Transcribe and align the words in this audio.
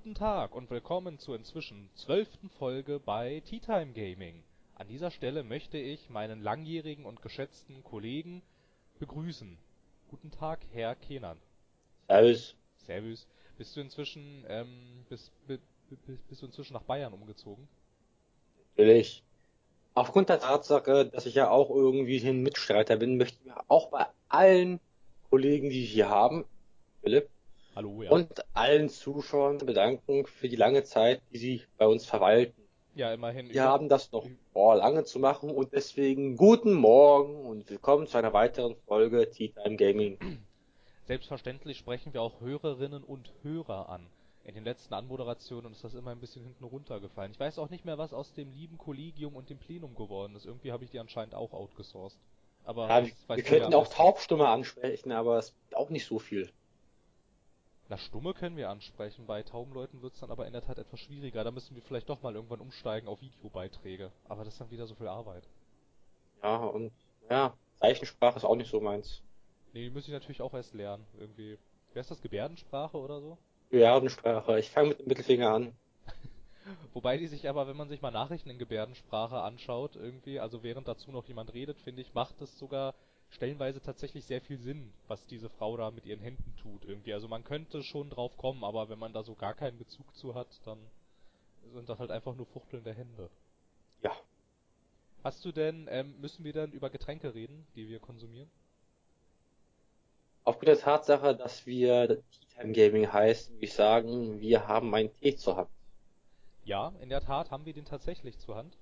Guten 0.00 0.14
Tag 0.14 0.54
und 0.54 0.70
willkommen 0.70 1.18
zur 1.18 1.34
inzwischen 1.34 1.90
zwölften 1.96 2.50
Folge 2.50 3.00
bei 3.04 3.42
Tea 3.44 3.58
Time 3.58 3.88
Gaming. 3.94 4.44
An 4.76 4.86
dieser 4.86 5.10
Stelle 5.10 5.42
möchte 5.42 5.76
ich 5.76 6.08
meinen 6.08 6.40
langjährigen 6.40 7.04
und 7.04 7.20
geschätzten 7.20 7.82
Kollegen 7.82 8.40
begrüßen. 9.00 9.58
Guten 10.08 10.30
Tag, 10.30 10.60
Herr 10.72 10.94
Kenan. 10.94 11.36
Servus. 12.06 12.54
Servus. 12.76 13.26
Bist 13.56 13.74
du 13.74 13.80
inzwischen 13.80 14.44
ähm, 14.48 15.04
bist, 15.08 15.32
bist, 15.48 15.62
du 16.42 16.46
inzwischen 16.46 16.74
nach 16.74 16.82
Bayern 16.82 17.12
umgezogen? 17.12 17.66
Natürlich. 18.76 19.24
Aufgrund 19.94 20.28
der 20.28 20.38
Tatsache, 20.38 21.06
dass 21.06 21.26
ich 21.26 21.34
ja 21.34 21.50
auch 21.50 21.70
irgendwie 21.70 22.24
ein 22.24 22.44
Mitstreiter 22.44 22.98
bin, 22.98 23.16
möchte 23.16 23.36
ich 23.44 23.50
auch 23.66 23.88
bei 23.88 24.06
allen 24.28 24.78
Kollegen, 25.28 25.70
die 25.70 25.80
wir 25.80 25.86
hier 25.88 26.08
haben, 26.08 26.44
Philipp, 27.02 27.28
Hallo, 27.78 28.02
ja. 28.02 28.10
und 28.10 28.44
allen 28.56 28.88
Zuschauern 28.88 29.58
bedanken 29.58 30.26
für 30.26 30.48
die 30.48 30.56
lange 30.56 30.82
Zeit, 30.82 31.22
die 31.32 31.38
sie 31.38 31.62
bei 31.76 31.86
uns 31.86 32.06
verwalten. 32.06 32.60
ja, 32.96 33.14
immerhin. 33.14 33.50
Wir 33.50 33.62
haben 33.62 33.88
das 33.88 34.10
noch 34.10 34.26
vor, 34.52 34.74
lange 34.74 35.04
zu 35.04 35.20
machen 35.20 35.48
und 35.48 35.72
deswegen 35.72 36.36
guten 36.36 36.72
Morgen 36.72 37.46
und 37.46 37.70
willkommen 37.70 38.08
zu 38.08 38.18
einer 38.18 38.32
weiteren 38.32 38.74
Folge 38.88 39.30
Tea 39.30 39.50
Time 39.50 39.76
Gaming. 39.76 40.18
Selbstverständlich 41.04 41.78
sprechen 41.78 42.12
wir 42.12 42.20
auch 42.20 42.40
Hörerinnen 42.40 43.04
und 43.04 43.32
Hörer 43.44 43.88
an. 43.88 44.08
In 44.42 44.56
den 44.56 44.64
letzten 44.64 44.94
Anmoderationen 44.94 45.70
ist 45.70 45.84
das 45.84 45.94
immer 45.94 46.10
ein 46.10 46.18
bisschen 46.18 46.42
hinten 46.42 46.64
runtergefallen. 46.64 47.30
Ich 47.30 47.38
weiß 47.38 47.60
auch 47.60 47.70
nicht 47.70 47.84
mehr, 47.84 47.96
was 47.96 48.12
aus 48.12 48.34
dem 48.34 48.50
lieben 48.50 48.76
Kollegium 48.76 49.36
und 49.36 49.50
dem 49.50 49.58
Plenum 49.58 49.94
geworden 49.94 50.34
ist. 50.34 50.46
Irgendwie 50.46 50.72
habe 50.72 50.82
ich 50.82 50.90
die 50.90 50.98
anscheinend 50.98 51.36
auch 51.36 51.52
outgesourced. 51.52 52.18
Aber 52.64 52.88
Ja, 52.88 53.06
wir, 53.28 53.42
könnten 53.44 53.72
auch. 53.72 53.86
Taubstumme 53.86 54.48
ansprechen, 54.48 55.12
aber 55.12 55.38
es 55.38 55.54
auch 55.74 55.90
nicht 55.90 56.06
so 56.06 56.18
viel. 56.18 56.50
Na, 57.88 57.96
Stumme 57.96 58.34
können 58.34 58.56
wir 58.56 58.68
ansprechen. 58.68 59.26
Bei 59.26 59.42
tauben 59.42 59.72
Leuten 59.72 60.02
wird's 60.02 60.20
dann 60.20 60.30
aber 60.30 60.46
in 60.46 60.52
der 60.52 60.62
Tat 60.62 60.78
etwas 60.78 61.00
schwieriger. 61.00 61.42
Da 61.42 61.50
müssen 61.50 61.74
wir 61.74 61.82
vielleicht 61.82 62.08
doch 62.10 62.20
mal 62.20 62.34
irgendwann 62.34 62.60
umsteigen 62.60 63.08
auf 63.08 63.22
Videobeiträge. 63.22 64.12
Aber 64.28 64.44
das 64.44 64.54
ist 64.54 64.60
dann 64.60 64.70
wieder 64.70 64.86
so 64.86 64.94
viel 64.94 65.08
Arbeit. 65.08 65.44
Ja, 66.42 66.56
und 66.56 66.92
ja, 67.30 67.54
Zeichensprache 67.80 68.36
ist 68.36 68.44
auch 68.44 68.56
nicht 68.56 68.70
so 68.70 68.80
meins. 68.80 69.22
Nee, 69.72 69.84
die 69.84 69.90
muss 69.90 70.06
ich 70.06 70.12
natürlich 70.12 70.42
auch 70.42 70.52
erst 70.52 70.74
lernen. 70.74 71.06
Irgendwie. 71.18 71.56
Wer 71.94 72.00
ist 72.02 72.10
das? 72.10 72.20
Gebärdensprache 72.20 72.98
oder 72.98 73.20
so? 73.22 73.38
Gebärdensprache. 73.70 74.58
Ich 74.58 74.70
fange 74.70 74.90
mit 74.90 74.98
dem 74.98 75.08
Mittelfinger 75.08 75.50
an. 75.50 75.72
Wobei 76.92 77.16
die 77.16 77.26
sich 77.26 77.48
aber, 77.48 77.66
wenn 77.68 77.76
man 77.76 77.88
sich 77.88 78.02
mal 78.02 78.10
Nachrichten 78.10 78.50
in 78.50 78.58
Gebärdensprache 78.58 79.40
anschaut, 79.40 79.96
irgendwie, 79.96 80.40
also 80.40 80.62
während 80.62 80.88
dazu 80.88 81.10
noch 81.10 81.24
jemand 81.24 81.54
redet, 81.54 81.80
finde 81.80 82.02
ich, 82.02 82.12
macht 82.12 82.40
es 82.42 82.58
sogar 82.58 82.94
stellenweise 83.30 83.80
tatsächlich 83.80 84.24
sehr 84.24 84.40
viel 84.40 84.58
Sinn, 84.58 84.92
was 85.06 85.26
diese 85.26 85.48
Frau 85.48 85.76
da 85.76 85.90
mit 85.90 86.06
ihren 86.06 86.20
Händen 86.20 86.54
tut 86.62 86.84
irgendwie. 86.84 87.12
Also 87.12 87.28
man 87.28 87.44
könnte 87.44 87.82
schon 87.82 88.10
drauf 88.10 88.36
kommen, 88.36 88.64
aber 88.64 88.88
wenn 88.88 88.98
man 88.98 89.12
da 89.12 89.22
so 89.22 89.34
gar 89.34 89.54
keinen 89.54 89.78
Bezug 89.78 90.14
zu 90.16 90.34
hat, 90.34 90.48
dann 90.64 90.78
sind 91.72 91.88
das 91.88 91.98
halt 91.98 92.10
einfach 92.10 92.34
nur 92.34 92.46
fuchtelnde 92.46 92.92
Hände. 92.92 93.30
Ja. 94.02 94.12
Hast 95.24 95.44
du 95.44 95.52
denn, 95.52 95.88
ähm, 95.90 96.14
müssen 96.20 96.44
wir 96.44 96.52
dann 96.52 96.72
über 96.72 96.90
Getränke 96.90 97.34
reden, 97.34 97.66
die 97.74 97.88
wir 97.88 97.98
konsumieren? 97.98 98.50
Aufgrund 100.44 100.68
der 100.68 100.78
Tatsache, 100.78 101.36
dass 101.36 101.66
wir 101.66 102.08
Tea 102.08 102.22
Time 102.58 102.72
Gaming 102.72 103.12
heißen, 103.12 103.54
würde 103.54 103.64
ich 103.64 103.74
sagen, 103.74 104.40
wir 104.40 104.66
haben 104.66 104.94
einen 104.94 105.14
Tee 105.16 105.36
zur 105.36 105.56
Hand. 105.56 105.68
Ja, 106.64 106.92
in 107.00 107.08
der 107.08 107.20
Tat 107.20 107.50
haben 107.50 107.66
wir 107.66 107.72
den 107.72 107.84
tatsächlich 107.84 108.38
zur 108.38 108.56
Hand. 108.56 108.76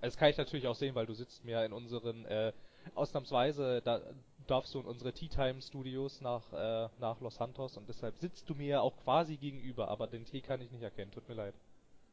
Das 0.00 0.16
kann 0.16 0.30
ich 0.30 0.36
natürlich 0.36 0.66
auch 0.66 0.74
sehen, 0.74 0.94
weil 0.94 1.06
du 1.06 1.14
sitzt 1.14 1.44
mir 1.44 1.64
in 1.64 1.72
unseren, 1.72 2.24
äh, 2.26 2.52
ausnahmsweise, 2.94 3.80
da 3.82 4.00
darfst 4.46 4.74
du 4.74 4.80
in 4.80 4.86
unsere 4.86 5.12
Tea 5.12 5.28
Time 5.28 5.60
Studios 5.62 6.20
nach, 6.20 6.42
äh, 6.52 6.88
nach 7.00 7.20
Los 7.20 7.36
Santos 7.36 7.76
und 7.76 7.88
deshalb 7.88 8.16
sitzt 8.18 8.48
du 8.48 8.54
mir 8.54 8.82
auch 8.82 8.96
quasi 9.04 9.36
gegenüber, 9.36 9.88
aber 9.88 10.06
den 10.06 10.24
Tee 10.26 10.40
kann 10.40 10.60
ich 10.60 10.70
nicht 10.70 10.82
erkennen, 10.82 11.10
tut 11.12 11.28
mir 11.28 11.34
leid. 11.34 11.54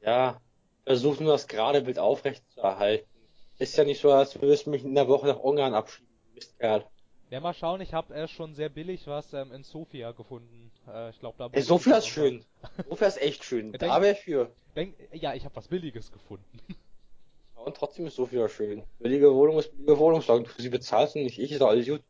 Ja, 0.01 0.39
versuch 0.85 1.19
nur 1.19 1.33
das 1.33 1.47
gerade 1.47 1.81
Bild 1.81 1.99
aufrecht 1.99 2.43
zu 2.51 2.61
erhalten. 2.61 3.07
Ist 3.59 3.77
ja 3.77 3.83
nicht 3.83 4.01
so, 4.01 4.11
als 4.11 4.41
würdest 4.41 4.65
du 4.65 4.69
mich 4.71 4.83
in 4.83 4.95
der 4.95 5.07
Woche 5.07 5.27
nach 5.27 5.39
Ungarn 5.39 5.73
abschieben, 5.73 6.09
Mistkerl. 6.33 6.85
Ja, 7.29 7.39
mal 7.39 7.53
schauen, 7.53 7.79
ich 7.79 7.93
habe 7.93 8.13
äh, 8.13 8.27
schon 8.27 8.55
sehr 8.55 8.69
billig 8.69 9.07
was 9.07 9.33
ähm, 9.33 9.51
in 9.53 9.63
Sofia 9.63 10.11
gefunden. 10.11 10.71
Äh, 10.87 11.11
ich 11.11 11.19
glaube, 11.19 11.37
da 11.37 11.47
Ey, 11.51 11.61
Sofia 11.61 11.97
ist 11.97 12.07
schön. 12.07 12.43
Sofia 12.89 13.07
ist 13.07 13.21
echt 13.21 13.43
schön. 13.43 13.67
Ja, 13.73 13.77
Da 13.77 13.87
denk- 13.87 14.01
wäre 14.01 14.13
ich 14.13 14.19
für. 14.19 14.51
Denk, 14.75 14.95
ja, 15.13 15.33
ich 15.33 15.45
habe 15.45 15.55
was 15.55 15.67
Billiges 15.67 16.11
gefunden. 16.11 16.59
Und 17.63 17.77
trotzdem 17.77 18.07
ist 18.07 18.15
Sofia 18.15 18.49
schön. 18.49 18.83
Billige 18.99 19.33
Wohnung 19.33 19.59
ist 19.59 19.71
billige 19.71 19.99
Wohnung, 19.99 20.21
solange 20.21 20.47
du 20.47 20.61
sie 20.61 20.69
bezahlst 20.69 21.15
und 21.15 21.23
nicht 21.23 21.39
ich, 21.39 21.51
ist 21.51 21.61
alles 21.61 21.87
gut. 21.87 22.01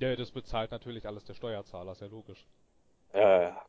ja, 0.00 0.16
das 0.16 0.30
bezahlt 0.32 0.70
natürlich 0.70 1.06
alles 1.06 1.24
der 1.24 1.34
Steuerzahler, 1.34 1.92
ist 1.92 2.00
ja 2.00 2.08
logisch. 2.08 2.46
Ja, 3.14 3.42
ja. 3.42 3.66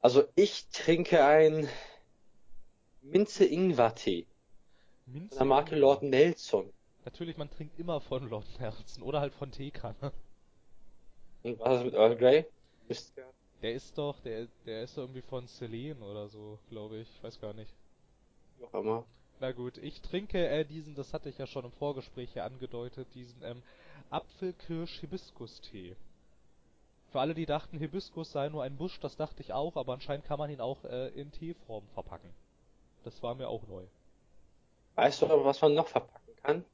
Also 0.00 0.24
ich 0.34 0.68
trinke 0.68 1.24
ein 1.24 1.68
Minze-Ingwer-Tee 3.02 4.26
Minze 5.06 5.36
von 5.36 5.38
der 5.38 5.56
Marke 5.56 5.76
Lord 5.76 6.02
Nelson. 6.02 6.72
Natürlich, 7.04 7.36
man 7.36 7.50
trinkt 7.50 7.78
immer 7.78 8.00
von 8.00 8.28
Lord 8.28 8.46
Nelson 8.60 9.02
oder 9.02 9.20
halt 9.20 9.34
von 9.34 9.50
Teekanne. 9.50 10.12
Und 11.42 11.58
was 11.58 11.78
ist 11.78 11.84
mit 11.84 11.94
Earl 11.94 12.16
Grey? 12.16 12.46
Der 13.62 13.72
ist 13.74 13.96
doch, 13.96 14.20
der, 14.20 14.48
der 14.66 14.82
ist 14.82 14.96
doch 14.96 15.02
irgendwie 15.02 15.22
von 15.22 15.46
Celine 15.46 16.04
oder 16.04 16.28
so, 16.28 16.58
glaube 16.68 16.98
ich. 16.98 17.08
Ich 17.16 17.22
weiß 17.22 17.40
gar 17.40 17.54
nicht. 17.54 17.72
Wie 18.58 18.64
auch 18.64 18.74
immer. 18.74 19.04
Na 19.42 19.50
gut, 19.50 19.76
ich 19.78 20.00
trinke 20.02 20.46
äh, 20.46 20.64
diesen, 20.64 20.94
das 20.94 21.12
hatte 21.12 21.28
ich 21.28 21.36
ja 21.36 21.48
schon 21.48 21.64
im 21.64 21.72
Vorgespräch 21.72 22.30
hier 22.32 22.44
angedeutet, 22.44 23.08
diesen 23.12 23.42
ähm, 23.42 23.60
Apfelkirsch-Hibiskus-Tee. 24.10 25.96
Für 27.10 27.20
alle, 27.20 27.34
die 27.34 27.44
dachten, 27.44 27.76
Hibiskus 27.76 28.30
sei 28.30 28.48
nur 28.50 28.62
ein 28.62 28.76
Busch, 28.76 29.00
das 29.00 29.16
dachte 29.16 29.42
ich 29.42 29.52
auch, 29.52 29.74
aber 29.74 29.94
anscheinend 29.94 30.26
kann 30.26 30.38
man 30.38 30.48
ihn 30.48 30.60
auch 30.60 30.84
äh, 30.84 31.08
in 31.08 31.32
Teeform 31.32 31.82
verpacken. 31.92 32.30
Das 33.02 33.20
war 33.24 33.34
mir 33.34 33.48
auch 33.48 33.66
neu. 33.66 33.82
Weißt 34.94 35.22
du, 35.22 35.26
was 35.44 35.60
man 35.60 35.74
noch 35.74 35.88
verpacken 35.88 36.36
kann? 36.44 36.64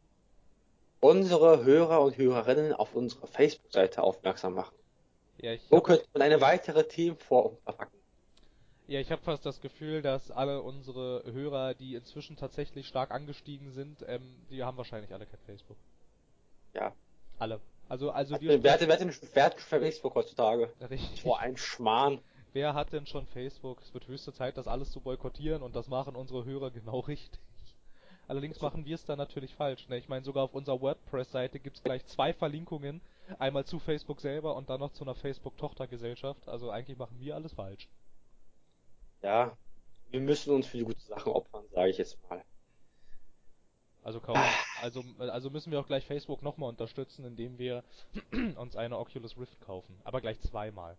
Unsere 1.01 1.65
Hörer 1.65 2.03
und 2.03 2.19
Hörerinnen 2.19 2.75
auf 2.75 2.95
unsere 2.95 3.29
Facebook-Seite 3.29 4.03
aufmerksam 4.03 4.53
machen. 4.53 4.77
Ja, 5.39 5.57
So 5.71 5.81
könnte 5.81 6.05
man 6.13 6.21
eine 6.21 6.43
weitere 6.43 6.87
Themenform 6.87 7.57
verpacken. 7.65 7.98
Ja, 8.89 9.01
ich 9.01 9.13
habe 9.13 9.21
fast 9.23 9.45
das 9.45 9.61
Gefühl, 9.61 10.01
dass 10.01 10.31
alle 10.31 10.63
unsere 10.63 11.23
Hörer, 11.31 11.75
die 11.75 11.95
inzwischen 11.95 12.37
tatsächlich 12.37 12.89
stark 12.89 13.11
angestiegen 13.11 13.71
sind, 13.71 14.03
ähm, 14.09 14.23
die 14.51 14.65
haben 14.65 14.79
wahrscheinlich 14.79 15.13
alle 15.13 15.27
kein 15.27 15.41
Facebook. 15.41 15.77
Ja. 16.75 16.95
Alle. 17.39 17.61
Also, 17.89 18.11
also 18.11 18.35
Wer 18.41 18.41
wir 18.41 18.55
hat, 18.55 18.63
wer 18.63 18.73
hat, 18.73 18.81
wer 18.81 18.93
hat 18.93 19.01
denn 19.01 19.15
wer 19.35 19.45
hat 19.45 19.61
Facebook 19.61 20.15
heutzutage? 20.15 20.73
Richtig. 20.89 21.23
Boah, 21.23 21.39
ein 21.39 21.59
Schmarrn. 21.59 22.21
Wer 22.55 22.73
hat 22.73 22.93
denn 22.95 23.07
schon 23.07 23.27
Facebook? 23.27 23.81
Es 23.83 23.93
wird 23.93 24.09
höchste 24.09 24.33
Zeit, 24.33 24.57
das 24.57 24.67
alles 24.67 24.91
zu 24.91 25.01
boykottieren 25.01 25.63
und 25.63 25.77
das 25.77 25.89
machen 25.89 26.17
unsere 26.17 26.47
Hörer 26.47 26.71
genau 26.71 27.01
richtig. 27.09 27.41
Allerdings 28.27 28.61
machen 28.61 28.87
wir 28.87 28.95
es 28.95 29.05
da 29.05 29.17
natürlich 29.17 29.55
falsch. 29.55 29.87
Ne? 29.89 29.99
Ich 29.99 30.09
meine, 30.09 30.25
sogar 30.25 30.45
auf 30.45 30.55
unserer 30.55 30.81
WordPress-Seite 30.81 31.61
gibt's 31.61 31.83
gleich 31.83 32.05
zwei 32.07 32.33
Verlinkungen. 32.33 33.03
Einmal 33.39 33.65
zu 33.65 33.79
Facebook 33.79 34.21
selber 34.21 34.57
und 34.57 34.71
dann 34.71 34.81
noch 34.81 34.93
zu 34.93 35.05
einer 35.05 35.15
Facebook-Tochtergesellschaft. 35.15 36.49
Also 36.49 36.71
eigentlich 36.71 36.99
machen 36.99 37.19
wir 37.21 37.35
alles 37.35 37.53
falsch. 37.53 37.89
Ja. 39.23 39.57
Wir 40.11 40.21
müssen 40.21 40.55
uns 40.55 40.67
für 40.67 40.79
die 40.79 40.85
guten 40.85 41.01
Sachen 41.01 41.33
opfern, 41.33 41.65
sage 41.73 41.91
ich 41.91 41.99
jetzt 41.99 42.19
mal. 42.29 42.43
Also, 44.03 44.21
kaum, 44.21 44.39
also, 44.81 45.05
also 45.19 45.51
müssen 45.51 45.71
wir 45.71 45.81
auch 45.81 45.87
gleich 45.87 46.07
Facebook 46.07 46.43
nochmal 46.43 46.71
unterstützen, 46.71 47.25
indem 47.27 47.59
wir 47.59 47.85
uns 48.57 48.77
eine 48.77 48.99
Oculus 48.99 49.37
Rift 49.37 49.61
kaufen. 49.61 50.01
Aber 50.05 50.21
gleich 50.21 50.41
zweimal. 50.41 50.97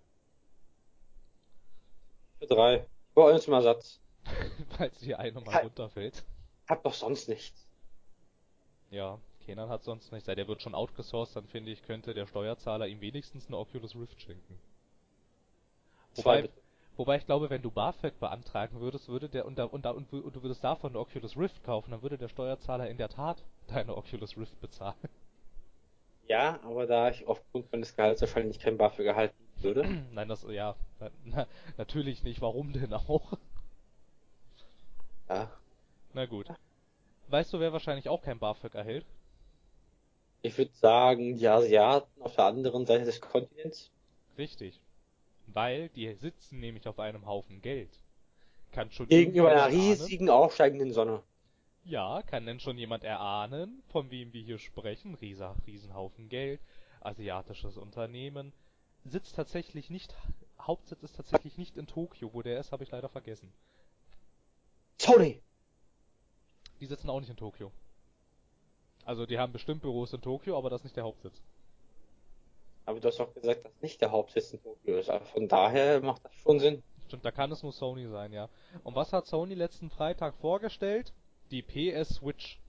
Für 2.40 2.48
drei. 2.48 2.86
Brauche 3.16 3.34
uns 3.34 3.48
mal 3.48 3.64
Satz. 3.64 4.00
Falls 4.78 5.00
die 5.00 5.16
eine 5.16 5.40
mal 5.42 5.54
Ja. 5.54 5.60
runterfällt. 5.62 6.24
Hab 6.68 6.84
doch 6.84 6.94
sonst 6.94 7.28
nichts. 7.30 7.66
Ja, 8.92 9.20
Kenan 9.46 9.70
hat 9.70 9.84
sonst 9.84 10.12
nicht. 10.12 10.28
Der 10.28 10.48
wird 10.48 10.62
schon 10.62 10.76
outgesourced, 10.76 11.36
dann 11.36 11.48
finde 11.48 11.72
ich, 11.72 11.82
könnte 11.82 12.14
der 12.14 12.28
Steuerzahler 12.28 12.88
ihm 12.88 13.02
wenigstens 13.02 13.48
eine 13.48 13.58
Oculus 13.58 13.96
Rift 13.96 14.22
schenken. 14.22 14.60
Zwei 16.14 16.44
Wobei. 16.44 16.50
Wobei 17.00 17.16
ich 17.16 17.26
glaube, 17.26 17.50
wenn 17.50 17.62
du 17.62 17.72
BAföG 17.72 18.20
beantragen 18.20 18.82
würdest, 18.82 19.08
würde 19.08 19.30
der 19.30 19.46
und, 19.46 19.58
da, 19.58 19.64
und, 19.64 19.86
da, 19.86 19.92
und, 19.92 20.12
und 20.12 20.36
du 20.36 20.44
würdest 20.44 20.64
davon 20.64 20.92
eine 20.92 21.00
Oculus 21.00 21.38
Rift 21.38 21.64
kaufen, 21.64 21.92
dann 21.92 22.04
würde 22.04 22.18
der 22.18 22.28
Steuerzahler 22.28 22.90
in 22.90 22.98
der 22.98 23.10
Tat 23.10 23.42
deine 23.68 23.96
Oculus 23.96 24.38
Rift 24.38 24.60
bezahlen. 24.62 24.98
Ja, 26.28 26.60
aber 26.62 26.86
da 26.86 27.10
ich 27.10 27.26
aufgrund 27.26 27.72
meines 27.72 27.96
Gehalts 27.96 28.22
wahrscheinlich 28.22 28.60
kein 28.60 28.78
BAföG 28.78 29.08
erhalten 29.08 29.44
würde. 29.62 29.84
Nein, 30.12 30.28
das 30.28 30.46
ja, 30.48 30.76
na, 31.00 31.10
na, 31.26 31.48
natürlich 31.78 32.24
nicht. 32.24 32.40
Warum 32.40 32.72
denn 32.72 32.94
auch? 32.94 33.34
Ja. 35.28 35.50
Na 36.14 36.28
gut. 36.28 36.46
Weißt 37.30 37.52
du, 37.52 37.60
wer 37.60 37.74
wahrscheinlich 37.74 38.10
auch 38.10 38.22
kein 38.22 38.38
BAföG 38.38 38.76
erhält? 38.76 39.08
Ich 40.44 40.56
würde 40.56 40.72
sagen, 40.76 41.36
die 41.36 41.48
Asiaten 41.48 42.22
auf 42.22 42.36
der 42.36 42.46
anderen 42.46 42.86
Seite 42.86 43.06
des 43.06 43.20
Kontinents. 43.20 43.90
Richtig. 44.38 44.80
Weil 45.54 45.90
die 45.90 46.14
sitzen 46.14 46.60
nämlich 46.60 46.88
auf 46.88 47.00
einem 47.00 47.26
Haufen 47.26 47.62
Geld. 47.62 47.90
Kann 48.72 48.92
schon 48.92 49.08
Gegenüber 49.08 49.50
einer 49.50 49.62
erahnen? 49.62 49.80
riesigen 49.80 50.30
aufsteigenden 50.30 50.94
Sonne. 50.94 51.24
Ja, 51.86 52.22
kann 52.22 52.46
denn 52.46 52.60
schon 52.60 52.78
jemand 52.78 53.04
erahnen, 53.04 53.82
von 53.88 54.12
wem 54.12 54.32
wir 54.34 54.42
hier 54.42 54.60
sprechen? 54.60 55.16
Riesa, 55.16 55.56
Riesenhaufen 55.66 56.30
Geld, 56.30 56.62
asiatisches 57.02 57.78
Unternehmen. 57.78 58.54
Sitzt 59.06 59.36
tatsächlich 59.36 59.90
nicht 59.90 60.14
Hauptsitz 60.62 61.04
ist 61.04 61.16
tatsächlich 61.16 61.58
nicht 61.58 61.78
in 61.78 61.88
Tokio. 61.88 62.34
Wo 62.34 62.42
der 62.42 62.60
ist, 62.60 62.72
habe 62.72 62.84
ich 62.84 62.92
leider 62.92 63.10
vergessen. 63.10 63.52
Sony! 65.00 65.42
Die 66.80 66.86
sitzen 66.86 67.10
auch 67.10 67.20
nicht 67.20 67.30
in 67.30 67.38
Tokio. 67.38 67.72
Also 69.06 69.26
die 69.26 69.40
haben 69.40 69.54
bestimmt 69.54 69.82
Büros 69.82 70.14
in 70.14 70.22
Tokio, 70.22 70.58
aber 70.58 70.70
das 70.70 70.82
ist 70.82 70.86
nicht 70.86 70.98
der 70.98 71.06
Hauptsitz. 71.06 71.42
Aber 72.90 73.00
du 73.00 73.08
hast 73.08 73.20
doch 73.20 73.32
gesagt, 73.36 73.66
dass 73.66 73.82
nicht 73.82 74.02
der 74.02 74.10
Hauptsitz 74.10 74.52
in 74.52 74.64
Tokio 74.64 74.98
ist. 74.98 75.12
Aber 75.12 75.24
von 75.24 75.48
daher 75.48 76.02
macht 76.02 76.26
das 76.26 76.34
schon 76.34 76.60
Sinn. 76.60 76.82
Stimmt, 77.06 77.24
da 77.24 77.30
kann 77.30 77.52
es 77.52 77.62
nur 77.62 77.72
Sony 77.72 78.08
sein, 78.08 78.34
ja. 78.34 78.50
Und 78.84 78.96
was 78.96 79.14
hat 79.14 79.28
Sony 79.28 79.54
letzten 79.54 79.92
Freitag 79.92 80.34
vorgestellt? 80.34 81.14
Die 81.52 81.62
PS 81.62 82.16
Switch. 82.16 82.60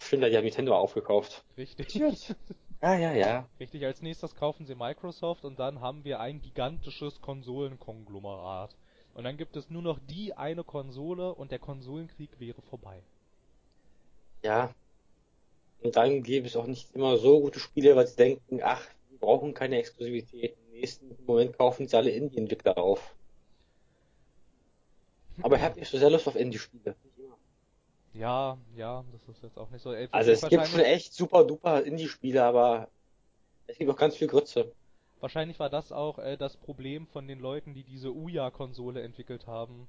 Stimmt, 0.00 0.24
die 0.24 0.36
haben 0.36 0.42
Nintendo 0.42 0.76
aufgekauft. 0.76 1.44
Richtig. 1.56 2.34
Ja, 2.82 2.94
ja, 2.94 3.12
ja. 3.14 3.48
Richtig, 3.58 3.86
als 3.86 4.02
nächstes 4.02 4.34
kaufen 4.36 4.66
sie 4.66 4.74
Microsoft 4.74 5.46
und 5.46 5.58
dann 5.58 5.80
haben 5.80 6.04
wir 6.04 6.20
ein 6.20 6.42
gigantisches 6.42 7.22
Konsolenkonglomerat. 7.22 8.76
Und 9.14 9.24
dann 9.24 9.38
gibt 9.38 9.56
es 9.56 9.70
nur 9.70 9.80
noch 9.80 9.98
die 9.98 10.34
eine 10.34 10.62
Konsole 10.62 11.34
und 11.34 11.52
der 11.52 11.58
Konsolenkrieg 11.58 12.38
wäre 12.38 12.60
vorbei. 12.60 13.02
Ja. 14.44 14.74
Und 15.80 15.96
dann 15.96 16.22
gäbe 16.22 16.46
es 16.46 16.56
auch 16.56 16.66
nicht 16.66 16.94
immer 16.94 17.16
so 17.16 17.40
gute 17.40 17.60
Spiele, 17.60 17.96
weil 17.96 18.06
sie 18.06 18.16
denken, 18.16 18.60
ach, 18.62 18.86
wir 19.08 19.18
brauchen 19.18 19.54
keine 19.54 19.78
Exklusivität. 19.78 20.56
Im 20.68 20.80
nächsten 20.80 21.16
Moment 21.26 21.56
kaufen 21.56 21.88
sie 21.88 21.96
alle 21.96 22.10
Indie-Entwickler 22.10 22.76
auf. 22.78 23.14
Aber 25.40 25.56
ich 25.56 25.62
habe 25.62 25.78
nicht 25.78 25.90
so 25.90 25.96
sehr 25.98 26.10
Lust 26.10 26.28
auf 26.28 26.36
Indie-Spiele. 26.36 26.94
Ja, 28.12 28.58
ja, 28.74 29.04
das 29.12 29.28
ist 29.28 29.42
jetzt 29.42 29.58
auch 29.58 29.70
nicht 29.70 29.82
so. 29.82 29.92
Ey, 29.92 30.08
Also 30.10 30.30
es 30.32 30.48
gibt 30.48 30.66
schon 30.66 30.80
echt 30.80 31.12
super 31.14 31.44
duper 31.44 31.82
Indie-Spiele, 31.84 32.42
aber 32.42 32.90
es 33.66 33.78
gibt 33.78 33.90
auch 33.90 33.96
ganz 33.96 34.16
viel 34.16 34.28
Grütze. 34.28 34.74
wahrscheinlich 35.20 35.58
war 35.58 35.68
das 35.68 35.92
auch 35.92 36.18
äh, 36.18 36.36
das 36.38 36.56
Problem 36.56 37.06
von 37.06 37.28
den 37.28 37.38
Leuten, 37.38 37.74
die 37.74 37.84
diese 37.84 38.08
Ouya-Konsole 38.14 39.02
entwickelt 39.02 39.46
haben. 39.46 39.88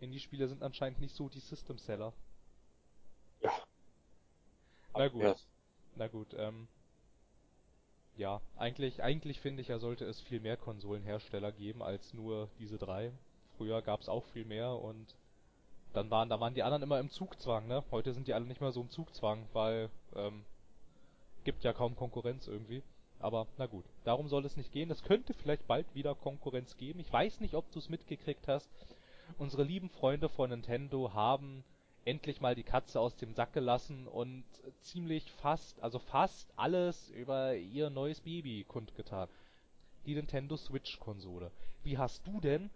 Indie-Spiele 0.00 0.48
sind 0.48 0.62
anscheinend 0.62 0.98
nicht 1.00 1.14
so 1.14 1.28
die 1.28 1.40
System-Seller. 1.40 2.14
Na 4.96 5.08
gut. 5.08 5.22
Ja. 5.22 5.34
Na 5.96 6.08
gut, 6.08 6.34
ähm. 6.38 6.68
Ja, 8.16 8.40
eigentlich, 8.56 9.02
eigentlich 9.02 9.40
finde 9.40 9.60
ich 9.60 9.68
ja, 9.68 9.78
sollte 9.78 10.06
es 10.06 10.20
viel 10.22 10.40
mehr 10.40 10.56
Konsolenhersteller 10.56 11.52
geben 11.52 11.82
als 11.82 12.14
nur 12.14 12.48
diese 12.58 12.78
drei. 12.78 13.12
Früher 13.58 13.82
gab's 13.82 14.08
auch 14.08 14.24
viel 14.26 14.46
mehr 14.46 14.70
und 14.70 15.14
dann 15.92 16.10
waren, 16.10 16.28
da 16.28 16.40
waren 16.40 16.54
die 16.54 16.62
anderen 16.62 16.82
immer 16.82 16.98
im 16.98 17.10
Zugzwang, 17.10 17.66
ne? 17.68 17.84
Heute 17.90 18.12
sind 18.12 18.26
die 18.26 18.34
alle 18.34 18.46
nicht 18.46 18.60
mehr 18.60 18.72
so 18.72 18.80
im 18.80 18.90
Zugzwang, 18.90 19.46
weil, 19.52 19.90
ähm, 20.14 20.44
gibt 21.44 21.62
ja 21.62 21.72
kaum 21.72 21.94
Konkurrenz 21.94 22.48
irgendwie. 22.48 22.82
Aber 23.18 23.46
na 23.56 23.66
gut, 23.66 23.84
darum 24.04 24.28
soll 24.28 24.44
es 24.44 24.56
nicht 24.56 24.72
gehen. 24.72 24.90
Es 24.90 25.02
könnte 25.02 25.32
vielleicht 25.32 25.66
bald 25.66 25.86
wieder 25.94 26.14
Konkurrenz 26.14 26.76
geben. 26.76 27.00
Ich 27.00 27.10
weiß 27.10 27.40
nicht, 27.40 27.54
ob 27.54 27.70
du 27.72 27.78
es 27.78 27.88
mitgekriegt 27.88 28.46
hast. 28.48 28.68
Unsere 29.38 29.62
lieben 29.62 29.88
Freunde 29.88 30.28
von 30.28 30.50
Nintendo 30.50 31.14
haben 31.14 31.64
endlich 32.06 32.40
mal 32.40 32.54
die 32.54 32.62
Katze 32.62 33.00
aus 33.00 33.16
dem 33.16 33.34
Sack 33.34 33.52
gelassen 33.52 34.06
und 34.06 34.44
ziemlich 34.80 35.30
fast, 35.32 35.82
also 35.82 35.98
fast 35.98 36.48
alles 36.56 37.10
über 37.10 37.54
ihr 37.56 37.90
neues 37.90 38.20
Baby 38.20 38.64
kundgetan. 38.66 39.28
Die 40.06 40.14
Nintendo 40.14 40.56
Switch 40.56 41.00
Konsole. 41.00 41.50
Wie 41.82 41.98
hast 41.98 42.24
du 42.26 42.40
denn 42.40 42.70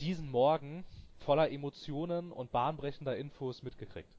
diesen 0.00 0.30
Morgen 0.30 0.84
voller 1.18 1.50
Emotionen 1.50 2.30
und 2.30 2.52
bahnbrechender 2.52 3.16
Infos 3.16 3.62
mitgekriegt? 3.62 4.16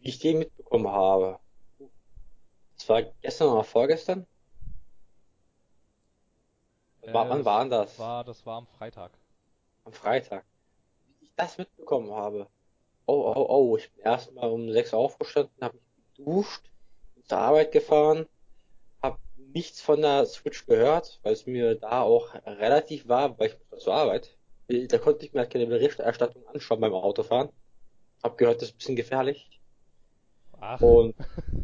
Wie 0.00 0.10
ich 0.10 0.18
den 0.18 0.40
mitbekommen 0.40 0.88
habe. 0.88 1.38
Das 2.76 2.88
war 2.90 3.02
gestern 3.22 3.48
oder 3.48 3.64
vorgestern? 3.64 4.26
Äh, 7.00 7.12
wann 7.12 7.44
war 7.44 7.66
das? 7.68 7.98
War, 7.98 8.22
das 8.24 8.44
war 8.44 8.58
am 8.58 8.66
Freitag. 8.66 9.12
Am 9.84 9.92
Freitag. 9.92 10.44
Das 11.40 11.56
mitbekommen 11.56 12.12
habe. 12.12 12.48
Oh, 13.06 13.32
oh, 13.34 13.46
oh, 13.48 13.76
ich 13.78 13.90
bin 13.92 14.04
erstmal 14.04 14.50
um 14.50 14.70
6 14.70 14.92
Uhr 14.92 14.98
aufgestanden, 14.98 15.54
habe 15.62 15.78
mich 15.78 16.16
geduscht, 16.16 16.70
bin 17.14 17.24
zur 17.24 17.38
Arbeit 17.38 17.72
gefahren, 17.72 18.26
habe 19.02 19.16
nichts 19.54 19.80
von 19.80 20.02
der 20.02 20.26
Switch 20.26 20.66
gehört, 20.66 21.18
weil 21.22 21.32
es 21.32 21.46
mir 21.46 21.76
da 21.76 22.02
auch 22.02 22.34
relativ 22.44 23.08
war, 23.08 23.38
weil 23.38 23.48
ich 23.48 23.80
zur 23.80 23.94
Arbeit. 23.94 24.36
Da 24.68 24.98
konnte 24.98 25.24
ich 25.24 25.32
mir 25.32 25.40
halt 25.40 25.50
keine 25.50 25.66
Berichterstattung 25.66 26.46
anschauen 26.46 26.78
beim 26.78 26.92
Autofahren. 26.92 27.48
Hab 28.22 28.36
gehört, 28.36 28.60
das 28.60 28.68
ist 28.68 28.74
ein 28.74 28.78
bisschen 28.78 28.96
gefährlich. 28.96 29.62
Ach, 30.60 30.78
Und 30.82 31.14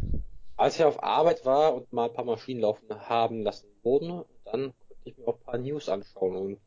als 0.56 0.76
ich 0.76 0.84
auf 0.84 1.02
Arbeit 1.02 1.44
war 1.44 1.74
und 1.74 1.92
mal 1.92 2.06
ein 2.06 2.14
paar 2.14 2.24
Maschinen 2.24 2.62
laufen 2.62 2.88
haben 3.10 3.42
lassen 3.42 3.68
wurden, 3.82 4.24
dann 4.46 4.72
konnte 4.88 5.02
ich 5.04 5.18
mir 5.18 5.28
auch 5.28 5.36
ein 5.36 5.44
paar 5.44 5.58
News 5.58 5.90
anschauen. 5.90 6.34
Und 6.34 6.60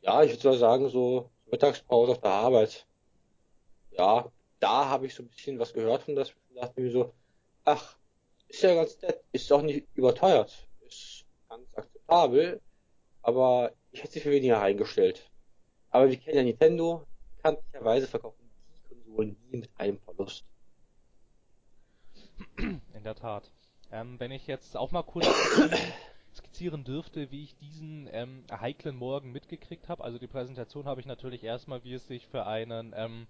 ja, 0.00 0.24
ich 0.24 0.32
würde 0.42 0.58
sagen, 0.58 0.88
so 0.88 1.30
Mittagspause 1.50 2.12
auf 2.12 2.20
der 2.20 2.30
Arbeit. 2.30 2.86
Ja, 3.92 4.30
da 4.60 4.86
habe 4.86 5.06
ich 5.06 5.14
so 5.14 5.22
ein 5.22 5.28
bisschen 5.28 5.58
was 5.58 5.72
gehört 5.72 6.02
von 6.02 6.14
das. 6.14 6.32
Dachte 6.54 6.80
mir 6.80 6.90
so, 6.90 7.12
ach, 7.64 7.96
ist 8.48 8.62
ja 8.62 8.74
ganz 8.74 9.00
nett, 9.00 9.22
ist 9.32 9.52
auch 9.52 9.62
nicht 9.62 9.86
überteuert, 9.94 10.66
ist 10.86 11.24
ganz 11.48 11.68
akzeptabel, 11.76 12.60
aber 13.22 13.72
ich 13.92 14.02
hätte 14.02 14.14
sie 14.14 14.20
für 14.20 14.30
weniger 14.30 14.60
eingestellt. 14.60 15.30
Aber 15.90 16.10
wir 16.10 16.16
kennen 16.16 16.36
ja 16.36 16.42
Nintendo, 16.42 17.06
bekanntlicherweise 17.36 18.06
verkaufen 18.08 18.50
die 18.74 18.88
Konsolen 18.88 19.36
nie 19.50 19.58
mit 19.58 19.70
einem 19.76 19.98
Verlust. 20.00 20.44
in 22.58 23.04
der 23.04 23.14
Tat. 23.14 23.50
Ähm, 23.90 24.18
wenn 24.18 24.32
ich 24.32 24.46
jetzt 24.46 24.76
auch 24.76 24.90
mal 24.90 25.02
kurz 25.02 25.26
skizzieren, 26.38 26.84
dürfte, 26.84 27.30
wie 27.30 27.44
ich 27.44 27.56
diesen 27.56 28.08
ähm, 28.12 28.44
heiklen 28.50 28.96
Morgen 28.96 29.30
mitgekriegt 29.32 29.88
habe. 29.88 30.02
Also 30.02 30.18
die 30.18 30.26
Präsentation 30.26 30.86
habe 30.86 31.00
ich 31.00 31.06
natürlich 31.06 31.44
erstmal, 31.44 31.84
wie 31.84 31.94
es 31.94 32.06
sich 32.06 32.26
für 32.26 32.46
einen 32.46 32.94
ähm, 32.96 33.26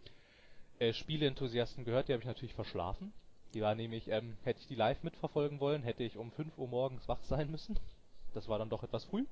äh, 0.78 0.92
Spieleenthusiasten 0.92 1.84
gehört, 1.84 2.08
die 2.08 2.12
habe 2.12 2.22
ich 2.22 2.26
natürlich 2.28 2.54
verschlafen. 2.54 3.12
Die 3.54 3.62
war 3.62 3.74
nämlich, 3.74 4.08
ähm, 4.08 4.36
hätte 4.44 4.60
ich 4.60 4.66
die 4.66 4.74
live 4.74 5.02
mitverfolgen 5.02 5.60
wollen, 5.60 5.82
hätte 5.82 6.04
ich 6.04 6.16
um 6.16 6.30
5 6.30 6.56
Uhr 6.58 6.68
morgens 6.68 7.08
wach 7.08 7.22
sein 7.22 7.50
müssen. 7.50 7.78
Das 8.34 8.48
war 8.48 8.58
dann 8.58 8.68
doch 8.68 8.82
etwas 8.82 9.04
früh. 9.04 9.24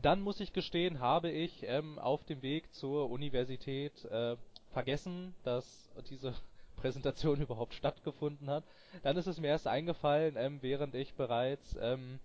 Dann 0.00 0.20
muss 0.20 0.40
ich 0.40 0.52
gestehen, 0.52 1.00
habe 1.00 1.30
ich 1.30 1.64
ähm, 1.64 1.98
auf 1.98 2.24
dem 2.24 2.42
Weg 2.42 2.72
zur 2.72 3.10
Universität 3.10 4.04
äh, 4.06 4.36
vergessen, 4.72 5.34
dass 5.42 5.90
diese 6.08 6.34
Präsentation 6.76 7.40
überhaupt 7.42 7.74
stattgefunden 7.74 8.48
hat. 8.48 8.64
Dann 9.02 9.16
ist 9.16 9.26
es 9.26 9.40
mir 9.40 9.48
erst 9.48 9.66
eingefallen, 9.66 10.36
ähm, 10.38 10.58
während 10.62 10.94
ich 10.94 11.14
bereits, 11.14 11.76
ähm, 11.80 12.20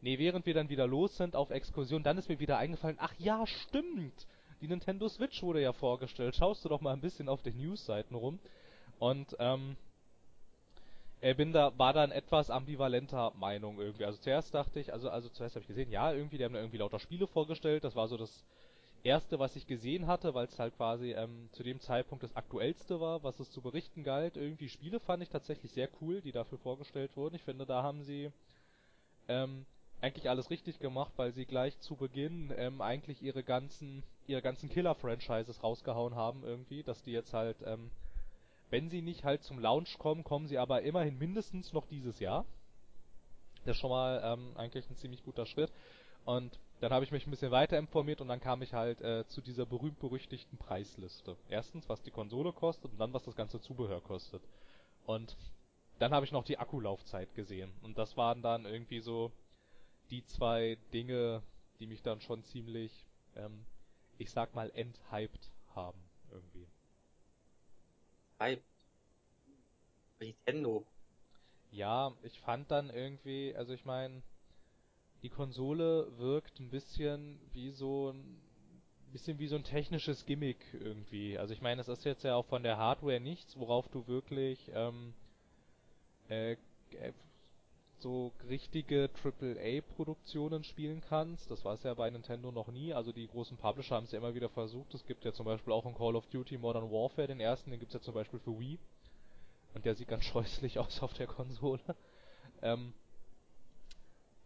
nee, 0.00 0.18
während 0.18 0.46
wir 0.46 0.54
dann 0.54 0.68
wieder 0.68 0.86
los 0.86 1.16
sind 1.16 1.36
auf 1.36 1.50
Exkursion, 1.50 2.02
dann 2.02 2.18
ist 2.18 2.28
mir 2.28 2.38
wieder 2.38 2.58
eingefallen, 2.58 2.98
ach 3.00 3.14
ja, 3.18 3.46
stimmt, 3.46 4.26
die 4.60 4.68
Nintendo 4.68 5.08
Switch 5.08 5.42
wurde 5.42 5.60
ja 5.60 5.72
vorgestellt. 5.72 6.34
Schaust 6.34 6.64
du 6.64 6.68
doch 6.68 6.80
mal 6.80 6.92
ein 6.92 7.00
bisschen 7.00 7.28
auf 7.28 7.42
den 7.42 7.56
Newsseiten 7.56 8.16
rum. 8.16 8.38
Und 8.98 9.36
ähm, 9.38 9.76
äh, 11.20 11.34
bin 11.34 11.52
da, 11.52 11.76
war 11.78 11.92
dann 11.92 12.10
etwas 12.10 12.50
ambivalenter 12.50 13.32
Meinung 13.36 13.78
irgendwie. 13.78 14.04
Also 14.04 14.18
zuerst 14.18 14.54
dachte 14.54 14.80
ich, 14.80 14.92
also, 14.92 15.10
also 15.10 15.28
zuerst 15.28 15.54
habe 15.54 15.62
ich 15.62 15.68
gesehen, 15.68 15.90
ja, 15.90 16.12
irgendwie, 16.12 16.38
die 16.38 16.44
haben 16.44 16.54
da 16.54 16.60
irgendwie 16.60 16.78
lauter 16.78 16.98
Spiele 16.98 17.26
vorgestellt. 17.26 17.84
Das 17.84 17.94
war 17.94 18.08
so 18.08 18.16
das 18.16 18.44
erste, 19.04 19.38
was 19.38 19.54
ich 19.54 19.66
gesehen 19.66 20.06
hatte, 20.06 20.34
weil 20.34 20.46
es 20.46 20.58
halt 20.58 20.76
quasi 20.76 21.12
ähm, 21.12 21.48
zu 21.52 21.62
dem 21.62 21.80
Zeitpunkt 21.80 22.24
das 22.24 22.34
aktuellste 22.34 23.00
war, 23.00 23.22
was 23.22 23.38
es 23.38 23.50
zu 23.50 23.60
berichten 23.60 24.02
galt. 24.02 24.36
Irgendwie 24.36 24.68
Spiele 24.68 24.98
fand 24.98 25.22
ich 25.22 25.28
tatsächlich 25.28 25.72
sehr 25.72 25.88
cool, 26.00 26.20
die 26.20 26.32
dafür 26.32 26.58
vorgestellt 26.58 27.16
wurden. 27.16 27.36
Ich 27.36 27.44
finde, 27.44 27.64
da 27.64 27.82
haben 27.82 28.02
sie 28.02 28.32
ähm, 29.28 29.66
eigentlich 30.00 30.28
alles 30.28 30.50
richtig 30.50 30.78
gemacht, 30.78 31.12
weil 31.16 31.32
sie 31.32 31.44
gleich 31.44 31.78
zu 31.80 31.96
Beginn 31.96 32.52
ähm, 32.56 32.80
eigentlich 32.80 33.22
ihre 33.22 33.42
ganzen 33.42 34.02
ihre 34.28 34.42
ganzen 34.42 34.68
Killer-Franchises 34.68 35.62
rausgehauen 35.62 36.14
haben 36.14 36.44
irgendwie, 36.44 36.82
dass 36.82 37.02
die 37.02 37.12
jetzt 37.12 37.32
halt, 37.32 37.56
ähm, 37.64 37.90
wenn 38.70 38.90
sie 38.90 39.00
nicht 39.00 39.24
halt 39.24 39.42
zum 39.42 39.58
Launch 39.58 39.98
kommen, 39.98 40.22
kommen 40.22 40.46
sie 40.46 40.58
aber 40.58 40.82
immerhin 40.82 41.18
mindestens 41.18 41.72
noch 41.72 41.86
dieses 41.86 42.20
Jahr. 42.20 42.44
Das 43.64 43.76
ist 43.76 43.80
schon 43.80 43.90
mal 43.90 44.20
ähm, 44.22 44.52
eigentlich 44.56 44.88
ein 44.88 44.96
ziemlich 44.96 45.24
guter 45.24 45.46
Schritt. 45.46 45.72
Und 46.24 46.58
dann 46.80 46.92
habe 46.92 47.04
ich 47.04 47.10
mich 47.10 47.26
ein 47.26 47.30
bisschen 47.30 47.50
weiter 47.50 47.78
informiert 47.78 48.20
und 48.20 48.28
dann 48.28 48.40
kam 48.40 48.60
ich 48.62 48.74
halt 48.74 49.00
äh, 49.00 49.26
zu 49.28 49.40
dieser 49.40 49.64
berühmt-berüchtigten 49.64 50.58
Preisliste. 50.58 51.36
Erstens, 51.48 51.88
was 51.88 52.02
die 52.02 52.10
Konsole 52.10 52.52
kostet 52.52 52.92
und 52.92 52.98
dann, 52.98 53.14
was 53.14 53.24
das 53.24 53.34
ganze 53.34 53.60
Zubehör 53.60 54.02
kostet. 54.02 54.42
Und 55.06 55.36
dann 55.98 56.12
habe 56.12 56.26
ich 56.26 56.32
noch 56.32 56.44
die 56.44 56.58
Akkulaufzeit 56.58 57.34
gesehen. 57.34 57.72
Und 57.82 57.96
das 57.96 58.16
waren 58.16 58.42
dann 58.42 58.66
irgendwie 58.66 59.00
so 59.00 59.32
die 60.10 60.24
zwei 60.24 60.78
Dinge, 60.92 61.42
die 61.78 61.86
mich 61.86 62.02
dann 62.02 62.20
schon 62.20 62.42
ziemlich, 62.44 63.06
ähm, 63.36 63.64
ich 64.18 64.30
sag 64.30 64.54
mal, 64.54 64.70
enthyped 64.70 65.50
haben. 65.74 66.00
Irgendwie. 66.30 66.66
Hype. 68.40 68.62
Nintendo. 70.20 70.84
Ja, 71.70 72.12
ich 72.22 72.40
fand 72.40 72.70
dann 72.70 72.90
irgendwie, 72.90 73.54
also 73.54 73.72
ich 73.72 73.84
meine, 73.84 74.22
die 75.22 75.28
Konsole 75.28 76.16
wirkt 76.18 76.60
ein 76.60 76.70
bisschen 76.70 77.40
wie 77.52 77.70
so 77.70 78.10
ein 78.10 78.40
bisschen 79.12 79.38
wie 79.38 79.46
so 79.46 79.56
ein 79.56 79.64
technisches 79.64 80.26
Gimmick 80.26 80.58
irgendwie. 80.72 81.38
Also 81.38 81.54
ich 81.54 81.62
meine, 81.62 81.80
es 81.80 81.88
ist 81.88 82.04
jetzt 82.04 82.24
ja 82.24 82.34
auch 82.36 82.46
von 82.46 82.62
der 82.62 82.76
Hardware 82.76 83.20
nichts, 83.20 83.58
worauf 83.58 83.88
du 83.88 84.06
wirklich 84.06 84.70
ähm, 84.74 85.14
äh, 86.28 86.52
äh, 86.52 87.12
so 88.00 88.32
richtige 88.48 89.10
AAA-Produktionen 89.22 90.64
spielen 90.64 91.02
kannst. 91.08 91.50
Das 91.50 91.64
war 91.64 91.74
es 91.74 91.82
ja 91.82 91.94
bei 91.94 92.10
Nintendo 92.10 92.50
noch 92.50 92.68
nie. 92.68 92.92
Also 92.92 93.12
die 93.12 93.26
großen 93.26 93.56
Publisher 93.56 93.96
haben 93.96 94.04
es 94.04 94.12
ja 94.12 94.18
immer 94.18 94.34
wieder 94.34 94.48
versucht. 94.48 94.94
Es 94.94 95.06
gibt 95.06 95.24
ja 95.24 95.32
zum 95.32 95.46
Beispiel 95.46 95.72
auch 95.72 95.86
in 95.86 95.94
Call 95.94 96.16
of 96.16 96.26
Duty 96.26 96.58
Modern 96.58 96.90
Warfare 96.90 97.28
den 97.28 97.40
ersten, 97.40 97.70
den 97.70 97.80
gibt's 97.80 97.94
ja 97.94 98.00
zum 98.00 98.14
Beispiel 98.14 98.40
für 98.40 98.58
Wii. 98.58 98.78
Und 99.74 99.84
der 99.84 99.94
sieht 99.94 100.08
ganz 100.08 100.24
scheußlich 100.26 100.78
aus 100.78 101.02
auf 101.02 101.12
der 101.14 101.26
Konsole. 101.26 101.80
Ähm, 102.62 102.92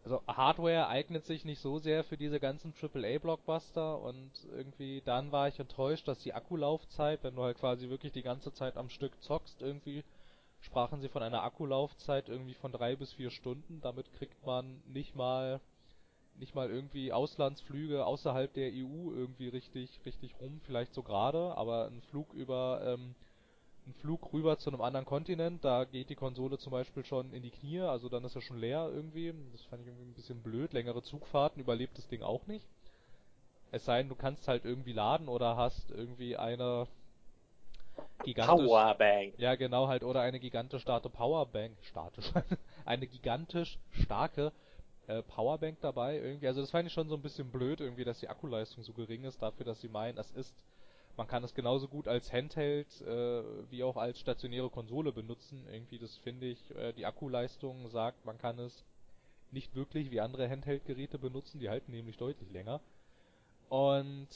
also 0.05 0.21
Hardware 0.27 0.89
eignet 0.89 1.25
sich 1.27 1.45
nicht 1.45 1.61
so 1.61 1.79
sehr 1.79 2.03
für 2.03 2.17
diese 2.17 2.41
ganzen 2.41 2.75
AAA-Blockbuster 2.75 4.01
und 4.01 4.33
irgendwie 4.51 5.01
dann 5.05 5.31
war 5.31 5.47
ich 5.47 5.61
enttäuscht, 5.61 6.09
dass 6.09 6.19
die 6.19 6.35
Akkulaufzeit, 6.35 7.23
wenn 7.23 7.37
du 7.37 7.43
halt 7.43 7.59
quasi 7.59 7.89
wirklich 7.89 8.13
die 8.13 8.23
ganze 8.23 8.53
Zeit 8.53 8.77
am 8.77 8.89
Stück 8.89 9.13
zockst, 9.23 9.63
irgendwie 9.63 10.03
sprachen 10.63 11.01
sie 11.01 11.09
von 11.09 11.23
einer 11.23 11.43
Akkulaufzeit 11.43 12.29
irgendwie 12.29 12.55
von 12.55 12.73
drei 12.73 12.97
bis 12.97 13.13
vier 13.13 13.31
Stunden. 13.31 13.81
Damit 13.83 14.13
kriegt 14.15 14.45
man 14.47 14.83
nicht 14.87 15.15
mal 15.15 15.61
nicht 16.35 16.55
mal 16.55 16.71
irgendwie 16.71 17.13
Auslandsflüge 17.13 18.07
außerhalb 18.07 18.53
der 18.55 18.71
EU 18.73 19.13
irgendwie 19.13 19.49
richtig 19.49 20.01
richtig 20.07 20.35
rum, 20.41 20.61
vielleicht 20.65 20.95
so 20.95 21.03
gerade, 21.03 21.57
aber 21.59 21.89
ein 21.89 22.01
Flug 22.01 22.33
über 22.33 22.81
ähm, 22.85 23.15
ein 23.87 23.95
Flug 23.95 24.33
rüber 24.33 24.59
zu 24.59 24.71
einem 24.71 24.81
anderen 24.81 25.07
Kontinent, 25.07 25.65
da 25.65 25.85
geht 25.85 26.09
die 26.09 26.15
Konsole 26.15 26.59
zum 26.59 26.71
Beispiel 26.73 27.05
schon 27.05 27.33
in 27.33 27.43
die 27.43 27.51
Knie, 27.51 27.81
also 27.81 28.09
dann 28.09 28.25
ist 28.25 28.37
er 28.37 28.43
schon 28.43 28.59
leer 28.59 28.89
irgendwie. 28.93 29.35
Das 29.51 29.63
fand 29.65 29.83
ich 29.83 29.89
irgendwie 29.89 30.07
ein 30.07 30.15
bisschen 30.15 30.43
blöd. 30.43 30.73
Längere 30.73 31.03
Zugfahrten 31.03 31.61
überlebt 31.61 31.99
das 31.99 32.07
Ding 32.09 32.23
auch 32.23 32.47
nicht. 32.47 32.67
Es 33.73 33.85
sei 33.85 33.99
denn, 33.99 34.09
du 34.09 34.15
kannst 34.15 34.49
halt 34.49 34.65
irgendwie 34.65 34.93
laden 34.93 35.29
oder 35.29 35.57
hast 35.57 35.91
irgendwie 35.91 36.37
eine 36.37 36.87
gigantisch... 38.25 38.67
Powerbank. 38.67 39.35
Ja, 39.39 39.55
genau 39.55 39.89
halt, 39.89 40.05
oder 40.05 40.21
eine 40.21 40.41
gigantisch 40.41 40.83
starke 40.83 41.09
Powerbank, 41.09 41.77
statisch, 41.83 42.33
eine 42.85 43.07
gigantisch 43.07 43.79
starke 43.91 44.53
äh, 45.07 45.23
Powerbank 45.23 45.79
dabei 45.81 46.19
irgendwie. 46.19 46.47
Also 46.47 46.61
das 46.61 46.71
fand 46.71 46.87
ich 46.87 46.93
schon 46.93 47.09
so 47.09 47.17
ein 47.17 47.23
bisschen 47.23 47.51
blöd 47.51 47.81
irgendwie, 47.81 48.05
dass 48.05 48.21
die 48.21 48.29
Akkuleistung 48.29 48.85
so 48.85 48.93
gering 48.93 49.25
ist 49.25 49.43
dafür, 49.43 49.67
dass 49.67 49.81
sie 49.81 49.89
meinen, 49.89 50.19
es 50.19 50.31
ist 50.33 50.55
man 51.17 51.27
kann 51.27 51.45
es 51.45 51.55
genauso 51.55 51.89
gut 51.89 52.09
als 52.09 52.33
Handheld 52.33 52.89
äh, 53.03 53.43
wie 53.71 53.85
auch 53.85 53.97
als 53.97 54.19
stationäre 54.19 54.71
Konsole 54.71 55.13
benutzen. 55.13 55.67
Irgendwie, 55.71 55.99
das 55.99 56.17
finde 56.17 56.47
ich, 56.47 56.75
äh, 56.75 56.93
die 56.93 57.07
Akkuleistung 57.07 57.89
sagt, 57.91 58.25
man 58.25 58.39
kann 58.39 58.59
es 58.59 58.85
nicht 59.51 59.75
wirklich 59.75 60.11
wie 60.11 60.21
andere 60.21 60.49
Handheld-Geräte 60.49 61.19
benutzen, 61.19 61.61
die 61.61 61.69
halten 61.69 61.93
nämlich 61.93 62.17
deutlich 62.17 62.51
länger. 62.51 62.81
Und 63.69 64.29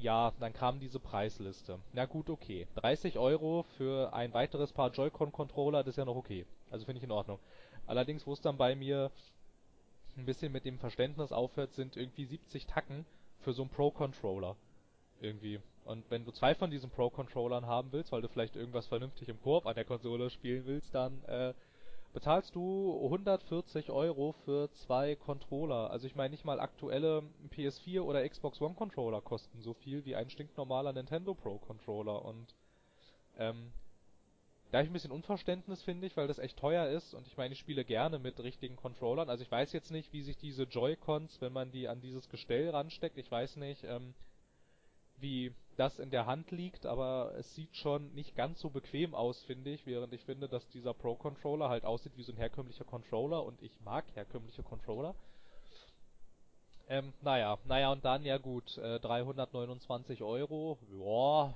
ja, 0.00 0.32
dann 0.40 0.52
kam 0.52 0.80
diese 0.80 0.98
Preisliste. 0.98 1.78
Na 1.92 2.06
gut, 2.06 2.30
okay. 2.30 2.66
30 2.76 3.18
Euro 3.18 3.64
für 3.76 4.12
ein 4.12 4.32
weiteres 4.32 4.72
Paar 4.72 4.90
Joy-Con-Controller, 4.90 5.82
das 5.82 5.94
ist 5.94 5.98
ja 5.98 6.04
noch 6.04 6.16
okay. 6.16 6.46
Also 6.70 6.84
finde 6.84 6.98
ich 6.98 7.04
in 7.04 7.10
Ordnung. 7.10 7.38
Allerdings, 7.86 8.26
wo 8.26 8.32
es 8.32 8.40
dann 8.40 8.56
bei 8.56 8.74
mir 8.74 9.10
ein 10.16 10.26
bisschen 10.26 10.52
mit 10.52 10.64
dem 10.64 10.78
Verständnis 10.78 11.32
aufhört, 11.32 11.74
sind 11.74 11.96
irgendwie 11.96 12.24
70 12.24 12.66
Tacken 12.66 13.04
für 13.40 13.52
so 13.52 13.62
einen 13.62 13.70
Pro-Controller. 13.70 14.56
Irgendwie. 15.20 15.60
Und 15.84 16.08
wenn 16.10 16.24
du 16.24 16.30
zwei 16.30 16.54
von 16.54 16.70
diesen 16.70 16.90
Pro-Controllern 16.90 17.66
haben 17.66 17.92
willst, 17.92 18.12
weil 18.12 18.22
du 18.22 18.28
vielleicht 18.28 18.56
irgendwas 18.56 18.86
vernünftig 18.86 19.28
im 19.28 19.40
Koop 19.40 19.66
an 19.66 19.74
der 19.74 19.84
Konsole 19.84 20.30
spielen 20.30 20.64
willst, 20.66 20.94
dann 20.94 21.22
äh, 21.24 21.52
bezahlst 22.12 22.54
du 22.54 23.00
140 23.04 23.90
Euro 23.90 24.32
für 24.44 24.70
zwei 24.72 25.14
Controller. 25.14 25.90
Also 25.90 26.06
ich 26.06 26.16
meine 26.16 26.30
nicht 26.30 26.44
mal 26.44 26.60
aktuelle 26.60 27.22
PS4 27.54 28.00
oder 28.00 28.28
Xbox 28.28 28.60
One 28.60 28.74
Controller 28.74 29.20
kosten 29.20 29.60
so 29.62 29.74
viel 29.74 30.04
wie 30.04 30.16
ein 30.16 30.30
stinknormaler 30.30 30.92
Nintendo 30.92 31.34
Pro 31.34 31.58
Controller 31.58 32.24
und 32.24 32.54
ähm, 33.38 33.72
da 34.70 34.78
habe 34.78 34.84
ich 34.84 34.90
ein 34.90 34.92
bisschen 34.92 35.10
Unverständnis 35.10 35.82
finde 35.82 36.06
ich, 36.06 36.16
weil 36.16 36.28
das 36.28 36.38
echt 36.38 36.56
teuer 36.56 36.86
ist 36.88 37.14
und 37.14 37.26
ich 37.26 37.36
meine, 37.36 37.54
ich 37.54 37.58
spiele 37.58 37.84
gerne 37.84 38.18
mit 38.18 38.38
richtigen 38.40 38.76
Controllern. 38.76 39.28
Also 39.28 39.42
ich 39.42 39.50
weiß 39.50 39.72
jetzt 39.72 39.90
nicht, 39.90 40.12
wie 40.12 40.22
sich 40.22 40.36
diese 40.36 40.62
Joy-Cons, 40.64 41.40
wenn 41.40 41.52
man 41.52 41.72
die 41.72 41.88
an 41.88 42.00
dieses 42.00 42.28
Gestell 42.28 42.70
ransteckt, 42.70 43.18
ich 43.18 43.30
weiß 43.30 43.56
nicht, 43.56 43.82
ähm, 43.84 44.14
wie 45.16 45.52
das 45.80 45.98
in 45.98 46.10
der 46.10 46.26
Hand 46.26 46.50
liegt, 46.50 46.84
aber 46.84 47.32
es 47.38 47.54
sieht 47.54 47.74
schon 47.74 48.12
nicht 48.14 48.36
ganz 48.36 48.60
so 48.60 48.68
bequem 48.68 49.14
aus, 49.14 49.42
finde 49.44 49.70
ich, 49.70 49.86
während 49.86 50.12
ich 50.12 50.22
finde, 50.24 50.46
dass 50.46 50.68
dieser 50.68 50.92
Pro 50.92 51.14
Controller 51.14 51.70
halt 51.70 51.86
aussieht 51.86 52.12
wie 52.16 52.22
so 52.22 52.32
ein 52.32 52.36
herkömmlicher 52.36 52.84
Controller 52.84 53.42
und 53.42 53.62
ich 53.62 53.80
mag 53.80 54.04
herkömmliche 54.14 54.62
Controller. 54.62 55.14
Ähm, 56.86 57.14
naja, 57.22 57.56
naja 57.64 57.92
und 57.92 58.04
dann, 58.04 58.26
ja 58.26 58.36
gut, 58.36 58.76
äh, 58.76 59.00
329 59.00 60.22
Euro, 60.22 60.76
ja, 60.92 61.54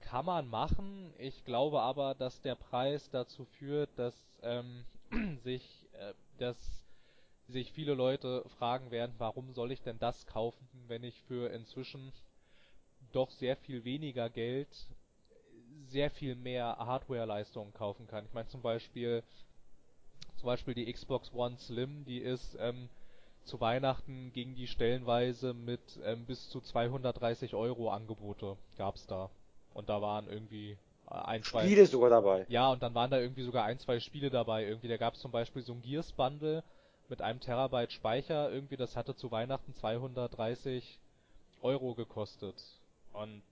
kann 0.00 0.26
man 0.26 0.46
machen. 0.46 1.14
Ich 1.16 1.46
glaube 1.46 1.80
aber, 1.80 2.14
dass 2.14 2.42
der 2.42 2.54
Preis 2.54 3.08
dazu 3.10 3.46
führt, 3.46 3.88
dass 3.96 4.14
ähm, 4.42 4.84
sich, 5.42 5.86
äh, 5.92 6.12
dass 6.36 6.56
sich 7.46 7.72
viele 7.72 7.94
Leute 7.94 8.44
fragen 8.58 8.90
werden, 8.90 9.14
warum 9.16 9.54
soll 9.54 9.72
ich 9.72 9.80
denn 9.80 9.98
das 9.98 10.26
kaufen, 10.26 10.68
wenn 10.86 11.02
ich 11.02 11.22
für 11.22 11.50
inzwischen 11.50 12.12
doch 13.12 13.30
sehr 13.30 13.56
viel 13.56 13.84
weniger 13.84 14.28
Geld 14.30 14.68
sehr 15.88 16.10
viel 16.10 16.34
mehr 16.34 16.76
Hardware-Leistungen 16.78 17.72
kaufen 17.72 18.06
kann. 18.06 18.24
Ich 18.26 18.34
meine 18.34 18.48
zum 18.48 18.62
Beispiel 18.62 19.22
zum 20.36 20.46
Beispiel 20.46 20.74
die 20.74 20.92
Xbox 20.92 21.32
One 21.34 21.56
Slim, 21.58 22.04
die 22.04 22.18
ist 22.18 22.56
ähm, 22.60 22.88
zu 23.44 23.60
Weihnachten 23.60 24.30
ging 24.32 24.54
die 24.54 24.66
stellenweise 24.66 25.54
mit 25.54 25.80
ähm, 26.04 26.26
bis 26.26 26.48
zu 26.50 26.60
230 26.60 27.54
Euro 27.54 27.90
Angebote 27.90 28.56
gab's 28.76 29.06
da 29.06 29.30
und 29.74 29.88
da 29.88 30.00
waren 30.00 30.28
irgendwie 30.28 30.76
äh, 31.10 31.14
ein, 31.14 31.42
zwei 31.42 31.62
Spiele 31.62 31.86
sogar 31.86 32.10
dabei. 32.10 32.46
Ja 32.48 32.70
und 32.70 32.82
dann 32.82 32.94
waren 32.94 33.10
da 33.10 33.18
irgendwie 33.18 33.42
sogar 33.42 33.64
ein, 33.64 33.78
zwei 33.78 33.98
Spiele 34.00 34.30
dabei. 34.30 34.64
Irgendwie 34.64 34.88
da 34.88 34.96
gab's 34.96 35.20
zum 35.20 35.32
Beispiel 35.32 35.62
so 35.62 35.72
ein 35.72 35.82
Gears 35.82 36.12
Bundle 36.12 36.62
mit 37.08 37.22
einem 37.22 37.40
Terabyte 37.40 37.92
Speicher. 37.92 38.52
Irgendwie 38.52 38.76
das 38.76 38.96
hatte 38.96 39.16
zu 39.16 39.30
Weihnachten 39.30 39.74
230 39.74 41.00
Euro 41.62 41.94
gekostet 41.94 42.54
und 43.12 43.42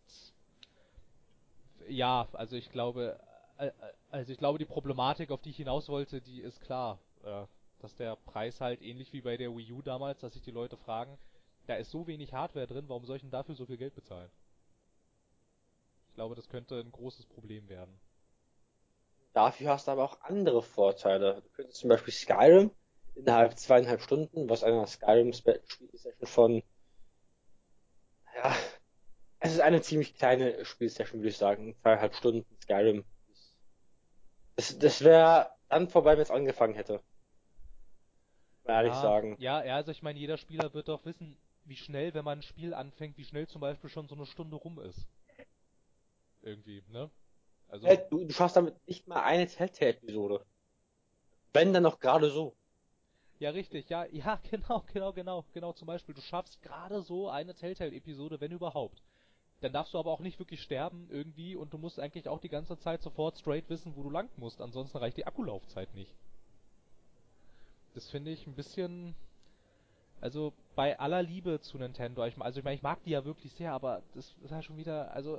ja, 1.89 2.29
also 2.33 2.57
ich 2.57 2.71
glaube, 2.71 3.19
äh, 3.59 3.67
äh, 3.67 3.73
also 4.11 4.33
ich 4.33 4.39
glaube, 4.39 4.59
die 4.59 4.65
Problematik, 4.65 5.31
auf 5.31 5.43
die 5.43 5.51
ich 5.51 5.57
hinaus 5.57 5.89
wollte, 5.89 6.21
die 6.21 6.41
ist 6.41 6.61
klar, 6.61 6.99
äh, 7.25 7.45
dass 7.81 7.97
der 7.97 8.17
Preis 8.17 8.61
halt 8.61 8.83
ähnlich 8.83 9.13
wie 9.13 9.21
bei 9.21 9.37
der 9.37 9.55
Wii 9.57 9.73
U 9.73 9.83
damals, 9.83 10.21
dass 10.21 10.35
sich 10.35 10.43
die 10.43 10.51
Leute 10.51 10.77
fragen, 10.77 11.19
da 11.67 11.75
ist 11.75 11.91
so 11.91 12.07
wenig 12.07 12.33
Hardware 12.33 12.67
drin, 12.67 12.89
warum 12.89 13.05
soll 13.05 13.17
ich 13.17 13.23
denn 13.23 13.31
dafür 13.31 13.55
so 13.55 13.67
viel 13.67 13.77
Geld 13.77 13.95
bezahlen? 13.95 14.31
Ich 16.09 16.15
glaube, 16.15 16.35
das 16.35 16.49
könnte 16.49 16.81
ein 16.81 16.93
großes 16.93 17.27
Problem 17.27 17.69
werden. 17.69 18.01
Dafür 19.35 19.71
hast 19.71 19.87
du 19.87 19.91
aber 19.93 20.05
auch 20.05 20.21
andere 20.23 20.63
Vorteile. 20.63 21.43
Du 21.43 21.49
könntest 21.51 21.81
zum 21.81 21.91
Beispiel 21.91 22.15
Skyrim 22.15 22.71
innerhalb 23.15 23.59
zweieinhalb 23.59 24.01
Stunden, 24.01 24.49
was 24.49 24.65
einer 24.65 24.87
Skyrim-Spielsession 24.87 26.27
von 26.27 26.63
ja, 28.35 28.55
es 29.47 29.55
ist 29.55 29.61
eine 29.61 29.81
ziemlich 29.83 30.15
kleine 30.15 30.65
Spielsession, 30.65 31.21
würde 31.21 31.31
ich 31.31 31.37
sagen. 31.37 31.75
Zweieinhalb 31.83 32.15
Stunden 32.15 32.45
Skyrim. 32.63 33.05
Das, 34.57 34.79
das 34.79 35.05
wäre 35.05 35.51
dann 35.69 35.89
vorbei, 35.89 36.13
wenn 36.13 36.23
es 36.23 36.31
angefangen 36.31 36.75
hätte. 36.75 37.03
Ehrlich 38.65 38.93
ja, 38.93 39.01
sagen. 39.01 39.37
Ja, 39.39 39.65
ja, 39.65 39.77
also 39.77 39.91
ich 39.93 40.03
meine, 40.03 40.19
jeder 40.19 40.39
Spieler 40.39 40.73
wird 40.75 40.89
doch 40.89 41.05
wissen, 41.05 41.37
wie 41.65 41.77
schnell, 41.77 42.15
wenn 42.15 42.25
man 42.25 42.39
ein 42.39 42.43
Spiel 42.43 42.75
anfängt, 42.75 43.17
wie 43.17 43.25
schnell 43.25 43.47
zum 43.47 43.61
Beispiel 43.61 43.91
schon 43.91 44.09
so 44.09 44.15
eine 44.15 44.27
Stunde 44.27 44.57
rum 44.57 44.81
ist. 44.81 45.07
Irgendwie, 46.43 46.83
ne? 46.89 47.11
Also. 47.69 47.87
Hey, 47.87 47.99
du, 48.11 48.25
du 48.25 48.33
schaffst 48.33 48.57
damit 48.57 48.75
nicht 48.87 49.07
mal 49.09 49.23
eine 49.23 49.47
Telltale-Episode. 49.47 50.45
Wenn 51.53 51.73
dann 51.73 51.83
noch 51.83 51.99
gerade 51.99 52.31
so. 52.31 52.57
Ja, 53.39 53.51
richtig, 53.51 53.89
ja, 53.91 54.05
ja, 54.11 54.41
genau, 54.51 54.85
genau, 54.93 55.13
genau, 55.13 55.45
genau, 55.53 55.73
zum 55.73 55.87
Beispiel, 55.87 56.15
du 56.15 56.23
schaffst 56.23 56.63
gerade 56.63 57.03
so 57.03 57.29
eine 57.29 57.55
Telltale-Episode, 57.55 58.41
wenn 58.41 58.53
überhaupt. 58.53 59.03
Dann 59.61 59.73
darfst 59.73 59.95
du 59.95 59.99
aber 59.99 60.11
auch 60.11 60.21
nicht 60.21 60.39
wirklich 60.39 60.63
sterben 60.63 61.09
irgendwie 61.11 61.57
und 61.57 61.73
du 61.73 61.79
musst 61.79 61.99
eigentlich 61.99 62.29
auch 62.29 62.41
die 62.41 62.49
ganze 62.49 62.79
Zeit 62.79 63.03
sofort 63.03 63.39
straight 63.39 63.69
wissen, 63.71 63.97
wo 63.97 64.03
du 64.03 64.11
lang 64.11 64.29
musst, 64.37 64.61
ansonsten 64.61 64.99
reicht 64.99 65.17
die 65.17 65.27
Akkulaufzeit 65.27 65.95
nicht. 65.95 66.15
Das 67.95 68.11
finde 68.11 68.31
ich 68.31 68.47
ein 68.47 68.55
bisschen, 68.55 69.15
also 70.21 70.53
bei 70.75 70.99
aller 70.99 71.23
Liebe 71.23 71.61
zu 71.61 71.79
Nintendo, 71.79 72.25
ich, 72.27 72.39
also 72.39 72.59
ich 72.59 72.65
meine, 72.65 72.77
ich 72.77 72.83
mag 72.83 73.03
die 73.05 73.11
ja 73.11 73.25
wirklich 73.25 73.53
sehr, 73.53 73.73
aber 73.73 74.03
das 74.15 74.35
ist 74.43 74.53
halt 74.53 74.65
schon 74.65 74.77
wieder, 74.77 75.13
also 75.13 75.39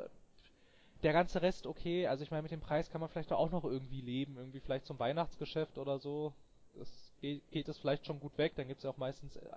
der 1.03 1.13
ganze 1.13 1.41
Rest 1.43 1.67
okay, 1.67 2.07
also 2.07 2.23
ich 2.23 2.31
meine, 2.31 2.43
mit 2.43 2.51
dem 2.51 2.59
Preis 2.59 2.89
kann 2.89 3.01
man 3.01 3.09
vielleicht 3.09 3.31
auch 3.31 3.51
noch 3.51 3.63
irgendwie 3.63 4.01
leben, 4.01 4.37
irgendwie 4.37 4.59
vielleicht 4.59 4.87
zum 4.87 4.97
Weihnachtsgeschäft 4.97 5.77
oder 5.77 5.99
so. 5.99 6.33
Das 6.73 7.11
geht, 7.21 7.49
geht 7.51 7.67
es 7.67 7.77
vielleicht 7.77 8.05
schon 8.05 8.19
gut 8.19 8.37
weg, 8.37 8.53
dann 8.55 8.67
gibt 8.67 8.79
es 8.79 8.83
ja 8.83 8.89
auch 8.89 8.97
meistens 8.97 9.35
äh, 9.35 9.49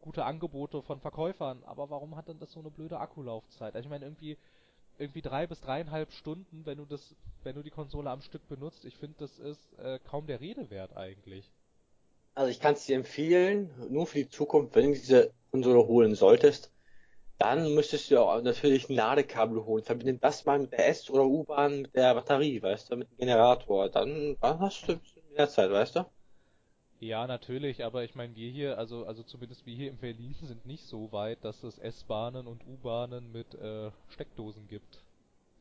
gute 0.00 0.24
Angebote 0.24 0.82
von 0.82 1.00
Verkäufern, 1.00 1.62
aber 1.64 1.90
warum 1.90 2.16
hat 2.16 2.28
denn 2.28 2.38
das 2.38 2.52
so 2.52 2.60
eine 2.60 2.70
blöde 2.70 2.98
Akkulaufzeit? 3.00 3.74
Also 3.74 3.86
ich 3.86 3.90
meine 3.90 4.04
irgendwie 4.06 4.36
irgendwie 4.98 5.22
drei 5.22 5.46
bis 5.46 5.60
dreieinhalb 5.60 6.12
Stunden, 6.12 6.66
wenn 6.66 6.78
du 6.78 6.86
das, 6.86 7.14
wenn 7.44 7.56
du 7.56 7.62
die 7.62 7.70
Konsole 7.70 8.10
am 8.10 8.22
Stück 8.22 8.48
benutzt, 8.48 8.84
ich 8.84 8.96
finde, 8.96 9.16
das 9.18 9.38
ist 9.38 9.78
äh, 9.78 9.98
kaum 10.00 10.26
der 10.26 10.40
Rede 10.40 10.70
wert 10.70 10.96
eigentlich. 10.96 11.52
Also 12.34 12.50
ich 12.50 12.60
kann 12.60 12.74
es 12.74 12.86
dir 12.86 12.96
empfehlen, 12.96 13.70
nur 13.90 14.06
für 14.06 14.18
die 14.18 14.28
Zukunft, 14.28 14.74
wenn 14.76 14.92
du 14.92 14.92
diese 14.92 15.32
Konsole 15.50 15.86
holen 15.86 16.14
solltest, 16.14 16.72
dann 17.38 17.74
müsstest 17.74 18.10
du 18.10 18.20
auch 18.20 18.42
natürlich 18.42 18.88
ein 18.90 18.96
Ladekabel 18.96 19.64
holen. 19.64 19.84
Verbinde 19.84 20.18
das 20.20 20.44
mal 20.46 20.58
mit 20.60 20.72
der 20.72 20.88
S- 20.88 21.10
oder 21.10 21.26
U-Bahn 21.26 21.82
mit 21.82 21.94
der 21.96 22.14
Batterie, 22.14 22.62
weißt 22.62 22.90
du, 22.92 22.96
mit 22.96 23.10
dem 23.10 23.18
Generator. 23.18 23.90
Dann, 23.90 24.36
dann 24.40 24.60
hast 24.60 24.88
du 24.88 25.00
der 25.36 25.48
Zeit, 25.50 25.70
weißt 25.70 25.96
du? 25.96 26.06
Ja, 27.00 27.26
natürlich, 27.26 27.84
aber 27.84 28.04
ich 28.04 28.14
meine, 28.14 28.34
wir 28.36 28.50
hier, 28.50 28.78
also 28.78 29.04
also 29.06 29.22
zumindest 29.22 29.66
wir 29.66 29.74
hier 29.74 29.90
in 29.90 29.98
Berlin 29.98 30.34
sind 30.42 30.64
nicht 30.66 30.84
so 30.86 31.12
weit, 31.12 31.44
dass 31.44 31.62
es 31.62 31.78
S-Bahnen 31.78 32.46
und 32.46 32.66
U-Bahnen 32.66 33.30
mit 33.32 33.54
äh, 33.54 33.90
Steckdosen 34.08 34.66
gibt, 34.68 35.04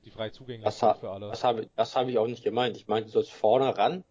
die 0.06 0.12
frei 0.12 0.30
zugänglich 0.30 0.64
Das, 0.64 0.80
sind 0.80 0.96
für 0.98 1.12
alle. 1.12 1.30
das 1.30 1.44
habe 1.44 1.70
das 1.76 1.96
hab 1.96 2.08
ich 2.08 2.18
auch 2.18 2.28
nicht 2.28 2.44
gemeint. 2.44 2.78
Ich 2.78 2.88
meinte, 2.88 3.08
du 3.08 3.12
sollst 3.14 3.32
vorne 3.34 3.78
ran, 3.78 4.04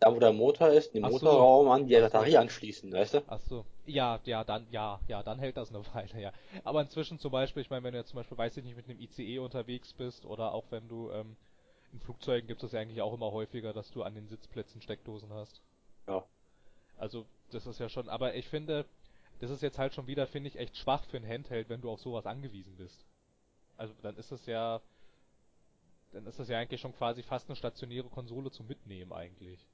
da 0.00 0.14
wo 0.14 0.18
der 0.20 0.32
Motor 0.32 0.68
ist, 0.68 0.94
den 0.94 1.04
Ach 1.04 1.12
so. 1.12 1.14
Motorraum 1.26 1.68
an 1.70 1.86
die 1.86 1.96
Ach 1.96 2.10
so. 2.10 2.10
Batterie 2.10 2.36
anschließen, 2.36 2.92
weißt 2.92 3.14
du? 3.14 3.22
Ach 3.26 3.40
so. 3.40 3.64
Ja, 3.86 4.20
ja, 4.24 4.44
dann, 4.44 4.66
ja, 4.70 5.00
ja, 5.08 5.22
dann 5.22 5.38
hält 5.38 5.56
das 5.56 5.70
eine 5.74 5.84
Weile, 5.94 6.20
ja. 6.20 6.32
Aber 6.64 6.80
inzwischen 6.82 7.18
zum 7.18 7.32
Beispiel, 7.32 7.62
ich 7.62 7.70
meine, 7.70 7.84
wenn 7.84 7.92
du 7.92 7.98
jetzt 7.98 8.10
zum 8.10 8.18
Beispiel, 8.18 8.38
weiß 8.38 8.56
ich 8.58 8.64
nicht, 8.64 8.76
mit 8.76 8.88
einem 8.88 9.00
ICE 9.00 9.38
unterwegs 9.38 9.92
bist 9.94 10.26
oder 10.26 10.52
auch 10.52 10.64
wenn 10.70 10.88
du, 10.88 11.10
ähm, 11.10 11.36
in 11.92 12.00
Flugzeugen 12.00 12.46
gibt 12.48 12.62
es 12.62 12.72
ja 12.72 12.80
eigentlich 12.80 13.00
auch 13.02 13.14
immer 13.14 13.32
häufiger, 13.32 13.72
dass 13.72 13.90
du 13.92 14.02
an 14.02 14.14
den 14.14 14.28
Sitzplätzen 14.28 14.82
Steckdosen 14.82 15.32
hast. 15.32 15.62
Ja. 16.08 16.24
Also, 16.98 17.26
das 17.50 17.66
ist 17.66 17.78
ja 17.78 17.88
schon, 17.88 18.08
aber 18.08 18.34
ich 18.34 18.48
finde, 18.48 18.86
das 19.40 19.50
ist 19.50 19.62
jetzt 19.62 19.78
halt 19.78 19.94
schon 19.94 20.06
wieder, 20.06 20.26
finde 20.26 20.48
ich, 20.48 20.58
echt 20.58 20.76
schwach 20.76 21.04
für 21.04 21.16
ein 21.16 21.28
Handheld, 21.28 21.68
wenn 21.68 21.80
du 21.80 21.90
auf 21.90 22.00
sowas 22.00 22.26
angewiesen 22.26 22.76
bist. 22.76 23.04
Also, 23.76 23.94
dann 24.02 24.16
ist 24.16 24.32
es 24.32 24.46
ja, 24.46 24.80
dann 26.12 26.26
ist 26.26 26.38
das 26.38 26.48
ja 26.48 26.58
eigentlich 26.58 26.80
schon 26.80 26.94
quasi 26.94 27.22
fast 27.22 27.48
eine 27.48 27.56
stationäre 27.56 28.08
Konsole 28.08 28.50
zum 28.50 28.66
Mitnehmen 28.66 29.12
eigentlich. 29.12 29.66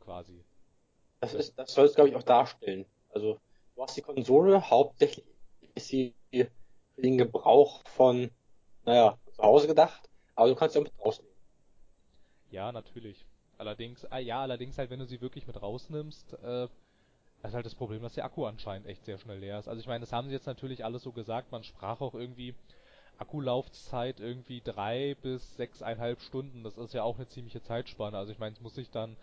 Quasi. 0.00 0.44
Das 1.20 1.34
ist, 1.34 1.58
das 1.58 1.74
soll 1.74 1.86
es 1.86 1.94
glaube 1.94 2.10
ich 2.10 2.16
auch 2.16 2.22
darstellen. 2.22 2.86
Also, 3.10 3.38
du 3.74 3.82
hast 3.82 3.96
die 3.96 4.02
Konsole, 4.02 4.70
hauptsächlich 4.70 5.26
ist 5.74 5.88
sie 5.88 6.14
für 6.30 7.02
den 7.02 7.18
Gebrauch 7.18 7.82
von, 7.88 8.30
naja, 8.84 9.18
zu 9.32 9.42
Hause 9.42 9.66
gedacht, 9.66 10.08
aber 10.34 10.48
du 10.48 10.54
kannst 10.54 10.74
sie 10.74 10.78
auch 10.78 10.84
mit 10.84 10.98
rausnehmen. 10.98 11.34
Ja, 12.50 12.72
natürlich. 12.72 13.26
Allerdings, 13.60 14.06
ah, 14.06 14.16
ja, 14.18 14.40
allerdings 14.40 14.78
halt, 14.78 14.88
wenn 14.88 15.00
du 15.00 15.04
sie 15.04 15.20
wirklich 15.20 15.46
mit 15.46 15.60
rausnimmst, 15.60 16.32
äh, 16.42 16.64
ist 17.42 17.52
halt 17.54 17.66
das 17.66 17.74
Problem, 17.74 18.00
dass 18.00 18.14
der 18.14 18.24
Akku 18.24 18.46
anscheinend 18.46 18.86
echt 18.86 19.04
sehr 19.04 19.18
schnell 19.18 19.38
leer 19.38 19.58
ist. 19.58 19.68
Also 19.68 19.80
ich 19.80 19.86
meine, 19.86 20.00
das 20.00 20.14
haben 20.14 20.28
sie 20.28 20.34
jetzt 20.34 20.46
natürlich 20.46 20.82
alles 20.82 21.02
so 21.02 21.12
gesagt, 21.12 21.52
man 21.52 21.62
sprach 21.62 22.00
auch 22.00 22.14
irgendwie 22.14 22.54
Akkulaufzeit 23.18 24.18
irgendwie 24.18 24.62
drei 24.62 25.14
bis 25.20 25.56
sechseinhalb 25.56 26.22
Stunden, 26.22 26.64
das 26.64 26.78
ist 26.78 26.94
ja 26.94 27.02
auch 27.02 27.16
eine 27.16 27.28
ziemliche 27.28 27.60
Zeitspanne. 27.60 28.16
Also 28.16 28.32
ich 28.32 28.38
meine, 28.38 28.54
es 28.54 28.62
muss 28.62 28.76
sich 28.76 28.88
dann, 28.88 29.18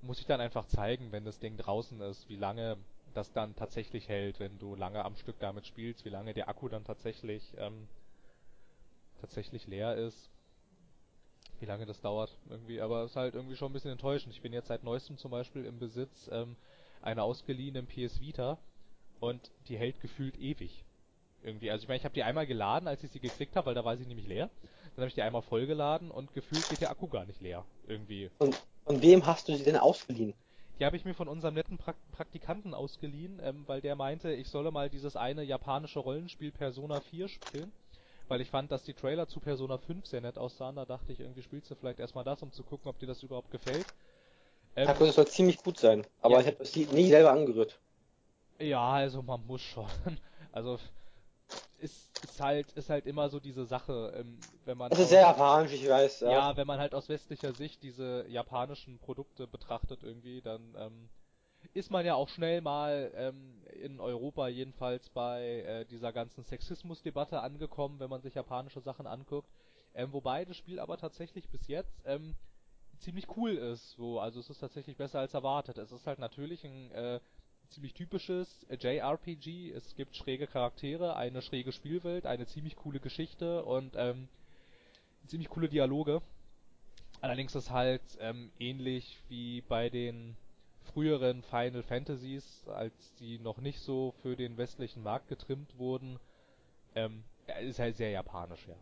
muss 0.00 0.16
sich 0.16 0.26
dann 0.26 0.40
einfach 0.40 0.66
zeigen, 0.68 1.12
wenn 1.12 1.26
das 1.26 1.38
Ding 1.38 1.58
draußen 1.58 2.00
ist, 2.00 2.30
wie 2.30 2.36
lange 2.36 2.78
das 3.12 3.30
dann 3.32 3.56
tatsächlich 3.56 4.08
hält, 4.08 4.40
wenn 4.40 4.58
du 4.58 4.74
lange 4.74 5.04
am 5.04 5.16
Stück 5.16 5.38
damit 5.38 5.66
spielst, 5.66 6.06
wie 6.06 6.10
lange 6.10 6.32
der 6.32 6.48
Akku 6.48 6.70
dann 6.70 6.84
tatsächlich, 6.84 7.52
ähm, 7.58 7.88
tatsächlich 9.20 9.66
leer 9.66 9.96
ist 9.96 10.30
wie 11.60 11.66
lange 11.66 11.86
das 11.86 12.00
dauert 12.00 12.36
irgendwie, 12.48 12.80
aber 12.80 13.04
es 13.04 13.12
ist 13.12 13.16
halt 13.16 13.34
irgendwie 13.34 13.56
schon 13.56 13.70
ein 13.70 13.72
bisschen 13.72 13.92
enttäuschend. 13.92 14.34
Ich 14.34 14.42
bin 14.42 14.52
jetzt 14.52 14.68
seit 14.68 14.84
neuestem 14.84 15.18
zum 15.18 15.30
Beispiel 15.30 15.64
im 15.64 15.78
Besitz 15.78 16.28
ähm, 16.32 16.56
einer 17.02 17.24
ausgeliehenen 17.24 17.86
PS 17.86 18.20
Vita 18.20 18.58
und 19.20 19.50
die 19.68 19.76
hält 19.76 20.00
gefühlt 20.00 20.38
ewig. 20.38 20.84
Irgendwie, 21.42 21.70
also 21.70 21.84
ich 21.84 21.88
meine, 21.88 21.98
ich 21.98 22.04
habe 22.04 22.14
die 22.14 22.24
einmal 22.24 22.46
geladen, 22.46 22.88
als 22.88 23.04
ich 23.04 23.10
sie 23.10 23.20
gekriegt 23.20 23.56
habe, 23.56 23.66
weil 23.66 23.74
da 23.74 23.84
war 23.84 23.96
sie 23.96 24.06
nämlich 24.06 24.26
leer. 24.26 24.50
Dann 24.94 25.02
habe 25.02 25.08
ich 25.08 25.14
die 25.14 25.22
einmal 25.22 25.42
vollgeladen 25.42 26.10
und 26.10 26.32
gefühlt 26.34 26.68
geht 26.68 26.80
der 26.80 26.90
Akku 26.90 27.06
gar 27.06 27.24
nicht 27.24 27.40
leer. 27.40 27.64
Irgendwie. 27.86 28.30
Von, 28.38 28.54
von 28.84 29.02
wem 29.02 29.24
hast 29.24 29.48
du 29.48 29.56
sie 29.56 29.64
denn 29.64 29.76
ausgeliehen? 29.76 30.34
Die 30.78 30.84
habe 30.84 30.96
ich 30.96 31.04
mir 31.04 31.14
von 31.14 31.28
unserem 31.28 31.54
netten 31.54 31.78
pra 31.78 31.94
Praktikanten 32.12 32.74
ausgeliehen, 32.74 33.40
ähm, 33.42 33.64
weil 33.66 33.80
der 33.80 33.94
meinte, 33.94 34.32
ich 34.32 34.48
solle 34.48 34.70
mal 34.70 34.90
dieses 34.90 35.16
eine 35.16 35.42
japanische 35.42 36.00
Rollenspiel 36.00 36.50
Persona 36.50 37.00
4 37.00 37.28
spielen 37.28 37.72
weil 38.28 38.40
ich 38.40 38.50
fand, 38.50 38.72
dass 38.72 38.82
die 38.82 38.94
Trailer 38.94 39.28
zu 39.28 39.40
Persona 39.40 39.78
5 39.78 40.06
sehr 40.06 40.20
nett 40.20 40.38
aussahen. 40.38 40.76
Da 40.76 40.84
dachte 40.84 41.12
ich, 41.12 41.20
irgendwie 41.20 41.42
spielst 41.42 41.70
du 41.70 41.74
vielleicht 41.74 42.00
erstmal 42.00 42.24
das, 42.24 42.42
um 42.42 42.52
zu 42.52 42.62
gucken, 42.62 42.88
ob 42.88 42.98
dir 42.98 43.06
das 43.06 43.22
überhaupt 43.22 43.50
gefällt. 43.50 43.86
Ähm, 44.74 44.88
das 44.98 45.14
soll 45.14 45.26
ziemlich 45.26 45.62
gut 45.62 45.78
sein, 45.78 46.06
aber 46.20 46.34
ja. 46.34 46.40
ich 46.40 46.46
habe 46.48 46.56
das 46.56 46.76
nie 46.76 47.08
selber 47.08 47.32
angerührt. 47.32 47.78
Ja, 48.58 48.92
also 48.92 49.22
man 49.22 49.44
muss 49.46 49.62
schon. 49.62 49.86
Also 50.52 50.78
ist, 51.78 52.10
ist 52.22 52.40
halt 52.40 52.72
ist 52.72 52.88
halt 52.88 53.04
immer 53.04 53.28
so 53.28 53.40
diese 53.40 53.66
Sache, 53.66 54.14
ähm, 54.16 54.38
wenn 54.64 54.78
man 54.78 54.88
Das 54.88 54.98
ist 54.98 55.10
sehr 55.10 55.20
japanisch, 55.20 55.72
ich 55.74 55.86
weiß. 55.86 56.20
Ja. 56.20 56.30
ja, 56.30 56.56
wenn 56.56 56.66
man 56.66 56.78
halt 56.78 56.94
aus 56.94 57.10
westlicher 57.10 57.52
Sicht 57.52 57.82
diese 57.82 58.24
japanischen 58.28 58.98
Produkte 58.98 59.46
betrachtet 59.46 60.02
irgendwie, 60.02 60.40
dann 60.40 60.74
ähm, 60.78 61.10
ist 61.76 61.90
man 61.90 62.06
ja 62.06 62.14
auch 62.14 62.28
schnell 62.28 62.60
mal 62.62 63.12
ähm, 63.14 63.62
in 63.82 64.00
Europa 64.00 64.48
jedenfalls 64.48 65.08
bei 65.10 65.60
äh, 65.60 65.84
dieser 65.84 66.12
ganzen 66.12 66.42
Sexismusdebatte 66.44 67.40
angekommen, 67.40 68.00
wenn 68.00 68.10
man 68.10 68.22
sich 68.22 68.34
japanische 68.34 68.80
Sachen 68.80 69.06
anguckt. 69.06 69.48
Ähm, 69.94 70.12
wobei 70.12 70.44
das 70.44 70.56
Spiel 70.56 70.80
aber 70.80 70.96
tatsächlich 70.96 71.48
bis 71.50 71.68
jetzt 71.68 72.02
ähm, 72.06 72.34
ziemlich 72.98 73.26
cool 73.36 73.52
ist. 73.52 73.92
So, 73.92 74.20
also 74.20 74.40
es 74.40 74.48
ist 74.48 74.60
tatsächlich 74.60 74.96
besser 74.96 75.20
als 75.20 75.34
erwartet. 75.34 75.76
Es 75.76 75.92
ist 75.92 76.06
halt 76.06 76.18
natürlich 76.18 76.64
ein 76.64 76.90
äh, 76.92 77.20
ziemlich 77.68 77.92
typisches 77.92 78.66
JRPG. 78.70 79.72
Es 79.72 79.94
gibt 79.96 80.16
schräge 80.16 80.46
Charaktere, 80.46 81.16
eine 81.16 81.42
schräge 81.42 81.72
Spielwelt, 81.72 82.26
eine 82.26 82.46
ziemlich 82.46 82.76
coole 82.76 83.00
Geschichte 83.00 83.64
und 83.64 83.94
ähm, 83.96 84.28
ziemlich 85.26 85.50
coole 85.50 85.68
Dialoge. 85.68 86.22
Allerdings 87.20 87.54
ist 87.54 87.70
halt 87.70 88.02
ähm, 88.20 88.50
ähnlich 88.58 89.18
wie 89.28 89.62
bei 89.62 89.90
den 89.90 90.36
früheren 90.96 91.42
Final 91.42 91.82
Fantasies, 91.82 92.66
als 92.68 93.14
die 93.16 93.38
noch 93.38 93.58
nicht 93.58 93.80
so 93.80 94.14
für 94.22 94.34
den 94.34 94.56
westlichen 94.56 95.02
Markt 95.02 95.28
getrimmt 95.28 95.78
wurden, 95.78 96.18
ähm, 96.94 97.22
ist 97.60 97.78
halt 97.78 97.98
sehr 97.98 98.08
japanisch, 98.08 98.66
ja. 98.66 98.76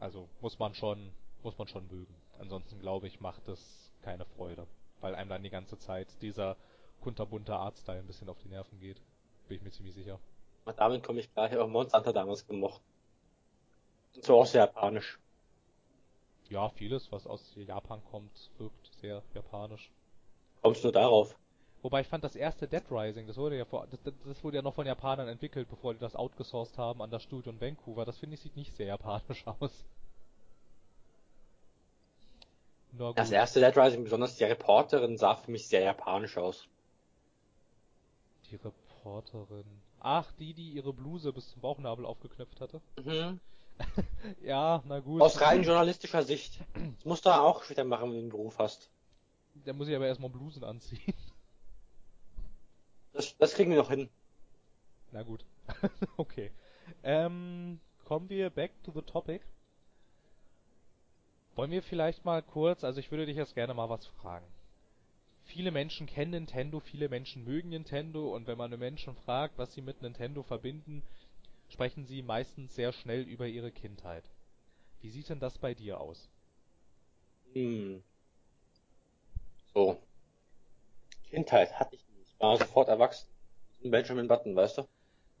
Also 0.00 0.28
muss 0.42 0.58
man 0.58 0.74
schon, 0.74 1.10
muss 1.42 1.56
man 1.56 1.66
schon 1.66 1.86
mögen. 1.86 2.14
Ansonsten 2.38 2.78
glaube 2.78 3.06
ich, 3.06 3.20
macht 3.20 3.48
es 3.48 3.90
keine 4.02 4.26
Freude, 4.26 4.66
weil 5.00 5.14
einem 5.14 5.30
dann 5.30 5.42
die 5.42 5.48
ganze 5.48 5.78
Zeit 5.78 6.08
dieser 6.20 6.58
kunterbunte 7.00 7.56
Artstyle 7.56 8.00
ein 8.00 8.06
bisschen 8.06 8.28
auf 8.28 8.38
die 8.40 8.48
Nerven 8.48 8.78
geht. 8.78 9.00
Bin 9.48 9.56
ich 9.56 9.62
mir 9.62 9.70
ziemlich 9.70 9.94
sicher. 9.94 10.20
Und 10.66 10.78
damit 10.78 11.02
komme 11.02 11.20
ich 11.20 11.32
gleich, 11.32 11.54
aber 11.54 11.66
Monster 11.66 11.96
Hunter 11.96 12.12
damals 12.12 12.46
gemocht. 12.46 12.82
Und 14.14 14.26
so 14.26 14.38
auch 14.38 14.46
sehr 14.46 14.66
japanisch. 14.66 15.18
Ja, 16.50 16.68
vieles, 16.68 17.10
was 17.10 17.26
aus 17.26 17.50
Japan 17.54 18.02
kommt, 18.10 18.50
wirkt 18.58 18.92
sehr 19.00 19.22
japanisch 19.32 19.90
kommst 20.62 20.84
du 20.84 20.90
darauf? 20.90 21.36
Wobei 21.82 22.02
ich 22.02 22.08
fand 22.08 22.24
das 22.24 22.36
erste 22.36 22.68
Dead 22.68 22.82
Rising, 22.90 23.26
das 23.26 23.38
wurde 23.38 23.56
ja 23.56 23.64
vor, 23.64 23.86
das, 23.90 24.00
das 24.02 24.44
wurde 24.44 24.58
ja 24.58 24.62
noch 24.62 24.74
von 24.74 24.86
Japanern 24.86 25.28
entwickelt, 25.28 25.68
bevor 25.68 25.94
die 25.94 26.00
das 26.00 26.14
outgesourced 26.14 26.76
haben 26.76 27.00
an 27.00 27.10
das 27.10 27.22
Studio 27.22 27.52
in 27.52 27.60
Vancouver. 27.60 28.04
Das 28.04 28.18
finde 28.18 28.34
ich 28.34 28.40
sieht 28.40 28.56
nicht 28.56 28.76
sehr 28.76 28.86
japanisch 28.86 29.46
aus. 29.46 29.84
Das 33.14 33.30
erste 33.30 33.60
Dead 33.60 33.76
Rising, 33.76 34.04
besonders 34.04 34.36
die 34.36 34.44
Reporterin, 34.44 35.16
sah 35.16 35.36
für 35.36 35.50
mich 35.50 35.68
sehr 35.68 35.82
japanisch 35.82 36.36
aus. 36.36 36.66
Die 38.50 38.56
Reporterin. 38.56 39.64
Ach, 40.00 40.30
die, 40.32 40.54
die 40.54 40.70
ihre 40.70 40.92
Bluse 40.92 41.32
bis 41.32 41.50
zum 41.50 41.62
Bauchnabel 41.62 42.04
aufgeknöpft 42.04 42.60
hatte? 42.60 42.80
Mhm. 43.02 43.40
ja, 44.42 44.82
na 44.86 45.00
gut. 45.00 45.22
Aus 45.22 45.40
rein 45.40 45.62
journalistischer 45.62 46.22
Sicht. 46.24 46.58
Das 46.74 47.04
musst 47.04 47.24
du 47.24 47.30
auch 47.30 47.62
später 47.62 47.84
machen, 47.84 48.10
wenn 48.10 48.16
du 48.16 48.20
einen 48.20 48.28
Beruf 48.30 48.58
hast. 48.58 48.90
Der 49.66 49.74
muss 49.74 49.88
ich 49.88 49.96
aber 49.96 50.06
erstmal 50.06 50.30
Blusen 50.30 50.64
anziehen. 50.64 51.14
Das, 53.12 53.36
das 53.38 53.54
kriegen 53.54 53.70
wir 53.70 53.78
noch 53.78 53.90
hin. 53.90 54.08
Na 55.12 55.22
gut. 55.22 55.44
okay. 56.16 56.50
Ähm, 57.02 57.80
kommen 58.04 58.28
wir 58.28 58.50
back 58.50 58.72
to 58.84 58.92
the 58.92 59.02
topic. 59.02 59.42
Wollen 61.56 61.70
wir 61.70 61.82
vielleicht 61.82 62.24
mal 62.24 62.42
kurz, 62.42 62.84
also 62.84 63.00
ich 63.00 63.10
würde 63.10 63.26
dich 63.26 63.36
jetzt 63.36 63.54
gerne 63.54 63.74
mal 63.74 63.90
was 63.90 64.06
fragen. 64.06 64.46
Viele 65.44 65.72
Menschen 65.72 66.06
kennen 66.06 66.30
Nintendo, 66.30 66.78
viele 66.78 67.08
Menschen 67.08 67.44
mögen 67.44 67.70
Nintendo 67.70 68.34
und 68.34 68.46
wenn 68.46 68.56
man 68.56 68.70
Menschen 68.78 69.16
fragt, 69.16 69.58
was 69.58 69.72
sie 69.74 69.82
mit 69.82 70.00
Nintendo 70.00 70.42
verbinden, 70.42 71.02
sprechen 71.68 72.06
sie 72.06 72.22
meistens 72.22 72.74
sehr 72.74 72.92
schnell 72.92 73.22
über 73.22 73.46
ihre 73.46 73.72
Kindheit. 73.72 74.24
Wie 75.00 75.10
sieht 75.10 75.28
denn 75.28 75.40
das 75.40 75.58
bei 75.58 75.74
dir 75.74 76.00
aus? 76.00 76.30
Hm. 77.52 78.02
So. 79.74 80.00
Kindheit 81.30 81.78
hatte 81.78 81.94
ich 81.94 82.06
nicht. 82.08 82.32
Ich 82.32 82.40
war 82.40 82.56
sofort 82.56 82.88
erwachsen. 82.88 83.28
Benjamin 83.82 84.28
Button, 84.28 84.54
weißt 84.56 84.78
du? 84.78 84.88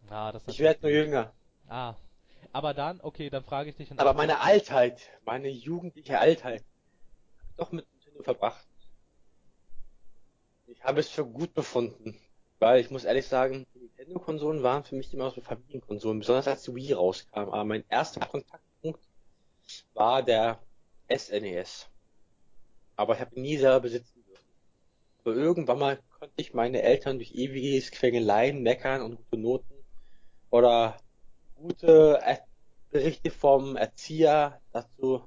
Ah, 0.08 0.32
das 0.32 0.42
ich 0.46 0.58
werde 0.60 0.80
nur 0.82 0.90
jünger. 0.90 1.32
Ah. 1.68 1.94
Aber 2.52 2.74
dann, 2.74 3.00
okay, 3.00 3.30
dann 3.30 3.44
frage 3.44 3.70
ich 3.70 3.76
dich. 3.76 3.90
Aber 3.96 4.14
meine 4.14 4.40
Altheit, 4.40 5.10
meine 5.24 5.48
jugendliche 5.48 6.18
Altheit, 6.18 6.64
habe 6.64 7.46
ich 7.46 7.56
doch 7.56 7.70
mit 7.70 7.86
Nintendo 7.92 8.22
verbracht. 8.22 8.66
Ich 10.66 10.82
habe 10.82 11.00
es 11.00 11.10
für 11.10 11.24
gut 11.24 11.54
befunden. 11.54 12.18
Weil 12.60 12.80
ich 12.80 12.90
muss 12.90 13.04
ehrlich 13.04 13.26
sagen, 13.26 13.66
die 13.74 13.78
Nintendo-Konsolen 13.78 14.62
waren 14.62 14.84
für 14.84 14.94
mich 14.94 15.12
immer 15.14 15.30
so 15.30 15.40
Familienkonsolen, 15.40 16.18
besonders 16.18 16.46
als 16.46 16.62
die 16.64 16.74
Wii 16.74 16.92
rauskam. 16.92 17.38
Aber 17.38 17.64
mein 17.64 17.84
erster 17.88 18.20
Kontaktpunkt 18.26 19.00
war 19.94 20.22
der 20.22 20.60
SNES. 21.08 21.88
E 21.88 21.90
Aber 22.96 23.14
ich 23.14 23.20
habe 23.20 23.34
ihn 23.34 23.42
nie 23.42 23.56
selber 23.56 23.80
besitzen 23.80 24.19
aber 25.22 25.34
irgendwann 25.34 25.78
mal 25.78 25.98
konnte 26.18 26.34
ich 26.36 26.54
meine 26.54 26.82
Eltern 26.82 27.18
durch 27.18 27.34
ewige 27.34 27.80
Quengeleien, 27.90 28.62
Meckern 28.62 29.02
und 29.02 29.16
gute 29.16 29.36
Noten 29.36 29.74
oder 30.50 30.96
gute 31.56 32.18
Berichte 32.90 33.30
vom 33.30 33.76
Erzieher 33.76 34.60
dazu 34.72 35.24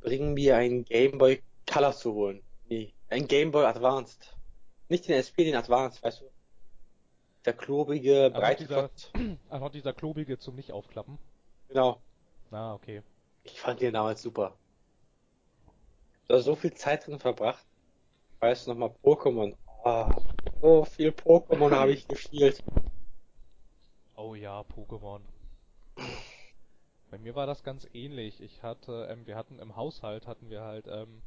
bringen, 0.00 0.34
mir 0.34 0.56
einen 0.56 0.84
Game 0.84 1.18
Boy 1.18 1.42
Color 1.70 1.92
zu 1.92 2.14
holen. 2.14 2.42
Nee, 2.68 2.92
Ein 3.08 3.26
Game 3.26 3.50
Boy 3.50 3.64
Advanced. 3.64 4.36
Nicht 4.88 5.08
den 5.08 5.16
SP, 5.20 5.44
den 5.44 5.54
Advanced, 5.54 6.02
weißt 6.02 6.22
du? 6.22 6.24
Der 7.44 7.52
klobige, 7.52 8.30
breite 8.32 8.64
dieser, 8.64 8.90
einfach 9.50 9.70
dieser 9.70 9.92
klobige 9.92 10.38
zum 10.38 10.56
Nicht-Aufklappen. 10.56 11.18
Genau. 11.68 12.00
Ah, 12.50 12.74
okay. 12.74 13.02
Ich 13.44 13.60
fand 13.60 13.80
den 13.80 13.92
damals 13.92 14.22
super. 14.22 14.56
Da 16.26 16.40
so 16.40 16.56
viel 16.56 16.74
Zeit 16.74 17.06
drin 17.06 17.18
verbracht. 17.18 17.64
Weißt 18.40 18.66
du 18.66 18.70
nochmal 18.70 18.94
Pokémon. 19.02 19.56
Ah, 19.84 20.14
so 20.60 20.84
viel 20.84 21.10
Pokémon 21.10 21.70
habe 21.72 21.92
ich 21.92 22.06
gespielt. 22.06 22.62
Oh 24.16 24.34
ja, 24.34 24.60
Pokémon. 24.60 25.20
Bei 27.10 27.18
mir 27.18 27.34
war 27.34 27.46
das 27.46 27.62
ganz 27.64 27.88
ähnlich. 27.94 28.40
Ich 28.40 28.62
hatte, 28.62 29.08
ähm, 29.10 29.26
wir 29.26 29.36
hatten 29.36 29.58
im 29.58 29.76
Haushalt 29.76 30.26
hatten 30.26 30.50
wir 30.50 30.62
halt 30.62 30.86
ähm, 30.88 31.22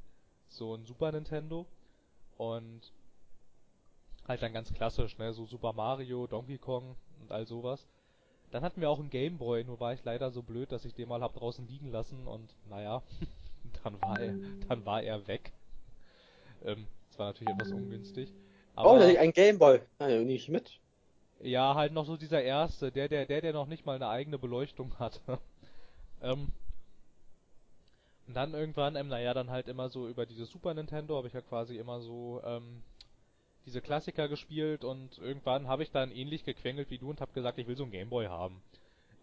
so 0.47 0.75
ein 0.75 0.85
Super 0.85 1.11
Nintendo 1.11 1.65
und 2.37 2.81
halt 4.27 4.41
dann 4.41 4.53
ganz 4.53 4.71
klassisch, 4.73 5.17
ne, 5.17 5.33
so 5.33 5.45
Super 5.45 5.73
Mario, 5.73 6.27
Donkey 6.27 6.57
Kong 6.57 6.95
und 7.19 7.31
all 7.31 7.47
sowas. 7.47 7.87
Dann 8.51 8.63
hatten 8.63 8.81
wir 8.81 8.89
auch 8.89 8.99
einen 8.99 9.09
Game 9.09 9.37
Boy, 9.37 9.63
nur 9.63 9.79
war 9.79 9.93
ich 9.93 10.03
leider 10.03 10.29
so 10.29 10.43
blöd, 10.43 10.71
dass 10.71 10.85
ich 10.85 10.93
den 10.93 11.09
mal 11.09 11.21
hab 11.21 11.33
draußen 11.33 11.67
liegen 11.67 11.89
lassen 11.91 12.27
und 12.27 12.53
naja, 12.69 13.01
dann 13.83 14.01
war 14.01 14.19
er, 14.19 14.33
dann 14.67 14.85
war 14.85 15.01
er 15.01 15.27
weg. 15.27 15.51
Ähm, 16.63 16.85
das 17.11 17.19
war 17.19 17.27
natürlich 17.27 17.53
etwas 17.53 17.71
ungünstig. 17.73 18.33
oh, 18.77 18.97
da 18.97 19.05
liegt 19.05 19.19
ein 19.19 19.33
Game 19.33 19.59
Boy. 19.59 19.81
Na, 19.99 20.07
ja, 20.09 20.19
nehme 20.19 20.31
ich 20.31 20.47
mit. 20.47 20.79
Ja, 21.41 21.75
halt 21.75 21.91
noch 21.91 22.05
so 22.05 22.15
dieser 22.15 22.41
erste, 22.41 22.91
der, 22.91 23.09
der, 23.09 23.25
der, 23.25 23.41
der 23.41 23.51
noch 23.51 23.67
nicht 23.67 23.85
mal 23.85 23.95
eine 23.95 24.07
eigene 24.07 24.39
Beleuchtung 24.39 24.97
hat. 24.97 25.19
ähm, 26.21 26.53
und 28.27 28.33
dann 28.33 28.53
irgendwann, 28.53 28.95
ähm, 28.95 29.09
naja, 29.09 29.33
dann 29.33 29.49
halt 29.49 29.67
immer 29.67 29.89
so 29.89 30.07
über 30.07 30.25
dieses 30.25 30.49
Super 30.49 30.73
Nintendo 30.73 31.17
habe 31.17 31.27
ich 31.27 31.33
ja 31.33 31.41
quasi 31.41 31.75
immer 31.77 31.99
so 31.99 32.41
ähm, 32.45 32.81
diese 33.65 33.81
Klassiker 33.81 34.29
gespielt 34.29 34.85
und 34.85 35.17
irgendwann 35.17 35.67
habe 35.67 35.83
ich 35.83 35.91
dann 35.91 36.11
ähnlich 36.11 36.45
gequengelt 36.45 36.89
wie 36.91 36.97
du 36.97 37.09
und 37.09 37.19
habe 37.19 37.33
gesagt, 37.33 37.57
ich 37.57 37.67
will 37.67 37.75
so 37.75 37.83
einen 37.83 37.91
Gameboy 37.91 38.27
haben. 38.27 38.61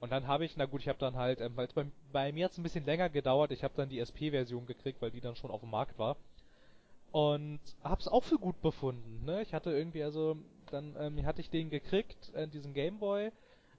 Und 0.01 0.13
dann 0.13 0.27
habe 0.27 0.45
ich, 0.45 0.57
na 0.57 0.67
gut, 0.67 0.83
ich 0.83 0.89
habe 0.89 0.99
dann 0.99 1.17
halt, 1.17 1.41
ähm, 1.41 1.57
weil 1.57 1.67
es 1.67 1.73
bei, 1.73 1.87
bei 2.13 2.33
mir 2.33 2.41
jetzt 2.41 2.59
ein 2.59 2.63
bisschen 2.63 2.85
länger 2.85 3.09
gedauert, 3.09 3.51
ich 3.51 3.65
habe 3.65 3.75
dann 3.77 3.89
die 3.89 3.99
SP-Version 3.99 4.67
gekriegt, 4.67 5.01
weil 5.01 5.11
die 5.11 5.23
dann 5.23 5.37
schon 5.37 5.51
auf 5.51 5.61
dem 5.61 5.71
Markt 5.71 5.99
war. 5.99 6.17
Und 7.11 7.61
hab's 7.83 8.07
auch 8.07 8.25
für 8.25 8.39
gut 8.39 8.61
befunden, 8.61 9.25
ne? 9.25 9.43
Ich 9.43 9.55
hatte 9.55 9.71
irgendwie, 9.71 10.03
also, 10.03 10.37
dann 10.71 10.95
ähm, 10.99 11.25
hatte 11.25 11.41
ich 11.41 11.51
den 11.51 11.71
gekriegt, 11.71 12.33
äh, 12.35 12.47
diesen 12.47 12.75
Gameboy 12.75 13.31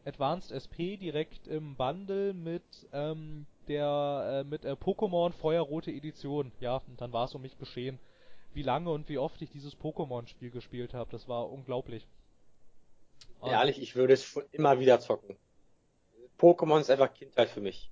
Advanced 0.05 0.51
SP 0.55 0.97
direkt 0.97 1.47
im 1.47 1.75
Bundle 1.75 2.33
mit 2.33 2.63
ähm, 2.93 3.45
der 3.67 4.41
äh, 4.41 4.43
mit 4.43 4.65
äh, 4.65 4.71
Pokémon 4.71 5.31
Feuerrote 5.31 5.91
Edition. 5.91 6.51
Ja, 6.59 6.77
und 6.87 6.99
dann 7.01 7.13
war 7.13 7.25
es 7.25 7.35
um 7.35 7.41
mich 7.41 7.57
geschehen 7.57 7.99
wie 8.53 8.63
lange 8.63 8.89
und 8.89 9.09
wie 9.09 9.17
oft 9.17 9.41
ich 9.41 9.51
dieses 9.51 9.77
Pokémon-Spiel 9.77 10.49
gespielt 10.49 10.93
habe. 10.93 11.11
Das 11.11 11.27
war 11.27 11.49
unglaublich. 11.49 12.07
Und 13.39 13.51
Ehrlich, 13.51 13.79
ich 13.81 13.95
würde 13.95 14.13
es 14.13 14.23
schon 14.23 14.43
immer 14.51 14.79
wieder 14.79 14.99
zocken. 14.99 15.37
Pokémon 16.39 16.79
ist 16.79 16.89
einfach 16.89 17.13
Kindheit 17.13 17.49
für 17.49 17.61
mich. 17.61 17.91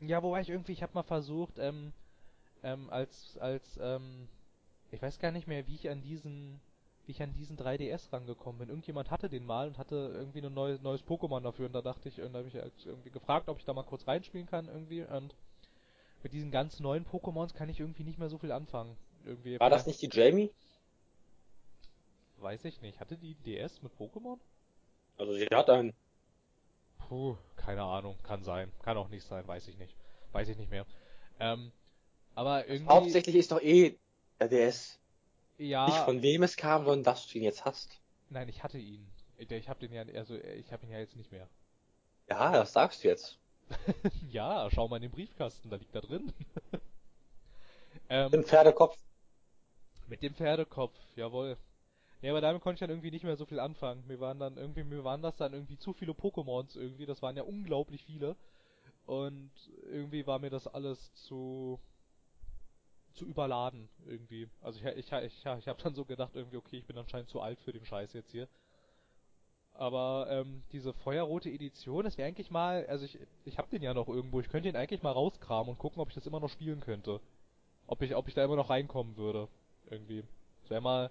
Ja, 0.00 0.22
wobei 0.22 0.40
ich 0.40 0.50
irgendwie, 0.50 0.72
ich 0.72 0.82
habe 0.82 0.94
mal 0.94 1.02
versucht, 1.02 1.58
ähm, 1.58 1.92
ähm, 2.66 2.90
als, 2.90 3.38
als, 3.38 3.78
ähm, 3.80 4.28
ich 4.90 5.00
weiß 5.00 5.18
gar 5.20 5.30
nicht 5.30 5.46
mehr, 5.46 5.66
wie 5.68 5.76
ich 5.76 5.88
an 5.88 6.02
diesen, 6.02 6.60
wie 7.06 7.12
ich 7.12 7.22
an 7.22 7.32
diesen 7.32 7.56
3DS 7.56 8.12
rangekommen 8.12 8.58
bin. 8.58 8.68
Irgendjemand 8.68 9.10
hatte 9.10 9.28
den 9.28 9.46
mal 9.46 9.68
und 9.68 9.78
hatte 9.78 9.94
irgendwie 10.14 10.44
ein 10.44 10.52
neues, 10.52 10.82
neues 10.82 11.04
Pokémon 11.04 11.40
dafür 11.40 11.66
und 11.66 11.72
da 11.72 11.80
dachte 11.82 12.08
ich, 12.08 12.20
und 12.20 12.32
da 12.32 12.40
habe 12.40 12.48
ich 12.48 12.56
irgendwie 12.84 13.10
gefragt, 13.10 13.48
ob 13.48 13.58
ich 13.58 13.64
da 13.64 13.72
mal 13.72 13.84
kurz 13.84 14.08
reinspielen 14.08 14.48
kann 14.48 14.66
irgendwie 14.66 15.02
und 15.02 15.34
mit 16.24 16.32
diesen 16.32 16.50
ganz 16.50 16.80
neuen 16.80 17.06
Pokémons 17.06 17.54
kann 17.54 17.68
ich 17.68 17.78
irgendwie 17.78 18.02
nicht 18.02 18.18
mehr 18.18 18.28
so 18.28 18.38
viel 18.38 18.50
anfangen. 18.50 18.96
Irgendwie 19.24 19.60
War 19.60 19.70
das 19.70 19.86
nicht 19.86 20.02
die 20.02 20.10
Jamie? 20.10 20.50
Weiß 22.38 22.64
ich 22.64 22.80
nicht. 22.80 22.98
Hatte 22.98 23.16
die 23.16 23.34
DS 23.34 23.80
mit 23.82 23.92
Pokémon? 23.96 24.38
Also 25.18 25.32
sie 25.34 25.46
hat 25.46 25.70
einen. 25.70 25.94
Puh, 26.98 27.36
keine 27.54 27.82
Ahnung. 27.82 28.16
Kann 28.24 28.42
sein. 28.42 28.72
Kann 28.82 28.96
auch 28.96 29.08
nicht 29.08 29.24
sein. 29.24 29.46
Weiß 29.46 29.68
ich 29.68 29.78
nicht. 29.78 29.94
Weiß 30.32 30.48
ich 30.48 30.56
nicht 30.56 30.70
mehr. 30.70 30.84
Ähm, 31.38 31.72
aber 32.36 32.68
irgendwie... 32.68 32.92
Hauptsächlich 32.92 33.34
ist 33.34 33.50
doch 33.50 33.60
eh 33.60 33.98
der 34.38 34.48
DS. 34.48 34.98
Ja. 35.58 35.86
Nicht 35.86 35.98
von 35.98 36.22
wem 36.22 36.42
es 36.42 36.56
kam, 36.56 36.84
sondern 36.84 37.02
dass 37.02 37.26
du 37.26 37.38
ihn 37.38 37.44
jetzt 37.44 37.64
hast. 37.64 37.98
Nein, 38.28 38.48
ich 38.48 38.62
hatte 38.62 38.78
ihn. 38.78 39.06
Ich 39.38 39.68
habe 39.68 39.80
den 39.80 39.92
ja, 39.92 40.02
also 40.18 40.36
ich 40.36 40.70
habe 40.70 40.86
ihn 40.86 40.92
ja 40.92 40.98
jetzt 40.98 41.16
nicht 41.16 41.32
mehr. 41.32 41.48
Ja, 42.28 42.52
das 42.52 42.72
sagst 42.72 43.02
du 43.02 43.08
jetzt. 43.08 43.38
ja, 44.30 44.68
schau 44.70 44.86
mal 44.86 44.96
in 44.96 45.02
den 45.02 45.10
Briefkasten, 45.10 45.70
da 45.70 45.76
liegt 45.76 45.94
er 45.94 46.02
drin. 46.02 46.32
ähm, 48.08 48.24
mit 48.24 48.34
dem 48.34 48.44
Pferdekopf. 48.44 48.96
Mit 50.06 50.22
dem 50.22 50.34
Pferdekopf, 50.34 50.94
jawohl. 51.16 51.56
Ja, 52.20 52.32
aber 52.32 52.40
damit 52.40 52.62
konnte 52.62 52.76
ich 52.76 52.80
dann 52.80 52.90
irgendwie 52.90 53.10
nicht 53.10 53.24
mehr 53.24 53.36
so 53.36 53.46
viel 53.46 53.60
anfangen. 53.60 54.04
Mir 54.06 54.20
waren 54.20 54.38
dann 54.38 54.56
irgendwie, 54.56 54.84
mir 54.84 55.04
waren 55.04 55.22
das 55.22 55.36
dann 55.36 55.52
irgendwie 55.52 55.78
zu 55.78 55.92
viele 55.92 56.12
Pokémons 56.12 56.76
irgendwie, 56.76 57.06
das 57.06 57.22
waren 57.22 57.36
ja 57.36 57.42
unglaublich 57.42 58.04
viele. 58.04 58.36
Und 59.06 59.50
irgendwie 59.90 60.26
war 60.26 60.38
mir 60.38 60.50
das 60.50 60.66
alles 60.66 61.12
zu 61.14 61.78
zu 63.16 63.24
überladen 63.24 63.88
irgendwie. 64.06 64.48
Also 64.60 64.78
ich 64.78 64.84
ich 64.96 65.12
ich, 65.12 65.46
ich 65.46 65.68
habe 65.68 65.82
dann 65.82 65.94
so 65.94 66.04
gedacht 66.04 66.32
irgendwie 66.34 66.56
okay, 66.56 66.78
ich 66.78 66.86
bin 66.86 66.98
anscheinend 66.98 67.28
zu 67.28 67.40
alt 67.40 67.60
für 67.60 67.72
den 67.72 67.84
Scheiß 67.84 68.12
jetzt 68.12 68.30
hier. 68.30 68.48
Aber 69.78 70.26
ähm, 70.30 70.62
diese 70.72 70.94
feuerrote 70.94 71.50
Edition, 71.50 72.04
das 72.04 72.16
wäre 72.16 72.28
eigentlich 72.28 72.50
mal, 72.50 72.86
also 72.86 73.04
ich, 73.04 73.18
ich 73.44 73.58
hab 73.58 73.68
den 73.68 73.82
ja 73.82 73.92
noch 73.92 74.08
irgendwo, 74.08 74.40
ich 74.40 74.48
könnte 74.48 74.68
ihn 74.68 74.76
eigentlich 74.76 75.02
mal 75.02 75.12
rauskramen 75.12 75.70
und 75.70 75.78
gucken, 75.78 76.00
ob 76.00 76.08
ich 76.08 76.14
das 76.14 76.26
immer 76.26 76.40
noch 76.40 76.48
spielen 76.48 76.80
könnte. 76.80 77.20
Ob 77.86 78.00
ich, 78.02 78.14
ob 78.16 78.26
ich 78.26 78.34
da 78.34 78.44
immer 78.44 78.56
noch 78.56 78.70
reinkommen 78.70 79.16
würde. 79.16 79.48
Irgendwie. 79.90 80.24
Das 80.62 80.70
wäre 80.70 80.80
mal, 80.80 81.10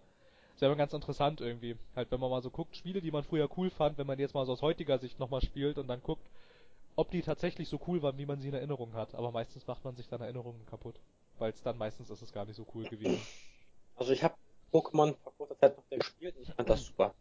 das 0.59 0.67
mal 0.67 0.75
ganz 0.75 0.93
interessant 0.93 1.41
irgendwie. 1.41 1.77
Halt, 1.95 2.09
wenn 2.11 2.19
man 2.19 2.31
mal 2.31 2.41
so 2.41 2.49
guckt, 2.49 2.75
Spiele, 2.75 3.01
die 3.01 3.11
man 3.11 3.23
früher 3.23 3.49
cool 3.55 3.69
fand, 3.69 3.97
wenn 3.97 4.07
man 4.07 4.19
jetzt 4.19 4.33
mal 4.33 4.45
so 4.45 4.53
aus 4.53 4.61
heutiger 4.61 4.97
Sicht 4.97 5.19
nochmal 5.19 5.41
spielt 5.41 5.77
und 5.77 5.87
dann 5.87 6.01
guckt, 6.01 6.27
ob 6.95 7.11
die 7.11 7.21
tatsächlich 7.21 7.69
so 7.69 7.79
cool 7.87 8.01
waren, 8.01 8.17
wie 8.17 8.25
man 8.25 8.41
sie 8.41 8.47
in 8.47 8.53
Erinnerung 8.53 8.93
hat. 8.93 9.13
Aber 9.15 9.31
meistens 9.31 9.67
macht 9.67 9.83
man 9.83 9.95
sich 9.95 10.07
dann 10.07 10.21
Erinnerungen 10.21 10.65
kaputt. 10.65 10.99
Weil 11.37 11.51
es 11.51 11.61
dann 11.61 11.77
meistens 11.77 12.09
ist 12.09 12.21
es 12.21 12.31
gar 12.31 12.45
nicht 12.45 12.55
so 12.55 12.65
cool 12.73 12.85
gewesen. 12.85 13.19
Also 13.95 14.13
ich 14.13 14.23
habe 14.23 14.35
Pokémon 14.71 15.15
vor 15.23 15.33
kurzer 15.37 15.57
Zeit 15.57 15.77
noch 15.77 15.89
gespielt 15.89 16.35
und 16.37 16.43
ich 16.43 16.53
fand 16.53 16.69
das 16.69 16.85
super. 16.85 17.13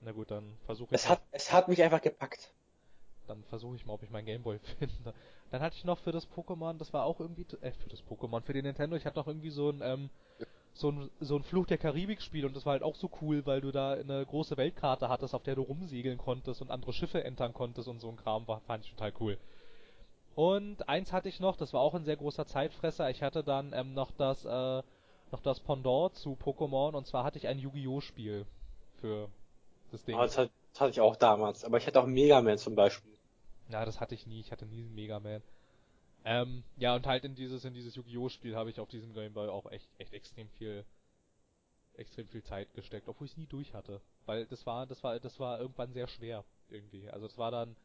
Na 0.00 0.12
gut, 0.12 0.30
dann 0.30 0.58
versuche 0.66 0.94
ich. 0.94 1.00
Es 1.00 1.08
hat, 1.08 1.22
es 1.30 1.52
hat 1.52 1.68
mich 1.68 1.82
einfach 1.82 2.00
gepackt. 2.00 2.52
Dann 3.26 3.44
versuche 3.44 3.76
ich 3.76 3.86
mal, 3.86 3.94
ob 3.94 4.02
ich 4.02 4.10
meinen 4.10 4.26
Gameboy 4.26 4.58
finde. 4.78 5.14
Dann 5.50 5.62
hatte 5.62 5.76
ich 5.76 5.84
noch 5.84 5.98
für 5.98 6.12
das 6.12 6.28
Pokémon, 6.28 6.76
das 6.78 6.92
war 6.92 7.04
auch 7.04 7.20
irgendwie, 7.20 7.46
äh, 7.60 7.72
für 7.72 7.88
das 7.88 8.02
Pokémon, 8.04 8.42
für 8.42 8.52
den 8.52 8.64
Nintendo, 8.64 8.96
ich 8.96 9.06
hatte 9.06 9.18
noch 9.18 9.28
irgendwie 9.28 9.50
so 9.50 9.70
ein, 9.70 9.80
ähm, 9.82 10.10
so 10.74 10.90
ein, 10.90 11.10
so 11.20 11.36
ein 11.36 11.42
Fluch 11.42 11.66
der 11.66 11.78
Karibik-Spiel 11.78 12.46
und 12.46 12.56
das 12.56 12.64
war 12.66 12.72
halt 12.72 12.82
auch 12.82 12.96
so 12.96 13.10
cool, 13.20 13.44
weil 13.46 13.60
du 13.60 13.70
da 13.70 13.92
eine 13.92 14.24
große 14.24 14.56
Weltkarte 14.56 15.08
hattest, 15.08 15.34
auf 15.34 15.42
der 15.42 15.54
du 15.54 15.62
rumsegeln 15.62 16.18
konntest 16.18 16.62
und 16.62 16.70
andere 16.70 16.92
Schiffe 16.92 17.22
entern 17.22 17.52
konntest 17.52 17.88
und 17.88 18.00
so 18.00 18.08
ein 18.08 18.16
Kram, 18.16 18.48
war, 18.48 18.60
fand 18.60 18.84
ich 18.84 18.90
total 18.90 19.12
cool. 19.20 19.38
Und 20.34 20.88
eins 20.88 21.12
hatte 21.12 21.28
ich 21.28 21.40
noch, 21.40 21.56
das 21.56 21.72
war 21.72 21.80
auch 21.80 21.94
ein 21.94 22.04
sehr 22.04 22.16
großer 22.16 22.46
Zeitfresser, 22.46 23.10
ich 23.10 23.22
hatte 23.22 23.44
dann 23.44 23.72
ähm, 23.74 23.92
noch 23.92 24.10
das, 24.12 24.44
äh, 24.44 24.82
noch 25.30 25.40
das 25.42 25.60
Pendant 25.60 26.14
zu 26.14 26.32
Pokémon 26.34 26.94
und 26.94 27.06
zwar 27.06 27.24
hatte 27.24 27.38
ich 27.38 27.48
ein 27.48 27.58
Yu-Gi-Oh! 27.58 28.00
Spiel 28.00 28.46
für 29.00 29.28
das 29.90 30.04
Ding. 30.04 30.14
Aber 30.14 30.24
das, 30.24 30.38
hat, 30.38 30.50
das 30.72 30.80
hatte 30.80 30.90
ich 30.90 31.00
auch 31.00 31.16
damals. 31.16 31.64
Aber 31.64 31.78
ich 31.78 31.86
hatte 31.86 32.00
auch 32.00 32.06
Mega 32.06 32.40
Man 32.40 32.58
zum 32.58 32.74
Beispiel. 32.74 33.12
Ja, 33.68 33.84
das 33.84 34.00
hatte 34.00 34.14
ich 34.14 34.26
nie. 34.26 34.40
Ich 34.40 34.50
hatte 34.52 34.66
nie 34.66 34.80
einen 34.80 34.94
Mega 34.94 35.20
Man. 35.20 35.42
Ähm, 36.24 36.62
ja, 36.76 36.94
und 36.94 37.06
halt 37.06 37.24
in 37.24 37.34
dieses, 37.34 37.64
in 37.64 37.74
dieses 37.74 37.94
Yu-Gi-Oh! 37.96 38.28
Spiel 38.28 38.56
habe 38.56 38.70
ich 38.70 38.80
auf 38.80 38.88
diesem 38.88 39.12
Game 39.12 39.34
Boy 39.34 39.48
auch 39.48 39.70
echt, 39.70 39.88
echt 39.98 40.12
extrem 40.12 40.48
viel, 40.50 40.84
extrem 41.94 42.28
viel 42.28 42.42
Zeit 42.42 42.72
gesteckt, 42.74 43.08
obwohl 43.08 43.26
ich 43.26 43.32
es 43.32 43.38
nie 43.38 43.46
durch 43.46 43.74
hatte. 43.74 44.00
Weil 44.24 44.46
das 44.46 44.64
war, 44.64 44.86
das 44.86 45.02
war, 45.02 45.18
das 45.18 45.40
war 45.40 45.60
irgendwann 45.60 45.92
sehr 45.92 46.06
schwer, 46.06 46.44
irgendwie. 46.70 47.10
Also 47.10 47.26
es 47.26 47.36
war 47.38 47.50
dann, 47.50 47.76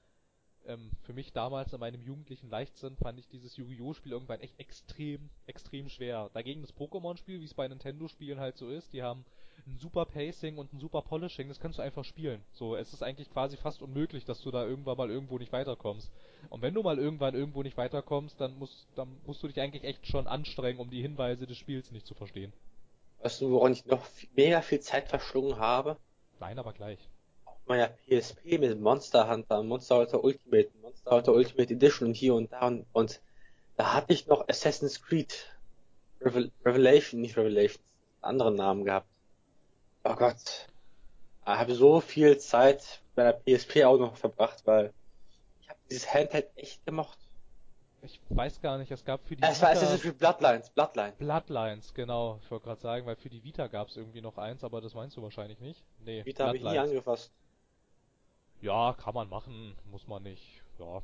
ähm, 0.67 0.91
für 1.03 1.13
mich 1.13 1.33
damals 1.33 1.73
in 1.73 1.79
meinem 1.79 2.01
jugendlichen 2.01 2.49
Leichtsinn 2.49 2.95
fand 2.97 3.19
ich 3.19 3.27
dieses 3.27 3.57
Yu-Gi-Oh! 3.57 3.93
Spiel 3.93 4.11
irgendwann 4.11 4.41
echt 4.41 4.59
extrem, 4.59 5.29
extrem 5.45 5.89
schwer. 5.89 6.29
Dagegen 6.33 6.61
das 6.61 6.75
Pokémon-Spiel, 6.75 7.39
wie 7.39 7.45
es 7.45 7.53
bei 7.53 7.67
Nintendo-Spielen 7.67 8.39
halt 8.39 8.57
so 8.57 8.69
ist, 8.69 8.93
die 8.93 9.03
haben 9.03 9.25
ein 9.65 9.77
super 9.79 10.05
Pacing 10.05 10.57
und 10.57 10.73
ein 10.73 10.79
super 10.79 11.01
Polishing, 11.01 11.47
das 11.47 11.59
kannst 11.59 11.79
du 11.79 11.83
einfach 11.83 12.05
spielen. 12.05 12.41
So, 12.53 12.75
es 12.75 12.93
ist 12.93 13.03
eigentlich 13.03 13.29
quasi 13.31 13.57
fast 13.57 13.81
unmöglich, 13.81 14.25
dass 14.25 14.41
du 14.41 14.51
da 14.51 14.65
irgendwann 14.65 14.97
mal 14.97 15.09
irgendwo 15.09 15.37
nicht 15.37 15.51
weiterkommst. 15.51 16.11
Und 16.49 16.61
wenn 16.61 16.73
du 16.73 16.83
mal 16.83 16.97
irgendwann 16.97 17.35
irgendwo 17.35 17.63
nicht 17.63 17.77
weiterkommst, 17.77 18.39
dann 18.39 18.57
musst, 18.57 18.87
dann 18.95 19.17
musst 19.25 19.43
du 19.43 19.47
dich 19.47 19.59
eigentlich 19.59 19.83
echt 19.83 20.07
schon 20.07 20.27
anstrengen, 20.27 20.79
um 20.79 20.89
die 20.89 21.01
Hinweise 21.01 21.47
des 21.47 21.57
Spiels 21.57 21.91
nicht 21.91 22.05
zu 22.05 22.13
verstehen. 22.13 22.53
Weißt 23.19 23.41
du, 23.41 23.51
woran 23.51 23.73
ich 23.73 23.85
noch 23.85 24.05
mega 24.35 24.61
viel 24.61 24.79
Zeit 24.79 25.07
verschlungen 25.07 25.57
habe? 25.57 25.97
Nein, 26.39 26.59
aber 26.59 26.73
gleich. 26.73 26.99
Auf 27.67 27.75
meiner 27.75 27.89
PSP 27.89 28.59
mit 28.59 28.79
Monster 28.79 29.29
Hunter, 29.29 29.61
Monster 29.61 29.97
Hunter 29.97 30.23
Ultimate, 30.23 30.69
Monster 30.81 31.11
Hunter 31.11 31.33
Ultimate 31.33 31.73
Edition 31.73 32.07
und 32.07 32.13
hier 32.13 32.33
und 32.33 32.49
da 32.49 32.65
und, 32.65 32.85
und 32.93 33.19
da 33.75 33.93
hatte 33.93 34.13
ich 34.13 34.25
noch 34.25 34.47
Assassin's 34.47 35.01
Creed 35.01 35.53
Revel 36.21 36.49
Revelation, 36.63 37.19
nicht 37.19 37.35
Revelation, 37.35 37.83
anderen 38.21 38.55
Namen 38.55 38.85
gehabt. 38.85 39.09
Oh 40.05 40.15
Gott. 40.15 40.69
Ich 41.41 41.47
habe 41.47 41.75
so 41.75 41.99
viel 41.99 42.37
Zeit 42.37 43.01
bei 43.15 43.23
der 43.23 43.33
PSP 43.33 43.83
auch 43.83 43.97
noch 43.97 44.15
verbracht, 44.15 44.61
weil 44.63 44.93
ich 45.61 45.67
habe 45.67 45.79
dieses 45.91 46.13
Handheld 46.13 46.47
echt 46.55 46.85
gemocht. 46.85 47.19
ich 48.01 48.21
weiß 48.29 48.61
gar 48.61 48.77
nicht, 48.77 48.91
es 48.91 49.03
gab 49.03 49.27
für 49.27 49.35
die 49.35 49.43
Es 49.43 49.61
war 49.61 49.71
Assassin's 49.71 50.03
Creed 50.03 50.17
Bloodlines, 50.17 50.69
Bloodlines. 50.69 51.17
Bloodlines, 51.17 51.93
genau. 51.93 52.39
Ich 52.41 52.49
wollte 52.49 52.63
gerade 52.63 52.79
sagen, 52.79 53.05
weil 53.05 53.17
für 53.17 53.29
die 53.29 53.43
Vita 53.43 53.67
gab 53.67 53.89
es 53.89 53.97
irgendwie 53.97 54.21
noch 54.21 54.37
eins, 54.37 54.63
aber 54.63 54.79
das 54.79 54.93
meinst 54.93 55.17
du 55.17 55.21
wahrscheinlich 55.21 55.59
nicht. 55.59 55.83
Nee, 56.05 56.23
Vita 56.23 56.47
habe 56.47 56.55
ich 56.55 56.63
nie 56.63 56.77
angefasst. 56.77 57.33
Ja, 58.61 58.93
kann 58.93 59.13
man 59.15 59.29
machen, 59.29 59.75
muss 59.91 60.07
man 60.07 60.23
nicht. 60.23 60.61
Ja. 60.79 61.01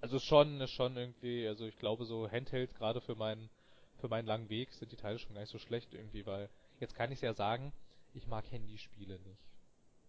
Also 0.00 0.16
ist 0.18 0.24
schon, 0.24 0.60
ist 0.60 0.70
schon 0.70 0.96
irgendwie, 0.96 1.48
also 1.48 1.66
ich 1.66 1.78
glaube 1.78 2.04
so 2.04 2.30
Handheld 2.30 2.74
gerade 2.74 3.00
für 3.00 3.14
meinen 3.16 3.50
für 3.96 4.08
meinen 4.08 4.26
langen 4.26 4.50
Weg 4.50 4.72
sind 4.72 4.92
die 4.92 4.96
Teile 4.96 5.18
schon 5.18 5.34
gar 5.34 5.40
nicht 5.40 5.50
so 5.50 5.58
schlecht 5.58 5.94
irgendwie, 5.94 6.26
weil 6.26 6.50
jetzt 6.78 6.94
kann 6.94 7.12
ich 7.12 7.20
ja 7.22 7.32
sagen, 7.32 7.72
ich 8.12 8.26
mag 8.26 8.50
Handyspiele 8.50 9.18
nicht. 9.20 9.40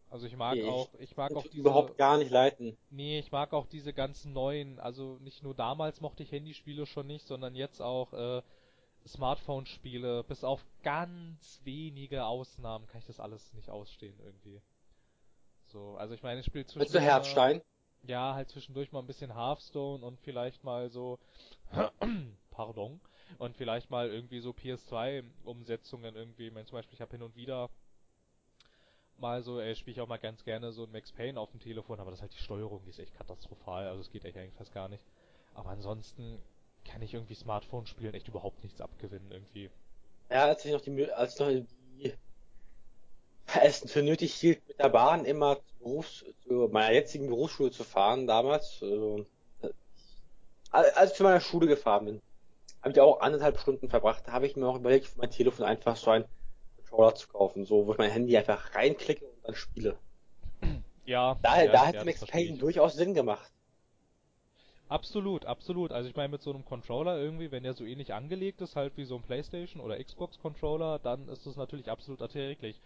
Also 0.10 0.28
ich 0.28 0.36
mag 0.36 0.60
Nee, 0.60 0.64
auch, 0.64 0.94
ich 0.96 1.16
mag 1.18 1.36
auch 1.36 1.48
diese 1.48 1.60
überhaupt 1.62 1.98
gar 1.98 2.18
nicht 2.18 2.32
leiten. 2.32 2.78
Nee, 2.90 3.20
ich 3.20 3.32
mag 3.32 3.54
auch 3.54 3.68
diese 3.68 3.94
ganzen 3.94 4.34
neuen, 4.34 4.80
also 4.80 5.18
nicht 5.20 5.44
nur 5.44 5.56
damals 5.56 6.02
mochte 6.02 6.24
ich 6.24 6.32
Handyspiele 6.32 6.86
schon 6.86 7.08
nicht, 7.08 7.26
sondern 7.28 7.56
jetzt 7.56 7.82
auch 7.82 8.14
äh, 8.14 8.42
Smartphone-Spiele, 9.08 10.24
bis 10.24 10.44
auf 10.44 10.66
ganz 10.84 11.62
wenige 11.64 12.26
Ausnahmen 12.26 12.88
kann 12.88 13.00
ich 13.00 13.08
das 13.08 13.20
alles 13.20 13.54
nicht 13.54 13.70
ausstehen 13.70 14.20
irgendwie. 14.20 14.62
So, 15.68 15.96
also 15.98 16.14
ich 16.14 16.24
meine, 16.24 16.40
ich 16.40 16.46
spiele 16.46 16.66
zwischendurch 16.66 16.94
du 16.94 17.00
mal- 17.00 17.06
Herzstein? 17.14 17.62
ja, 18.04 18.34
halt 18.36 18.50
zwischendurch 18.50 18.92
mal 18.92 19.00
ein 19.00 19.08
bisschen 19.08 19.34
Hearthstone 19.36 20.06
und 20.06 20.20
vielleicht 20.22 20.64
mal 20.64 20.90
so, 20.90 21.20
pardon, 22.52 23.02
und 23.40 23.56
vielleicht 23.58 23.90
mal 23.90 24.10
irgendwie 24.10 24.40
so 24.40 24.54
PS2-Umsetzungen 24.54 26.16
irgendwie. 26.16 26.48
Ich 26.48 26.54
meine, 26.54 26.66
zum 26.68 26.78
Beispiel, 26.78 26.96
ich 26.96 27.02
habe 27.02 27.12
hin 27.12 27.24
und 27.24 27.36
wieder 27.36 27.70
mal 29.18 29.42
so, 29.44 29.60
äh, 29.60 29.76
spiele 29.76 29.94
ich 29.94 30.02
auch 30.02 30.08
mal 30.08 30.18
ganz 30.18 30.44
gerne 30.44 30.72
so 30.72 30.84
ein 30.84 30.92
Max 30.92 31.12
Payne 31.12 31.40
auf 31.40 31.52
dem 31.52 31.60
Telefon, 31.60 32.00
aber 32.00 32.12
das 32.12 32.20
ist 32.20 32.24
halt 32.24 32.34
die 32.34 32.44
Steuerung, 32.44 32.84
die 32.86 32.90
ist 32.92 33.00
echt 33.00 33.14
katastrophal, 33.16 33.88
also 33.88 34.02
es 34.02 34.10
geht 34.12 34.26
echt 34.26 34.38
eigentlich 34.38 34.54
fast 34.56 34.74
gar 34.74 34.88
nicht. 34.90 35.04
Aber 35.54 35.70
ansonsten 35.70 36.40
kann 36.86 37.02
ich 37.02 37.14
irgendwie 37.14 37.36
Smartphone-Spielen 37.36 38.14
echt 38.14 38.28
überhaupt 38.28 38.64
nichts 38.64 38.82
abgewinnen 38.82 39.32
irgendwie. 39.32 39.70
Ja, 40.30 40.46
als 40.46 40.64
ich 40.66 40.72
noch 40.72 40.82
die, 40.82 41.12
als 41.12 41.34
ich 41.34 41.40
noch 41.40 41.50
die, 41.50 42.14
es 43.64 43.90
für 43.92 44.04
nötig 44.04 44.34
hielt, 44.36 44.68
mit 44.68 44.80
der 44.80 44.90
Bahn 44.90 45.26
immer 45.26 45.58
zu, 45.58 45.76
Berufs-, 45.80 46.26
zu 46.44 46.70
meiner 46.72 46.94
jetzigen 46.94 47.28
Berufsschule 47.30 47.72
zu 47.72 47.84
fahren, 47.84 48.28
damals, 48.28 48.80
also, 48.82 49.26
äh, 49.62 49.70
als 50.72 51.12
ich 51.12 51.18
zu 51.18 51.24
meiner 51.24 51.42
Schule 51.42 51.68
gefahren 51.68 52.06
bin, 52.06 52.22
habe 52.82 52.92
ich 52.94 53.00
auch 53.02 53.20
anderthalb 53.22 53.60
Stunden 53.60 53.90
verbracht, 53.90 54.24
da 54.28 54.34
habe 54.34 54.48
ich 54.48 54.56
mir 54.56 54.68
auch 54.68 54.78
überlegt, 54.78 55.08
für 55.08 55.20
mein 55.20 55.32
Telefon 55.32 55.66
einfach 55.66 55.96
so 55.98 56.12
einen 56.12 56.26
Controller 56.78 57.16
zu 57.16 57.28
kaufen, 57.30 57.66
so, 57.66 57.88
wo 57.88 57.94
ich 57.94 57.98
mein 57.98 58.12
Handy 58.12 58.38
einfach 58.38 58.76
reinklicke 58.76 59.26
und 59.26 59.44
dann 59.46 59.56
spiele. 59.56 60.00
Ja, 61.06 61.40
Da, 61.42 61.62
ja, 61.62 61.72
da 61.72 61.86
ja, 61.86 61.86
hätte 61.86 62.06
das 62.06 62.06
Max 62.06 62.26
Payne 62.26 62.58
durchaus 62.58 62.96
Sinn 62.96 63.14
gemacht. 63.14 63.54
Absolut, 64.88 65.46
absolut. 65.46 65.92
Also 65.92 66.10
ich 66.10 66.16
meine, 66.16 66.30
mit 66.30 66.42
so 66.42 66.52
einem 66.52 66.66
Controller 66.66 67.18
irgendwie, 67.18 67.52
wenn 67.52 67.64
der 67.64 67.74
so 67.76 67.86
ähnlich 67.86 68.14
angelegt 68.14 68.62
ist, 68.62 68.76
halt 68.76 68.98
wie 68.98 69.06
so 69.06 69.16
ein 69.16 69.24
Playstation 69.24 69.82
oder 69.82 70.04
Xbox 70.04 70.40
Controller, 70.40 71.00
dann 71.00 71.28
ist 71.28 71.46
das 71.46 71.56
natürlich 71.56 71.90
absolut 71.90 72.22
erträglich. 72.22 72.82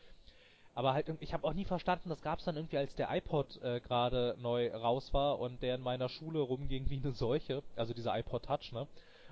Aber 0.76 0.94
halt, 0.94 1.12
ich 1.20 1.34
habe 1.34 1.46
auch 1.46 1.54
nie 1.54 1.66
verstanden, 1.66 2.10
das 2.10 2.22
gab's 2.22 2.46
dann 2.46 2.56
irgendwie, 2.56 2.78
als 2.78 2.96
der 2.96 3.14
iPod 3.14 3.62
äh, 3.62 3.82
gerade 3.82 4.36
neu 4.40 4.72
raus 4.72 5.14
war 5.14 5.40
und 5.40 5.62
der 5.62 5.76
in 5.76 5.82
meiner 5.82 6.10
Schule 6.10 6.40
rumging 6.40 6.90
wie 6.90 6.98
eine 6.98 7.12
Seuche, 7.12 7.64
also 7.76 7.94
dieser 7.94 8.18
iPod 8.18 8.44
Touch, 8.46 8.72
ne? 8.72 8.88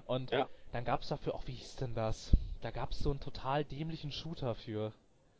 Und 0.06 0.32
Ja. 0.32 0.50
dann 0.72 0.84
gab's 0.84 1.08
dafür 1.08 1.36
auch, 1.36 1.48
wie 1.48 1.54
hieß 1.54 1.78
denn 1.78 1.94
das? 1.96 2.36
Da 2.62 2.72
gab's 2.72 3.00
so 3.00 3.12
einen 3.12 3.20
total 3.20 3.64
dämlichen 3.64 4.12
Shooter 4.12 4.56
für. 4.56 4.92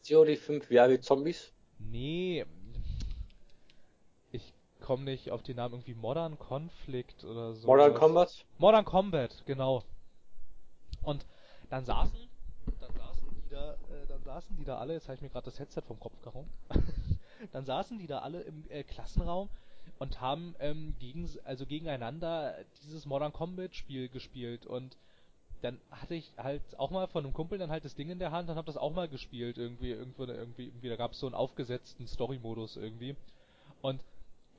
COD 0.08 0.38
5 0.38 0.68
VR 0.68 0.90
wie 0.90 1.00
Zombies? 1.00 1.52
Nee, 1.80 2.46
ich 4.32 4.54
komme 4.82 5.04
nicht 5.04 5.32
auf 5.32 5.44
den 5.44 5.58
Namen 5.58 5.76
irgendwie 5.76 5.96
Modern 5.96 6.38
Conflict 6.38 7.24
oder 7.24 7.54
so. 7.54 7.68
Modern 7.68 7.94
Combat? 7.94 8.46
Modern 8.58 8.86
Combat, 8.86 9.44
genau. 9.46 9.84
Und 11.02 11.26
dann 11.70 11.86
saßen, 11.86 12.30
dann 12.80 12.92
saßen 12.94 13.28
die 13.44 13.50
da, 13.50 13.74
äh, 13.74 14.08
dann 14.08 14.24
saßen 14.38 14.56
die 14.56 14.66
da 14.66 14.78
alle, 14.78 14.94
jetzt 14.94 15.08
habe 15.08 15.16
ich 15.16 15.22
mir 15.22 15.30
gerade 15.30 15.46
das 15.46 15.58
Headset 15.58 15.82
vom 15.82 16.00
Kopf 16.00 16.22
gehauen. 16.22 16.48
dann 17.52 17.66
saßen 17.66 17.98
die 17.98 18.06
da 18.06 18.20
alle 18.20 18.42
im 18.42 18.70
äh, 18.70 18.84
Klassenraum 18.84 19.50
und 19.98 20.22
haben 20.22 20.56
ähm, 20.60 20.94
gegen, 21.00 21.28
also 21.44 21.66
gegeneinander 21.66 22.56
dieses 22.84 23.08
Modern 23.08 23.34
Combat 23.34 23.74
Spiel 23.76 24.10
gespielt 24.10 24.68
und 24.68 24.96
dann 25.64 25.80
hatte 25.90 26.14
ich 26.14 26.32
halt 26.38 26.62
auch 26.78 26.92
mal 26.92 27.08
von 27.08 27.24
einem 27.26 27.34
Kumpel 27.34 27.58
dann 27.58 27.72
halt 27.72 27.84
das 27.84 27.96
Ding 27.96 28.10
in 28.10 28.20
der 28.20 28.32
Hand 28.32 28.48
und 28.48 28.58
hab 28.58 28.68
das 28.68 28.78
auch 28.78 28.94
mal 28.94 29.08
gespielt 29.08 29.58
irgendwie 29.58 29.90
irgendwo 29.90 30.26
irgendwie 30.26 30.66
irgendwie 30.66 30.90
da 30.90 30.98
gab 30.98 31.14
es 31.14 31.20
so 31.20 31.26
einen 31.26 31.34
aufgesetzten 31.34 32.06
Story 32.06 32.38
Modus 32.38 32.78
irgendwie 32.78 33.16
und 33.82 34.02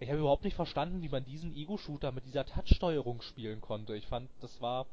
ich 0.00 0.08
habe 0.08 0.18
überhaupt 0.18 0.44
nicht 0.44 0.56
verstanden, 0.56 1.02
wie 1.02 1.08
man 1.08 1.24
diesen 1.24 1.54
Ego-Shooter 1.54 2.10
mit 2.12 2.24
dieser 2.24 2.44
Touch-Steuerung 2.44 3.20
spielen 3.20 3.60
konnte. 3.60 3.96
Ich 3.96 4.06
fand, 4.06 4.30
das 4.40 4.60
war, 4.60 4.86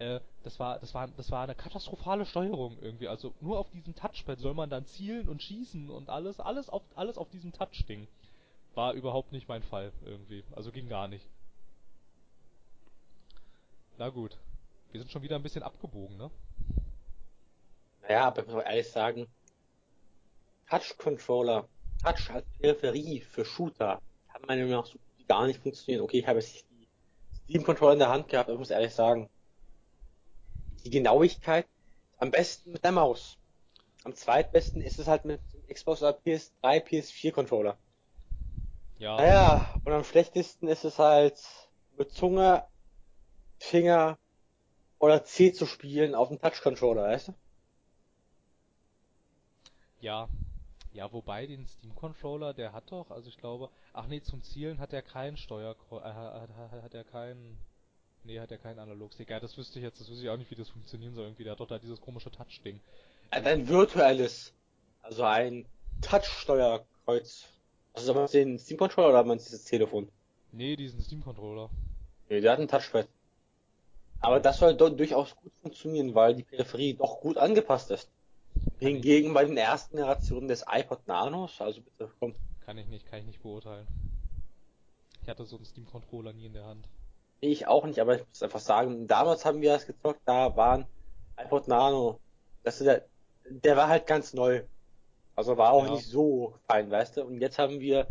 äh, 0.00 0.20
das 0.42 0.58
war, 0.58 0.78
das 0.78 0.94
war, 0.94 1.08
das 1.08 1.30
war 1.30 1.44
eine 1.44 1.54
katastrophale 1.54 2.24
Steuerung 2.24 2.78
irgendwie. 2.80 3.08
Also 3.08 3.34
nur 3.40 3.58
auf 3.58 3.70
diesem 3.70 3.94
Touchpad 3.94 4.38
soll 4.38 4.54
man 4.54 4.70
dann 4.70 4.86
zielen 4.86 5.28
und 5.28 5.42
schießen 5.42 5.90
und 5.90 6.08
alles, 6.08 6.40
alles 6.40 6.70
auf, 6.70 6.82
alles 6.94 7.18
auf 7.18 7.28
diesem 7.28 7.52
Touch-Ding. 7.52 8.08
War 8.74 8.94
überhaupt 8.94 9.32
nicht 9.32 9.48
mein 9.48 9.62
Fall 9.62 9.92
irgendwie. 10.04 10.42
Also 10.56 10.72
ging 10.72 10.88
gar 10.88 11.06
nicht. 11.08 11.26
Na 13.98 14.08
gut. 14.08 14.38
Wir 14.90 15.00
sind 15.00 15.10
schon 15.10 15.22
wieder 15.22 15.36
ein 15.36 15.42
bisschen 15.42 15.62
abgebogen, 15.62 16.16
ne? 16.16 16.30
Naja, 18.02 18.24
aber 18.24 18.42
ich 18.42 18.48
muss 18.48 18.64
ehrlich 18.64 18.90
sagen, 18.90 19.26
Touch-Controller, 20.68 21.68
Touch 22.02 22.30
als 22.30 22.46
Peripherie 22.58 23.20
für 23.20 23.44
Shooter, 23.44 24.00
kann 24.32 24.42
meiner 24.46 24.62
Meinung 24.62 24.80
nach 24.80 24.86
so 24.86 24.98
gar 25.28 25.46
nicht 25.46 25.60
funktionieren. 25.60 26.02
Okay, 26.02 26.20
ich 26.20 26.26
habe 26.26 26.40
jetzt 26.40 26.64
die 26.70 26.88
Steam-Controller 27.44 27.92
in 27.92 27.98
der 27.98 28.08
Hand 28.08 28.28
gehabt, 28.28 28.48
aber 28.48 28.54
ich 28.54 28.60
muss 28.60 28.70
ehrlich 28.70 28.94
sagen, 28.94 29.28
die 30.84 30.90
Genauigkeit 30.90 31.66
am 32.18 32.30
besten 32.30 32.72
mit 32.72 32.84
der 32.84 32.92
Maus. 32.92 33.38
Am 34.04 34.14
zweitbesten 34.14 34.80
ist 34.80 34.98
es 34.98 35.08
halt 35.08 35.24
mit 35.24 35.40
dem 35.52 35.74
Xbox 35.74 36.02
oder 36.02 36.18
PS3, 36.18 36.82
PS4-Controller. 36.84 37.78
Ja. 38.98 39.16
Naja, 39.16 39.66
und 39.84 39.92
am 39.92 40.04
schlechtesten 40.04 40.68
ist 40.68 40.84
es 40.84 40.98
halt 40.98 41.38
mit 41.96 42.12
Zunge, 42.12 42.64
Finger 43.58 44.18
oder 44.98 45.24
C 45.24 45.52
zu 45.52 45.66
spielen 45.66 46.14
auf 46.14 46.28
dem 46.28 46.38
Touch-Controller, 46.40 47.04
weißt 47.04 47.28
du? 47.28 47.34
Ja. 50.00 50.28
Ja, 50.92 51.12
wobei 51.12 51.46
den 51.46 51.66
Steam 51.68 51.94
Controller, 51.94 52.52
der 52.52 52.72
hat 52.72 52.90
doch, 52.90 53.10
also 53.10 53.28
ich 53.28 53.38
glaube, 53.38 53.70
ach 53.92 54.06
nee, 54.08 54.20
zum 54.22 54.42
Zielen 54.42 54.80
hat 54.80 54.92
er 54.92 55.02
keinen 55.02 55.36
Steuer, 55.36 55.76
äh, 55.92 55.94
hat, 55.94 56.50
hat, 56.56 56.82
hat 56.82 56.94
er 56.94 57.04
keinen, 57.04 57.58
nee, 58.24 58.40
hat 58.40 58.50
er 58.50 58.58
keinen 58.58 58.78
Analogstick. 58.78 59.30
Ja, 59.30 59.40
das 59.40 59.56
wüsste 59.56 59.78
ich 59.78 59.84
jetzt, 59.84 60.00
das 60.00 60.08
wüsste 60.10 60.24
ich 60.24 60.30
auch 60.30 60.36
nicht, 60.36 60.50
wie 60.50 60.56
das 60.56 60.68
funktionieren 60.68 61.14
soll 61.14 61.24
irgendwie. 61.24 61.44
Der 61.44 61.52
hat 61.52 61.60
doch 61.60 61.68
da 61.68 61.78
dieses 61.78 62.00
komische 62.00 62.30
Touch-Ding. 62.30 62.80
Ein 63.30 63.68
virtuelles, 63.68 64.52
also 65.02 65.24
ein 65.24 65.66
Touch-Steuerkreuz. 66.02 67.46
Also 67.92 68.14
meinst 68.14 68.34
du 68.34 68.38
den 68.38 68.58
Steam-Controller 68.58 69.08
oder 69.10 69.24
meinst 69.24 69.48
du 69.48 69.52
das 69.52 69.64
Telefon? 69.64 70.08
Nee, 70.52 70.76
diesen 70.76 71.00
Steam 71.00 71.22
Controller. 71.22 71.70
Nee, 72.28 72.40
der 72.40 72.52
hat 72.52 72.60
ein 72.60 72.68
Touchpad. 72.68 73.08
Aber 74.20 74.40
das 74.40 74.58
soll 74.58 74.76
doch 74.76 74.90
durchaus 74.90 75.34
gut 75.36 75.52
funktionieren, 75.62 76.14
weil 76.14 76.34
die 76.34 76.42
Peripherie 76.42 76.94
doch 76.94 77.20
gut 77.20 77.38
angepasst 77.38 77.90
ist. 77.90 78.10
Hingegen 78.78 79.32
bei 79.32 79.44
den 79.44 79.56
ersten 79.56 79.96
Generationen 79.96 80.48
des 80.48 80.64
iPod 80.68 81.06
Nanos, 81.06 81.60
also 81.60 81.80
bitte 81.80 82.10
komm, 82.18 82.34
Kann 82.64 82.78
ich 82.78 82.86
nicht, 82.88 83.06
kann 83.06 83.20
ich 83.20 83.26
nicht 83.26 83.42
beurteilen. 83.42 83.86
Ich 85.22 85.28
hatte 85.28 85.44
so 85.44 85.56
einen 85.56 85.64
Steam 85.64 85.86
Controller 85.86 86.32
nie 86.32 86.46
in 86.46 86.52
der 86.52 86.64
Hand. 86.64 86.86
Ich 87.40 87.66
auch 87.66 87.86
nicht, 87.86 87.98
aber 88.00 88.16
ich 88.16 88.26
muss 88.26 88.42
einfach 88.42 88.60
sagen, 88.60 89.06
damals 89.06 89.44
haben 89.44 89.60
wir 89.60 89.72
das 89.72 89.86
gezockt, 89.86 90.20
da 90.24 90.56
waren 90.56 90.86
iPod 91.38 91.68
Nano, 91.68 92.20
das 92.62 92.80
ist 92.80 92.86
der, 92.86 93.06
der 93.48 93.76
war 93.76 93.88
halt 93.88 94.06
ganz 94.06 94.34
neu. 94.34 94.62
Also 95.34 95.56
war 95.56 95.72
auch 95.72 95.86
Ja. 95.86 95.92
nicht 95.92 96.06
so 96.06 96.54
fein, 96.68 96.90
weißt 96.90 97.16
du? 97.16 97.24
Und 97.24 97.40
jetzt 97.40 97.58
haben 97.58 97.80
wir 97.80 98.06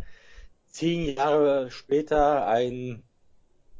zehn 0.68 1.16
Jahre 1.16 1.70
später 1.70 2.46
einen 2.46 3.04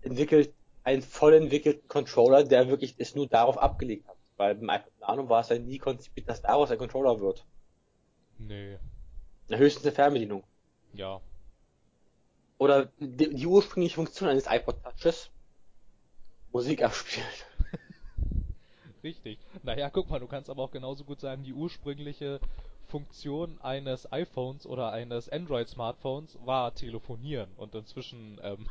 entwickelt, 0.02 0.54
einen 0.84 1.02
voll 1.02 1.34
entwickelten 1.34 1.88
Controller, 1.88 2.44
der 2.44 2.68
wirklich 2.68 2.94
es 2.98 3.14
nur 3.14 3.26
darauf 3.28 3.58
abgelegt 3.58 4.06
hat. 4.08 4.16
Weil 4.36 4.54
beim 4.54 4.70
iPod 4.70 4.92
Nano 5.00 5.28
war 5.28 5.40
es 5.40 5.48
ja 5.48 5.58
nie 5.58 5.78
konzipiert, 5.78 6.28
dass 6.28 6.42
daraus 6.42 6.70
ein 6.70 6.78
Controller 6.78 7.20
wird. 7.20 7.44
Nee. 8.38 8.78
Na, 9.48 9.56
höchstens 9.56 9.84
eine 9.84 9.94
Fernbedienung. 9.94 10.44
Ja. 10.92 11.20
Oder 12.58 12.86
die, 12.98 13.34
die 13.34 13.46
ursprüngliche 13.46 13.96
Funktion 13.96 14.28
eines 14.28 14.46
iPod 14.46 14.82
Touches 14.82 15.30
Musik 16.52 16.82
abspielt. 16.82 17.46
Richtig. 19.02 19.38
Naja, 19.62 19.88
guck 19.90 20.10
mal, 20.10 20.20
du 20.20 20.26
kannst 20.26 20.50
aber 20.50 20.62
auch 20.62 20.70
genauso 20.70 21.04
gut 21.04 21.20
sagen, 21.20 21.42
die 21.42 21.54
ursprüngliche 21.54 22.40
Funktion 22.88 23.58
eines 23.60 24.12
iPhones 24.12 24.66
oder 24.66 24.92
eines 24.92 25.28
Android-Smartphones 25.28 26.38
war 26.44 26.74
telefonieren. 26.74 27.50
Und 27.56 27.74
inzwischen 27.74 28.40
ähm, 28.42 28.66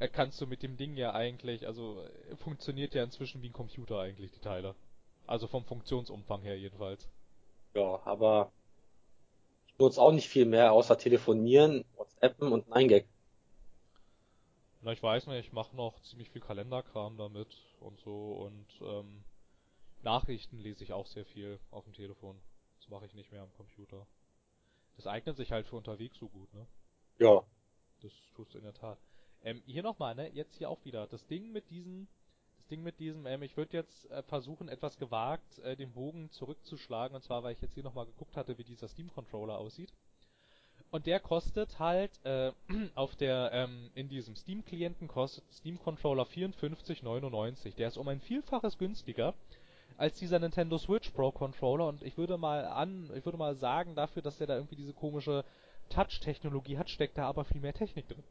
kannst 0.12 0.40
du 0.40 0.46
mit 0.46 0.62
dem 0.62 0.76
Ding 0.76 0.96
ja 0.96 1.12
eigentlich, 1.12 1.66
also 1.66 2.00
äh, 2.30 2.36
funktioniert 2.36 2.94
ja 2.94 3.02
inzwischen 3.02 3.42
wie 3.42 3.48
ein 3.48 3.52
Computer 3.52 3.98
eigentlich, 3.98 4.30
die 4.30 4.40
Teile. 4.40 4.74
Also 5.26 5.48
vom 5.48 5.64
Funktionsumfang 5.64 6.42
her 6.42 6.56
jedenfalls. 6.56 7.08
Ja, 7.74 8.00
aber 8.04 8.52
ich 9.66 9.78
nutze 9.78 10.00
auch 10.00 10.12
nicht 10.12 10.28
viel 10.28 10.46
mehr 10.46 10.72
außer 10.72 10.96
telefonieren, 10.96 11.84
WhatsAppen 11.96 12.52
und 12.52 12.68
9gag. 12.68 13.04
Na, 14.82 14.92
ich 14.92 15.02
weiß 15.02 15.26
nicht, 15.26 15.46
ich 15.46 15.52
mache 15.52 15.74
noch 15.74 16.00
ziemlich 16.00 16.30
viel 16.30 16.42
Kalenderkram 16.42 17.16
damit 17.16 17.56
und 17.80 17.98
so 18.00 18.32
und 18.34 18.66
ähm, 18.82 19.24
Nachrichten 20.02 20.58
lese 20.58 20.84
ich 20.84 20.92
auch 20.92 21.06
sehr 21.06 21.24
viel 21.24 21.58
auf 21.70 21.84
dem 21.84 21.92
Telefon. 21.92 22.40
Das 22.78 22.88
mache 22.88 23.06
ich 23.06 23.14
nicht 23.14 23.32
mehr 23.32 23.42
am 23.42 23.52
Computer. 23.54 24.06
Das 24.96 25.06
eignet 25.06 25.36
sich 25.36 25.52
halt 25.52 25.66
für 25.66 25.76
unterwegs 25.76 26.16
so 26.18 26.28
gut, 26.28 26.52
ne? 26.54 26.66
Ja. 27.18 27.42
Das 28.02 28.12
tust 28.34 28.54
du 28.54 28.58
in 28.58 28.64
der 28.64 28.74
Tat. 28.74 28.98
Ähm, 29.42 29.62
hier 29.66 29.82
nochmal, 29.82 30.14
ne? 30.14 30.30
Jetzt 30.32 30.56
hier 30.56 30.70
auch 30.70 30.84
wieder. 30.84 31.06
Das 31.06 31.26
Ding 31.26 31.52
mit 31.52 31.70
diesen, 31.70 32.08
das 32.56 32.66
Ding 32.68 32.82
mit 32.82 32.98
diesem, 32.98 33.26
ähm, 33.26 33.42
ich 33.42 33.56
würde 33.56 33.76
jetzt 33.76 34.08
äh, 34.10 34.22
versuchen, 34.22 34.68
etwas 34.68 34.96
gewagt 34.98 35.58
äh, 35.58 35.76
den 35.76 35.92
Bogen 35.92 36.30
zurückzuschlagen. 36.30 37.14
Und 37.14 37.22
zwar, 37.22 37.42
weil 37.42 37.52
ich 37.52 37.60
jetzt 37.60 37.74
hier 37.74 37.82
nochmal 37.82 38.06
geguckt 38.06 38.36
hatte, 38.36 38.56
wie 38.58 38.64
dieser 38.64 38.88
Steam-Controller 38.88 39.58
aussieht. 39.58 39.92
Und 40.90 41.06
der 41.06 41.20
kostet 41.20 41.78
halt, 41.78 42.10
äh, 42.24 42.52
auf 42.94 43.16
der, 43.16 43.50
ähm, 43.52 43.90
in 43.94 44.08
diesem 44.08 44.36
Steam-Klienten 44.36 45.08
kostet 45.08 45.44
Steam-Controller 45.52 46.24
54,99. 46.24 47.74
Der 47.76 47.88
ist 47.88 47.96
um 47.96 48.08
ein 48.08 48.20
Vielfaches 48.20 48.78
günstiger 48.78 49.34
als 49.98 50.18
dieser 50.18 50.38
Nintendo 50.38 50.78
Switch 50.78 51.10
Pro 51.10 51.32
Controller 51.32 51.88
und 51.88 52.02
ich 52.02 52.18
würde 52.18 52.36
mal 52.36 52.64
an, 52.66 53.10
ich 53.14 53.24
würde 53.24 53.38
mal 53.38 53.56
sagen, 53.56 53.94
dafür, 53.94 54.22
dass 54.22 54.38
der 54.38 54.46
da 54.46 54.56
irgendwie 54.56 54.76
diese 54.76 54.92
komische 54.92 55.44
Touch-Technologie 55.90 56.78
hat, 56.78 56.90
steckt 56.90 57.16
da 57.16 57.26
aber 57.26 57.44
viel 57.44 57.60
mehr 57.60 57.72
Technik 57.72 58.08
drin. 58.08 58.24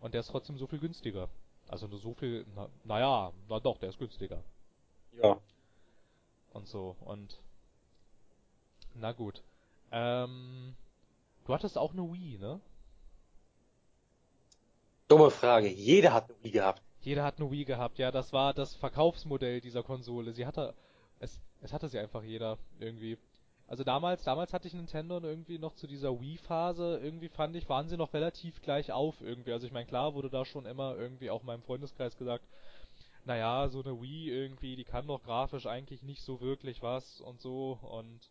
Und 0.00 0.14
der 0.14 0.20
ist 0.20 0.28
trotzdem 0.28 0.58
so 0.58 0.66
viel 0.66 0.78
günstiger. 0.78 1.28
Also 1.68 1.86
nur 1.86 1.98
so 1.98 2.14
viel, 2.14 2.46
na, 2.54 2.68
naja, 2.84 3.32
na 3.48 3.60
doch, 3.60 3.78
der 3.78 3.90
ist 3.90 3.98
günstiger. 3.98 4.42
Ja. 5.22 5.38
Und 6.52 6.66
so, 6.66 6.96
und. 7.00 7.38
Na 8.94 9.12
gut. 9.12 9.42
Ähm. 9.92 10.74
Du 11.44 11.54
hattest 11.54 11.78
auch 11.78 11.94
eine 11.94 12.02
Wii, 12.02 12.36
ne? 12.38 12.60
Dumme 15.08 15.30
Frage. 15.30 15.68
Jeder 15.68 16.12
hat 16.12 16.28
eine 16.28 16.44
Wii 16.44 16.50
gehabt. 16.50 16.82
Jeder 17.00 17.24
hat 17.24 17.40
eine 17.40 17.50
Wii 17.50 17.64
gehabt, 17.64 17.98
ja, 17.98 18.10
das 18.10 18.34
war 18.34 18.52
das 18.52 18.74
Verkaufsmodell 18.74 19.62
dieser 19.62 19.82
Konsole. 19.82 20.32
Sie 20.32 20.44
hatte, 20.44 20.74
es, 21.20 21.40
es 21.62 21.72
hatte 21.72 21.88
sie 21.88 21.98
einfach 21.98 22.22
jeder 22.22 22.58
irgendwie. 22.78 23.16
Also 23.66 23.82
damals, 23.82 24.24
damals 24.24 24.52
hatte 24.52 24.68
ich 24.68 24.74
Nintendo 24.74 25.16
und 25.16 25.24
irgendwie 25.24 25.58
noch 25.58 25.74
zu 25.74 25.86
dieser 25.86 26.20
Wii-Phase, 26.20 27.00
irgendwie 27.02 27.28
fand 27.28 27.56
ich, 27.56 27.68
waren 27.68 27.88
sie 27.88 27.96
noch 27.96 28.12
relativ 28.12 28.60
gleich 28.60 28.92
auf 28.92 29.20
irgendwie. 29.22 29.52
Also 29.52 29.66
ich 29.66 29.72
meine, 29.72 29.86
klar 29.86 30.14
wurde 30.14 30.28
da 30.28 30.44
schon 30.44 30.66
immer 30.66 30.96
irgendwie 30.96 31.30
auch 31.30 31.42
meinem 31.42 31.62
Freundeskreis 31.62 32.18
gesagt, 32.18 32.44
naja, 33.24 33.68
so 33.68 33.82
eine 33.82 34.00
Wii 34.02 34.30
irgendwie, 34.30 34.76
die 34.76 34.84
kann 34.84 35.06
doch 35.06 35.22
grafisch 35.22 35.66
eigentlich 35.66 36.02
nicht 36.02 36.22
so 36.22 36.42
wirklich 36.42 36.82
was 36.82 37.22
und 37.22 37.40
so 37.40 37.78
und 37.82 38.30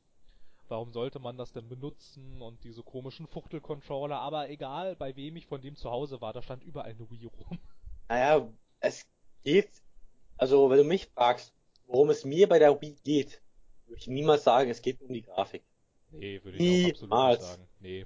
warum 0.70 0.92
sollte 0.92 1.20
man 1.20 1.38
das 1.38 1.52
denn 1.54 1.68
benutzen 1.70 2.42
und 2.42 2.64
diese 2.64 2.84
komischen 2.84 3.28
Fuchtel-Controller, 3.28 4.18
aber 4.20 4.50
egal, 4.50 4.96
bei 4.96 5.16
wem 5.16 5.36
ich 5.36 5.46
von 5.48 5.62
dem 5.62 5.76
zu 5.76 5.90
Hause 5.92 6.22
war, 6.22 6.34
da 6.34 6.42
stand 6.42 6.64
überall 6.64 6.92
eine 6.92 7.10
Wii 7.10 7.26
rum. 7.26 7.60
Naja, 8.10 8.48
es 8.80 9.06
geht, 9.44 9.70
also 10.38 10.70
wenn 10.70 10.78
du 10.78 10.84
mich 10.84 11.08
fragst, 11.08 11.54
worum 11.88 12.10
es 12.10 12.26
mir 12.26 12.48
bei 12.50 12.60
der 12.60 12.80
Wii 12.82 12.96
geht, 13.04 13.42
würde 13.86 14.00
ich 14.00 14.08
niemals 14.08 14.44
sagen, 14.44 14.70
es 14.70 14.82
geht 14.82 15.02
um 15.02 15.14
die 15.14 15.22
Grafik. 15.24 15.64
Nee, 16.12 16.42
würde 16.44 16.58
ich 16.58 16.86
auch 16.86 16.90
absolut 16.92 17.10
Niemals. 17.12 17.40
nicht 17.40 17.48
sagen. 17.50 17.68
Nee. 17.80 18.06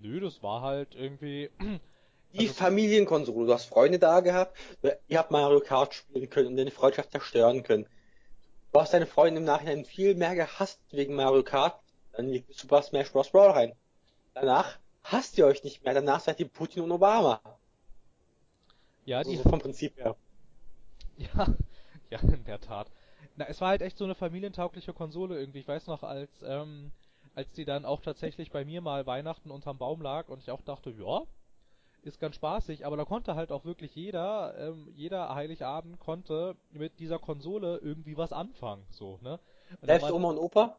Nö, 0.00 0.20
das 0.20 0.42
war 0.42 0.62
halt 0.62 0.94
irgendwie. 0.94 1.50
Die 2.32 2.48
Also- 2.48 2.54
Familienkonsole, 2.54 3.46
du 3.46 3.52
hast 3.54 3.66
Freunde 3.66 3.98
da 3.98 4.20
gehabt, 4.20 4.56
ihr 5.08 5.18
habt 5.18 5.30
Mario 5.30 5.60
Kart 5.60 5.94
spielen 5.94 6.28
können 6.28 6.48
und 6.48 6.56
deine 6.56 6.70
Freundschaft 6.70 7.10
zerstören 7.12 7.62
können. 7.62 7.86
Du 8.72 8.80
hast 8.80 8.92
deine 8.92 9.06
Freunde 9.06 9.40
im 9.40 9.44
Nachhinein 9.44 9.84
viel 9.84 10.14
mehr 10.14 10.34
gehasst 10.34 10.80
wegen 10.90 11.14
Mario 11.14 11.42
Kart, 11.42 11.80
dann 12.12 12.28
liegt 12.28 12.52
Super 12.54 12.82
Smash 12.82 13.12
Bros. 13.12 13.30
Brawl 13.30 13.50
rein. 13.50 13.72
Danach 14.34 14.78
hasst 15.02 15.38
ihr 15.38 15.46
euch 15.46 15.64
nicht 15.64 15.84
mehr, 15.84 15.94
danach 15.94 16.20
seid 16.20 16.40
ihr 16.40 16.48
Putin 16.48 16.82
und 16.82 16.92
Obama. 16.92 17.40
Ja, 19.04 19.22
die. 19.22 19.38
Also 19.38 19.48
vom 19.48 19.60
Prinzip 19.60 19.96
her. 19.96 20.16
Ja, 21.16 21.46
ja, 22.10 22.18
in 22.20 22.44
der 22.44 22.60
Tat. 22.60 22.90
Na, 23.36 23.46
es 23.46 23.60
war 23.60 23.68
halt 23.68 23.82
echt 23.82 23.96
so 23.96 24.04
eine 24.04 24.14
familientaugliche 24.14 24.92
Konsole 24.92 25.38
irgendwie. 25.38 25.60
Ich 25.60 25.68
weiß 25.68 25.86
noch, 25.86 26.02
als, 26.02 26.30
ähm, 26.42 26.92
als 27.34 27.52
die 27.52 27.64
dann 27.64 27.84
auch 27.84 28.00
tatsächlich 28.00 28.50
bei 28.50 28.64
mir 28.64 28.80
mal 28.80 29.06
Weihnachten 29.06 29.50
unterm 29.50 29.78
Baum 29.78 30.02
lag 30.02 30.28
und 30.28 30.42
ich 30.42 30.50
auch 30.50 30.62
dachte, 30.62 30.90
ja, 30.90 31.22
ist 32.06 32.20
ganz 32.20 32.36
spaßig, 32.36 32.86
aber 32.86 32.96
da 32.96 33.04
konnte 33.04 33.34
halt 33.34 33.50
auch 33.52 33.64
wirklich 33.64 33.94
jeder, 33.94 34.54
ähm, 34.58 34.88
jeder 34.94 35.34
Heiligabend 35.34 35.98
konnte 35.98 36.56
mit 36.70 36.98
dieser 36.98 37.18
Konsole 37.18 37.78
irgendwie 37.78 38.16
was 38.16 38.32
anfangen, 38.32 38.84
so, 38.90 39.18
ne? 39.22 39.38
Selbst 39.82 40.10
Oma 40.10 40.30
und 40.30 40.38
Opa? 40.38 40.76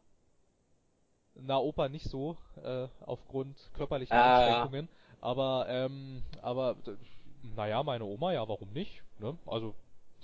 Na, 1.34 1.58
Opa 1.58 1.88
nicht 1.88 2.08
so, 2.08 2.36
äh, 2.64 2.88
aufgrund 3.06 3.56
körperlicher 3.74 4.14
Ah, 4.14 4.40
ja. 4.40 4.46
Einschränkungen. 4.46 4.88
Aber, 5.20 5.66
ähm, 5.68 6.22
aber, 6.42 6.76
naja, 7.56 7.82
meine 7.82 8.04
Oma, 8.04 8.32
ja, 8.32 8.48
warum 8.48 8.72
nicht? 8.72 9.02
Ne? 9.18 9.36
Also, 9.46 9.74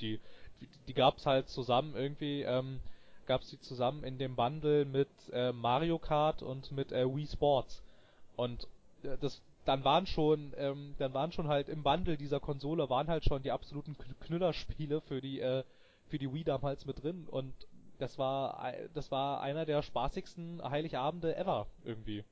die, 0.00 0.20
die, 0.60 0.68
die 0.88 0.94
gab's 0.94 1.26
halt 1.26 1.48
zusammen 1.48 1.94
irgendwie, 1.94 2.42
ähm, 2.42 2.80
gab's 3.26 3.50
die 3.50 3.60
zusammen 3.60 4.04
in 4.04 4.18
dem 4.18 4.36
Bundle 4.36 4.84
mit 4.84 5.08
äh, 5.32 5.52
Mario 5.52 5.98
Kart 5.98 6.42
und 6.42 6.72
mit 6.72 6.92
äh, 6.92 7.06
Wii 7.06 7.26
Sports. 7.26 7.82
Und 8.36 8.66
äh, 9.02 9.16
das, 9.20 9.40
dann 9.64 9.85
waren 9.85 10.07
schon, 10.07 10.53
ähm, 10.57 10.94
dann 10.98 11.14
waren 11.14 11.33
schon 11.33 11.48
halt 11.48 11.68
im 11.68 11.83
Bundle 11.83 12.16
dieser 12.16 12.40
Konsole 12.40 12.88
waren 12.90 13.09
halt 13.09 13.24
schon 13.24 13.42
die 13.42 13.50
absoluten 13.53 13.94
Kn- 13.96 14.14
Knüllerspiele 14.20 15.00
für 15.00 15.20
die, 15.20 15.40
äh, 15.40 15.64
für 16.07 16.18
die 16.18 16.33
Wii 16.33 16.44
damals 16.44 16.85
mit 16.87 17.03
drin 17.03 17.27
und 17.29 17.55
das 17.98 18.18
war 18.18 18.72
das 18.92 19.11
war 19.11 19.40
einer 19.40 19.64
der 19.66 19.83
spaßigsten 19.83 20.62
Heiligabende 20.62 21.37
ever 21.37 21.66
irgendwie. 21.85 22.24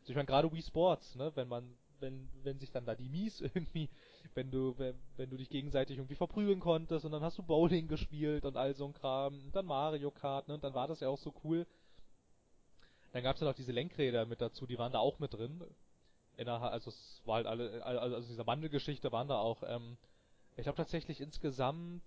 Also 0.00 0.12
ich 0.12 0.16
meine 0.16 0.26
gerade 0.26 0.52
Wii 0.52 0.62
Sports, 0.62 1.14
ne, 1.16 1.32
wenn 1.34 1.48
man 1.48 1.76
wenn 2.00 2.28
wenn 2.44 2.58
sich 2.58 2.70
dann 2.70 2.86
da 2.86 2.94
die 2.94 3.08
Mies 3.08 3.40
irgendwie, 3.54 3.88
wenn 4.34 4.50
du 4.50 4.74
wenn, 4.78 4.96
wenn 5.16 5.30
du 5.30 5.36
dich 5.36 5.50
gegenseitig 5.50 5.98
irgendwie 5.98 6.14
verprügeln 6.16 6.60
konntest 6.60 7.04
und 7.04 7.12
dann 7.12 7.22
hast 7.22 7.38
du 7.38 7.42
Bowling 7.42 7.88
gespielt 7.88 8.44
und 8.44 8.56
all 8.56 8.74
so 8.74 8.86
ein 8.86 8.94
Kram, 8.94 9.34
und 9.46 9.56
dann 9.56 9.66
Mario 9.66 10.10
Kart, 10.10 10.48
ne, 10.48 10.54
und 10.54 10.64
dann 10.64 10.74
war 10.74 10.88
das 10.88 11.00
ja 11.00 11.08
auch 11.08 11.18
so 11.18 11.34
cool. 11.44 11.66
Dann 13.12 13.24
gab's 13.24 13.40
ja 13.40 13.46
noch 13.48 13.54
diese 13.56 13.72
Lenkräder 13.72 14.26
mit 14.26 14.40
dazu, 14.40 14.64
die 14.64 14.78
waren 14.78 14.92
da 14.92 15.00
auch 15.00 15.18
mit 15.18 15.34
drin. 15.34 15.60
Innerhalb, 16.36 16.72
also 16.72 16.90
es 16.90 17.22
war 17.24 17.36
halt 17.36 17.46
alle, 17.46 17.84
also 17.84 18.00
also 18.00 18.28
dieser 18.28 18.46
Wandelgeschichte 18.46 19.10
waren 19.12 19.28
da 19.28 19.38
auch, 19.38 19.62
ähm, 19.66 19.96
ich 20.56 20.64
glaube 20.64 20.76
tatsächlich 20.76 21.20
insgesamt 21.20 22.02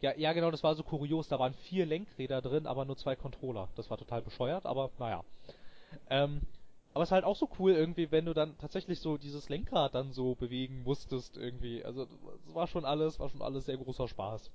ja, 0.00 0.14
ja, 0.16 0.32
genau, 0.32 0.50
das 0.50 0.62
war 0.62 0.74
so 0.76 0.84
kurios. 0.84 1.28
Da 1.28 1.38
waren 1.38 1.54
vier 1.54 1.84
Lenkräder 1.84 2.40
drin, 2.40 2.66
aber 2.66 2.84
nur 2.84 2.96
zwei 2.96 3.16
Controller. 3.16 3.68
Das 3.74 3.90
war 3.90 3.98
total 3.98 4.22
bescheuert, 4.22 4.64
aber 4.64 4.90
naja. 4.98 5.24
Ähm, 6.08 6.42
aber 6.94 7.02
es 7.02 7.08
ist 7.08 7.12
halt 7.12 7.24
auch 7.24 7.36
so 7.36 7.48
cool 7.58 7.72
irgendwie, 7.72 8.10
wenn 8.10 8.24
du 8.24 8.34
dann 8.34 8.56
tatsächlich 8.58 9.00
so 9.00 9.18
dieses 9.18 9.48
Lenkrad 9.48 9.94
dann 9.94 10.12
so 10.12 10.34
bewegen 10.34 10.82
musstest 10.84 11.36
irgendwie. 11.36 11.84
Also 11.84 12.06
es 12.46 12.54
war 12.54 12.66
schon 12.66 12.84
alles, 12.84 13.18
war 13.18 13.28
schon 13.28 13.42
alles 13.42 13.66
sehr 13.66 13.76
großer 13.76 14.08
Spaß. 14.08 14.50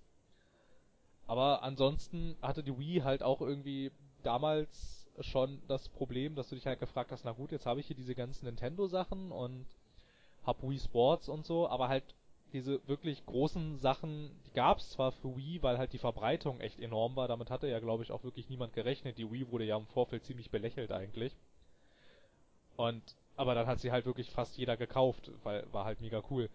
Aber 1.27 1.63
ansonsten 1.63 2.37
hatte 2.41 2.63
die 2.63 2.77
Wii 2.77 3.01
halt 3.01 3.23
auch 3.23 3.41
irgendwie 3.41 3.91
damals 4.23 5.02
schon 5.21 5.61
das 5.67 5.89
Problem, 5.89 6.35
dass 6.35 6.49
du 6.49 6.55
dich 6.55 6.65
halt 6.65 6.79
gefragt 6.79 7.11
hast, 7.11 7.25
na 7.25 7.31
gut, 7.31 7.51
jetzt 7.51 7.65
habe 7.65 7.79
ich 7.79 7.87
hier 7.87 7.95
diese 7.95 8.15
ganzen 8.15 8.45
Nintendo-Sachen 8.45 9.31
und 9.31 9.65
hab 10.45 10.61
Wii 10.63 10.79
Sports 10.79 11.29
und 11.29 11.45
so, 11.45 11.67
aber 11.67 11.87
halt 11.87 12.03
diese 12.51 12.87
wirklich 12.87 13.25
großen 13.25 13.79
Sachen, 13.79 14.31
die 14.45 14.53
gab's 14.53 14.91
zwar 14.91 15.11
für 15.11 15.35
Wii, 15.35 15.63
weil 15.63 15.77
halt 15.77 15.93
die 15.93 15.97
Verbreitung 15.97 16.59
echt 16.61 16.79
enorm 16.79 17.15
war, 17.15 17.27
damit 17.27 17.49
hatte 17.49 17.67
ja 17.67 17.79
glaube 17.79 18.03
ich 18.03 18.11
auch 18.11 18.23
wirklich 18.23 18.49
niemand 18.49 18.73
gerechnet. 18.73 19.17
Die 19.17 19.31
Wii 19.31 19.51
wurde 19.51 19.65
ja 19.65 19.77
im 19.77 19.87
Vorfeld 19.87 20.23
ziemlich 20.23 20.51
belächelt 20.51 20.91
eigentlich. 20.91 21.35
Und 22.75 23.01
aber 23.35 23.55
dann 23.55 23.65
hat 23.67 23.79
sie 23.79 23.91
halt 23.91 24.05
wirklich 24.05 24.29
fast 24.29 24.57
jeder 24.57 24.77
gekauft, 24.77 25.31
weil 25.43 25.65
war 25.73 25.85
halt 25.85 26.01
mega 26.01 26.21
cool. 26.29 26.49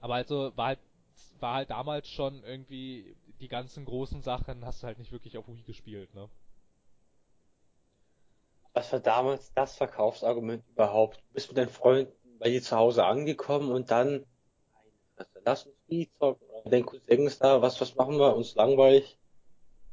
Aber 0.00 0.14
also 0.14 0.52
war 0.56 0.66
halt 0.68 0.78
war 1.40 1.54
halt 1.54 1.70
damals 1.70 2.08
schon 2.08 2.44
irgendwie 2.44 3.16
die 3.40 3.48
ganzen 3.48 3.84
großen 3.84 4.22
Sachen 4.22 4.64
hast 4.64 4.82
du 4.82 4.86
halt 4.86 4.98
nicht 4.98 5.12
wirklich 5.12 5.38
auf 5.38 5.48
Wii 5.48 5.62
gespielt, 5.62 6.14
ne? 6.14 6.28
Was 8.78 8.92
war 8.92 9.00
damals 9.00 9.52
das 9.54 9.74
Verkaufsargument 9.74 10.62
überhaupt? 10.68 11.16
Du 11.16 11.34
bist 11.34 11.48
mit 11.48 11.58
deinen 11.58 11.68
Freunden 11.68 12.12
bei 12.38 12.48
dir 12.48 12.62
zu 12.62 12.76
Hause 12.76 13.04
angekommen 13.04 13.72
und 13.72 13.90
dann, 13.90 14.24
lass 15.44 15.66
uns 15.66 15.74
Wii 15.88 16.08
zocken. 16.16 16.48
Oder 16.48 16.70
dein 16.70 16.86
Cousin 16.86 17.26
ist 17.26 17.42
da, 17.42 17.60
was, 17.60 17.80
was 17.80 17.96
machen 17.96 18.20
wir? 18.20 18.36
Uns 18.36 18.54
langweilig. 18.54 19.18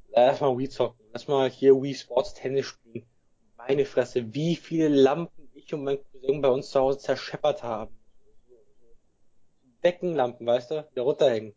Lass 0.10 0.40
mal 0.40 0.56
Wii 0.56 0.70
zocken. 0.70 1.04
Lass 1.14 1.28
mal 1.28 1.50
hier 1.50 1.82
Wii 1.82 1.96
Sports 1.96 2.36
Tennis 2.36 2.68
spielen. 2.68 3.08
Meine 3.58 3.86
Fresse, 3.86 4.36
wie 4.36 4.56
viele 4.56 4.90
Lampen 4.90 5.50
ich 5.56 5.74
und 5.74 5.84
mein 5.84 5.98
Cousin 6.12 6.42
bei 6.42 6.50
uns 6.50 6.70
zu 6.70 6.80
Hause 6.80 7.00
zerscheppert 7.00 7.64
haben. 7.64 7.98
Deckenlampen, 9.84 10.46
weißt 10.46 10.70
du, 10.70 10.88
die 10.96 11.00
runterhängen. 11.00 11.56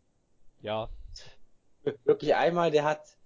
Ja, 0.61 0.89
Wirklich 2.05 2.33
einmal, 2.33 2.71
der 2.71 2.85
hat 2.85 3.18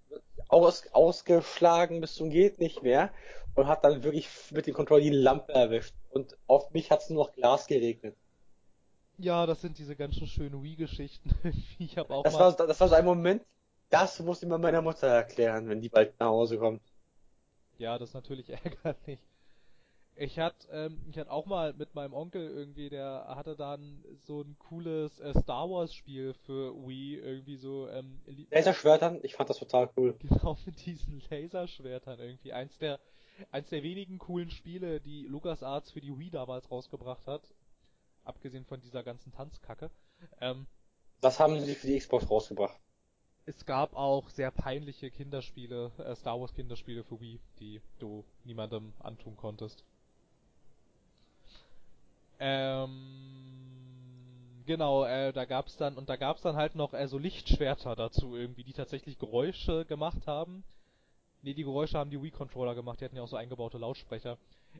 aus, 0.53 0.87
ausgeschlagen 0.93 2.01
bis 2.01 2.15
zum 2.15 2.29
geht 2.29 2.59
nicht 2.59 2.83
mehr 2.83 3.11
und 3.55 3.67
hat 3.67 3.83
dann 3.83 4.03
wirklich 4.03 4.29
mit 4.51 4.67
dem 4.67 4.73
Controller 4.75 5.01
die 5.03 5.09
Lampe 5.09 5.53
erwischt. 5.53 5.95
Und 6.11 6.37
auf 6.47 6.71
mich 6.71 6.91
hat 6.91 7.01
es 7.01 7.09
nur 7.09 7.25
noch 7.25 7.33
Glas 7.33 7.67
geregnet. 7.67 8.15
ja, 9.17 9.45
das 9.45 9.61
sind 9.61 9.77
diese 9.77 9.95
ganzen 9.95 10.27
schönen 10.27 10.63
Wii-Geschichten. 10.63 11.31
ich 11.79 11.97
habe 11.97 12.13
auch 12.13 12.23
Das 12.23 12.33
mal 12.33 12.39
war, 12.39 12.67
das 12.67 12.79
war 12.79 12.87
so 12.89 12.95
ein 12.95 13.05
Moment, 13.05 13.43
das 13.89 14.19
muss 14.19 14.43
ich 14.43 14.49
mal 14.49 14.57
meiner 14.59 14.81
Mutter 14.81 15.07
erklären, 15.07 15.69
wenn 15.69 15.81
die 15.81 15.89
bald 15.89 16.19
nach 16.19 16.27
Hause 16.27 16.57
kommt. 16.59 16.81
Ja, 17.77 17.97
das 17.97 18.09
ist 18.09 18.13
natürlich 18.15 18.49
ärgerlich. 18.63 19.19
Ich 20.15 20.37
hatte 20.37 20.67
ähm, 20.71 21.01
ich 21.09 21.17
hatte 21.17 21.31
auch 21.31 21.45
mal 21.45 21.73
mit 21.73 21.95
meinem 21.95 22.13
Onkel 22.13 22.47
irgendwie, 22.47 22.89
der 22.89 23.25
hatte 23.29 23.55
dann 23.55 24.03
so 24.19 24.41
ein 24.41 24.55
cooles 24.59 25.19
äh, 25.19 25.33
Star 25.41 25.69
Wars 25.69 25.93
Spiel 25.93 26.33
für 26.45 26.75
Wii, 26.75 27.15
irgendwie 27.15 27.55
so 27.55 27.87
ähm, 27.89 28.21
Laserschwertern, 28.51 29.19
ich 29.23 29.35
fand 29.35 29.49
das 29.49 29.57
total 29.57 29.89
cool. 29.97 30.15
Genau 30.19 30.57
mit 30.65 30.85
diesen 30.85 31.21
Laserschwertern 31.29 32.19
irgendwie. 32.19 32.53
Eins 32.53 32.77
der 32.77 32.99
eins 33.51 33.69
der 33.69 33.81
wenigen 33.81 34.19
coolen 34.19 34.51
Spiele, 34.51 35.01
die 35.01 35.23
LucasArts 35.23 35.91
für 35.91 36.01
die 36.01 36.17
Wii 36.17 36.29
damals 36.29 36.69
rausgebracht 36.69 37.25
hat. 37.25 37.41
Abgesehen 38.23 38.65
von 38.65 38.79
dieser 38.79 39.03
ganzen 39.03 39.31
Tanzkacke. 39.31 39.89
Ähm, 40.39 40.67
Was 41.21 41.39
haben 41.39 41.59
sie 41.59 41.75
für 41.75 41.87
die 41.87 41.97
Xbox 41.97 42.29
rausgebracht? 42.29 42.79
es 43.45 43.65
gab 43.65 43.95
auch 43.95 44.29
sehr 44.29 44.51
peinliche 44.51 45.11
Kinderspiele, 45.11 45.91
äh, 45.97 46.15
Star 46.15 46.39
Wars 46.39 46.53
Kinderspiele 46.53 47.03
für 47.03 47.19
Wii, 47.19 47.39
die 47.59 47.81
du 47.99 48.23
niemandem 48.43 48.93
antun 48.99 49.35
konntest. 49.35 49.83
Ähm, 52.45 52.99
genau, 54.65 55.05
äh, 55.05 55.31
da 55.31 55.45
gab's 55.45 55.77
dann, 55.77 55.97
und 55.97 56.09
da 56.09 56.17
gab's 56.17 56.41
dann 56.41 56.57
halt 56.57 56.75
noch 56.75 56.93
äh, 56.93 57.07
so 57.07 57.17
Lichtschwerter 57.17 57.95
dazu 57.95 58.35
irgendwie, 58.35 58.65
die 58.65 58.73
tatsächlich 58.73 59.17
Geräusche 59.17 59.85
gemacht 59.85 60.27
haben. 60.27 60.65
Nee, 61.41 61.53
die 61.53 61.63
Geräusche 61.63 61.97
haben 61.97 62.09
die 62.09 62.21
Wii-Controller 62.21 62.75
gemacht, 62.75 62.99
die 62.99 63.05
hatten 63.05 63.15
ja 63.15 63.23
auch 63.23 63.29
so 63.29 63.37
eingebaute 63.37 63.77
Lautsprecher. 63.77 64.37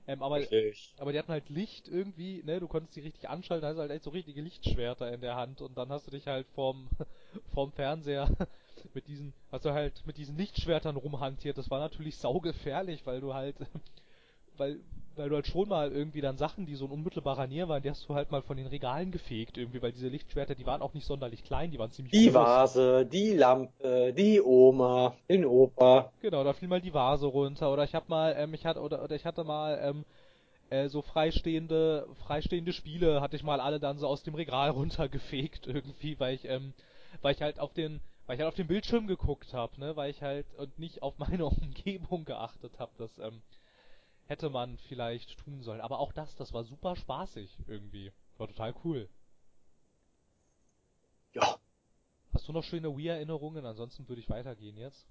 Ähm, 0.07 0.21
aber, 0.21 0.37
Richtig. 0.37 0.93
aber 0.97 1.13
die 1.13 1.19
hatten 1.19 1.31
halt 1.31 1.49
Licht 1.49 1.87
irgendwie, 1.87 2.43
ne, 2.43 2.59
du 2.59 2.67
konntest 2.67 2.97
die 2.97 3.01
richtig 3.01 3.29
anschalten, 3.29 3.61
da 3.61 3.69
hast 3.69 3.75
du 3.77 3.81
halt 3.81 3.91
echt 3.91 4.03
so 4.03 4.09
richtige 4.09 4.41
Lichtschwerter 4.41 5.13
in 5.13 5.21
der 5.21 5.35
Hand 5.37 5.61
und 5.61 5.77
dann 5.77 5.89
hast 5.89 6.07
du 6.07 6.11
dich 6.11 6.27
halt 6.27 6.47
vorm, 6.47 6.89
vorm 7.53 7.71
Fernseher 7.71 8.29
mit 8.93 9.07
diesen, 9.07 9.33
hast 9.53 9.63
du 9.63 9.71
halt 9.71 10.05
mit 10.05 10.17
diesen 10.17 10.37
Lichtschwertern 10.37 10.97
rumhantiert. 10.97 11.57
Das 11.57 11.69
war 11.69 11.79
natürlich 11.79 12.17
saugefährlich, 12.17 13.05
weil 13.05 13.21
du 13.21 13.33
halt, 13.33 13.55
weil, 14.57 14.81
weil 15.17 15.29
du 15.29 15.35
halt 15.35 15.47
schon 15.47 15.69
mal 15.69 15.91
irgendwie 15.91 16.21
dann 16.21 16.37
Sachen, 16.37 16.65
die 16.65 16.75
so 16.75 16.85
in 16.85 16.91
unmittelbarer 16.91 17.47
Nähe 17.47 17.67
waren, 17.67 17.81
die 17.83 17.89
hast 17.89 18.07
du 18.09 18.15
halt 18.15 18.31
mal 18.31 18.41
von 18.41 18.57
den 18.57 18.67
Regalen 18.67 19.11
gefegt 19.11 19.57
irgendwie, 19.57 19.81
weil 19.81 19.91
diese 19.91 20.07
Lichtschwerter, 20.09 20.55
die 20.55 20.65
waren 20.65 20.81
auch 20.81 20.93
nicht 20.93 21.05
sonderlich 21.05 21.43
klein, 21.43 21.71
die 21.71 21.79
waren 21.79 21.91
ziemlich 21.91 22.13
Die 22.13 22.19
groß. 22.19 22.33
Vase, 22.33 23.05
die 23.05 23.33
Lampe, 23.33 24.13
die 24.13 24.39
Oma, 24.41 25.17
den 25.29 25.43
Opa. 25.45 26.13
Genau, 26.21 26.43
da 26.43 26.53
fiel 26.53 26.67
mal 26.69 26.81
die 26.81 26.93
Vase 26.93 27.27
runter 27.27 27.71
oder 27.71 27.83
ich 27.83 27.93
hab 27.93 28.09
mal, 28.09 28.33
ähm, 28.37 28.53
ich 28.53 28.65
hatte 28.65 28.81
oder, 28.81 29.03
oder 29.03 29.15
ich 29.15 29.25
hatte 29.25 29.43
mal 29.43 29.77
ähm, 29.81 30.05
äh, 30.69 30.89
so 30.89 31.01
freistehende 31.01 32.07
freistehende 32.25 32.73
Spiele 32.73 33.21
hatte 33.21 33.35
ich 33.35 33.43
mal 33.43 33.59
alle 33.61 33.79
dann 33.79 33.97
so 33.99 34.07
aus 34.07 34.23
dem 34.23 34.35
Regal 34.35 34.69
runtergefegt 34.71 35.67
irgendwie, 35.67 36.19
weil 36.19 36.35
ich 36.35 36.45
ähm, 36.45 36.73
weil 37.21 37.33
ich 37.35 37.41
halt 37.41 37.59
auf 37.59 37.73
den 37.73 38.01
weil 38.27 38.35
ich 38.35 38.41
halt 38.41 38.49
auf 38.49 38.55
den 38.55 38.67
Bildschirm 38.67 39.07
geguckt 39.07 39.53
habe, 39.53 39.79
ne, 39.79 39.95
weil 39.97 40.11
ich 40.11 40.21
halt 40.23 40.47
und 40.57 40.79
nicht 40.79 41.03
auf 41.03 41.17
meine 41.19 41.45
Umgebung 41.47 42.25
geachtet 42.25 42.79
habe, 42.79 42.91
das 42.97 43.17
ähm, 43.19 43.41
hätte 44.25 44.49
man 44.49 44.77
vielleicht 44.77 45.37
tun 45.39 45.61
sollen. 45.63 45.81
Aber 45.81 45.99
auch 45.99 46.13
das, 46.13 46.35
das 46.35 46.53
war 46.53 46.63
super 46.65 46.95
spaßig 46.95 47.57
irgendwie. 47.67 48.11
War 48.37 48.47
total 48.47 48.73
cool. 48.83 49.09
Ja, 51.33 51.59
Hast 52.33 52.49
du 52.49 52.51
noch 52.51 52.65
schöne 52.65 52.97
Wii-Erinnerungen? 52.97 53.65
Ansonsten 53.65 54.09
würde 54.09 54.19
ich 54.19 54.29
weitergehen 54.29 54.75
jetzt. 54.77 55.07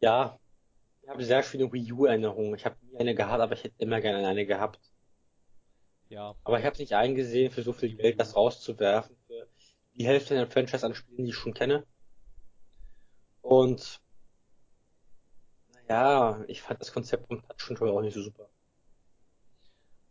ja. 0.00 0.38
Ich 1.02 1.08
habe 1.10 1.24
sehr 1.24 1.42
viele 1.44 1.72
Wii 1.72 1.92
U-Erinnerungen. 1.92 2.54
Ich 2.56 2.64
habe 2.66 2.76
nie 2.86 2.98
eine 2.98 3.14
gehabt, 3.14 3.40
aber 3.42 3.54
ich 3.54 3.64
hätte 3.64 3.76
immer 3.78 4.00
gerne 4.02 4.26
eine 4.28 4.46
gehabt. 4.46 4.80
Ja, 6.10 6.34
Aber 6.44 6.58
ich 6.58 6.64
habe 6.64 6.72
es 6.74 6.80
nicht 6.80 6.94
eingesehen, 6.94 7.52
für 7.52 7.62
so 7.62 7.72
viel 7.72 7.94
Geld 7.96 8.18
das 8.18 8.34
rauszuwerfen. 8.34 9.16
Für 9.28 9.48
die 9.94 10.04
Hälfte 10.06 10.34
der 10.34 10.50
Franchise 10.50 10.84
an 10.86 10.94
Spielen, 10.94 11.24
die 11.24 11.30
ich 11.30 11.36
schon 11.36 11.54
kenne. 11.54 11.86
Und 13.42 14.00
naja, 15.88 16.44
ich 16.48 16.62
fand 16.62 16.80
das 16.80 16.92
Konzept 16.92 17.26
vom 17.28 17.40
Touch 17.42 17.66
Controller 17.66 17.92
auch 17.92 18.02
nicht 18.02 18.14
so 18.14 18.22
super. 18.22 18.48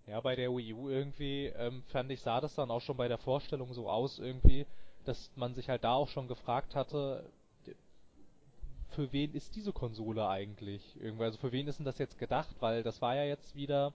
Ja, 0.07 0.21
bei 0.21 0.35
der 0.35 0.51
Wii 0.51 0.73
U 0.73 0.89
irgendwie, 0.89 1.47
ähm, 1.47 1.83
fand 1.87 2.11
ich, 2.11 2.21
sah 2.21 2.39
das 2.39 2.55
dann 2.55 2.71
auch 2.71 2.81
schon 2.81 2.97
bei 2.97 3.07
der 3.07 3.17
Vorstellung 3.17 3.73
so 3.73 3.89
aus 3.89 4.19
irgendwie, 4.19 4.65
dass 5.03 5.31
man 5.35 5.53
sich 5.53 5.69
halt 5.69 5.83
da 5.83 5.93
auch 5.93 6.07
schon 6.07 6.27
gefragt 6.27 6.75
hatte, 6.75 7.29
für 8.89 9.11
wen 9.11 9.33
ist 9.33 9.55
diese 9.55 9.73
Konsole 9.73 10.27
eigentlich? 10.27 10.81
Irgendwie, 10.99 11.25
also 11.25 11.37
für 11.37 11.51
wen 11.51 11.67
ist 11.67 11.77
denn 11.77 11.85
das 11.85 11.97
jetzt 11.97 12.17
gedacht? 12.17 12.55
Weil 12.61 12.83
das 12.83 13.01
war 13.01 13.15
ja 13.15 13.25
jetzt 13.25 13.55
wieder 13.55 13.93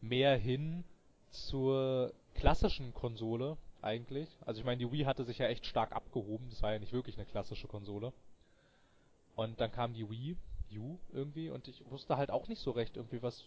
mehr 0.00 0.36
hin 0.36 0.84
zur 1.30 2.12
klassischen 2.34 2.92
Konsole 2.94 3.56
eigentlich. 3.80 4.28
Also 4.44 4.60
ich 4.60 4.66
meine, 4.66 4.78
die 4.78 4.92
Wii 4.92 5.04
hatte 5.04 5.24
sich 5.24 5.38
ja 5.38 5.46
echt 5.46 5.66
stark 5.66 5.92
abgehoben, 5.92 6.48
das 6.50 6.62
war 6.62 6.72
ja 6.72 6.78
nicht 6.78 6.92
wirklich 6.92 7.16
eine 7.16 7.26
klassische 7.26 7.68
Konsole. 7.68 8.12
Und 9.34 9.60
dann 9.60 9.72
kam 9.72 9.94
die 9.94 10.08
Wii 10.08 10.36
U 10.78 10.98
irgendwie 11.12 11.50
und 11.50 11.68
ich 11.68 11.82
wusste 11.90 12.16
halt 12.16 12.30
auch 12.30 12.48
nicht 12.48 12.60
so 12.60 12.70
recht 12.70 12.96
irgendwie, 12.96 13.22
was 13.22 13.44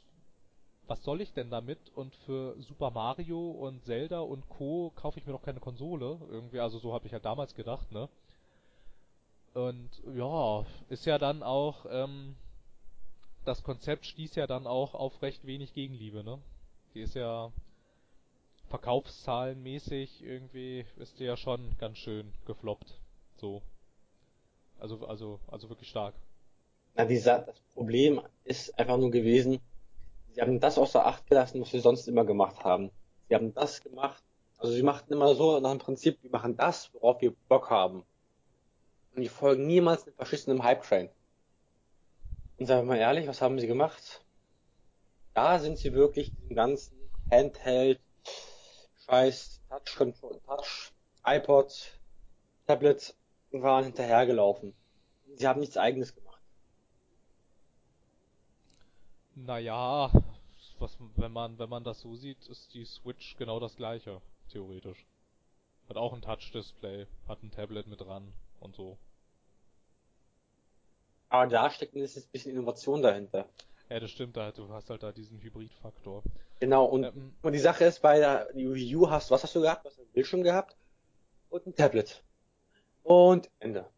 was 0.88 1.04
soll 1.04 1.22
ich 1.22 1.34
denn 1.34 1.50
damit? 1.50 1.80
Und 1.96 2.16
für 2.16 2.56
Super 2.62 2.92
Mario 2.92 3.52
und 3.52 3.84
Zelda 3.86 4.20
und 4.20 4.48
Co. 4.50 4.92
kaufe 4.96 5.20
ich 5.20 5.26
mir 5.26 5.34
doch 5.34 5.42
keine 5.42 5.60
Konsole. 5.60 6.20
Irgendwie, 6.30 6.60
also 6.60 6.78
so 6.80 6.94
habe 6.94 7.06
ich 7.08 7.12
ja 7.12 7.20
damals 7.20 7.56
gedacht, 7.56 7.92
ne? 7.92 8.10
Und 9.54 9.90
ja, 10.16 10.66
ist 10.90 11.06
ja 11.06 11.18
dann 11.18 11.42
auch, 11.42 11.86
ähm, 11.90 12.36
das 13.46 13.64
Konzept 13.64 14.06
stieß 14.06 14.36
ja 14.36 14.48
dann 14.48 14.68
auch 14.68 14.94
auf 14.94 15.22
recht 15.22 15.46
wenig 15.46 15.74
Gegenliebe, 15.74 16.24
ne? 16.24 16.40
Die 16.94 17.02
ist 17.02 17.16
ja 17.16 17.52
verkaufszahlenmäßig 18.68 20.24
irgendwie, 20.24 20.86
ist 20.98 21.20
die 21.20 21.24
ja 21.24 21.38
schon 21.38 21.78
ganz 21.78 21.98
schön 21.98 22.34
gefloppt. 22.46 23.00
So. 23.38 23.62
Also, 24.80 25.08
also, 25.08 25.40
also 25.48 25.70
wirklich 25.70 25.90
stark. 25.90 26.16
Na, 26.96 27.04
dieser, 27.04 27.39
das 27.39 27.60
Problem 27.74 28.22
ist 28.46 28.78
einfach 28.80 28.98
nur 28.98 29.12
gewesen, 29.12 29.60
sie 30.34 30.41
haben 30.41 30.60
das 30.62 30.78
außer 30.78 31.06
Acht 31.06 31.28
gelassen, 31.28 31.62
was 31.62 31.72
sie 31.72 31.80
sonst 31.80 32.08
immer 32.08 32.24
gemacht 32.24 32.64
haben. 32.64 32.89
Sie 33.28 33.36
haben 33.36 33.54
das 33.54 33.82
gemacht, 33.82 34.24
also 34.58 34.74
sie 34.74 34.84
machten 34.84 35.12
immer 35.12 35.36
so 35.36 35.60
nach 35.60 35.72
dem 35.72 35.80
Prinzip, 35.80 36.24
wir 36.24 36.32
machen 36.32 36.56
das, 36.56 36.93
worauf 36.93 37.22
wir 37.22 37.36
Bock 37.50 37.70
haben. 37.70 38.06
Und 39.14 39.22
die 39.22 39.30
folgen 39.30 39.68
niemals 39.68 40.06
einem 40.06 40.16
verschissenen 40.16 40.64
Hype-Train. 40.64 41.10
Und 42.58 42.66
sagen 42.68 42.88
wir 42.88 42.93
mal 42.93 43.00
ehrlich, 43.00 43.28
was 43.28 43.41
haben 43.41 43.60
sie 43.60 43.68
gemacht? 43.68 44.24
Da 45.34 45.60
sind 45.60 45.78
sie 45.78 45.93
wirklich 45.93 46.32
dem 46.48 46.56
ganzen 46.56 46.96
Handheld, 47.30 48.00
Scheiß, 49.06 49.62
Touch 49.70 50.14
Touch, 50.48 50.93
iPod, 51.26 52.00
Tablet 52.68 53.16
waren 53.52 53.84
hinterhergelaufen. 53.84 54.74
Sie 55.36 55.48
haben 55.48 55.60
nichts 55.60 55.78
eigenes 55.78 56.16
gemacht. 56.16 56.25
Naja, 59.36 60.12
was, 60.80 60.98
wenn 61.16 61.32
man, 61.32 61.60
wenn 61.60 61.70
man 61.70 61.84
das 61.84 62.02
so 62.02 62.16
sieht, 62.16 62.48
ist 62.48 62.74
die 62.74 62.86
Switch 62.86 63.36
genau 63.38 63.60
das 63.60 63.76
gleiche, 63.76 64.22
theoretisch. 64.50 65.06
Hat 65.90 65.98
auch 65.98 66.14
ein 66.14 66.22
Touch-Display, 66.22 67.08
hat 67.28 67.44
ein 67.44 67.52
Tablet 67.52 67.88
mit 67.88 68.02
dran 68.02 68.34
und 68.60 68.76
so. 68.76 68.98
Aber 71.30 71.48
da 71.48 71.70
steckt 71.70 71.94
mindestens 71.94 72.26
ein 72.26 72.32
bisschen 72.32 72.52
Innovation 72.54 73.02
dahinter. 73.02 73.50
Ja, 73.90 74.00
das 74.00 74.12
stimmt, 74.12 74.38
da, 74.38 74.52
du 74.52 74.70
hast 74.70 74.90
halt 74.90 75.04
da 75.04 75.12
diesen 75.12 75.40
Hybrid-Faktor. 75.42 76.24
Genau, 76.60 76.86
und, 76.86 77.04
Ähm, 77.04 77.36
und 77.42 77.54
die 77.54 77.60
Sache 77.60 77.86
ist, 77.86 78.02
bei 78.02 78.20
der 78.20 78.50
Wii 78.54 78.96
U 78.96 79.10
hast, 79.10 79.32
was 79.32 79.44
hast 79.44 79.56
du 79.56 79.62
gehabt? 79.62 79.86
Du 79.86 79.90
hast 79.90 80.00
einen 80.00 80.12
Bildschirm 80.12 80.44
gehabt 80.44 80.76
und 81.50 81.68
ein 81.68 81.76
Tablet. 81.76 82.24
Und 83.04 83.50
Ende. 83.60 83.90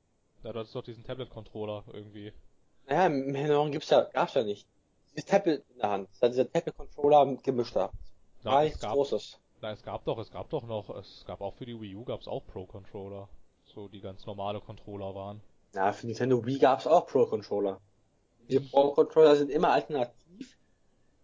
ja, 0.44 0.52
du 0.54 0.60
hattest 0.60 0.76
doch 0.76 0.84
diesen 0.84 1.04
Tablet-Controller 1.04 1.86
irgendwie. 1.94 2.34
Naja, 2.88 3.06
im 3.08 3.36
Erinnerung 3.36 3.72
gibt's 3.72 3.90
ja, 3.90 4.02
gab's 4.04 4.34
ja 4.34 4.44
nicht. 4.44 4.68
Dieses 5.18 5.30
Tablet 5.30 5.65
in 5.72 5.80
der 5.80 5.89
Hand, 5.89 6.09
das 6.11 6.22
hat 6.22 6.32
dieser 6.32 6.51
Tablet-Controller 6.51 7.38
gemischt 7.43 7.76
da. 7.76 7.91
Ja, 8.43 8.59
es 8.63 8.65
nichts 8.65 8.82
gab, 8.82 8.93
Großes. 8.93 9.39
na, 9.61 9.72
es 9.72 9.82
gab 9.84 10.05
doch, 10.05 10.20
es 10.20 10.30
gab 10.32 10.49
doch 10.51 10.63
noch, 10.68 10.89
es 10.91 11.26
gab 11.26 11.41
auch 11.41 11.55
für 11.55 11.65
die 11.65 11.80
Wii 11.80 11.95
U 11.95 12.03
gab's 12.05 12.28
auch 12.28 12.45
Pro-Controller. 12.45 13.28
So, 13.65 13.88
die 13.88 13.99
ganz 13.99 14.26
normale 14.28 14.61
Controller 14.61 15.15
waren. 15.15 15.41
Ja, 15.74 15.91
für 15.91 16.05
Nintendo 16.05 16.45
Wii 16.45 16.59
gab's 16.59 16.86
auch 16.88 17.07
Pro-Controller. 17.07 17.82
Diese 18.47 18.61
Pro-Controller 18.61 19.36
sind 19.36 19.49
immer 19.49 19.72
alternativ. 19.72 20.57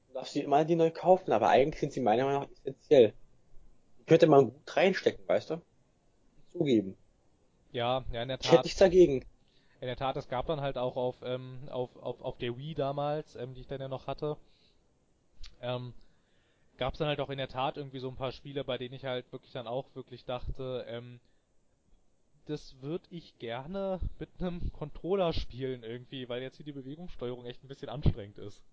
Du 0.07 0.13
darfst 0.15 0.33
sie 0.33 0.41
immer 0.41 0.65
die 0.65 0.75
neu 0.75 0.91
kaufen, 0.91 1.31
aber 1.31 1.49
eigentlich 1.49 1.79
sind 1.79 1.93
sie 1.93 2.01
meiner 2.01 2.25
Meinung 2.25 2.41
nach 2.41 2.49
essentiell. 2.49 3.13
Die 3.99 4.05
könnte 4.05 4.27
man 4.27 4.45
gut 4.51 4.75
reinstecken, 4.75 5.27
weißt 5.27 5.51
du? 5.51 5.61
Zugeben. 6.51 6.97
Ja, 7.71 8.03
ja, 8.11 8.21
in 8.23 8.27
der 8.27 8.39
Ich 8.41 8.47
hätte 8.47 8.55
Tat, 8.57 8.65
nichts 8.65 8.79
dagegen. 8.79 9.23
In 9.83 9.87
der 9.87 9.97
Tat, 9.97 10.15
es 10.15 10.29
gab 10.29 10.47
dann 10.47 10.61
halt 10.61 10.77
auch 10.77 10.95
auf, 10.95 11.17
ähm, 11.23 11.59
auf, 11.69 11.95
auf, 11.97 12.21
auf 12.21 12.37
der 12.37 12.57
Wii 12.57 12.73
damals, 12.73 13.35
ähm, 13.35 13.53
die 13.53 13.59
ich 13.61 13.67
dann 13.67 13.81
ja 13.81 13.89
noch 13.89 14.07
hatte, 14.07 14.37
ähm, 15.61 15.93
gab's 16.77 16.99
dann 16.99 17.07
halt 17.09 17.19
auch 17.21 17.29
in 17.29 17.37
der 17.39 17.49
Tat 17.49 17.77
irgendwie 17.77 17.99
so 17.99 18.09
ein 18.09 18.15
paar 18.17 18.31
Spiele, 18.31 18.63
bei 18.63 18.77
denen 18.77 18.95
ich 18.95 19.05
halt 19.05 19.31
wirklich 19.31 19.53
dann 19.53 19.67
auch 19.67 19.95
wirklich 19.95 20.25
dachte, 20.25 20.85
ähm, 20.87 21.19
das 22.45 22.81
würde 22.81 23.05
ich 23.09 23.37
gerne 23.37 23.99
mit 24.17 24.29
einem 24.39 24.71
Controller 24.71 25.33
spielen 25.33 25.83
irgendwie, 25.83 26.29
weil 26.29 26.41
jetzt 26.41 26.55
hier 26.55 26.65
die 26.65 26.71
Bewegungssteuerung 26.71 27.45
echt 27.45 27.63
ein 27.63 27.67
bisschen 27.67 27.89
anstrengend 27.89 28.37
ist. 28.37 28.63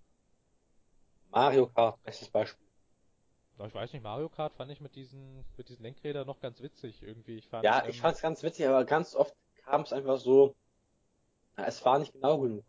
Mario 1.33 1.67
Kart, 1.67 2.01
bestes 2.05 2.29
Beispiel. 2.29 2.67
Ich 3.65 3.75
weiß 3.75 3.93
nicht, 3.93 4.03
Mario 4.03 4.29
Kart 4.29 4.55
fand 4.55 4.73
ich 4.73 4.81
mit 4.81 4.97
diesen, 4.97 5.45
mit 5.57 5.69
diesen 5.69 5.83
Lenkrädern 5.85 6.27
noch 6.27 6.41
ganz 6.41 6.61
witzig 6.63 7.01
irgendwie. 7.03 7.37
Ich 7.37 7.49
fand, 7.49 7.65
Ja, 7.65 7.85
ähm, 7.85 7.91
ich 7.91 8.01
fand's 8.01 8.21
ganz 8.23 8.43
witzig, 8.43 8.67
aber 8.67 8.85
ganz 8.85 9.15
oft 9.15 9.35
kam 9.65 9.83
es 9.83 9.93
einfach 9.93 10.19
so, 10.19 10.55
es 11.67 11.85
war 11.85 11.99
nicht 11.99 12.13
genau 12.13 12.39
genug. 12.41 12.65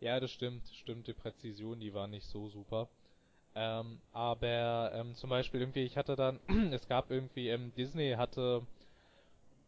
Ja, 0.00 0.20
das 0.20 0.30
stimmt, 0.30 0.68
stimmt, 0.68 1.06
die 1.06 1.14
Präzision, 1.14 1.80
die 1.80 1.94
war 1.94 2.06
nicht 2.06 2.26
so 2.26 2.48
super. 2.48 2.88
Ähm, 3.54 4.00
aber 4.12 4.92
ähm, 4.94 5.14
zum 5.16 5.30
Beispiel 5.30 5.60
irgendwie, 5.60 5.84
ich 5.84 5.96
hatte 5.98 6.16
dann, 6.16 6.40
es 6.72 6.88
gab 6.88 7.10
irgendwie, 7.10 7.48
ähm, 7.50 7.72
Disney 7.76 8.12
hatte 8.12 8.62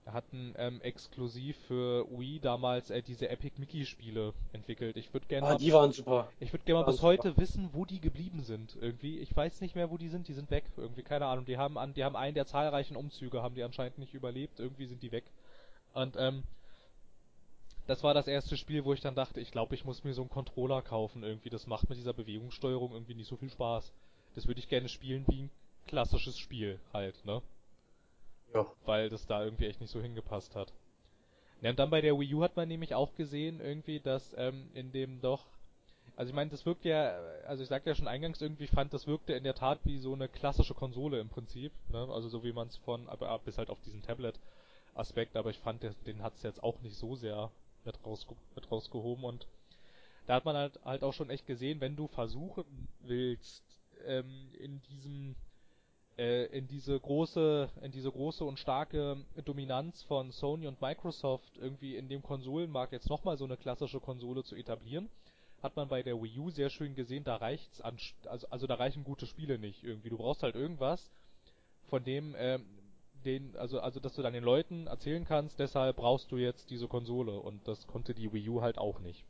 hatten 0.07 0.55
ähm, 0.59 0.81
exklusiv 0.83 1.57
für 1.67 2.07
Wii 2.11 2.39
damals 2.41 2.91
äh, 2.91 3.03
diese 3.03 3.29
Epic 3.31 3.55
Mickey 3.59 3.87
Spiele 3.87 4.35
entwickelt. 4.53 4.97
Ich 4.97 5.13
würde 5.15 5.27
gerne 5.27 5.47
Ah, 5.47 5.55
mal, 5.55 5.57
die 5.57 5.73
waren 5.73 5.93
super. 5.93 6.35
ich 6.41 6.53
würde 6.53 6.65
gerne 6.65 6.81
mal 6.81 6.85
bis 6.85 7.01
super. 7.01 7.03
heute 7.03 7.37
wissen, 7.39 7.71
wo 7.73 7.85
die 7.87 8.01
geblieben 8.01 8.43
sind. 8.45 8.77
Irgendwie, 8.81 9.19
ich 9.21 9.35
weiß 9.37 9.61
nicht 9.63 9.77
mehr, 9.77 9.91
wo 9.91 9.99
die 9.99 10.09
sind. 10.09 10.29
Die 10.29 10.35
sind 10.35 10.51
weg. 10.51 10.65
Irgendwie 10.77 11.03
keine 11.03 11.27
Ahnung. 11.27 11.45
Die 11.47 11.59
haben 11.59 11.79
an, 11.79 11.95
die 11.95 12.05
haben 12.05 12.17
einen 12.17 12.35
der 12.35 12.47
zahlreichen 12.47 12.97
Umzüge 12.97 13.43
haben 13.43 13.55
die 13.55 13.63
anscheinend 13.65 13.99
nicht 13.99 14.15
überlebt. 14.15 14.61
Irgendwie 14.61 14.87
sind 14.87 15.03
die 15.03 15.13
weg. 15.13 15.25
Und 15.95 16.17
ähm, 16.19 16.45
das 17.87 18.03
war 18.03 18.15
das 18.15 18.27
erste 18.27 18.57
Spiel, 18.57 18.85
wo 18.85 18.93
ich 18.93 19.01
dann 19.01 19.15
dachte, 19.15 19.41
ich 19.41 19.51
glaube, 19.51 19.75
ich 19.75 19.85
muss 19.85 20.05
mir 20.05 20.15
so 20.15 20.23
einen 20.23 20.31
Controller 20.31 20.83
kaufen 20.83 21.23
irgendwie. 21.23 21.51
Das 21.51 21.67
macht 21.67 21.89
mit 21.89 21.99
dieser 21.99 22.15
Bewegungssteuerung 22.15 22.93
irgendwie 22.93 23.15
nicht 23.15 23.29
so 23.29 23.37
viel 23.37 23.51
Spaß. 23.51 23.93
Das 24.35 24.47
würde 24.47 24.61
ich 24.61 24.69
gerne 24.69 24.89
spielen 24.89 25.25
wie 25.29 25.43
ein 25.43 25.51
klassisches 25.87 26.39
Spiel 26.39 26.81
halt, 26.93 27.25
ne? 27.25 27.43
Ja. 28.55 28.67
Weil 28.85 29.11
das 29.11 29.27
da 29.27 29.45
irgendwie 29.45 29.67
echt 29.67 29.81
nicht 29.81 29.91
so 29.91 30.01
hingepasst 30.01 30.55
hat. 30.55 30.73
Ja, 31.61 31.71
und 31.71 31.79
dann 31.79 31.91
bei 31.91 32.01
der 32.01 32.19
Wii 32.19 32.35
U 32.35 32.43
hat 32.43 32.57
man 32.57 32.69
nämlich 32.69 32.95
auch 32.95 33.15
gesehen 33.15 33.61
irgendwie, 33.61 34.01
dass 34.01 34.35
ähm, 34.37 34.71
in 34.75 34.93
dem 34.93 35.21
doch 35.21 35.47
also 36.17 36.31
ich 36.31 36.35
meine, 36.35 36.51
das 36.51 36.65
wirkt 36.65 36.85
ja, 36.85 37.19
also 37.47 37.63
ich 37.63 37.69
sagte 37.69 37.91
ja 37.91 37.97
schon 37.97 38.07
eingangs 38.07 38.41
irgendwie, 38.41 38.65
ich 38.65 38.71
fand, 38.71 38.93
das 38.95 39.07
wirkte 39.07 39.33
in 39.33 39.43
der 39.43 39.55
Tat 39.55 39.81
wie 39.85 39.99
so 39.99 40.13
eine 40.13 40.29
klassische 40.29 40.75
Konsole 40.75 41.19
im 41.19 41.29
Prinzip, 41.29 41.73
ne? 41.89 42.09
Also 42.09 42.29
so 42.29 42.45
wie 42.45 42.53
man 42.53 42.69
es 42.69 42.77
von, 42.77 43.09
aber 43.09 43.31
ab 43.31 43.45
bis 43.45 43.59
halt 43.59 43.69
auf 43.69 43.81
diesen 43.81 44.03
Tablet-Aspekt, 44.03 45.37
aber 45.37 45.51
ich 45.51 45.59
fand, 45.59 45.83
den, 45.83 45.95
den 46.07 46.23
hat 46.23 46.35
es 46.37 46.43
jetzt 46.45 46.63
auch 46.63 46.81
nicht 46.83 46.97
so 46.97 47.17
sehr 47.17 47.51
mit, 47.85 48.05
rausge 48.05 48.35
mit 48.55 48.71
rausgehoben 48.71 49.25
und 49.25 49.47
da 50.27 50.35
hat 50.35 50.45
man 50.45 50.57
halt 50.57 50.81
halt 50.85 51.03
auch 51.03 51.13
schon 51.13 51.31
echt 51.31 51.47
gesehen, 51.47 51.81
wenn 51.81 51.97
du 51.97 52.07
versuchen 52.09 52.89
willst, 53.01 53.63
ähm, 54.07 54.51
in 54.59 54.81
diesem 54.83 55.37
äh, 56.17 56.47
in 56.57 56.69
diese 56.69 56.99
große, 56.99 57.69
in 57.83 57.93
diese 57.93 58.11
große 58.11 58.45
und 58.45 58.59
starke 58.59 59.25
Dominanz 59.45 60.03
von 60.05 60.31
Sony 60.31 60.67
und 60.67 60.81
Microsoft 60.81 61.57
irgendwie 61.59 61.97
in 61.97 62.09
dem 62.09 62.23
Konsolenmarkt 62.23 62.93
jetzt 62.93 63.09
nochmal 63.09 63.37
so 63.37 63.45
eine 63.45 63.57
klassische 63.57 64.01
Konsole 64.01 64.45
zu 64.45 64.55
etablieren, 64.55 65.11
hat 65.63 65.77
man 65.77 65.89
bei 65.89 66.03
der 66.03 66.23
Wii 66.23 66.39
U 66.39 66.51
sehr 66.51 66.71
schön 66.71 66.95
gesehen, 66.95 67.25
da 67.25 67.37
reicht's 67.37 67.81
an, 67.81 67.99
also, 68.27 68.47
also 68.51 68.67
da 68.67 68.75
reichen 68.75 69.03
gute 69.03 69.27
Spiele 69.27 69.59
nicht 69.59 69.83
irgendwie. 69.83 70.11
Du 70.11 70.19
brauchst 70.19 70.43
halt 70.43 70.55
irgendwas, 70.55 71.11
von 71.89 72.05
dem, 72.05 72.35
ähm, 72.39 72.65
den, 73.25 73.57
also, 73.57 73.81
also, 73.81 74.01
dass 74.01 74.15
du 74.15 74.23
dann 74.23 74.33
den 74.33 74.45
Leuten 74.45 74.87
erzählen 74.87 75.25
kannst, 75.25 75.59
deshalb 75.59 75.97
brauchst 75.97 76.31
du 76.31 76.37
jetzt 76.37 76.71
diese 76.71 76.89
Konsole 76.89 77.39
und 77.39 77.67
das 77.67 77.87
konnte 77.87 78.15
die 78.15 78.33
Wii 78.33 78.49
U 78.49 78.61
halt 78.63 78.79
auch 78.79 79.01
nicht. 79.01 79.25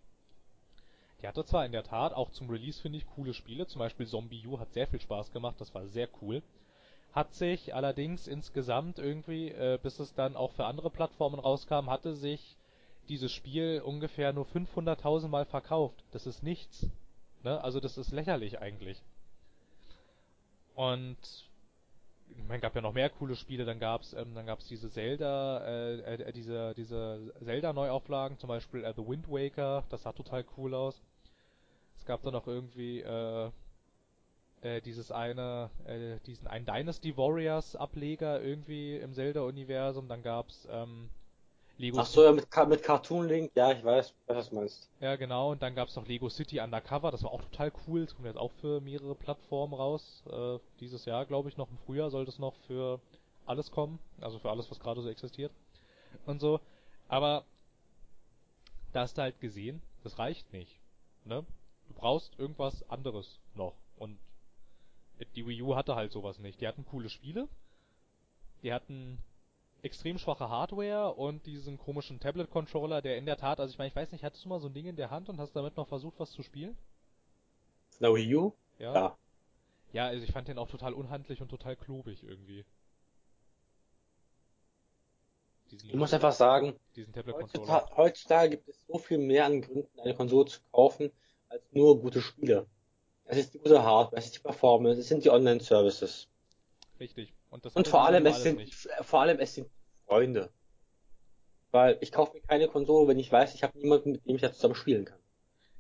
Die 1.23 1.29
hatte 1.29 1.45
zwar 1.45 1.65
in 1.65 1.73
der 1.73 1.85
Tat 1.85 2.13
auch 2.13 2.31
zum 2.33 2.51
Release, 2.51 2.81
finde 2.81 2.99
ich, 2.99 3.07
coole 3.07 3.33
Spiele, 3.33 3.67
zum 3.67 3.79
Beispiel 3.79 4.07
Zombie 4.07 4.47
U 4.47 4.59
hat 4.59 4.73
sehr 4.73 4.87
viel 4.87 5.01
Spaß 5.01 5.33
gemacht, 5.33 5.57
das 5.59 5.75
war 5.75 5.87
sehr 5.87 6.09
cool. 6.21 6.43
Hat 7.13 7.33
sich 7.33 7.75
allerdings 7.75 8.27
insgesamt 8.27 8.99
irgendwie, 8.99 9.49
äh, 9.49 9.79
bis 9.83 10.01
es 10.01 10.15
dann 10.15 10.37
auch 10.37 10.53
für 10.53 10.67
andere 10.67 10.91
Plattformen 10.91 11.39
rauskam, 11.39 11.89
hatte 11.89 12.15
sich 12.15 12.57
dieses 13.09 13.33
Spiel 13.33 13.81
ungefähr 13.85 14.33
nur 14.33 14.47
500.000 14.47 15.29
Mal 15.29 15.45
verkauft. 15.45 16.03
Das 16.11 16.27
ist 16.27 16.43
nichts. 16.43 16.89
Ne? 17.43 17.63
Also 17.63 17.81
das 17.81 17.99
ist 17.99 18.11
lächerlich 18.11 18.61
eigentlich. 18.61 19.01
Und 20.75 21.17
man 22.49 22.61
gab 22.61 22.75
ja 22.75 22.81
noch 22.81 22.93
mehr 22.93 23.11
coole 23.11 23.37
Spiele. 23.37 23.65
Dann 23.65 23.79
gab's, 23.79 24.13
ähm, 24.13 24.35
dann 24.35 24.47
gab's 24.47 24.67
diese 24.69 24.91
Zelda, 24.91 25.65
äh, 25.67 26.15
äh, 26.15 26.33
diese 26.33 26.75
diese 26.75 27.33
Zelda 27.43 27.73
Neuauflagen, 27.73 28.39
zum 28.39 28.49
Beispiel 28.49 28.85
äh, 28.85 28.93
The 28.95 29.07
Wind 29.07 29.29
Waker. 29.29 29.85
Das 29.91 30.03
sah 30.03 30.13
total 30.13 30.45
cool 30.57 30.75
aus. 30.75 31.03
Es 31.97 32.05
gab 32.05 32.23
dann 32.23 32.33
noch 32.33 32.47
irgendwie 32.47 33.01
äh, 33.01 33.51
äh, 34.65 34.81
dieses 34.81 35.13
eine, 35.13 35.71
äh, 35.87 36.19
diesen 36.27 36.47
einen 36.47 36.67
Dynasty 36.67 37.17
Warriors 37.17 37.77
Ableger 37.77 38.43
irgendwie 38.43 38.97
im 38.97 39.13
Zelda-Universum. 39.13 40.09
Dann 40.09 40.23
gab's 40.23 40.67
ähm, 40.71 41.11
Lego 41.77 41.99
Ach 41.99 42.07
so, 42.07 42.25
ja, 42.25 42.33
mit, 42.33 42.47
mit 42.69 42.83
Cartoon 42.83 43.27
Link, 43.29 43.51
ja, 43.57 43.73
ich 43.73 43.85
weiß, 43.85 44.15
was 44.29 44.51
du 44.51 44.55
meinst. 44.55 44.89
Ja, 45.01 45.17
genau. 45.17 45.53
Und 45.53 45.63
dann 45.63 45.75
gab's 45.75 45.97
noch 45.97 46.07
Lego 46.07 46.29
City 46.29 46.61
Undercover. 46.61 47.11
Das 47.11 47.25
war 47.25 47.33
auch 47.33 47.43
total 47.43 47.73
cool. 47.87 48.05
Das 48.05 48.15
kommt 48.15 48.27
jetzt 48.27 48.39
auch 48.39 48.53
für 48.61 48.81
mehrere 48.81 49.15
Plattformen 49.15 49.75
raus. 49.75 50.23
Äh, 50.31 50.59
dieses 50.79 51.05
Jahr, 51.05 51.27
glaube 51.27 51.49
ich, 51.49 51.57
noch 51.57 51.69
im 51.71 51.79
Frühjahr 51.79 52.11
sollte 52.11 52.31
es 52.31 52.39
noch 52.39 52.55
für 52.69 53.01
alles 53.45 53.73
kommen. 53.73 53.99
Also 54.21 54.39
für 54.39 54.51
alles, 54.51 54.71
was 54.71 54.79
gerade 54.79 55.03
so 55.03 55.09
existiert. 55.09 55.53
Und 56.27 56.41
so. 56.41 56.61
Aber 57.09 57.45
da 58.93 59.01
hast 59.01 59.19
du 59.19 59.23
halt 59.23 59.41
gesehen, 59.41 59.83
das 60.05 60.19
reicht 60.19 60.53
nicht. 60.53 60.79
Ne? 61.25 61.45
Du 61.89 61.95
brauchst 61.95 62.39
irgendwas 62.39 62.89
anderes 62.89 63.41
noch. 63.55 63.75
Und 63.97 64.19
die 65.35 65.47
Wii 65.47 65.63
U 65.63 65.75
hatte 65.75 65.97
halt 65.97 66.13
sowas 66.13 66.39
nicht. 66.39 66.61
Die 66.61 66.69
hatten 66.69 66.85
coole 66.85 67.09
Spiele. 67.09 67.49
Die 68.63 68.73
hatten 68.73 69.19
extrem 69.85 70.19
schwache 70.19 70.49
Hardware 70.49 71.15
und 71.15 71.47
diesen 71.47 71.79
komischen 71.79 72.19
Tablet-Controller, 72.19 73.03
der 73.03 73.19
in 73.19 73.27
der 73.27 73.37
Tat, 73.37 73.61
also 73.61 73.71
ich 73.71 73.79
meine, 73.79 73.89
ich 73.89 73.97
weiß 73.97 74.13
nicht, 74.13 74.25
hattest 74.25 74.45
du 74.45 74.49
mal 74.49 74.61
so 74.61 74.69
ein 74.69 74.75
Ding 74.75 74.87
in 74.87 74.97
der 74.97 75.11
Hand 75.11 75.29
und 75.29 75.39
hast 75.39 75.55
damit 75.55 75.77
noch 75.77 75.89
versucht, 75.89 76.19
was 76.19 76.33
zu 76.33 76.43
spielen? 76.43 76.77
Na 78.01 78.13
Wii 78.15 78.35
U? 78.35 78.53
Ja. 78.79 78.95
Ja. 78.95 79.19
Ja, 79.93 80.07
also 80.07 80.25
ich 80.25 80.33
fand 80.33 80.49
den 80.49 80.59
auch 80.59 80.69
total 80.69 80.93
unhandlich 80.93 81.41
und 81.41 81.49
total 81.49 81.77
klobig 81.77 82.25
irgendwie. 82.25 82.65
Diesen, 85.71 85.91
Ich 85.91 85.95
muss 85.95 86.13
einfach 86.13 86.33
sagen, 86.33 86.75
heutzutage, 87.31 87.97
heutzutage 87.97 88.51
gibt 88.51 88.69
es 88.69 88.85
so 88.89 88.99
viel 88.99 89.19
mehr 89.19 89.45
an 89.45 89.61
Gründen, 89.61 90.01
eine 90.01 90.15
Konsole 90.15 90.47
zu 90.47 90.61
kaufen, 90.73 91.13
als 91.49 91.63
nur 91.71 92.01
gute 92.01 92.21
Spiele. 92.21 92.67
Es 93.27 93.39
ist 93.39 93.55
die 93.55 93.59
gute 93.59 93.83
Hardware, 93.83 94.19
es 94.19 94.27
ist 94.27 94.37
die 94.37 94.41
Performance, 94.41 95.01
es 95.01 95.09
sind 95.09 95.25
die 95.25 95.31
Online-Services. 95.31 96.29
Richtig. 96.99 97.33
Und 97.55 97.65
das 97.65 97.77
Und 97.77 97.87
vor 97.87 98.05
allem, 98.05 98.27
es 98.27 98.43
sind, 98.43 98.57
nicht. 98.57 98.75
vor 99.03 99.21
allem, 99.21 99.39
es 99.39 99.55
sind 99.55 99.71
Freunde. 100.09 100.51
Weil 101.71 101.99
ich 102.01 102.11
kaufe 102.11 102.35
mir 102.35 102.41
keine 102.41 102.67
Konsole, 102.67 103.07
wenn 103.07 103.21
ich 103.21 103.31
weiß, 103.31 103.55
ich 103.55 103.63
habe 103.63 103.79
niemanden, 103.79 104.11
mit 104.11 104.27
dem 104.27 104.35
ich 104.35 104.43
da 104.43 104.53
zusammen 104.53 104.75
spielen 104.75 105.05
kann. 105.05 105.21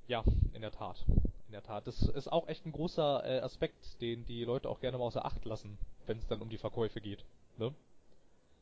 Ja, 0.06 0.22
in 0.52 0.62
der 0.62 0.70
Tat. 0.70 1.04
In 1.46 1.50
der 1.50 1.64
Tat. 1.64 1.88
Das 1.88 2.00
ist 2.00 2.30
auch 2.30 2.46
echt 2.46 2.64
ein 2.64 2.70
großer 2.70 3.24
äh, 3.24 3.40
Aspekt, 3.40 4.00
den 4.00 4.24
die 4.24 4.44
Leute 4.44 4.68
auch 4.68 4.78
gerne 4.78 4.98
mal 4.98 5.04
außer 5.04 5.24
Acht 5.24 5.44
lassen, 5.44 5.76
wenn 6.06 6.16
es 6.16 6.28
dann 6.28 6.40
um 6.40 6.48
die 6.48 6.58
Verkäufe 6.58 7.00
geht. 7.00 7.24
Ne? 7.58 7.74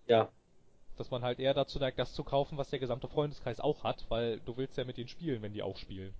Ja. 0.06 0.30
Dass 0.96 1.10
man 1.10 1.20
halt 1.20 1.38
eher 1.38 1.52
dazu 1.52 1.78
neigt, 1.78 1.98
das 1.98 2.14
zu 2.14 2.24
kaufen, 2.24 2.56
was 2.56 2.70
der 2.70 2.78
gesamte 2.78 3.08
Freundeskreis 3.08 3.60
auch 3.60 3.84
hat, 3.84 4.06
weil 4.08 4.40
du 4.40 4.56
willst 4.56 4.78
ja 4.78 4.84
mit 4.84 4.96
denen 4.96 5.08
spielen, 5.08 5.42
wenn 5.42 5.52
die 5.52 5.62
auch 5.62 5.76
spielen. 5.76 6.14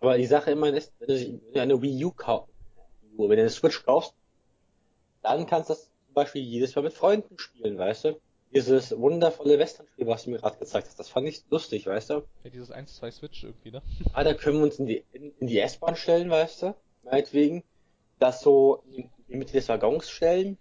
Aber 0.00 0.16
die 0.16 0.24
Sache 0.24 0.52
immer 0.52 0.68
ist, 0.68 0.90
wenn 1.00 1.42
du, 1.52 1.60
eine 1.60 1.82
Wii 1.82 2.02
U 2.06 2.12
kaufst, 2.12 2.48
wenn 3.18 3.28
du 3.28 3.32
eine 3.34 3.50
Switch 3.50 3.84
kaufst, 3.84 4.14
dann 5.20 5.44
kannst 5.44 5.68
du 5.68 5.74
das 5.74 5.90
Beispiel 6.18 6.42
jedes 6.42 6.74
Mal 6.74 6.82
mit 6.82 6.92
Freunden 6.92 7.38
spielen, 7.38 7.78
weißt 7.78 8.04
du? 8.04 8.20
Dieses 8.54 8.96
wundervolle 8.96 9.58
Western-Spiel, 9.58 10.06
was 10.06 10.24
du 10.24 10.30
mir 10.30 10.38
gerade 10.38 10.58
gezeigt 10.58 10.88
hast, 10.88 10.98
das 10.98 11.08
fand 11.08 11.28
ich 11.28 11.42
lustig, 11.50 11.86
weißt 11.86 12.10
du? 12.10 12.14
Ja, 12.44 12.50
dieses 12.50 12.72
1-2 12.72 13.10
Switch 13.10 13.44
irgendwie, 13.44 13.72
ne? 13.72 13.82
Ah, 14.14 14.24
da 14.24 14.34
können 14.34 14.58
wir 14.58 14.64
uns 14.64 14.78
in 14.78 14.86
die, 14.86 15.04
in, 15.12 15.32
in 15.38 15.46
die 15.46 15.58
S-Bahn 15.58 15.96
stellen, 15.96 16.30
weißt 16.30 16.62
du? 16.62 16.74
Meinetwegen. 17.04 17.62
Das 18.18 18.40
so 18.40 18.82
in 18.90 19.10
die 19.28 19.36
Mitte 19.36 19.52
des 19.52 19.68
Waggons 19.68 20.10
stellen. 20.10 20.58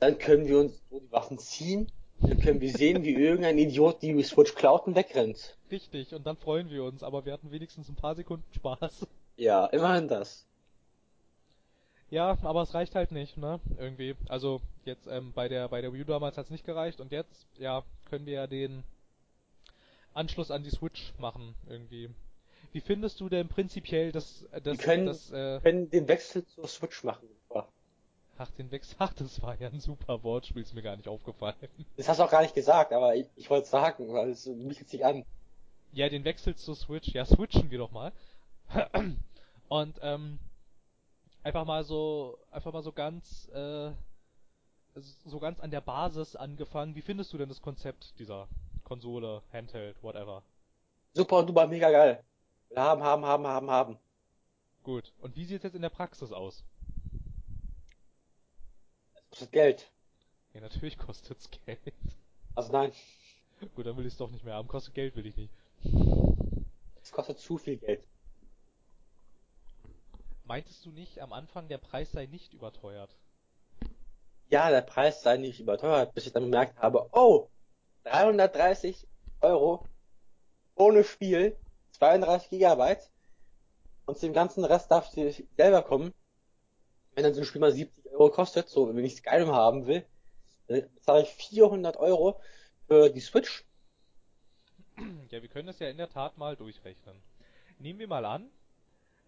Dann 0.00 0.18
können 0.18 0.46
wir 0.46 0.58
uns 0.60 0.80
so 0.90 0.98
die 0.98 1.12
Waffen 1.12 1.38
ziehen. 1.38 1.88
Dann 2.20 2.40
können 2.40 2.60
wir 2.60 2.72
sehen, 2.72 3.04
wie 3.04 3.14
irgendein 3.14 3.58
Idiot 3.58 4.02
die 4.02 4.20
Switch 4.24 4.54
klaut 4.54 4.86
und 4.86 4.96
wegrennt. 4.96 5.56
Richtig, 5.70 6.14
und 6.14 6.26
dann 6.26 6.36
freuen 6.36 6.68
wir 6.70 6.82
uns, 6.82 7.02
aber 7.02 7.24
wir 7.24 7.32
hatten 7.32 7.52
wenigstens 7.52 7.88
ein 7.88 7.94
paar 7.94 8.16
Sekunden 8.16 8.52
Spaß. 8.54 9.06
Ja, 9.36 9.66
immerhin 9.66 10.08
das. 10.08 10.47
Ja, 12.10 12.38
aber 12.42 12.62
es 12.62 12.74
reicht 12.74 12.94
halt 12.94 13.12
nicht, 13.12 13.36
ne? 13.36 13.60
Irgendwie. 13.76 14.16
Also 14.28 14.60
jetzt 14.84 15.06
ähm, 15.06 15.32
bei 15.34 15.48
der 15.48 15.68
bei 15.68 15.80
der 15.80 15.92
Wii 15.92 16.02
U 16.02 16.04
damals 16.04 16.38
hat's 16.38 16.50
nicht 16.50 16.64
gereicht 16.64 17.00
und 17.00 17.12
jetzt, 17.12 17.46
ja, 17.58 17.82
können 18.08 18.24
wir 18.26 18.34
ja 18.34 18.46
den 18.46 18.82
Anschluss 20.14 20.50
an 20.50 20.62
die 20.62 20.70
Switch 20.70 21.12
machen 21.18 21.54
irgendwie. 21.68 22.10
Wie 22.72 22.80
findest 22.80 23.20
du 23.20 23.28
denn 23.28 23.48
prinzipiell 23.48 24.12
das 24.12 24.46
das 24.52 24.64
Wir 24.64 24.76
können, 24.76 25.06
das 25.06 25.30
äh, 25.32 25.60
können 25.60 25.90
den 25.90 26.08
Wechsel 26.08 26.46
zur 26.46 26.66
Switch 26.66 27.04
machen. 27.04 27.28
Ach 28.40 28.50
den 28.52 28.70
Wechsel, 28.70 28.94
ach 29.00 29.12
das 29.14 29.42
war 29.42 29.60
ja 29.60 29.68
ein 29.68 29.80
super 29.80 30.22
Wortspiel, 30.22 30.62
ist 30.62 30.72
mir 30.72 30.82
gar 30.82 30.96
nicht 30.96 31.08
aufgefallen. 31.08 31.56
Das 31.96 32.08
hast 32.08 32.20
du 32.20 32.22
auch 32.22 32.30
gar 32.30 32.42
nicht 32.42 32.54
gesagt, 32.54 32.92
aber 32.92 33.16
ich, 33.16 33.26
ich 33.34 33.50
wollte 33.50 33.64
es 33.64 33.70
sagen, 33.70 34.12
weil 34.12 34.30
es 34.30 34.44
bietet 34.44 34.88
sich 34.88 35.04
an. 35.04 35.24
Ja, 35.92 36.08
den 36.08 36.24
Wechsel 36.24 36.54
zur 36.54 36.76
Switch, 36.76 37.08
ja, 37.08 37.24
switchen 37.24 37.72
wir 37.72 37.78
doch 37.78 37.90
mal. 37.90 38.12
Und 39.68 39.98
ähm, 40.02 40.38
einfach 41.48 41.64
mal 41.64 41.82
so, 41.82 42.38
einfach 42.50 42.72
mal 42.72 42.82
so 42.82 42.92
ganz, 42.92 43.48
äh, 43.48 43.90
so 44.94 45.38
ganz 45.38 45.60
an 45.60 45.70
der 45.70 45.80
Basis 45.80 46.36
angefangen. 46.36 46.94
Wie 46.94 47.02
findest 47.02 47.32
du 47.32 47.38
denn 47.38 47.48
das 47.48 47.62
Konzept 47.62 48.18
dieser 48.18 48.48
Konsole, 48.84 49.42
Handheld, 49.52 50.02
whatever? 50.02 50.42
Super 51.14 51.42
duper 51.44 51.66
mega 51.66 51.90
geil. 51.90 52.22
Wir 52.68 52.82
haben, 52.82 53.02
haben, 53.02 53.24
haben, 53.24 53.46
haben, 53.46 53.70
haben. 53.70 53.98
Gut. 54.82 55.12
Und 55.20 55.36
wie 55.36 55.44
sieht 55.44 55.58
es 55.58 55.62
jetzt 55.62 55.74
in 55.74 55.82
der 55.82 55.88
Praxis 55.88 56.32
aus? 56.32 56.64
Es 59.14 59.30
kostet 59.30 59.52
Geld. 59.52 59.90
Ja, 60.52 60.60
natürlich 60.60 60.98
kostet's 60.98 61.50
Geld. 61.66 61.94
Also 62.54 62.72
nein, 62.72 62.92
Gut, 63.74 63.86
dann 63.86 63.96
will 63.96 64.06
ich 64.06 64.12
es 64.12 64.18
doch 64.18 64.30
nicht 64.30 64.44
mehr 64.44 64.54
haben. 64.54 64.68
Kostet 64.68 64.94
Geld 64.94 65.16
will 65.16 65.26
ich 65.26 65.36
nicht. 65.36 65.52
es 67.02 67.10
kostet 67.10 67.38
zu 67.38 67.56
viel 67.58 67.78
Geld. 67.78 68.06
Meintest 70.48 70.84
du 70.86 70.90
nicht 70.90 71.20
am 71.20 71.32
Anfang, 71.32 71.68
der 71.68 71.78
Preis 71.78 72.10
sei 72.10 72.26
nicht 72.26 72.54
überteuert? 72.54 73.14
Ja, 74.48 74.70
der 74.70 74.80
Preis 74.80 75.22
sei 75.22 75.36
nicht 75.36 75.60
überteuert, 75.60 76.14
bis 76.14 76.26
ich 76.26 76.32
dann 76.32 76.44
bemerkt 76.44 76.78
habe, 76.78 77.10
oh, 77.12 77.48
330 78.04 79.06
Euro 79.42 79.86
ohne 80.74 81.04
Spiel, 81.04 81.56
32 81.92 82.48
Gigabyte 82.48 83.10
und 84.06 84.20
dem 84.22 84.32
ganzen 84.32 84.64
Rest 84.64 84.90
darfst 84.90 85.16
du 85.16 85.30
selber 85.56 85.82
kommen. 85.82 86.14
Wenn 87.14 87.24
dann 87.24 87.34
so 87.34 87.40
ein 87.40 87.46
Spiel 87.46 87.60
mal 87.60 87.72
70 87.72 88.12
Euro 88.12 88.30
kostet, 88.30 88.68
so 88.68 88.88
wenn 88.88 89.04
ich 89.04 89.16
Skyrim 89.16 89.52
haben 89.52 89.86
will, 89.86 90.06
dann 90.66 90.88
bezahle 90.94 91.22
ich 91.24 91.28
400 91.28 91.98
Euro 91.98 92.40
für 92.86 93.10
die 93.10 93.20
Switch. 93.20 93.66
Ja, 95.30 95.42
wir 95.42 95.48
können 95.48 95.66
das 95.66 95.78
ja 95.78 95.88
in 95.88 95.98
der 95.98 96.08
Tat 96.08 96.38
mal 96.38 96.56
durchrechnen. 96.56 97.20
Nehmen 97.78 97.98
wir 97.98 98.08
mal 98.08 98.24
an, 98.24 98.50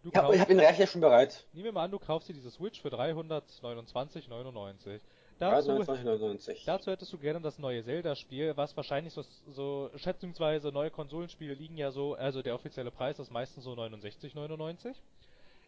ich 0.04 0.14
habe 0.14 0.38
hab 0.38 0.48
den 0.48 0.60
Rechner 0.60 0.86
schon 0.86 1.00
bereit. 1.00 1.46
Nehmen 1.52 1.66
wir 1.66 1.72
mal 1.72 1.84
an, 1.84 1.90
du 1.90 1.98
kaufst 1.98 2.28
dir 2.28 2.32
diese 2.32 2.50
Switch 2.50 2.80
für 2.80 2.88
329,99. 2.88 5.00
Dazu, 5.38 5.70
329,99. 5.70 6.64
dazu 6.66 6.90
hättest 6.90 7.12
du 7.12 7.18
gerne 7.18 7.40
das 7.40 7.58
neue 7.58 7.82
Zelda-Spiel, 7.82 8.56
was 8.58 8.76
wahrscheinlich 8.76 9.14
so, 9.14 9.24
so 9.48 9.90
schätzungsweise 9.96 10.70
neue 10.70 10.90
Konsolenspiele 10.90 11.54
liegen 11.54 11.78
ja 11.78 11.90
so, 11.90 12.14
also 12.14 12.42
der 12.42 12.54
offizielle 12.54 12.90
Preis 12.90 13.18
ist 13.18 13.30
meistens 13.30 13.64
so 13.64 13.72
69,99. 13.72 14.94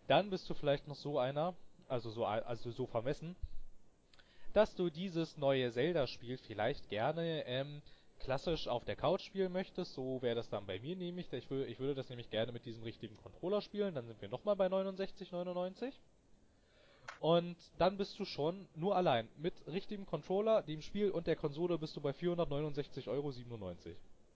Dann 0.09 0.28
bist 0.28 0.49
du 0.51 0.55
vielleicht 0.55 0.89
noch 0.89 0.97
so 0.97 1.18
einer, 1.18 1.55
also 1.89 2.11
so, 2.11 2.26
also 2.26 2.70
so 2.70 2.87
vermessen, 2.87 3.35
dass 4.53 4.74
du 4.74 4.91
dieses 4.91 5.39
neue 5.39 5.72
Zelda-Spiel 5.72 6.37
vielleicht 6.37 6.91
gerne 6.91 7.47
ähm, 7.47 7.80
klassisch 8.23 8.68
auf 8.68 8.85
der 8.85 8.97
Couch 8.97 9.23
spielen 9.23 9.53
möchtest, 9.53 9.95
so 9.95 10.23
wäre 10.23 10.35
das 10.35 10.49
dann 10.49 10.66
bei 10.66 10.79
mir 10.79 10.97
nämlich. 10.97 11.33
Ich, 11.33 11.51
will, 11.51 11.66
ich 11.68 11.79
würde 11.79 11.95
das 11.95 12.09
nämlich 12.09 12.31
gerne 12.31 12.53
mit 12.53 12.64
diesem 12.64 12.83
richtigen 12.83 13.16
Controller 13.16 13.61
spielen, 13.61 13.95
dann 13.95 14.07
sind 14.07 14.20
wir 14.20 14.29
nochmal 14.29 14.57
bei 14.57 14.66
69,99. 14.66 15.93
Und 17.20 17.57
dann 17.79 17.97
bist 17.97 18.18
du 18.18 18.25
schon 18.25 18.68
nur 18.75 18.97
allein 18.97 19.29
mit 19.37 19.55
richtigem 19.66 20.07
Controller, 20.07 20.62
dem 20.62 20.83
Spiel 20.83 21.11
und 21.11 21.27
der 21.27 21.37
Konsole 21.37 21.79
bist 21.79 21.97
du 21.97 22.01
bei 22.01 22.11
469,97 22.11 23.09
Euro. 23.09 23.33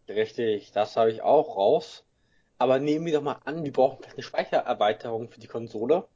Richtig, 0.09 0.73
das 0.73 0.97
habe 0.97 1.11
ich 1.11 1.23
auch 1.23 1.57
raus. 1.57 2.05
Aber 2.59 2.79
nehmen 2.79 3.07
wir 3.07 3.13
doch 3.13 3.23
mal 3.23 3.41
an, 3.45 3.65
wir 3.65 3.73
brauchen 3.73 3.99
vielleicht 3.99 4.15
eine 4.15 4.23
Speichererweiterung 4.23 5.29
für 5.29 5.41
die 5.41 5.47
Konsole. 5.47 6.07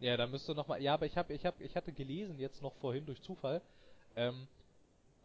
Ja, 0.00 0.16
da 0.16 0.26
müsste 0.26 0.54
noch 0.54 0.66
mal. 0.66 0.82
Ja, 0.82 0.94
aber 0.94 1.06
ich 1.06 1.16
habe, 1.16 1.32
ich 1.32 1.46
habe, 1.46 1.62
ich 1.62 1.74
hatte 1.74 1.92
gelesen 1.92 2.38
jetzt 2.38 2.60
noch 2.60 2.74
vorhin 2.74 3.06
durch 3.06 3.22
Zufall, 3.22 3.62
ähm, 4.14 4.46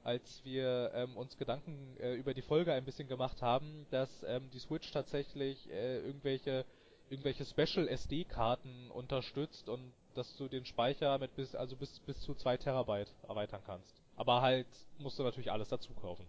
als 0.04 0.43
wir 0.43 0.91
ähm, 0.93 1.16
uns 1.18 1.38
Gedanken 1.38 1.95
äh, 1.99 2.14
über 2.14 2.34
die 2.34 2.41
Folge 2.41 2.74
ein 2.74 2.86
bisschen 2.86 3.08
gemacht 3.08 3.41
haben, 3.41 3.86
dass 3.91 4.10
ähm, 4.24 4.49
die 4.52 4.60
Switch 4.60 4.91
tatsächlich 4.91 5.70
äh, 5.70 5.99
irgendwelche 5.99 6.66
irgendwelche 7.10 7.43
Special 7.45 7.89
SD-Karten 7.89 8.89
unterstützt 8.91 9.68
und 9.68 9.91
dass 10.14 10.38
du 10.38 10.47
den 10.47 10.66
Speicher 10.66 11.18
mit 11.18 11.36
bis 11.36 11.56
also 11.56 11.76
bis 11.76 11.99
bis 11.99 12.20
zu 12.22 12.34
2 12.34 12.58
Terabyte 12.58 13.14
erweitern 13.28 13.62
kannst. 13.66 14.02
Aber 14.16 14.41
halt 14.41 14.68
musst 14.97 15.20
du 15.20 15.24
natürlich 15.24 15.52
alles 15.52 15.70
dazu 15.70 15.93
kaufen. 15.93 16.26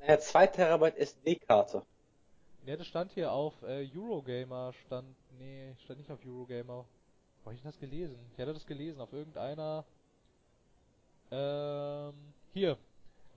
Naja, 0.00 0.18
2 0.18 0.46
Terabyte 0.48 0.96
SD-Karte. 0.96 1.82
Ja, 2.64 2.76
das 2.76 2.86
stand 2.86 3.12
hier 3.12 3.32
auf 3.32 3.54
äh, 3.62 3.88
Eurogamer, 3.94 4.72
stand 4.86 5.16
nee, 5.38 5.74
stand 5.84 5.98
nicht 5.98 6.10
auf 6.10 6.24
Eurogamer. 6.24 6.86
Wo 7.42 7.50
hab 7.50 7.56
ich 7.56 7.62
das 7.62 7.78
gelesen? 7.78 8.18
Ich 8.32 8.40
hatte 8.40 8.54
das 8.54 8.66
gelesen 8.66 9.00
auf 9.00 9.12
irgendeiner 9.12 9.84
ähm, 11.30 12.14
hier 12.52 12.76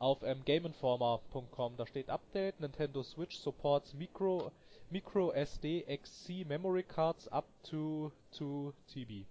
auf 0.05 0.21
ähm, 0.21 0.43
GameInformer.com, 0.45 1.77
da 1.77 1.87
steht 1.87 2.11
Update, 2.11 2.59
Nintendo 2.59 3.01
Switch 3.01 3.37
supports 3.37 3.95
Micro, 3.95 4.51
Micro 4.91 5.31
SD 5.31 5.83
XC 5.87 6.45
Memory 6.45 6.83
Cards 6.83 7.27
up 7.29 7.45
to 7.63 8.11
2 8.29 8.71
TB. 8.93 9.25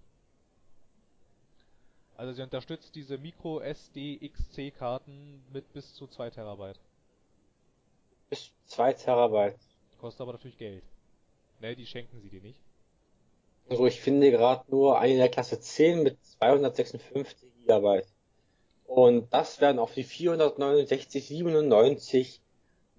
Also 2.17 2.33
sie 2.33 2.43
unterstützt 2.43 2.93
diese 2.97 3.19
Micro 3.19 3.61
SD 3.61 4.19
XC 4.29 4.75
Karten 4.77 5.45
mit 5.53 5.73
bis 5.73 5.95
zu 5.95 6.09
2 6.09 6.31
Terabyte. 6.31 6.81
Bis 8.29 8.51
2 8.67 8.95
Terabyte. 8.95 9.57
Kostet 10.01 10.23
aber 10.23 10.33
natürlich 10.33 10.59
Geld. 10.59 10.83
Ne, 11.61 11.77
die 11.77 11.87
schenken 11.87 12.21
sie 12.21 12.31
dir 12.31 12.41
nicht. 12.41 12.59
Also 13.69 13.87
ich 13.87 14.01
finde 14.01 14.33
gerade 14.33 14.69
nur 14.73 14.99
eine 14.99 15.19
der 15.19 15.29
Klasse 15.29 15.61
10 15.61 16.03
mit 16.03 16.19
256 16.25 17.49
Gigabyte. 17.61 18.09
Und 18.87 19.33
das 19.33 19.61
werden 19.61 19.79
auf 19.79 19.95
die 19.95 20.05
469,97 20.05 22.41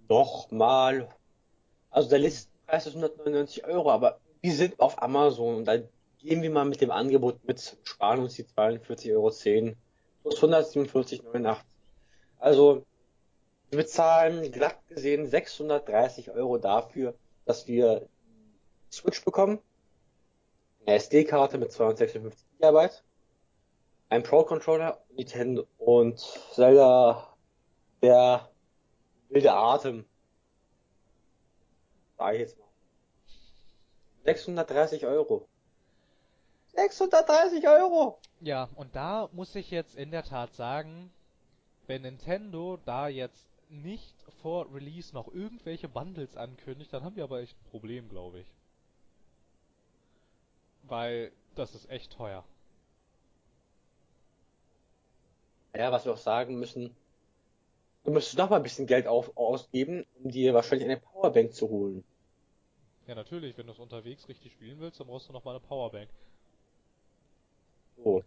nochmal, 0.10 1.10
also 1.90 2.10
der 2.10 2.20
Listenpreis 2.20 2.86
ist 2.88 2.96
199 2.96 3.66
Euro, 3.66 3.92
aber 3.92 4.20
wir 4.42 4.54
sind 4.54 4.80
auf 4.80 5.02
Amazon 5.02 5.56
und 5.56 5.66
da 5.66 5.78
gehen 6.20 6.42
wir 6.42 6.50
mal 6.50 6.64
mit 6.66 6.80
dem 6.82 6.92
Angebot 6.92 7.46
mit, 7.46 7.78
sparen 7.84 8.20
uns 8.20 8.36
die 8.36 8.46
42,10 8.46 9.14
Euro 9.14 9.32
plus 10.24 10.42
147,89. 10.42 11.58
Also 12.40 12.84
wir 13.70 13.80
bezahlen 13.80 14.52
glatt 14.52 14.80
gesehen 14.88 15.28
630 15.28 16.32
Euro 16.32 16.58
dafür, 16.58 17.16
dass 17.46 17.68
wir 17.68 18.08
Switch 18.92 19.24
bekommen, 19.24 19.60
eine 20.86 20.96
SD-Karte 20.96 21.58
mit 21.58 21.72
256 21.72 22.46
GB, 22.60 22.90
ein 24.10 24.24
Pro-Controller, 24.24 25.02
Nintendo 25.16 25.66
und 25.78 26.20
Zelda 26.20 27.36
der 28.02 28.50
wilde 29.30 29.52
Atem. 29.52 30.06
Sag 32.18 32.34
ich 32.34 32.40
jetzt 32.42 32.60
mal. 32.60 32.66
630 34.24 35.06
Euro. 35.06 35.48
630 36.74 37.68
Euro! 37.68 38.20
Ja, 38.42 38.70
und 38.76 38.96
da 38.96 39.30
muss 39.32 39.56
ich 39.56 39.72
jetzt 39.72 39.96
in 39.96 40.12
der 40.12 40.24
Tat 40.24 40.54
sagen, 40.54 41.12
wenn 41.88 42.02
Nintendo 42.02 42.78
da 42.86 43.08
jetzt 43.08 43.48
nicht 43.70 44.16
vor 44.42 44.74
Release 44.74 45.14
noch 45.14 45.28
irgendwelche 45.34 45.88
Bundles 45.88 46.36
ankündigt, 46.36 46.94
dann 46.94 47.04
haben 47.04 47.16
wir 47.16 47.24
aber 47.24 47.42
echt 47.42 47.58
ein 47.60 47.70
Problem, 47.72 48.10
glaube 48.10 48.40
ich. 48.40 48.48
Weil 50.84 51.32
das 51.56 51.74
ist 51.74 51.90
echt 51.90 52.12
teuer. 52.14 52.44
Ja, 55.76 55.92
was 55.92 56.06
wir 56.06 56.14
auch 56.14 56.18
sagen 56.18 56.58
müssen, 56.58 56.96
du 58.06 58.12
müsstest 58.12 58.38
noch 58.38 58.50
mal 58.50 58.58
ein 58.58 58.64
bisschen 58.64 58.88
Geld 58.88 59.08
auf, 59.08 59.36
ausgeben, 59.36 60.06
um 60.24 60.32
dir 60.32 60.54
wahrscheinlich 60.54 60.88
eine 60.88 60.98
Powerbank 60.98 61.54
zu 61.54 61.70
holen. 61.70 62.04
Ja, 63.08 63.16
natürlich, 63.16 63.58
wenn 63.58 63.68
du 63.68 63.74
es 63.74 63.80
unterwegs 63.80 64.28
richtig 64.30 64.54
spielen 64.54 64.80
willst, 64.80 65.00
dann 65.00 65.08
brauchst 65.08 65.28
du 65.28 65.34
noch 65.34 65.44
mal 65.44 65.52
eine 65.52 65.60
Powerbank. 65.60 66.10
So. 67.98 68.24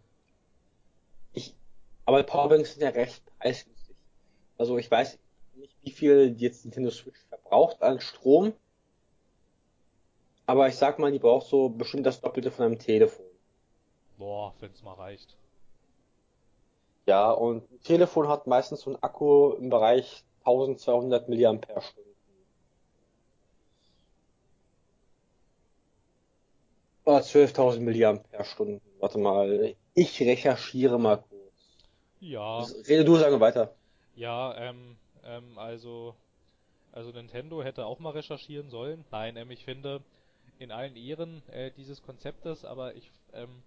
Ich, 1.33 1.55
aber 2.05 2.23
Powerbanks 2.23 2.73
sind 2.73 2.83
ja 2.83 2.89
recht 2.89 3.23
preisgünstig. 3.39 3.95
Also 4.57 4.77
ich 4.77 4.89
weiß 4.89 5.17
nicht, 5.55 5.75
wie 5.81 5.91
viel 5.91 6.35
jetzt 6.37 6.65
Nintendo 6.65 6.91
Switch 6.91 7.19
verbraucht 7.29 7.81
an 7.81 7.99
Strom. 7.99 8.53
Aber 10.45 10.67
ich 10.67 10.75
sag 10.75 10.99
mal, 10.99 11.11
die 11.11 11.19
braucht 11.19 11.47
so 11.47 11.69
bestimmt 11.69 12.05
das 12.05 12.21
Doppelte 12.21 12.51
von 12.51 12.65
einem 12.65 12.79
Telefon. 12.79 13.25
Boah, 14.17 14.53
wenn's 14.59 14.81
mal 14.81 14.93
reicht. 14.93 15.35
Ja, 17.09 17.31
und 17.31 17.63
ein 17.71 17.81
Telefon 17.81 18.27
hat 18.27 18.45
meistens 18.45 18.81
so 18.81 18.91
einen 18.91 19.01
Akku 19.01 19.53
im 19.53 19.71
Bereich 19.71 20.23
1200 20.45 21.27
mAh. 21.27 21.59
Oder 27.05 27.21
12.000 27.21 27.79
mAh. 27.81 28.79
Warte 28.99 29.17
mal, 29.17 29.75
ich 29.95 30.21
recherchiere 30.21 30.99
mal 30.99 31.15
kurz. 31.17 31.79
Ja. 32.19 32.59
Rede 32.87 33.05
du, 33.05 33.15
sage 33.15 33.39
weiter. 33.39 33.73
Ja, 34.15 34.55
ähm, 34.55 34.95
ähm, 35.23 35.57
also, 35.57 36.13
also 36.91 37.09
Nintendo 37.09 37.63
hätte 37.63 37.87
auch 37.87 37.97
mal 37.97 38.11
recherchieren 38.11 38.69
sollen. 38.69 39.03
Nein, 39.09 39.35
ähm, 39.35 39.49
ich 39.49 39.65
finde 39.65 40.03
in 40.59 40.71
allen 40.71 40.95
Ehren 40.95 41.41
äh, 41.49 41.71
dieses 41.71 42.03
Konzeptes, 42.03 42.65
aber 42.65 42.93
ich, 42.93 43.11
ähm, 43.33 43.63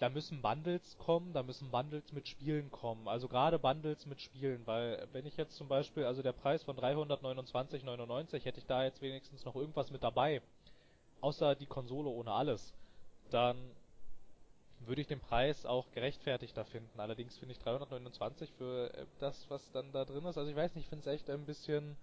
da 0.00 0.08
müssen 0.08 0.40
Bundles 0.40 0.96
kommen, 0.96 1.34
da 1.34 1.42
müssen 1.42 1.70
Bundles 1.70 2.10
mit 2.12 2.26
Spielen 2.26 2.70
kommen. 2.70 3.06
Also 3.06 3.28
gerade 3.28 3.58
Bundles 3.58 4.06
mit 4.06 4.20
Spielen, 4.22 4.66
weil 4.66 5.06
wenn 5.12 5.26
ich 5.26 5.36
jetzt 5.36 5.56
zum 5.56 5.68
Beispiel, 5.68 6.04
also 6.04 6.22
der 6.22 6.32
Preis 6.32 6.64
von 6.64 6.74
329,99 6.74 8.44
hätte 8.44 8.60
ich 8.60 8.66
da 8.66 8.82
jetzt 8.82 9.02
wenigstens 9.02 9.44
noch 9.44 9.54
irgendwas 9.54 9.90
mit 9.90 10.02
dabei, 10.02 10.40
außer 11.20 11.54
die 11.54 11.66
Konsole 11.66 12.08
ohne 12.08 12.32
alles, 12.32 12.72
dann 13.30 13.58
würde 14.86 15.02
ich 15.02 15.06
den 15.06 15.20
Preis 15.20 15.66
auch 15.66 15.90
gerechtfertigter 15.92 16.64
finden. 16.64 16.98
Allerdings 16.98 17.36
finde 17.36 17.52
ich 17.52 17.58
329 17.58 18.50
für 18.56 18.94
äh, 18.94 19.04
das, 19.18 19.50
was 19.50 19.70
dann 19.72 19.92
da 19.92 20.06
drin 20.06 20.24
ist. 20.24 20.38
Also 20.38 20.48
ich 20.48 20.56
weiß 20.56 20.74
nicht, 20.74 20.84
ich 20.84 20.88
finde 20.88 21.06
es 21.06 21.14
echt 21.14 21.28
ein 21.28 21.44
bisschen 21.44 21.98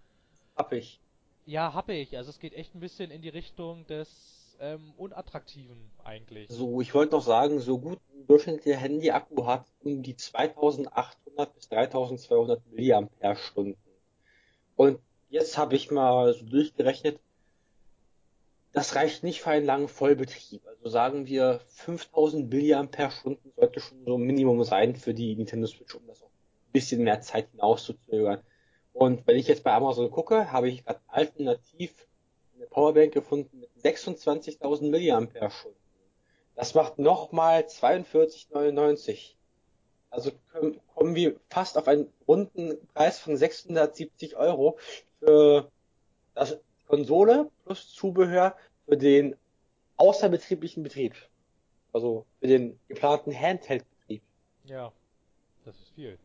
happig. 0.56 1.00
Ja, 1.48 1.74
happig. 1.74 2.16
Also 2.16 2.30
es 2.30 2.40
geht 2.40 2.54
echt 2.54 2.76
ein 2.76 2.80
bisschen 2.80 3.10
in 3.10 3.24
die 3.24 3.30
Richtung 3.30 3.88
des 3.88 4.37
ähm, 4.60 4.94
unattraktiven 4.98 5.92
eigentlich. 6.04 6.50
So, 6.50 6.82
ich 6.82 6.94
wollte 6.94 7.16
noch 7.16 7.24
sagen, 7.24 7.60
so 7.60 7.80
gut 7.80 8.00
ein 8.14 8.28
durchschnittlicher 8.28 8.78
Handy-Akku 8.78 9.46
hat 9.46 9.66
um 9.84 10.04
die 10.04 10.16
2800 10.16 11.54
bis 11.56 11.70
3200 11.70 12.62
mAh. 12.72 13.08
Und 14.76 15.00
jetzt 15.30 15.58
habe 15.58 15.76
ich 15.76 15.92
mal 15.92 16.34
so 16.34 16.46
durchgerechnet, 16.46 17.20
das 18.74 18.96
reicht 18.96 19.24
nicht 19.24 19.42
für 19.42 19.50
einen 19.50 19.66
langen 19.66 19.88
Vollbetrieb. 19.88 20.66
Also 20.68 20.90
sagen 20.90 21.26
wir 21.26 21.62
5000 21.68 22.52
mAh 22.52 22.88
sollte 23.56 23.80
schon 23.80 24.06
so 24.06 24.16
ein 24.18 24.22
Minimum 24.22 24.64
sein 24.64 24.96
für 24.96 25.14
die 25.14 25.36
Nintendo 25.36 25.68
Switch, 25.68 25.96
um 25.96 26.06
das 26.08 26.22
auch 26.22 26.28
ein 26.28 26.72
bisschen 26.74 27.04
mehr 27.04 27.22
Zeit 27.22 27.50
hinauszuzögern. 27.52 28.42
Und 28.94 29.26
wenn 29.28 29.38
ich 29.38 29.48
jetzt 29.48 29.64
bei 29.64 29.74
Amazon 29.74 30.10
gucke, 30.10 30.52
habe 30.52 30.70
ich 30.70 30.84
gerade 30.84 31.00
alternativ 31.08 32.08
eine 32.58 32.68
Powerbank 32.68 33.14
gefunden 33.14 33.60
mit 33.60 33.70
26.000 33.84 34.90
mAh. 34.90 35.52
Das 36.56 36.74
macht 36.74 36.98
nochmal 36.98 37.62
42,99. 37.62 39.34
Also 40.10 40.32
kommen 40.94 41.16
wir 41.16 41.40
fast 41.50 41.78
auf 41.78 41.88
einen 41.88 42.12
runden 42.28 42.78
Preis 42.94 43.20
von 43.20 43.38
670 43.38 44.36
Euro 44.36 44.78
für 45.20 45.70
das 46.34 46.60
Konsole 46.88 47.52
plus 47.66 47.94
Zubehör 47.94 48.56
für 48.88 48.98
den 48.98 49.36
außerbetrieblichen 49.98 50.84
Betrieb. 50.84 51.16
Also 51.94 52.26
für 52.40 52.48
den 52.48 52.80
geplanten 52.88 53.38
Handheld-Betrieb. 53.38 54.22
Ja, 54.66 54.92
das 55.66 55.76
ist 55.78 55.92
viel. 55.96 56.18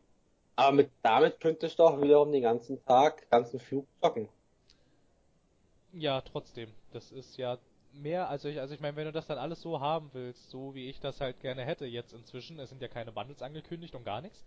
Aber 0.55 0.71
mit, 0.71 0.91
damit 1.01 1.39
könntest 1.39 1.79
du 1.79 1.83
auch 1.83 2.01
wiederum 2.01 2.31
den 2.31 2.43
ganzen 2.43 2.83
Tag, 2.85 3.29
ganzen 3.29 3.59
Flug 3.59 3.87
zocken. 4.01 4.29
Ja, 5.93 6.21
trotzdem. 6.21 6.69
Das 6.91 7.11
ist 7.11 7.37
ja 7.37 7.59
mehr, 7.93 8.27
also 8.27 8.49
ich, 8.49 8.59
also 8.59 8.73
ich 8.73 8.79
meine, 8.79 8.95
wenn 8.95 9.05
du 9.05 9.11
das 9.11 9.27
dann 9.27 9.37
alles 9.37 9.61
so 9.61 9.79
haben 9.79 10.09
willst, 10.13 10.49
so 10.49 10.73
wie 10.73 10.89
ich 10.89 10.99
das 10.99 11.21
halt 11.21 11.39
gerne 11.39 11.63
hätte 11.63 11.85
jetzt 11.85 12.13
inzwischen, 12.13 12.59
es 12.59 12.69
sind 12.69 12.81
ja 12.81 12.87
keine 12.87 13.11
Bundles 13.11 13.43
angekündigt 13.43 13.93
und 13.93 14.03
gar 14.03 14.21
nichts, 14.21 14.43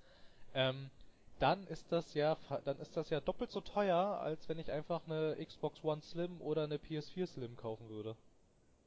ähm, 0.55 0.91
dann 1.39 1.67
ist 1.69 1.93
das 1.93 2.15
ja, 2.15 2.37
dann 2.65 2.79
ist 2.81 2.97
das 2.97 3.11
ja 3.11 3.21
doppelt 3.21 3.51
so 3.51 3.61
teuer, 3.61 3.97
als 3.97 4.49
wenn 4.49 4.59
ich 4.59 4.73
einfach 4.73 5.03
eine 5.07 5.37
Xbox 5.45 5.85
One 5.85 6.03
Slim 6.03 6.41
oder 6.41 6.65
eine 6.65 6.79
PS4 6.79 7.27
Slim 7.27 7.57
kaufen 7.57 7.89
würde. 7.89 8.17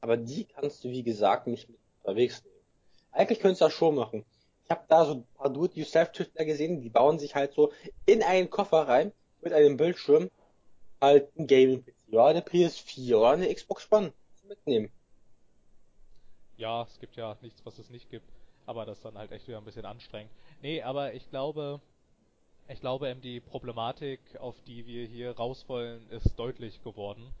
Aber 0.02 0.16
die 0.16 0.44
kannst 0.44 0.84
du, 0.84 0.90
wie 0.90 1.02
gesagt, 1.02 1.46
nicht 1.46 1.68
mit 1.68 1.78
unterwegs 2.02 2.42
nehmen. 2.44 2.56
Eigentlich 3.12 3.40
könntest 3.40 3.60
du 3.60 3.66
das 3.66 3.72
schon 3.72 3.94
machen. 3.94 4.24
Ich 4.64 4.70
habe 4.70 4.84
da 4.88 5.04
so 5.04 5.14
ein 5.14 5.26
paar 5.34 5.50
Do-it-yourself-Tüftler 5.50 6.44
gesehen, 6.44 6.80
die 6.80 6.90
bauen 6.90 7.18
sich 7.18 7.34
halt 7.34 7.54
so 7.54 7.72
in 8.06 8.22
einen 8.22 8.50
Koffer 8.50 8.86
rein 8.88 9.12
mit 9.40 9.52
einem 9.52 9.76
Bildschirm 9.76 10.30
ein 11.00 11.22
Gaming-PC 11.36 11.94
oder 12.12 12.26
eine 12.26 12.40
PS4 12.40 13.16
oder 13.16 13.30
eine 13.30 13.54
Xbox 13.54 13.90
One 13.90 14.12
mitnehmen. 14.46 14.90
Ja, 16.56 16.82
es 16.82 17.00
gibt 17.00 17.16
ja 17.16 17.36
nichts, 17.40 17.64
was 17.64 17.78
es 17.78 17.88
nicht 17.88 18.10
gibt, 18.10 18.28
aber 18.66 18.84
das 18.84 18.98
ist 18.98 19.04
dann 19.04 19.16
halt 19.16 19.32
echt 19.32 19.48
wieder 19.48 19.58
ein 19.58 19.64
bisschen 19.64 19.86
anstrengend. 19.86 20.30
Nee, 20.60 20.82
aber 20.82 21.14
ich 21.14 21.28
glaube, 21.30 21.80
ich 22.68 22.80
glaube 22.80 23.08
eben 23.08 23.20
die 23.22 23.40
Problematik, 23.40 24.20
auf 24.38 24.60
die 24.66 24.86
wir 24.86 25.06
hier 25.06 25.36
raus 25.36 25.64
wollen, 25.68 26.08
ist 26.10 26.38
deutlich 26.38 26.82
geworden. 26.82 27.32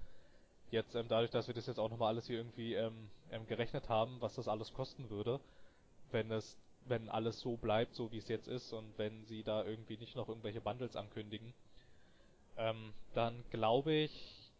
Jetzt 0.70 0.94
ähm, 0.94 1.06
dadurch, 1.08 1.30
dass 1.30 1.48
wir 1.48 1.54
das 1.54 1.66
jetzt 1.66 1.78
auch 1.78 1.90
nochmal 1.90 2.08
alles 2.08 2.26
hier 2.26 2.38
irgendwie 2.38 2.74
ähm, 2.74 3.10
ähm, 3.30 3.46
gerechnet 3.46 3.88
haben, 3.88 4.16
was 4.20 4.36
das 4.36 4.48
alles 4.48 4.72
kosten 4.72 5.10
würde, 5.10 5.40
wenn 6.12 6.30
es, 6.30 6.56
wenn 6.86 7.08
alles 7.08 7.40
so 7.40 7.56
bleibt, 7.56 7.94
so 7.94 8.10
wie 8.12 8.18
es 8.18 8.28
jetzt 8.28 8.48
ist 8.48 8.72
und 8.72 8.96
wenn 8.96 9.24
sie 9.26 9.42
da 9.42 9.64
irgendwie 9.64 9.96
nicht 9.98 10.16
noch 10.16 10.28
irgendwelche 10.28 10.60
Bundles 10.60 10.96
ankündigen, 10.96 11.52
ähm, 12.60 12.92
dann 13.14 13.42
glaube 13.50 13.92
ich, 13.92 14.52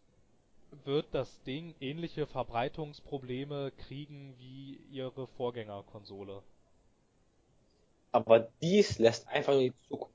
wird 0.85 1.07
das 1.11 1.41
Ding 1.43 1.75
ähnliche 1.79 2.27
Verbreitungsprobleme 2.27 3.71
kriegen 3.71 4.35
wie 4.37 4.79
ihre 4.91 5.27
Vorgängerkonsole. 5.27 6.41
Aber 8.11 8.39
dies 8.61 8.99
lässt 8.99 9.27
einfach 9.27 9.53
nur 9.53 9.63
die 9.63 9.73
Zukunft 9.87 10.11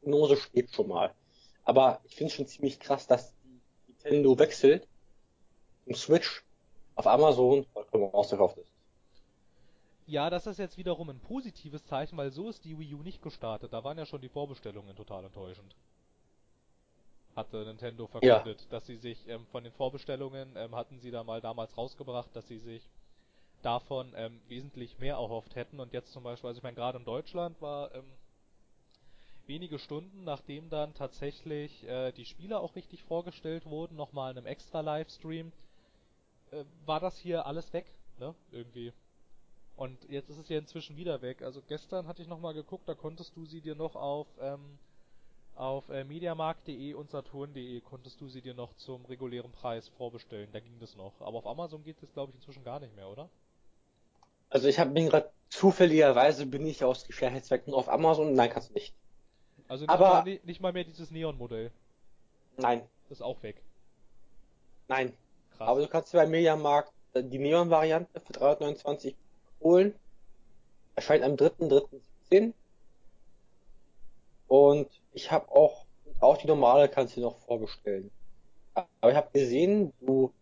Prognose 0.00 0.36
steht 0.36 0.72
schon 0.72 0.88
mal. 0.88 1.14
Aber 1.64 2.00
ich 2.04 2.14
finde 2.14 2.30
es 2.30 2.34
schon 2.34 2.46
ziemlich 2.46 2.80
krass, 2.80 3.06
dass 3.06 3.32
die 3.44 3.60
Nintendo 3.88 4.38
wechselt 4.38 4.88
zum 5.84 5.94
Switch 5.94 6.42
auf 6.94 7.06
Amazon 7.06 7.64
vollkommen 7.72 8.12
ausverkauft 8.12 8.58
ist. 8.58 8.72
Ja, 10.06 10.28
das 10.28 10.46
ist 10.46 10.58
jetzt 10.58 10.76
wiederum 10.76 11.10
ein 11.10 11.20
positives 11.20 11.84
Zeichen, 11.84 12.16
weil 12.16 12.32
so 12.32 12.48
ist 12.48 12.64
die 12.64 12.78
Wii 12.78 12.94
U 12.94 13.02
nicht 13.02 13.22
gestartet. 13.22 13.72
Da 13.72 13.84
waren 13.84 13.96
ja 13.96 14.06
schon 14.06 14.20
die 14.20 14.28
Vorbestellungen 14.28 14.96
total 14.96 15.24
enttäuschend. 15.24 15.76
Hatte 17.36 17.64
Nintendo 17.64 18.06
verkündet, 18.06 18.60
ja. 18.62 18.66
dass 18.70 18.86
sie 18.86 18.96
sich 18.96 19.28
ähm, 19.28 19.46
von 19.46 19.64
den 19.64 19.72
Vorbestellungen 19.72 20.56
ähm, 20.56 20.74
hatten 20.74 20.98
sie 20.98 21.10
da 21.10 21.22
mal 21.22 21.40
damals 21.40 21.76
rausgebracht, 21.76 22.34
dass 22.34 22.48
sie 22.48 22.58
sich 22.58 22.88
davon 23.62 24.12
ähm, 24.16 24.40
wesentlich 24.48 24.98
mehr 24.98 25.14
erhofft 25.14 25.54
hätten 25.54 25.80
und 25.80 25.92
jetzt 25.92 26.12
zum 26.12 26.24
Beispiel, 26.24 26.48
also 26.48 26.58
ich 26.58 26.62
meine 26.62 26.76
gerade 26.76 26.98
in 26.98 27.04
Deutschland 27.04 27.60
war 27.60 27.94
ähm, 27.94 28.04
wenige 29.46 29.78
Stunden, 29.78 30.24
nachdem 30.24 30.70
dann 30.70 30.94
tatsächlich 30.94 31.84
äh, 31.88 32.12
die 32.12 32.24
Spiele 32.24 32.60
auch 32.60 32.76
richtig 32.76 33.02
vorgestellt 33.02 33.66
wurden, 33.66 33.96
nochmal 33.96 34.30
in 34.32 34.38
einem 34.38 34.46
extra 34.46 34.80
Livestream, 34.80 35.52
äh, 36.52 36.64
war 36.86 37.00
das 37.00 37.18
hier 37.18 37.46
alles 37.46 37.72
weg, 37.72 37.92
ne? 38.18 38.34
Irgendwie. 38.52 38.92
Und 39.76 40.08
jetzt 40.08 40.30
ist 40.30 40.38
es 40.38 40.48
ja 40.48 40.58
inzwischen 40.58 40.96
wieder 40.96 41.22
weg. 41.22 41.42
Also 41.42 41.62
gestern 41.66 42.06
hatte 42.06 42.22
ich 42.22 42.28
nochmal 42.28 42.54
geguckt, 42.54 42.88
da 42.88 42.94
konntest 42.94 43.34
du 43.34 43.44
sie 43.44 43.60
dir 43.60 43.74
noch 43.74 43.96
auf 43.96 44.28
ähm, 44.40 44.78
auf 45.60 45.88
äh, 45.90 46.04
mediamarkt.de 46.04 46.94
und 46.94 47.10
saturn.de 47.10 47.80
konntest 47.82 48.20
du 48.20 48.28
sie 48.28 48.40
dir 48.40 48.54
noch 48.54 48.74
zum 48.76 49.04
regulären 49.04 49.52
Preis 49.52 49.88
vorbestellen. 49.88 50.48
Da 50.52 50.60
ging 50.60 50.78
das 50.80 50.96
noch. 50.96 51.20
Aber 51.20 51.38
auf 51.38 51.46
Amazon 51.46 51.84
geht 51.84 52.02
das 52.02 52.12
glaube 52.12 52.30
ich 52.30 52.36
inzwischen 52.36 52.64
gar 52.64 52.80
nicht 52.80 52.96
mehr, 52.96 53.08
oder? 53.08 53.28
Also 54.48 54.68
ich 54.68 54.78
hab, 54.80 54.94
bin 54.94 55.08
gerade 55.08 55.30
zufälligerweise 55.50 56.46
bin 56.46 56.66
ich 56.66 56.82
aus 56.82 57.06
Geschäftszwecken 57.06 57.74
auf 57.74 57.88
Amazon. 57.88 58.34
Nein, 58.34 58.50
kannst 58.50 58.70
du 58.70 58.74
nicht. 58.74 58.94
Also 59.68 59.84
nicht, 59.84 59.90
aber, 59.90 60.24
mal, 60.24 60.40
nicht 60.44 60.60
mal 60.60 60.72
mehr 60.72 60.84
dieses 60.84 61.10
Neon-Modell. 61.10 61.70
Nein. 62.56 62.82
Das 63.08 63.18
ist 63.18 63.22
auch 63.22 63.42
weg. 63.42 63.60
Nein. 64.88 65.12
Krass. 65.56 65.68
Aber 65.68 65.80
du 65.80 65.88
kannst 65.88 66.12
bei 66.12 66.26
Mediamarkt 66.26 66.92
äh, 67.12 67.22
die 67.22 67.38
Neon-Variante 67.38 68.20
für 68.20 68.32
329 68.32 69.14
holen. 69.60 69.94
Erscheint 70.94 71.22
am 71.22 71.34
3.3.17. 71.34 72.52
Und 74.48 74.88
ich 75.12 75.30
habe 75.30 75.50
auch, 75.50 75.84
auch 76.20 76.36
die 76.36 76.46
normale 76.46 76.88
kannst 76.88 77.16
du 77.16 77.20
noch 77.20 77.38
vorbestellen. 77.40 78.10
Aber 78.74 79.10
ich 79.10 79.16
habe 79.16 79.30
gesehen, 79.32 79.92
du 80.00 80.32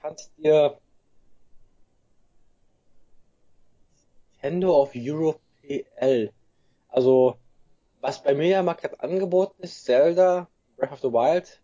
kannst 0.00 0.30
dir 0.38 0.78
Nintendo 4.42 4.82
of 4.82 4.90
Europe 4.94 5.40
PL, 5.62 6.32
also 6.88 7.36
was 8.00 8.22
bei 8.22 8.34
Mediamarkt 8.34 8.82
gerade 8.82 9.00
angeboten 9.00 9.62
ist, 9.62 9.84
Zelda 9.84 10.48
Breath 10.76 10.92
of 10.92 11.00
the 11.00 11.12
Wild, 11.12 11.62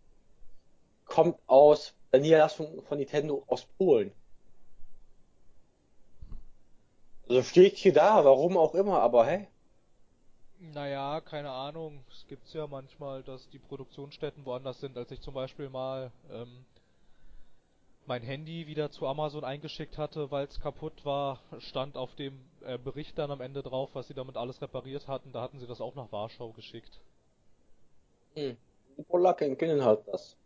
kommt 1.05 1.37
aus 1.49 1.95
der 2.13 2.21
Niederlassung 2.21 2.83
von 2.83 2.99
Nintendo 2.99 3.43
aus 3.49 3.67
Polen. 3.77 4.13
Also 7.29 7.43
steht 7.43 7.77
hier 7.77 7.93
da, 7.93 8.25
warum 8.25 8.57
auch 8.57 8.75
immer, 8.75 9.01
aber 9.01 9.27
hey. 9.27 9.49
Naja, 10.61 11.21
keine 11.21 11.51
Ahnung. 11.51 12.03
Es 12.11 12.27
gibt's 12.27 12.53
ja 12.53 12.67
manchmal, 12.67 13.23
dass 13.23 13.49
die 13.51 13.59
Produktionsstätten 13.59 14.45
woanders 14.45 14.81
sind. 14.81 14.97
Als 14.97 15.11
ich 15.11 15.21
zum 15.21 15.35
Beispiel 15.35 15.69
mal 15.69 16.11
ähm, 16.31 16.65
mein 18.07 18.23
Handy 18.23 18.67
wieder 18.67 18.91
zu 18.91 19.07
Amazon 19.07 19.45
eingeschickt 19.45 19.99
hatte, 19.99 20.31
weil 20.31 20.47
es 20.47 20.59
kaputt 20.61 21.05
war, 21.05 21.41
stand 21.59 21.97
auf 21.97 22.15
dem 22.17 22.41
äh, 22.65 22.79
Bericht 22.79 23.19
dann 23.19 23.31
am 23.31 23.41
Ende 23.41 23.63
drauf, 23.63 23.91
was 23.93 24.09
sie 24.09 24.15
damit 24.15 24.37
alles 24.37 24.61
repariert 24.61 25.07
hatten. 25.07 25.31
Da 25.33 25.43
hatten 25.43 25.61
sie 25.61 25.67
das 25.67 25.81
auch 25.81 25.95
nach 25.95 26.11
Warschau 26.11 26.51
geschickt. 26.53 27.01
Hm. 28.35 28.57
Die 28.97 29.03
Polacken 29.03 29.57
können 29.57 29.85
halt 29.85 30.01
das. 30.09 30.37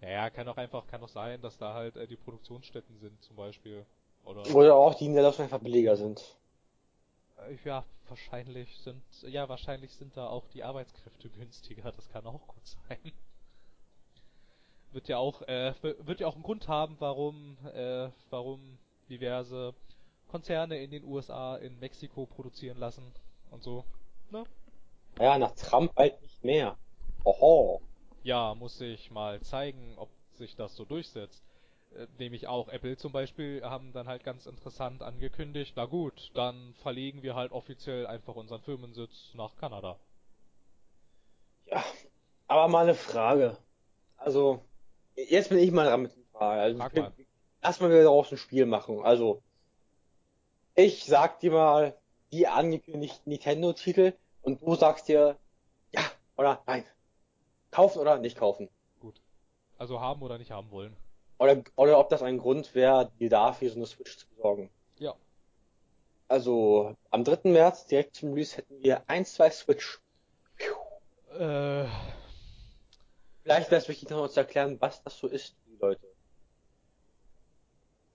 Naja, 0.00 0.30
kann 0.30 0.48
auch 0.48 0.56
einfach, 0.56 0.86
kann 0.88 1.02
auch 1.04 1.08
sein, 1.08 1.40
dass 1.40 1.56
da 1.56 1.74
halt 1.74 1.96
äh, 1.96 2.08
die 2.08 2.16
Produktionsstätten 2.16 2.98
sind, 2.98 3.22
zum 3.22 3.36
Beispiel. 3.36 3.86
Oder, 4.24 4.42
Oder 4.54 4.74
auch 4.74 4.94
die 4.94 5.08
Niederlassungen 5.08 5.52
einfach 5.52 5.62
billiger 5.62 5.96
sind. 5.96 6.36
Äh, 7.48 7.56
ja, 7.64 7.84
wahrscheinlich 8.08 8.76
sind, 8.78 9.02
ja, 9.22 9.48
wahrscheinlich 9.48 9.94
sind 9.94 10.16
da 10.16 10.26
auch 10.26 10.46
die 10.48 10.64
Arbeitskräfte 10.64 11.30
günstiger, 11.30 11.92
das 11.92 12.08
kann 12.10 12.26
auch 12.26 12.46
gut 12.46 12.66
sein 12.88 13.12
wird 14.92 15.08
ja 15.08 15.18
auch 15.18 15.42
äh, 15.42 15.74
wird 15.82 16.20
ja 16.20 16.26
auch 16.26 16.34
einen 16.34 16.42
Grund 16.42 16.68
haben, 16.68 16.96
warum 16.98 17.56
äh, 17.74 18.10
warum 18.30 18.78
diverse 19.08 19.74
Konzerne 20.28 20.78
in 20.82 20.90
den 20.90 21.04
USA 21.04 21.56
in 21.56 21.78
Mexiko 21.78 22.26
produzieren 22.26 22.78
lassen 22.78 23.12
und 23.50 23.62
so. 23.62 23.84
Ne? 24.30 24.44
Ja, 25.18 25.38
nach 25.38 25.52
Trump 25.52 25.94
bald 25.94 26.20
nicht 26.22 26.42
mehr. 26.42 26.76
Oho. 27.24 27.82
Ja, 28.22 28.54
muss 28.54 28.80
ich 28.80 29.10
mal 29.10 29.40
zeigen, 29.42 29.94
ob 29.98 30.08
sich 30.32 30.56
das 30.56 30.74
so 30.74 30.84
durchsetzt. 30.84 31.44
Äh, 31.96 32.06
nämlich 32.18 32.48
auch 32.48 32.68
Apple 32.68 32.96
zum 32.96 33.12
Beispiel 33.12 33.62
haben 33.64 33.92
dann 33.92 34.08
halt 34.08 34.24
ganz 34.24 34.46
interessant 34.46 35.02
angekündigt, 35.02 35.74
na 35.76 35.86
gut, 35.86 36.30
dann 36.34 36.74
verlegen 36.82 37.22
wir 37.22 37.34
halt 37.34 37.52
offiziell 37.52 38.06
einfach 38.06 38.34
unseren 38.34 38.62
Firmensitz 38.62 39.32
nach 39.34 39.56
Kanada. 39.56 39.98
Ja, 41.66 41.84
aber 42.48 42.68
mal 42.68 42.82
eine 42.82 42.94
Frage. 42.94 43.56
Also, 44.16 44.62
Jetzt 45.16 45.50
bin 45.50 45.58
ich 45.58 45.70
mal 45.70 45.86
dran 45.86 46.02
mit 46.02 46.16
der 46.16 46.24
Frage. 46.32 46.60
Also 46.60 46.78
Frag 46.78 46.96
mal. 46.96 47.12
Lass 47.62 47.80
mal 47.80 47.90
wieder 47.90 48.02
daraus 48.02 48.32
ein 48.32 48.38
Spiel 48.38 48.66
machen. 48.66 49.02
Also, 49.04 49.42
ich 50.74 51.04
sag 51.04 51.40
dir 51.40 51.52
mal 51.52 51.96
die 52.32 52.48
angekündigten 52.48 53.30
Nintendo-Titel 53.30 54.14
und 54.40 54.62
du 54.62 54.74
sagst 54.74 55.08
dir 55.08 55.36
ja 55.92 56.02
oder 56.36 56.62
nein. 56.66 56.84
Kaufen 57.70 58.00
oder 58.00 58.18
nicht 58.18 58.36
kaufen. 58.36 58.68
Gut. 59.00 59.20
Also 59.78 60.00
haben 60.00 60.22
oder 60.22 60.38
nicht 60.38 60.50
haben 60.50 60.70
wollen. 60.70 60.96
Oder, 61.42 61.64
oder 61.74 61.98
ob 61.98 62.08
das 62.08 62.22
ein 62.22 62.38
Grund 62.38 62.72
wäre, 62.76 63.10
dir 63.18 63.28
dafür 63.28 63.68
so 63.70 63.74
eine 63.76 63.86
Switch 63.86 64.16
zu 64.16 64.28
besorgen. 64.28 64.70
Ja. 65.00 65.16
Also, 66.28 66.96
am 67.10 67.24
3. 67.24 67.50
März, 67.50 67.86
direkt 67.86 68.14
zum 68.14 68.30
Release, 68.30 68.56
hätten 68.56 68.80
wir 68.80 69.02
1, 69.10 69.34
2 69.34 69.50
Switch. 69.50 70.00
Äh, 71.36 71.84
Vielleicht 73.42 73.72
wäre 73.72 73.80
es 73.80 73.88
wichtig, 73.88 74.08
noch 74.10 74.18
mal 74.18 74.30
zu 74.30 74.38
erklären, 74.38 74.76
was 74.80 75.02
das 75.02 75.18
so 75.18 75.26
ist, 75.26 75.56
die 75.66 75.76
Leute. 75.80 76.06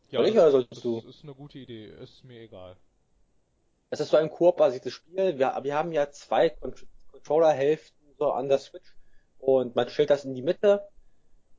ja, 0.09 0.19
Soll 0.19 0.27
ich 0.29 0.33
das, 0.35 0.43
oder 0.43 0.51
sollst 0.51 0.71
das 0.71 0.81
du? 0.81 0.99
ist 0.99 1.23
eine 1.23 1.33
gute 1.33 1.59
Idee. 1.59 1.87
Ist 2.01 2.23
mir 2.23 2.39
egal. 2.39 2.77
Es 3.89 3.99
ist 3.99 4.09
so 4.09 4.15
ein 4.17 4.29
Koop-basiertes 4.29 4.93
Spiel. 4.93 5.37
Wir, 5.37 5.59
wir 5.63 5.75
haben 5.75 5.91
ja 5.91 6.09
zwei 6.11 6.49
Con 6.49 6.73
Controller-Hälften 7.11 7.97
so 8.17 8.31
an 8.31 8.47
der 8.47 8.59
Switch 8.59 8.95
und 9.39 9.75
man 9.75 9.89
stellt 9.89 10.11
das 10.11 10.23
in 10.23 10.33
die 10.33 10.41
Mitte 10.41 10.87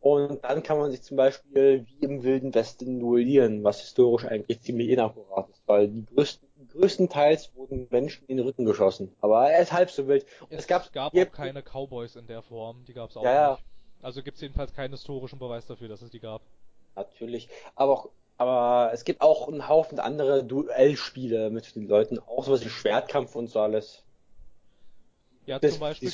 und 0.01 0.45
dann 0.45 0.63
kann 0.63 0.79
man 0.79 0.91
sich 0.91 1.03
zum 1.03 1.17
Beispiel 1.17 1.85
wie 1.87 2.05
im 2.05 2.23
Wilden 2.23 2.55
Westen 2.55 3.01
duellieren, 3.01 3.65
was 3.65 3.81
historisch 3.81 4.25
eigentlich 4.27 4.61
ziemlich 4.63 4.89
inakkurat 4.91 5.49
ist, 5.51 5.63
weil 5.67 5.89
die 5.89 6.07
größten, 6.07 6.49
größtenteils 6.69 7.55
wurden 7.55 7.89
Menschen 7.91 8.27
in 8.29 8.37
den 8.37 8.47
Rücken 8.47 8.65
geschossen. 8.65 9.15
Aber 9.21 9.51
er 9.51 9.61
ist 9.63 9.73
halb 9.73 9.91
so 9.91 10.07
wild. 10.09 10.27
Und 10.41 10.53
Es, 10.53 10.67
es 10.67 10.67
gab, 10.67 10.93
gab 10.93 11.17
auch 11.17 11.33
keine 11.33 11.63
Cowboys 11.63 12.17
in 12.17 12.27
der 12.27 12.43
Form. 12.43 12.85
Die 12.85 12.93
gab 12.95 13.11
es 13.11 13.17
auch 13.17 13.25
Ja, 13.25 13.35
nicht. 13.35 13.65
Also 14.03 14.23
gibt 14.23 14.37
es 14.37 14.41
jedenfalls 14.43 14.73
keinen 14.73 14.93
historischen 14.93 15.39
Beweis 15.39 15.67
dafür, 15.67 15.89
dass 15.89 16.03
es 16.03 16.11
die 16.11 16.21
gab. 16.21 16.43
Natürlich. 16.97 17.49
Aber 17.77 17.93
auch, 17.93 18.11
aber 18.37 18.91
es 18.93 19.05
gibt 19.05 19.21
auch 19.23 19.49
einen 19.49 19.69
Haufen 19.69 19.99
andere 20.01 20.45
Duellspiele 20.45 21.49
mit 21.51 21.75
den 21.75 21.89
Leuten, 21.89 22.19
auch 22.19 22.45
sowas 22.45 22.63
wie 22.65 22.69
Schwertkampf 22.71 23.35
und 23.37 23.49
so 23.49 23.61
alles. 23.61 24.05
Ja, 25.47 25.59
Das, 25.61 25.73
zum 25.73 25.81
Beispiel, 25.81 26.13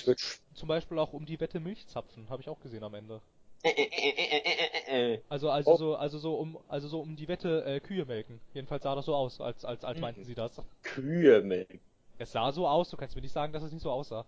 zum 0.55 0.69
Beispiel 0.69 0.99
auch 0.99 1.13
um 1.13 1.27
die 1.27 1.39
Wette 1.41 1.61
Milch 1.61 1.87
zapfen, 1.89 2.31
habe 2.31 2.41
ich 2.41 2.49
auch 2.49 2.61
gesehen 2.61 2.85
am 2.85 2.95
Ende. 2.95 3.21
Äh, 3.65 3.71
äh, 3.71 5.13
äh. 5.15 5.21
Also 5.29 5.51
also 5.51 5.73
Oh. 5.73 5.77
so 5.77 5.97
also 5.97 6.19
so 6.19 6.35
um 6.37 6.59
also 6.69 6.87
so 6.89 7.01
um 7.01 7.17
die 7.17 7.29
Wette 7.29 7.65
äh, 7.65 7.81
Kühe 7.81 8.05
melken. 8.05 8.41
Jedenfalls 8.53 8.83
sah 8.83 8.95
das 8.95 9.07
so 9.07 9.15
aus, 9.15 9.41
als 9.41 9.65
als 9.65 9.85
als 9.85 9.97
Mhm. 9.97 10.03
meinten 10.03 10.25
sie 10.25 10.35
das. 10.35 10.61
Kühe 10.83 11.41
melken. 11.43 11.81
Es 12.19 12.33
sah 12.33 12.53
so 12.53 12.69
aus, 12.69 12.91
du 12.91 12.97
kannst 12.97 13.17
mir 13.17 13.23
nicht 13.23 13.33
sagen, 13.33 13.53
dass 13.53 13.63
es 13.63 13.73
nicht 13.73 13.83
so 13.83 13.91
aussah. 13.91 14.25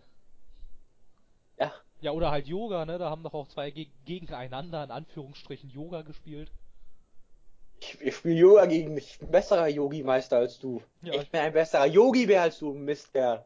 Ja. 1.58 1.72
Ja, 2.00 2.10
oder 2.12 2.30
halt 2.30 2.46
Yoga, 2.46 2.84
ne? 2.84 2.98
Da 2.98 3.08
haben 3.10 3.22
doch 3.22 3.32
auch 3.34 3.48
zwei 3.48 3.70
ge 3.70 3.88
gegeneinander 4.04 4.84
in 4.84 4.90
Anführungsstrichen 4.90 5.70
Yoga 5.70 6.02
gespielt. 6.02 6.50
Ich, 7.80 8.00
ich 8.00 8.16
spiele 8.16 8.34
Yoga 8.34 8.66
gegen 8.66 8.94
mich. 8.94 9.18
Ein 9.20 9.30
besserer 9.30 9.68
Yogi-Meister 9.68 10.38
als 10.38 10.58
du. 10.58 10.82
Ja, 11.02 11.12
ich 11.14 11.22
ich- 11.22 11.30
bin 11.30 11.40
ein 11.40 11.52
besserer 11.52 11.86
Yogi-Bär 11.86 12.42
als 12.42 12.58
du, 12.58 12.72
Mistkerl. 12.72 13.44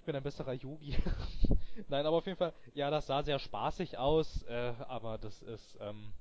Ich 0.00 0.06
bin 0.06 0.16
ein 0.16 0.22
besserer 0.22 0.52
Yogi. 0.54 0.96
Nein, 1.88 2.04
aber 2.04 2.16
auf 2.16 2.26
jeden 2.26 2.38
Fall, 2.38 2.52
ja, 2.74 2.90
das 2.90 3.06
sah 3.06 3.22
sehr 3.22 3.38
spaßig 3.38 3.96
aus, 3.96 4.42
äh, 4.44 4.72
aber 4.88 5.18
das 5.18 5.40
ist, 5.42 5.76
ähm, 5.80 6.12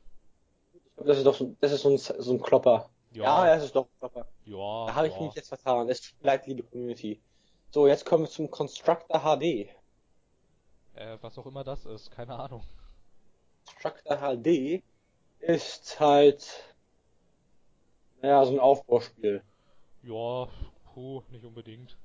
Ich 0.74 0.96
glaube, 0.96 1.10
das 1.10 1.18
ist 1.18 1.26
doch 1.26 1.36
so, 1.36 1.56
das 1.62 1.72
ist 1.72 1.82
so 1.82 1.90
ein, 1.90 1.98
so 1.98 2.34
ein 2.34 2.42
Klopper. 2.42 2.90
Ja, 3.12 3.46
ja, 3.46 3.56
das 3.56 3.66
ist 3.66 3.76
doch 3.76 3.86
ein 3.86 4.00
Klopper. 4.00 4.28
ja, 4.46 4.86
Da 4.88 4.96
habe 4.96 5.08
ich 5.08 5.14
ja. 5.14 5.22
mich 5.22 5.36
jetzt 5.36 5.50
vertan. 5.50 5.90
Es 5.90 6.02
tut 6.02 6.20
mir 6.22 6.28
leid, 6.28 6.48
liebe 6.48 6.64
Community. 6.64 7.22
So, 7.70 7.88
jetzt 7.88 8.06
kommen 8.06 8.24
wir 8.24 8.30
zum 8.30 8.50
Constructor 8.50 9.20
HD. 9.20 9.70
Äh, 10.96 11.18
was 11.22 11.38
auch 11.38 11.46
immer 11.46 11.64
das 11.64 11.86
ist, 11.86 12.12
keine 12.12 12.36
Ahnung. 12.36 12.64
Constructor 13.66 14.18
HD 14.18 14.84
ist 15.40 16.00
halt, 16.00 16.76
naja, 18.22 18.46
so 18.46 18.54
ein 18.54 18.60
Aufbauspiel. 18.60 19.44
Ja, 20.04 20.48
puh, 20.94 21.22
nicht 21.30 21.46
unbedingt. 21.46 21.98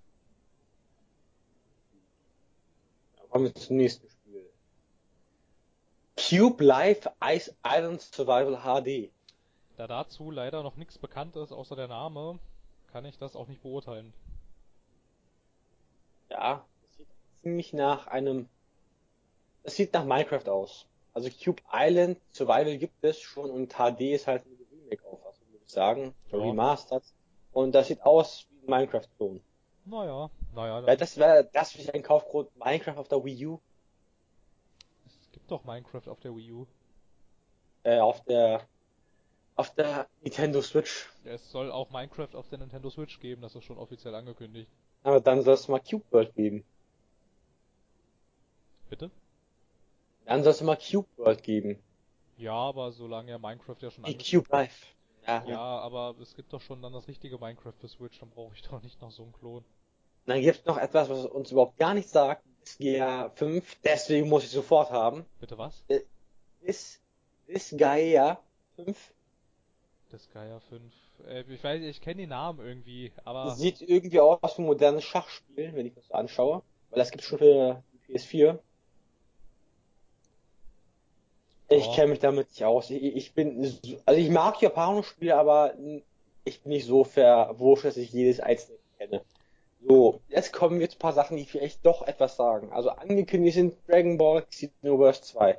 Dann 3.16 3.16
kommen 3.31 3.47
wir 3.47 3.55
zum 3.55 3.77
nächsten 3.77 4.09
Spiel. 4.09 4.17
Cube 6.17 6.65
Life 6.65 7.11
Ice 7.23 7.55
Island 7.65 8.01
Survival 8.01 8.63
HD. 8.63 9.11
Da 9.77 9.87
dazu 9.87 10.31
leider 10.31 10.63
noch 10.63 10.77
nichts 10.77 10.99
bekannt 10.99 11.37
ist, 11.37 11.53
außer 11.53 11.77
der 11.77 11.89
Name, 11.89 12.39
kann 12.93 13.05
ich 13.05 13.19
das 13.19 13.37
auch 13.37 13.47
nicht 13.47 13.63
beurteilen. 13.63 14.13
Ja, 16.31 16.65
das 16.83 16.97
sieht 16.97 17.07
ziemlich 17.43 17.73
nach 17.73 18.07
einem, 18.07 18.49
das 19.63 19.77
sieht 19.77 19.93
nach 19.93 20.05
Minecraft 20.05 20.49
aus. 20.49 20.87
Also 21.13 21.31
Cube 21.31 21.63
Island 21.73 22.19
Survival 22.33 22.79
gibt 22.79 23.03
es 23.05 23.21
schon 23.21 23.51
und 23.51 23.75
HD 23.75 24.01
ist 24.13 24.27
halt 24.27 24.45
ein 24.47 24.59
Remake-Auffassung, 24.71 25.47
würde 25.51 25.65
ich 25.65 25.73
sagen. 25.73 26.15
Ja. 26.31 26.39
Remastered. 26.39 27.05
Und 27.53 27.73
das 27.73 27.89
sieht 27.89 28.03
aus 28.03 28.47
wie 28.51 28.67
ein 28.67 28.71
Minecraft-Klon. 28.71 29.41
Naja, 29.87 30.31
naja, 30.55 30.81
Ja, 30.87 30.97
das 30.97 31.17
wäre 31.17 31.49
das 31.53 31.73
für 31.73 31.95
ein 31.95 32.03
Kaufgrund 32.03 32.55
Minecraft 32.57 32.99
auf 32.99 33.09
der 33.09 33.25
Wii 33.25 33.47
U, 33.47 33.61
es 35.07 35.31
gibt 35.33 35.51
doch 35.51 35.65
Minecraft 35.65 36.09
auf 36.09 36.21
der 36.21 36.35
Wii 36.37 36.53
U. 36.53 36.67
äh, 37.85 37.99
auf 37.99 38.23
der 38.25 38.67
auf 39.55 39.75
der 39.75 40.07
Nintendo 40.21 40.61
Switch. 40.61 41.09
Es 41.25 41.51
soll 41.51 41.71
auch 41.73 41.91
Minecraft 41.91 42.35
auf 42.35 42.49
der 42.49 42.59
Nintendo 42.59 42.91
Switch 42.91 43.19
geben, 43.21 43.43
das 43.43 43.55
ist 43.55 43.65
schon 43.65 43.79
offiziell 43.79 44.15
angekündigt. 44.15 44.71
Aber 45.03 45.21
dann 45.21 45.43
soll 45.43 45.55
es 45.55 45.69
mal 45.69 45.81
Cube 45.81 46.05
World 46.11 46.35
geben. 46.35 46.65
Bitte? 48.91 49.11
Dann 50.27 50.43
soll 50.43 50.53
es 50.53 50.61
mal 50.61 50.77
Cube 50.77 51.09
World 51.17 51.43
geben. 51.43 51.79
Ja, 52.39 52.53
aber 52.55 52.93
solange 52.93 53.31
ja 53.31 53.39
Minecraft 53.39 53.77
ja 53.81 53.91
schon 53.91 54.05
Die 54.05 54.19
Cube 54.19 54.49
Life. 54.51 54.87
Ja, 55.27 55.43
Ja, 55.47 55.59
aber 55.59 56.15
es 56.21 56.37
gibt 56.37 56.53
doch 56.53 56.61
schon 56.61 56.83
dann 56.83 56.93
das 56.93 57.09
richtige 57.09 57.39
Minecraft 57.39 57.73
für 57.81 57.89
Switch, 57.89 58.19
dann 58.21 58.31
brauche 58.31 58.55
ich 58.55 58.63
doch 58.63 58.83
nicht 58.83 59.01
noch 59.01 59.11
so 59.11 59.23
einen 59.23 59.33
Klon. 59.33 59.65
Dann 60.27 60.41
gibt 60.41 60.59
es 60.59 60.65
noch 60.67 60.77
etwas, 60.79 61.09
was 61.09 61.25
uns 61.27 61.51
überhaupt 61.53 61.77
gar 61.79 61.95
nichts 61.95 62.13
sagt. 62.13 62.43
Ist 62.65 62.79
GA 62.79 63.31
5, 63.31 63.77
deswegen 63.85 64.29
muss 64.29 64.43
ich 64.45 64.51
sofort 64.51 64.91
haben. 64.91 65.25
Bitte 65.39 65.57
was? 65.57 65.85
Ist, 66.61 67.01
ist 67.47 67.79
Gaia 67.79 68.41
5. 68.75 69.13
Das 70.11 70.29
Gaia 70.31 70.59
5. 70.59 70.83
Äh, 71.29 71.45
ich 71.49 71.63
weiß, 71.63 71.83
ich 71.83 72.01
kenne 72.01 72.23
den 72.23 72.31
Namen 72.31 72.59
irgendwie, 72.59 73.13
aber 73.25 73.45
Das 73.45 73.59
sieht 73.59 73.81
irgendwie 73.83 74.19
aus 74.19 74.59
wie 74.59 74.63
ein 74.63 74.67
modernes 74.67 75.05
Schachspiel, 75.05 75.71
wenn 75.75 75.87
ich 75.87 75.95
das 75.95 76.09
so 76.09 76.15
anschaue. 76.15 76.63
Weil 76.91 76.99
das 76.99 77.11
gibt 77.13 77.23
schon 77.23 77.39
für 77.39 77.83
die 78.09 78.13
PS4. 78.15 78.59
Ich 81.69 81.87
Ja. 81.87 81.95
kenne 81.95 82.09
mich 82.11 82.19
damit 82.21 82.49
nicht 82.49 82.65
aus. 82.65 82.91
Ich, 82.91 83.03
ich 83.03 83.35
bin, 83.35 83.63
so- 83.65 83.79
also 84.05 84.21
ich 84.21 84.31
mag 84.31 84.61
Japanisch-Spiele, 84.61 85.37
aber 85.37 85.75
ich 86.45 86.63
bin 86.63 86.71
nicht 86.71 86.87
so 86.87 87.03
verwurscht, 87.05 87.85
dass 87.85 87.97
ich 87.97 88.13
jedes 88.13 88.41
einzelne 88.41 88.79
kenne. 88.99 89.25
So, 89.89 90.21
jetzt 90.29 90.53
kommen 90.53 90.81
wir 90.81 90.89
zu 90.89 90.97
ein 90.97 90.99
paar 90.99 91.13
Sachen, 91.13 91.37
die 91.37 91.45
vielleicht 91.45 91.87
doch 91.87 92.03
etwas 92.03 92.37
sagen. 92.37 92.73
Also 92.73 92.91
angekündigt 92.91 93.55
sind 93.55 93.77
Dragon 93.87 94.19
Ball 94.19 94.43
Xenoverse 94.43 95.23
2. 95.23 95.59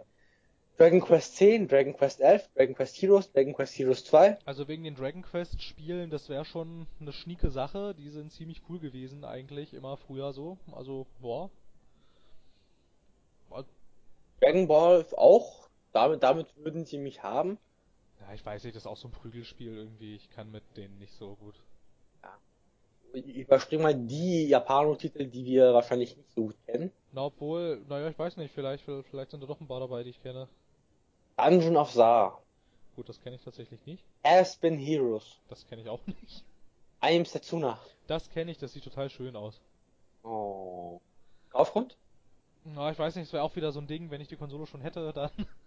Dragon 0.78 1.01
Quest 1.01 1.38
10, 1.38 1.67
Dragon 1.67 1.95
Quest 1.95 2.19
11, 2.19 2.49
Dragon 2.53 2.75
Quest 2.75 3.01
Heroes, 3.01 3.32
Dragon 3.32 3.53
Quest 3.53 3.80
Heroes 3.80 4.03
2. 4.05 4.38
Also 4.45 4.67
wegen 4.67 4.84
den 4.84 4.95
Dragon 4.95 5.23
Quest 5.23 5.61
Spielen, 5.63 6.09
das 6.09 6.30
wäre 6.30 6.45
schon 6.45 6.88
eine 6.99 7.13
schnieke 7.13 7.49
Sache. 7.49 7.95
Die 7.95 8.09
sind 8.09 8.32
ziemlich 8.32 8.61
cool 8.69 8.80
gewesen 8.80 9.23
eigentlich, 9.23 9.73
immer 9.73 9.97
früher 9.97 10.34
so. 10.34 10.57
Also, 10.71 11.07
boah. 11.19 11.49
Dragon 14.41 14.67
Ball 14.67 15.05
auch. 15.15 15.67
Damit, 15.93 16.21
damit 16.21 16.47
würden 16.57 16.86
sie 16.86 16.97
mich 16.97 17.23
haben. 17.23 17.57
Ja, 18.19 18.34
ich 18.34 18.45
weiß 18.45 18.63
nicht, 18.65 18.75
das 18.75 18.84
ist 18.84 18.88
auch 18.88 18.97
so 18.97 19.07
ein 19.07 19.11
Prügelspiel 19.11 19.75
irgendwie. 19.75 20.15
Ich 20.15 20.30
kann 20.30 20.51
mit 20.51 20.63
denen 20.75 20.99
nicht 20.99 21.13
so 21.13 21.36
gut. 21.38 21.55
Ich 23.26 23.38
überspringe 23.38 23.84
mal 23.84 23.95
die 23.95 24.47
Japano-Titel, 24.47 25.26
die 25.26 25.45
wir 25.45 25.74
wahrscheinlich 25.74 26.15
nicht 26.15 26.32
so 26.34 26.45
gut 26.45 26.55
kennen. 26.65 26.91
Na, 27.11 27.26
obwohl, 27.26 27.82
naja, 27.88 28.09
ich 28.09 28.20
weiß 28.20 28.38
nicht, 28.38 28.53
vielleicht, 28.53 28.84
vielleicht 28.84 29.32
sind 29.32 29.41
da 29.41 29.47
doch 29.47 29.59
ein 29.59 29.68
paar 29.68 29.80
dabei, 29.80 30.03
die 30.03 30.11
ich 30.11 30.22
kenne. 30.22 30.47
Dungeon 31.38 31.78
of 31.78 31.91
Zar. 31.91 32.41
Gut, 32.95 33.09
das 33.09 33.22
kenne 33.22 33.36
ich 33.36 33.43
tatsächlich 33.43 33.86
nicht. 33.86 34.03
Aspen 34.24 34.78
Heroes. 34.78 35.39
Das 35.49 35.65
kenne 35.68 35.82
ich 35.82 35.89
auch 35.89 35.99
nicht. 36.07 36.43
I 37.03 37.18
am 37.18 37.26
Setsuna. 37.26 37.80
Das 38.07 38.30
kenne 38.30 38.51
ich, 38.51 38.57
das 38.57 38.74
sieht 38.74 38.84
total 38.84 39.09
schön 39.09 39.36
aus. 39.36 39.61
Oh. 40.24 40.99
Kaufgrund? 41.51 41.95
Na, 42.65 42.91
ich 42.91 42.99
weiß 42.99 43.15
nicht, 43.15 43.28
es 43.28 43.34
wäre 43.34 43.43
auch 43.43 43.55
wieder 43.55 43.72
so 43.72 43.80
ein 43.80 43.88
Ding, 43.88 44.11
wenn 44.11 44.22
ich 44.22 44.28
die 44.28 44.36
Konsole 44.36 44.65
schon 44.65 44.82
hätte, 44.82 45.13
dann. 45.13 45.32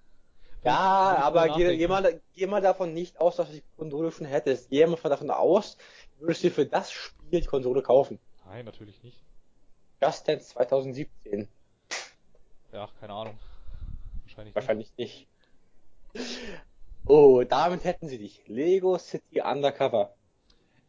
Ja, 0.62 1.16
aber 1.22 1.48
geh, 1.56 1.76
geh, 1.76 1.88
mal, 1.88 2.20
geh 2.34 2.46
mal 2.46 2.60
davon 2.60 2.92
nicht 2.92 3.20
aus, 3.20 3.36
dass 3.36 3.48
du 3.48 3.54
die 3.54 3.64
Konsole 3.76 4.12
schon 4.12 4.26
hättest. 4.26 4.68
Geh 4.68 4.86
mal 4.86 4.96
davon 5.02 5.30
aus, 5.30 5.76
du 6.18 6.26
würdest 6.26 6.42
dir 6.42 6.50
für 6.50 6.66
das 6.66 6.92
Spiel 6.92 7.40
die 7.40 7.46
Konsole 7.46 7.82
kaufen. 7.82 8.18
Nein, 8.44 8.66
natürlich 8.66 9.02
nicht. 9.02 9.22
Just 10.02 10.28
Dance 10.28 10.50
2017. 10.50 11.48
Ja, 12.72 12.88
keine 13.00 13.12
Ahnung. 13.12 13.38
Wahrscheinlich. 14.24 14.54
Wahrscheinlich 14.54 14.92
nicht. 14.96 15.26
Oh, 17.06 17.42
damit 17.42 17.84
hätten 17.84 18.08
sie 18.08 18.18
dich. 18.18 18.46
Lego 18.46 18.98
City 18.98 19.40
Undercover. 19.40 20.14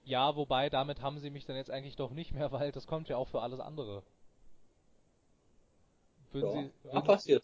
Nicht. 0.01 0.11
Ja, 0.11 0.35
wobei, 0.35 0.69
damit 0.69 1.01
haben 1.01 1.19
sie 1.19 1.29
mich 1.29 1.45
dann 1.45 1.55
jetzt 1.55 1.71
eigentlich 1.71 1.95
doch 1.95 2.11
nicht 2.11 2.33
mehr, 2.33 2.51
weil 2.51 2.71
das 2.71 2.87
kommt 2.87 3.07
ja 3.07 3.17
auch 3.17 3.27
für 3.27 3.41
alles 3.41 3.59
andere. 3.59 4.03
Würden 6.31 6.71
Ja, 6.83 7.01
sie, 7.01 7.07
passiert. 7.07 7.43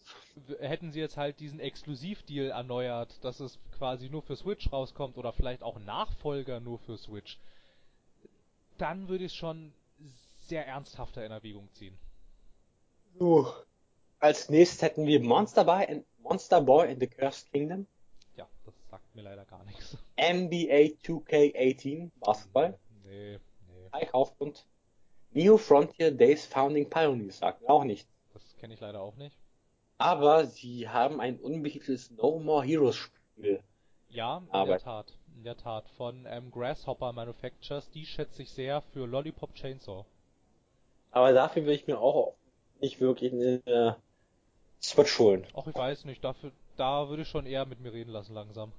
hätten 0.60 0.92
sie 0.92 1.00
jetzt 1.00 1.16
halt 1.16 1.40
diesen 1.40 1.60
Exklusivdeal 1.60 2.50
erneuert, 2.50 3.22
dass 3.22 3.40
es 3.40 3.58
quasi 3.76 4.08
nur 4.08 4.22
für 4.22 4.36
Switch 4.36 4.72
rauskommt 4.72 5.16
oder 5.16 5.32
vielleicht 5.32 5.62
auch 5.62 5.78
Nachfolger 5.80 6.60
nur 6.60 6.78
für 6.78 6.96
Switch, 6.96 7.38
dann 8.78 9.08
würde 9.08 9.24
ich 9.24 9.32
es 9.32 9.36
schon 9.36 9.72
sehr 10.46 10.66
ernsthafter 10.66 11.24
in 11.24 11.32
Erwägung 11.32 11.68
ziehen. 11.72 11.98
So. 13.18 13.52
Als 14.20 14.48
nächstes 14.48 14.82
hätten 14.82 15.06
wir 15.06 15.20
Monster 15.20 15.64
Boy 15.64 15.84
and, 15.86 16.04
Monster 16.22 16.60
Boy 16.60 16.90
in 16.92 16.98
the 17.00 17.06
Cursed 17.06 17.50
Kingdom. 17.52 17.86
Ja, 18.36 18.48
das 18.64 18.74
sagt 18.90 19.14
mir 19.14 19.22
leider 19.22 19.44
gar 19.44 19.62
nichts. 19.64 19.96
NBA 20.16 20.96
2K18 21.04 22.10
Basketball. 22.20 22.78
Nee, 23.04 23.38
nee, 23.68 23.90
High 23.92 24.10
Kaufgrund. 24.10 24.64
Neo 25.30 25.58
Frontier 25.58 26.10
Days 26.10 26.46
Founding 26.46 26.88
Pioneers 26.88 27.38
sagt 27.38 27.62
mir 27.62 27.68
auch 27.68 27.84
nicht. 27.84 28.08
Kenne 28.58 28.74
ich 28.74 28.80
leider 28.80 29.00
auch 29.00 29.16
nicht. 29.16 29.36
Aber 29.98 30.46
sie 30.46 30.88
haben 30.88 31.20
ein 31.20 31.38
unbetiteltes 31.38 32.10
No 32.12 32.38
More 32.38 32.64
Heroes 32.64 32.96
Spiel. 32.96 33.62
Ja, 34.10 34.38
in 34.38 34.46
der 34.46 34.54
Arbeit. 34.54 34.82
Tat. 34.82 35.12
In 35.36 35.44
der 35.44 35.56
Tat. 35.56 35.88
Von 35.96 36.26
ähm, 36.28 36.50
Grasshopper 36.50 37.12
Manufactures, 37.12 37.90
die 37.90 38.06
schätze 38.06 38.42
ich 38.42 38.50
sehr 38.50 38.80
für 38.80 39.06
Lollipop 39.06 39.54
Chainsaw. 39.54 40.04
Aber 41.10 41.32
dafür 41.32 41.66
will 41.66 41.74
ich 41.74 41.86
mir 41.86 41.98
auch 41.98 42.34
nicht 42.80 43.00
wirklich 43.00 43.32
eine 43.32 43.62
äh, 43.66 43.92
Switch 44.80 45.18
holen. 45.18 45.46
Ach, 45.54 45.66
ich 45.66 45.74
weiß 45.74 46.04
nicht, 46.04 46.22
dafür, 46.22 46.52
da 46.76 47.08
würde 47.08 47.22
ich 47.22 47.28
schon 47.28 47.46
eher 47.46 47.66
mit 47.66 47.80
mir 47.80 47.92
reden 47.92 48.10
lassen 48.10 48.34
langsam. 48.34 48.72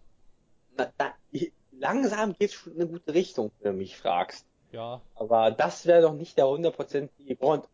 Na, 0.77 0.91
ich, 1.32 1.51
langsam 1.71 2.34
geht's 2.38 2.53
schon 2.53 2.73
in 2.75 2.82
eine 2.82 2.89
gute 2.89 3.13
Richtung, 3.13 3.51
wenn 3.59 3.73
du 3.73 3.77
mich 3.80 3.97
fragst. 3.97 4.45
Ja. 4.71 5.01
Aber 5.15 5.51
das 5.51 5.86
wäre 5.86 6.01
doch 6.01 6.13
nicht 6.13 6.38
der 6.38 6.47
hundertprozentige 6.47 7.36
Grund. 7.36 7.67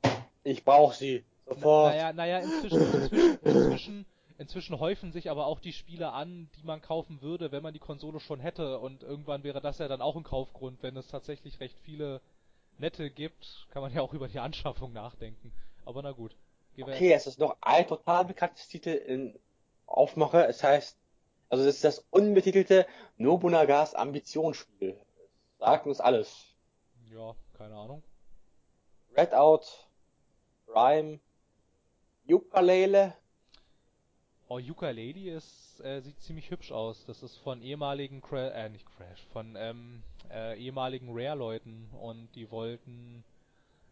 Ich 0.43 0.63
brauche 0.63 0.95
sie. 0.95 1.23
Sofort. 1.45 1.93
Naja, 1.93 2.13
naja, 2.13 2.39
inzwischen, 2.39 2.81
inzwischen, 2.81 3.39
inzwischen, 3.43 4.05
inzwischen 4.37 4.79
häufen 4.79 5.11
sich 5.11 5.29
aber 5.29 5.45
auch 5.45 5.59
die 5.59 5.73
Spiele 5.73 6.11
an, 6.11 6.49
die 6.57 6.63
man 6.63 6.81
kaufen 6.81 7.21
würde, 7.21 7.51
wenn 7.51 7.63
man 7.63 7.73
die 7.73 7.79
Konsole 7.79 8.19
schon 8.19 8.39
hätte. 8.39 8.79
Und 8.79 9.03
irgendwann 9.03 9.43
wäre 9.43 9.61
das 9.61 9.77
ja 9.77 9.87
dann 9.87 10.01
auch 10.01 10.15
ein 10.15 10.23
Kaufgrund, 10.23 10.81
wenn 10.81 10.97
es 10.97 11.07
tatsächlich 11.07 11.59
recht 11.59 11.77
viele 11.79 12.21
nette 12.77 13.09
gibt, 13.09 13.67
kann 13.71 13.81
man 13.81 13.93
ja 13.93 14.01
auch 14.01 14.13
über 14.13 14.27
die 14.27 14.39
Anschaffung 14.39 14.93
nachdenken. 14.93 15.51
Aber 15.85 16.01
na 16.01 16.11
gut. 16.11 16.35
Okay, 16.77 17.13
es 17.13 17.25
ist 17.25 17.39
noch 17.39 17.55
ein 17.61 17.87
total 17.87 18.25
bekanntes 18.25 18.67
Titel 18.67 18.89
in 18.89 19.39
Aufmache. 19.85 20.45
Es 20.45 20.61
heißt, 20.61 20.97
also 21.49 21.63
das 21.63 21.75
ist 21.75 21.83
das 21.83 22.05
unbetitelte 22.09 22.85
Nobunagas 23.17 23.95
Ambitionsspiel. 23.95 24.99
Sagt 25.59 25.87
uns 25.87 26.01
alles. 26.01 26.43
Ja, 27.09 27.33
keine 27.57 27.75
Ahnung. 27.75 28.03
Redout, 29.15 29.61
Rhyme, 30.67 31.21
Ukulele. 32.27 33.15
Oh, 34.47 34.59
Yooka-Lady 34.59 35.29
ist, 35.29 35.79
äh, 35.81 36.01
sieht 36.01 36.19
ziemlich 36.21 36.51
hübsch 36.51 36.71
aus. 36.71 37.05
Das 37.05 37.23
ist 37.23 37.37
von 37.37 37.61
ehemaligen 37.61 38.21
Cra 38.21 38.49
äh, 38.49 38.69
nicht 38.69 38.85
Crash, 38.95 39.25
von 39.33 39.55
ähm, 39.57 40.03
äh, 40.31 40.57
ehemaligen 40.59 41.09
Rare-Leuten 41.11 41.89
und 41.99 42.29
die 42.35 42.49
wollten 42.51 43.23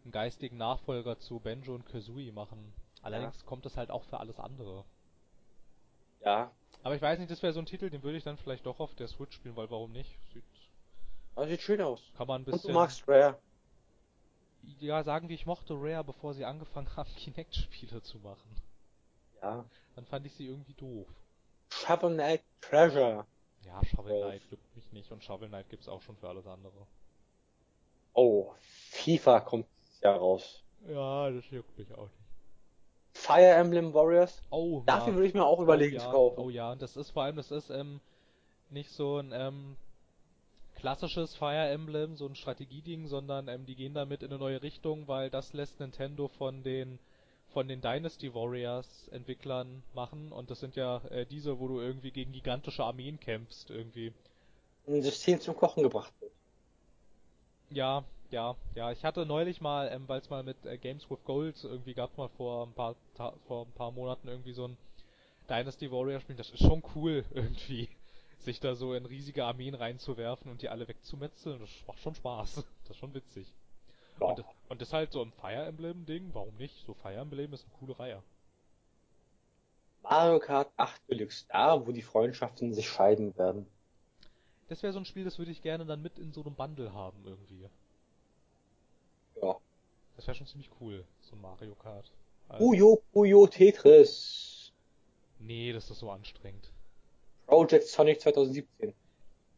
einen 0.04 0.12
geistigen 0.12 0.58
Nachfolger 0.58 1.18
zu 1.20 1.40
Benjo 1.40 1.74
und 1.74 1.86
Kazooie 1.86 2.32
machen. 2.32 2.74
Allerdings 3.02 3.46
kommt 3.46 3.66
es 3.66 3.78
halt 3.78 3.90
auch 3.92 4.04
für 4.06 4.20
alles 4.20 4.40
andere. 4.40 4.86
Ja, 6.24 6.52
Aber 6.84 6.96
ich 6.96 7.02
weiß 7.02 7.20
nicht, 7.20 7.32
das 7.32 7.42
wäre 7.44 7.54
so 7.54 7.60
ein 7.60 7.66
Titel, 7.66 7.90
den 7.90 8.04
würde 8.04 8.18
ich 8.18 8.24
dann 8.24 8.38
vielleicht 8.38 8.66
doch 8.66 8.80
auf 8.80 8.96
der 8.96 9.08
Switch 9.08 9.36
spielen, 9.36 9.56
weil 9.56 9.70
warum 9.72 9.92
nicht? 9.92 10.18
Sieht, 10.34 10.44
das 11.36 11.50
sieht 11.50 11.62
schön 11.62 11.82
aus. 11.82 12.14
kann 12.14 12.28
man 12.28 12.42
ein 12.42 12.46
Und 12.50 12.64
du 12.66 12.70
bisschen. 12.70 12.74
magst 12.74 13.08
Rare. 13.08 13.38
Ja, 14.80 15.03
sagen 15.03 15.30
wir, 15.30 15.36
ich 15.36 15.45
mochte 15.45 15.74
Rare, 15.76 16.03
bevor 16.03 16.34
sie 16.34 16.45
angefangen 16.45 16.88
haben, 16.95 17.09
Kinect-Spiele 17.16 18.01
zu 18.01 18.18
machen. 18.20 18.49
Ja. 19.41 19.66
Dann 19.95 20.05
fand 20.05 20.26
ich 20.26 20.34
sie 20.34 20.47
irgendwie 20.47 20.74
doof. 20.74 21.07
Shovel 21.70 22.14
Knight 22.14 22.41
Treasure. 22.61 23.26
Ja, 23.66 23.82
Shovel. 23.86 24.22
Knight 24.22 24.41
juckt 24.49 24.76
mich 24.76 24.91
nicht 24.91 25.11
und 25.11 25.24
Shovel 25.24 25.49
Knight 25.49 25.70
gibt's 25.70 25.88
auch 25.88 26.01
schon 26.01 26.16
für 26.18 26.30
alles 26.30 26.47
andere. 26.47 26.88
Oh, 28.14 28.51
FIFA 28.91 29.39
kommt 29.41 29.66
Jahr 30.01 30.18
raus. 30.18 30.61
Ja, 30.88 31.30
das 31.30 31.49
juckt 31.49 31.78
mich 31.78 31.91
auch 31.93 32.03
nicht. 32.03 32.24
Fire 33.14 33.51
Emblem 33.51 33.93
Warriors. 33.93 34.41
Oh, 34.49 34.84
Dafür 34.86 35.09
ja. 35.09 35.16
würde 35.16 35.28
ich 35.28 35.34
mir 35.34 35.45
auch 35.45 35.59
überlegen 35.59 35.97
oh, 35.97 35.99
zu 35.99 36.05
ja. 36.05 36.11
kaufen. 36.11 36.39
Oh 36.39 36.49
ja, 36.49 36.72
und 36.72 36.82
das 36.82 36.97
ist 36.97 37.11
vor 37.11 37.24
allem, 37.24 37.36
das 37.36 37.51
ist 37.51 37.70
ähm, 37.70 37.99
nicht 38.70 38.91
so 38.91 39.18
ein 39.18 39.32
ähm, 39.34 39.78
klassisches 40.84 41.34
Fire 41.34 41.70
Emblem, 41.70 42.18
so 42.18 42.28
ein 42.28 42.36
Strategieding, 42.36 43.08
sondern 43.08 43.48
ähm, 43.48 43.66
die 43.66 43.76
gehen 43.76 43.94
damit 43.94 44.22
in 44.22 44.32
eine 44.32 44.38
neue 44.38 44.62
Richtung, 44.62 45.08
weil 45.08 45.30
das 45.30 45.54
lässt 45.54 45.80
Nintendo 45.80 46.28
von 46.28 46.62
den 46.62 47.00
von 47.54 47.70
den 47.70 47.80
Dynasty 47.80 48.34
Warriors 48.34 49.08
Entwicklern 49.08 49.82
machen 49.94 50.34
und 50.34 50.52
das 50.52 50.60
sind 50.60 50.76
ja 50.76 50.98
äh, 51.10 51.26
diese, 51.26 51.58
wo 51.58 51.70
du 51.70 51.80
irgendwie 51.80 52.12
gegen 52.12 52.34
gigantische 52.34 52.84
Armeen 52.84 53.18
kämpfst 53.18 53.70
irgendwie. 53.70 54.12
Ein 54.86 55.02
System 55.02 55.40
zum 55.40 55.56
Kochen 55.56 55.84
gebracht 55.84 56.12
wird. 56.20 56.34
Ja, 57.70 58.04
ja, 58.32 58.58
ja. 58.76 58.92
Ich 58.92 59.06
hatte 59.06 59.26
neulich 59.26 59.62
mal, 59.62 59.90
ähm, 59.90 60.04
weil 60.08 60.20
es 60.20 60.30
mal 60.30 60.44
mit 60.44 60.66
äh, 60.66 60.78
Games 60.78 61.10
with 61.10 61.24
Gold 61.24 61.64
irgendwie 61.64 61.94
gab, 61.94 62.18
mal 62.18 62.28
vor 62.28 62.68
ein 62.68 62.74
paar 62.74 62.96
Ta 63.16 63.34
vor 63.48 63.68
ein 63.68 63.72
paar 63.72 63.92
Monaten 63.92 64.28
irgendwie 64.28 64.54
so 64.54 64.68
ein 64.68 64.78
Dynasty 65.50 65.90
Warrior 65.90 66.20
Spiel. 66.20 66.36
Das 66.36 66.50
ist 66.50 66.60
schon 66.60 66.84
cool 66.94 67.24
irgendwie, 67.34 67.88
sich 68.44 68.60
da 68.60 68.76
so 68.76 68.94
in 68.94 69.06
riesige 69.06 69.46
Armeen 69.46 69.76
reinzuwerfen 69.76 70.52
und 70.52 70.62
die 70.62 70.70
alle 70.70 70.88
wegzumetzeln. 70.88 71.60
Das 71.60 71.70
macht 71.88 72.00
schon 72.00 72.16
Spaß. 72.16 72.56
Das 72.56 72.66
ist 72.91 72.98
schon 72.98 73.14
witzig. 73.14 73.48
Ja. 74.20 74.28
Und, 74.28 74.39
das- 74.39 74.46
und 74.70 74.82
das 74.82 74.88
ist 74.89 74.94
halt 74.94 75.12
so 75.12 75.22
ein 75.22 75.32
Fire 75.32 75.66
Emblem 75.66 76.06
Ding. 76.06 76.30
Warum 76.34 76.56
nicht? 76.58 76.86
So 76.86 76.94
Fire 76.94 77.16
Emblem 77.16 77.54
ist 77.54 77.66
eine 77.66 77.74
coole 77.80 77.98
Reihe. 78.00 78.22
Mario 80.02 80.39
Kart 80.39 80.70
8 80.76 81.02
Deluxe, 81.10 81.46
da 81.50 81.86
wo 81.88 81.91
die 81.94 82.02
Freundschaften 82.02 82.74
sich 82.74 82.89
scheiden 82.89 83.38
werden. 83.38 83.66
Das 84.68 84.84
wäre 84.84 84.91
so 84.91 85.00
ein 85.00 85.06
Spiel, 85.06 85.24
das 85.24 85.38
würde 85.39 85.52
ich 85.52 85.62
gerne 85.62 85.86
dann 85.86 86.02
mit 86.02 86.18
in 86.20 86.34
so 86.34 86.41
einem 86.44 86.56
Bundle 86.56 86.94
haben 86.94 87.22
irgendwie. 87.26 87.70
Ja. 89.41 89.56
Das 90.16 90.28
wäre 90.28 90.36
schon 90.36 90.48
ziemlich 90.48 90.70
cool, 90.82 91.06
so 91.22 91.36
ein 91.36 91.41
Mario 91.41 91.76
Kart. 91.76 92.12
Also- 92.50 92.66
Puyo 92.66 93.02
Puyo 93.14 93.48
Tetris. 93.48 94.72
Nee, 95.39 95.72
das 95.72 95.89
ist 95.89 96.00
so 96.00 96.12
anstrengend. 96.12 96.70
Project 97.48 97.88
Sonic 97.88 98.22
2017. 98.22 98.94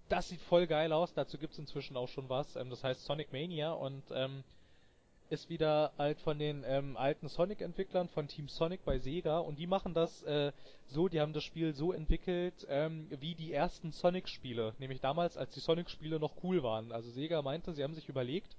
Das 0.10 0.30
sieht 0.30 0.42
voll 0.42 0.68
geil 0.68 0.92
aus. 0.94 1.14
Dazu 1.14 1.38
gibt's 1.38 1.58
inzwischen 1.58 1.98
auch 1.98 2.10
schon 2.10 2.30
was. 2.30 2.56
Ähm, 2.56 2.70
das 2.70 2.84
heißt 2.84 3.06
Sonic 3.06 3.32
Mania 3.32 3.72
und 3.72 4.04
ähm, 4.12 4.44
ist 5.30 5.50
wieder 5.50 5.92
halt 5.98 6.20
von 6.22 6.38
den 6.38 6.64
ähm, 6.68 6.98
alten 6.98 7.28
Sonic-Entwicklern 7.28 8.08
von 8.10 8.28
Team 8.28 8.48
Sonic 8.48 8.86
bei 8.86 9.00
Sega 9.00 9.40
und 9.40 9.58
die 9.58 9.66
machen 9.66 9.94
das 9.94 10.22
äh, 10.24 10.52
so, 10.88 11.08
die 11.08 11.20
haben 11.20 11.34
das 11.34 11.44
Spiel 11.44 11.74
so 11.74 11.92
entwickelt 11.92 12.68
ähm, 12.70 13.08
wie 13.10 13.34
die 13.34 13.52
ersten 13.52 13.92
Sonic-Spiele, 13.92 14.76
nämlich 14.78 15.02
damals, 15.02 15.36
als 15.38 15.54
die 15.54 15.60
Sonic-Spiele 15.60 16.20
noch 16.20 16.44
cool 16.44 16.62
waren. 16.62 16.92
Also 16.92 17.10
Sega 17.10 17.42
meinte, 17.42 17.74
sie 17.74 17.84
haben 17.84 17.96
sich 17.96 18.08
überlegt, 18.08 18.56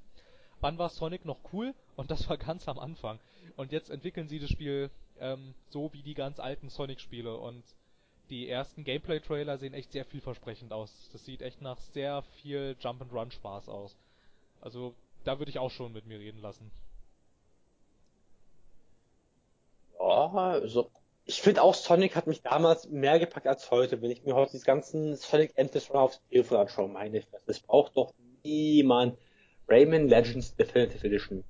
wann 0.60 0.78
war 0.78 0.88
Sonic 0.88 1.24
noch 1.24 1.38
cool 1.52 1.72
und 1.94 2.10
das 2.10 2.28
war 2.28 2.36
ganz 2.36 2.66
am 2.66 2.78
Anfang. 2.78 3.20
Und 3.56 3.70
jetzt 3.70 3.90
entwickeln 3.90 4.28
sie 4.28 4.40
das 4.40 4.50
Spiel 4.50 4.90
ähm, 5.20 5.54
so 5.70 5.92
wie 5.92 6.02
die 6.02 6.14
ganz 6.14 6.40
alten 6.40 6.68
Sonic-Spiele 6.68 7.36
und 7.36 7.62
die 8.30 8.48
ersten 8.48 8.84
Gameplay-Trailer 8.84 9.58
sehen 9.58 9.74
echt 9.74 9.92
sehr 9.92 10.04
vielversprechend 10.04 10.72
aus. 10.72 11.08
Das 11.12 11.24
sieht 11.24 11.42
echt 11.42 11.62
nach 11.62 11.78
sehr 11.78 12.22
viel 12.42 12.76
Jump-and-Run-Spaß 12.80 13.68
aus. 13.68 13.96
Also, 14.60 14.94
da 15.24 15.38
würde 15.38 15.50
ich 15.50 15.58
auch 15.58 15.70
schon 15.70 15.92
mit 15.92 16.06
mir 16.06 16.18
reden 16.18 16.40
lassen. 16.40 16.70
Ja, 19.98 20.30
also 20.32 20.90
ich 21.24 21.42
finde 21.42 21.62
auch 21.62 21.74
Sonic 21.74 22.14
hat 22.14 22.28
mich 22.28 22.42
damals 22.42 22.88
mehr 22.88 23.18
gepackt 23.18 23.46
als 23.46 23.70
heute. 23.70 24.00
Wenn 24.00 24.10
ich 24.10 24.24
mir 24.24 24.34
heute 24.34 24.56
die 24.56 24.64
ganzen 24.64 25.16
Sonic 25.16 25.52
Endless 25.56 25.90
Run 25.90 26.00
aufs 26.00 26.20
Telefon 26.30 26.58
anschaue, 26.58 26.88
meine 26.88 27.18
ich, 27.18 27.26
das 27.46 27.60
braucht 27.60 27.96
doch 27.96 28.12
niemand. 28.44 29.18
Rayman 29.68 30.08
Legends 30.08 30.54
Definitive 30.54 31.04
Edition. 31.04 31.42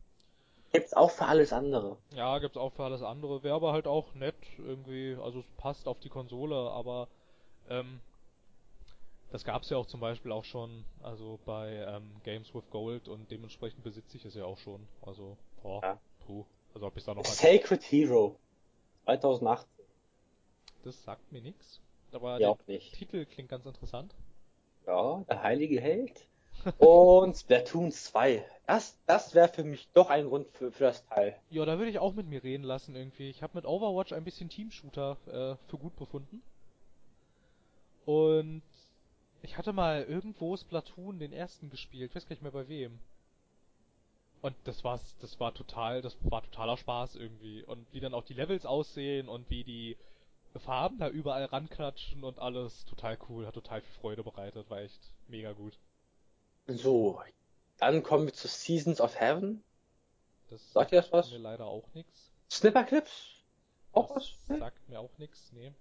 Gibt's 0.77 0.93
auch 0.93 1.11
für 1.11 1.25
alles 1.25 1.53
andere. 1.55 1.97
Ja, 2.15 2.39
gibt's 2.39 2.59
auch 2.59 2.71
für 2.73 2.85
alles 2.85 3.03
andere. 3.03 3.43
Wäre 3.43 3.55
aber 3.55 3.73
halt 3.73 3.87
auch 3.87 4.15
nett 4.15 4.35
irgendwie. 4.59 5.17
Also 5.23 5.41
es 5.41 5.47
passt 5.57 5.89
auf 5.89 5.99
die 6.01 6.11
Konsole, 6.11 6.55
aber 6.55 7.09
ähm, 7.71 8.01
das 9.31 9.43
gab's 9.43 9.71
ja 9.71 9.79
auch 9.79 9.87
zum 9.87 10.01
Beispiel 10.01 10.33
auch 10.33 10.45
schon, 10.45 10.85
also 11.03 11.39
bei 11.47 11.73
ähm, 11.89 12.11
Games 12.25 12.55
with 12.55 12.69
Gold 12.71 13.09
und 13.09 13.31
dementsprechend 13.31 13.83
besitze 13.83 14.19
ich 14.19 14.25
es 14.27 14.35
ja 14.35 14.45
auch 14.45 14.59
schon. 14.59 14.87
Also, 15.01 15.39
boah, 15.63 15.83
Ja. 15.83 16.01
puh. 16.27 16.45
Also 16.75 16.87
ob 16.89 16.97
ich 16.99 17.05
da 17.05 17.15
noch 17.15 17.23
mal 17.23 17.29
Sacred 17.31 17.83
Hero 17.83 18.37
2018. 19.05 19.67
Das 20.85 21.03
sagt 21.03 21.33
mir 21.33 21.41
nichts. 21.41 21.81
Aber 22.13 22.39
Ja, 22.39 22.55
der. 22.69 22.79
Titel 22.81 23.25
klingt 23.25 23.49
ganz 23.49 23.65
interessant. 23.65 24.15
Ja, 24.87 25.25
der 25.29 25.43
heilige 25.43 25.81
Held. 25.81 26.29
Und 26.79 27.37
Splatoon 27.37 27.93
2. 27.93 28.45
Das, 28.67 28.99
das 29.07 29.35
wäre 29.35 29.49
für 29.49 29.65
mich 29.65 29.89
doch 29.95 30.11
ein 30.11 30.29
Grund 30.29 30.49
für, 30.49 30.73
für 30.73 30.85
das 30.85 31.07
Teil. 31.07 31.37
Ja, 31.51 31.65
da 31.65 31.79
würde 31.79 31.91
ich 31.91 31.99
auch 31.99 32.15
mit 32.15 32.27
mir 32.27 32.43
reden 32.43 32.65
lassen 32.65 32.97
irgendwie. 32.97 33.31
Ich 33.31 33.43
habe 33.43 33.57
mit 33.57 33.65
Overwatch 33.65 34.13
ein 34.13 34.25
bisschen 34.25 34.49
Team-Shooter 34.49 35.17
äh, 35.27 35.71
für 35.71 35.79
gut 35.79 35.95
befunden. 35.97 36.43
Und 38.05 38.63
ich 39.43 39.57
hatte 39.59 39.73
mal 39.73 40.03
irgendwo 40.03 40.57
Splatoon 40.57 41.19
den 41.19 41.33
ersten 41.33 41.71
gespielt, 41.71 42.11
ich 42.11 42.17
weiß 42.17 42.25
gar 42.25 42.35
nicht 42.35 42.43
mehr 42.43 42.53
bei 42.53 42.69
wem. 42.69 42.99
Und 44.43 44.55
das 44.65 44.85
war's, 44.85 45.17
das 45.21 45.39
war 45.41 45.55
total, 45.55 46.03
das 46.03 46.17
war 46.23 46.43
totaler 46.43 46.77
Spaß 46.77 47.17
irgendwie. 47.17 47.63
Und 47.65 47.87
wie 47.93 48.01
dann 48.01 48.15
auch 48.15 48.25
die 48.25 48.35
Levels 48.35 48.67
aussehen 48.67 49.29
und 49.29 49.49
wie 49.51 49.65
die 49.65 49.97
Farben 50.59 50.99
da 50.99 51.09
überall 51.09 51.45
ranklatschen 51.45 52.25
und 52.25 52.39
alles, 52.39 52.85
total 52.87 53.19
cool, 53.29 53.47
hat 53.47 53.55
total 53.55 53.81
viel 53.81 54.01
Freude 54.01 54.23
bereitet, 54.23 54.71
war 54.71 54.81
echt 54.81 55.11
mega 55.29 55.53
gut. 55.53 55.79
So, 56.69 57.21
dann 57.79 58.03
kommen 58.03 58.27
wir 58.27 58.33
zu 58.33 58.49
Seasons 58.49 59.01
of 59.01 59.19
Heaven. 59.21 59.63
Das 60.51 60.73
Sagt 60.73 60.93
ihr 60.93 61.01
das 61.01 61.13
was? 61.13 61.31
mir 61.31 61.39
leider 61.39 61.67
auch 61.67 61.85
nix. 61.95 62.31
Snipperclips? 62.51 63.11
Auch 63.93 64.15
Das 64.15 64.33
was? 64.49 64.59
Sagt 64.59 64.89
mir 64.89 65.01
auch 65.01 65.11
nix, 65.19 65.53
nee. 65.53 65.73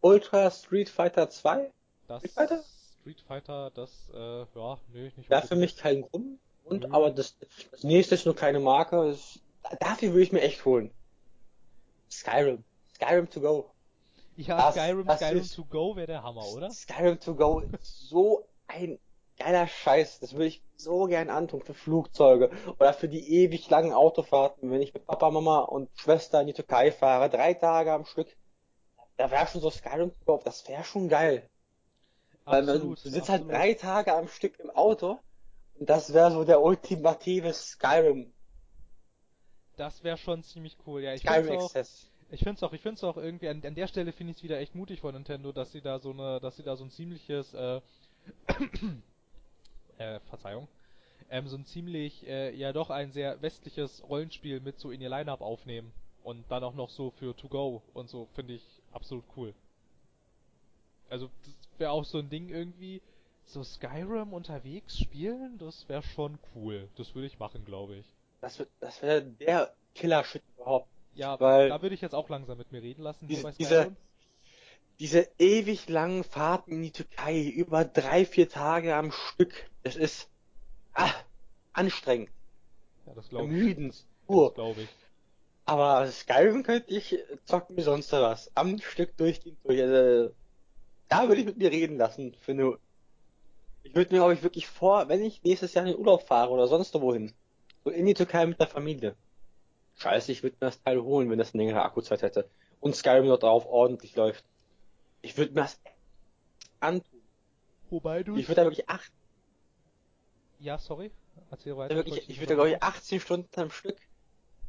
Ultra 0.00 0.50
Street 0.50 0.88
Fighter 0.88 1.30
2? 1.30 1.70
Das 2.08 2.20
Street 2.22 2.32
Fighter? 2.32 2.64
Street 3.00 3.20
Fighter, 3.20 3.70
das, 3.70 4.10
äh, 4.14 4.44
ja, 4.54 4.78
nee, 4.92 5.12
nicht 5.16 5.30
Wäre 5.30 5.46
für 5.46 5.56
mich 5.56 5.76
kein 5.76 6.02
Grund. 6.02 6.38
Und, 6.64 6.82
Nö. 6.84 6.88
aber 6.92 7.10
das, 7.10 7.36
das 7.70 7.82
nächste 7.82 8.14
ist 8.14 8.24
nur 8.24 8.36
keine 8.36 8.60
Marke. 8.60 9.08
Das, 9.08 9.40
dafür 9.80 10.10
würde 10.10 10.22
ich 10.22 10.32
mir 10.32 10.42
echt 10.42 10.64
holen. 10.64 10.92
Skyrim. 12.10 12.62
Skyrim 12.94 13.28
to 13.30 13.40
go. 13.40 13.70
Ja, 14.36 14.56
das- 14.70 14.74
Skyrim, 14.74 15.08
Skyrim 15.08 15.48
to 15.48 15.64
go 15.64 15.96
wäre 15.96 16.06
der 16.06 16.22
Hammer, 16.22 16.46
oder? 16.46 16.70
Skyrim 16.70 17.18
to 17.20 17.34
go 17.34 17.60
ist 17.60 18.08
so 18.08 18.46
ein 18.68 18.98
geiler 19.38 19.66
Scheiß. 19.66 20.20
Das 20.20 20.32
würde 20.34 20.46
ich 20.46 20.62
so 20.76 21.04
gern 21.06 21.30
antun 21.30 21.62
für 21.62 21.74
Flugzeuge 21.74 22.50
oder 22.78 22.92
für 22.92 23.08
die 23.08 23.42
ewig 23.42 23.68
langen 23.70 23.92
Autofahrten, 23.92 24.70
wenn 24.70 24.82
ich 24.82 24.94
mit 24.94 25.06
Papa, 25.06 25.30
Mama 25.30 25.60
und 25.60 25.90
Schwester 25.98 26.40
in 26.40 26.48
die 26.48 26.52
Türkei 26.54 26.92
fahre, 26.92 27.30
drei 27.30 27.54
Tage 27.54 27.92
am 27.92 28.04
Stück. 28.04 28.36
Da 29.16 29.30
wäre 29.30 29.46
schon 29.46 29.60
so 29.60 29.70
Skyrim 29.70 30.12
go. 30.26 30.40
Das 30.44 30.66
wäre 30.68 30.84
schon 30.84 31.08
geil. 31.08 31.48
Weil 32.44 32.62
man, 32.64 32.82
Absolut, 32.82 33.04
du 33.04 33.08
sitzt 33.10 33.28
halt 33.28 33.42
absolut. 33.42 33.52
drei 33.52 33.74
Tage 33.74 34.14
am 34.14 34.28
Stück 34.28 34.58
im 34.60 34.70
Auto 34.70 35.18
und 35.74 35.88
das 35.90 36.12
wäre 36.12 36.30
so 36.32 36.44
der 36.44 36.62
ultimative 36.62 37.52
Skyrim, 37.52 38.32
Das 39.76 40.02
wäre 40.04 40.16
schon 40.16 40.42
ziemlich 40.42 40.76
cool, 40.86 41.02
ja. 41.02 41.14
Ich 41.14 41.22
Skyrim 41.22 41.50
Access. 41.50 42.10
ich 42.30 42.42
find's 42.42 42.62
auch, 42.62 42.72
ich 42.72 42.80
find's 42.82 43.04
auch 43.04 43.16
irgendwie, 43.16 43.48
an, 43.48 43.62
an 43.64 43.74
der 43.74 43.86
Stelle 43.86 44.12
finde 44.12 44.32
ich 44.32 44.38
es 44.38 44.42
wieder 44.42 44.58
echt 44.58 44.74
mutig 44.74 45.00
von 45.00 45.14
Nintendo, 45.14 45.52
dass 45.52 45.72
sie 45.72 45.80
da 45.82 45.98
so 45.98 46.10
eine, 46.12 46.40
dass 46.40 46.56
sie 46.56 46.62
da 46.62 46.76
so 46.76 46.84
ein 46.84 46.90
ziemliches, 46.90 47.54
äh, 47.54 47.80
äh, 50.02 50.20
Verzeihung, 50.28 50.68
ähm, 51.30 51.46
so 51.48 51.56
ein 51.56 51.64
ziemlich, 51.64 52.26
äh, 52.26 52.54
ja 52.54 52.72
doch 52.72 52.90
ein 52.90 53.12
sehr 53.12 53.40
westliches 53.42 54.02
Rollenspiel 54.08 54.60
mit 54.60 54.78
so 54.78 54.90
in 54.90 55.00
ihr 55.00 55.08
Line-Up 55.08 55.40
aufnehmen. 55.40 55.92
Und 56.24 56.44
dann 56.50 56.62
auch 56.62 56.74
noch 56.74 56.90
so 56.90 57.10
für 57.10 57.34
To 57.36 57.48
Go 57.48 57.82
und 57.94 58.08
so, 58.08 58.26
finde 58.34 58.54
ich 58.54 58.62
absolut 58.92 59.24
cool. 59.36 59.52
Also, 61.10 61.28
das 61.44 61.54
wäre 61.78 61.90
auch 61.90 62.04
so 62.04 62.18
ein 62.18 62.30
Ding 62.30 62.48
irgendwie, 62.48 63.02
so 63.44 63.64
Skyrim 63.64 64.32
unterwegs 64.32 64.98
spielen, 64.98 65.58
das 65.58 65.88
wäre 65.88 66.02
schon 66.02 66.38
cool. 66.54 66.88
Das 66.96 67.14
würde 67.14 67.26
ich 67.26 67.38
machen, 67.38 67.64
glaube 67.64 67.96
ich. 67.96 68.06
Das, 68.40 68.58
wär- 68.58 68.66
das 68.80 69.02
wäre 69.02 69.22
der 69.22 69.74
Killer-Shit 69.94 70.42
überhaupt. 70.56 70.88
Ja, 71.14 71.38
Weil- 71.40 71.68
da 71.68 71.82
würde 71.82 71.94
ich 71.94 72.00
jetzt 72.00 72.14
auch 72.14 72.28
langsam 72.28 72.56
mit 72.56 72.70
mir 72.72 72.82
reden 72.82 73.02
lassen. 73.02 73.26
Diese- 73.26 73.42
bei 73.42 73.52
diese-. 73.52 73.94
Diese 75.02 75.28
ewig 75.40 75.88
langen 75.88 76.22
Fahrten 76.22 76.70
in 76.70 76.82
die 76.84 76.92
Türkei, 76.92 77.42
über 77.42 77.84
drei, 77.84 78.24
vier 78.24 78.48
Tage 78.48 78.94
am 78.94 79.10
Stück, 79.10 79.52
das 79.82 79.96
ist 79.96 80.30
ah, 80.94 81.10
anstrengend, 81.72 82.30
Ja, 83.06 83.14
das 83.14 83.28
glaube 83.28 83.46
ich. 83.46 83.50
ermüdend, 83.50 84.06
pur. 84.28 84.54
glaube 84.54 84.82
ich. 84.82 84.88
Aber 85.64 86.06
Skyrim 86.06 86.62
könnte 86.62 86.94
ich 86.94 87.18
zocken 87.46 87.76
wie 87.76 87.82
sonst 87.82 88.12
was. 88.12 88.52
Am 88.54 88.78
Stück 88.78 89.16
durchgehend 89.16 89.58
durch. 89.64 89.82
Also, 89.82 90.32
da 91.08 91.26
würde 91.26 91.40
ich 91.40 91.46
mit 91.46 91.58
mir 91.58 91.72
reden 91.72 91.96
lassen. 91.96 92.36
Für 92.38 92.52
eine, 92.52 92.78
ich 93.82 93.96
würde 93.96 94.12
mir, 94.14 94.20
glaube 94.20 94.34
ich, 94.34 94.44
wirklich 94.44 94.68
vor, 94.68 95.08
wenn 95.08 95.24
ich 95.24 95.42
nächstes 95.42 95.74
Jahr 95.74 95.84
in 95.84 95.90
den 95.90 95.98
Urlaub 95.98 96.22
fahre 96.28 96.52
oder 96.52 96.68
sonst 96.68 96.94
wohin, 96.94 97.32
so 97.82 97.90
in 97.90 98.06
die 98.06 98.14
Türkei 98.14 98.46
mit 98.46 98.60
der 98.60 98.68
Familie. 98.68 99.16
Scheiße, 99.96 100.30
ich 100.30 100.44
würde 100.44 100.54
mir 100.60 100.66
das 100.68 100.80
Teil 100.80 101.02
holen, 101.02 101.28
wenn 101.28 101.40
das 101.40 101.54
eine 101.54 101.64
längere 101.64 101.82
Akkuzeit 101.82 102.22
hätte. 102.22 102.48
Und 102.78 102.94
Skyrim 102.94 103.26
dort 103.26 103.42
drauf 103.42 103.66
ordentlich 103.66 104.14
läuft. 104.14 104.44
Ich 105.22 105.36
würde 105.36 105.52
mir 105.52 105.62
das 105.62 105.80
antun. 106.80 107.22
Wobei 107.90 108.22
du. 108.22 108.36
Ich 108.36 108.48
würde 108.48 108.60
da 108.62 108.64
wirklich 108.64 108.88
acht, 108.88 109.12
Ja, 110.58 110.78
sorry. 110.78 111.10
Erzähl 111.50 111.76
weiter. 111.76 111.94
wirklich, 111.94 112.28
ich 112.28 112.38
würde 112.38 112.48
da, 112.48 112.54
glaube 112.54 112.70
ich, 112.70 112.74
unterbrechen. 112.74 112.96
18 112.98 113.20
Stunden 113.20 113.60
am 113.60 113.70
Stück 113.70 113.96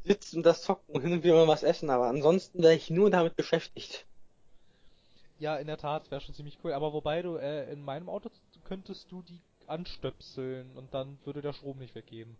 sitzen 0.04 0.38
und 0.38 0.42
das 0.46 0.62
zocken 0.62 0.94
und 0.94 1.02
hin 1.02 1.12
und 1.12 1.24
wieder 1.24 1.34
mal 1.34 1.48
was 1.48 1.62
essen, 1.62 1.90
aber 1.90 2.06
ansonsten 2.08 2.62
wäre 2.62 2.74
ich 2.74 2.90
nur 2.90 3.10
damit 3.10 3.36
beschäftigt. 3.36 4.06
Ja, 5.38 5.56
in 5.56 5.66
der 5.66 5.78
Tat, 5.78 6.10
wäre 6.10 6.20
schon 6.20 6.34
ziemlich 6.34 6.58
cool. 6.64 6.72
Aber 6.72 6.92
wobei 6.92 7.22
du, 7.22 7.36
äh, 7.36 7.70
in 7.72 7.82
meinem 7.82 8.08
Auto 8.08 8.30
könntest 8.64 9.10
du 9.10 9.22
die 9.22 9.40
anstöpseln 9.66 10.76
und 10.76 10.92
dann 10.94 11.18
würde 11.24 11.42
der 11.42 11.52
Strom 11.52 11.78
nicht 11.78 11.94
weggehen. 11.94 12.36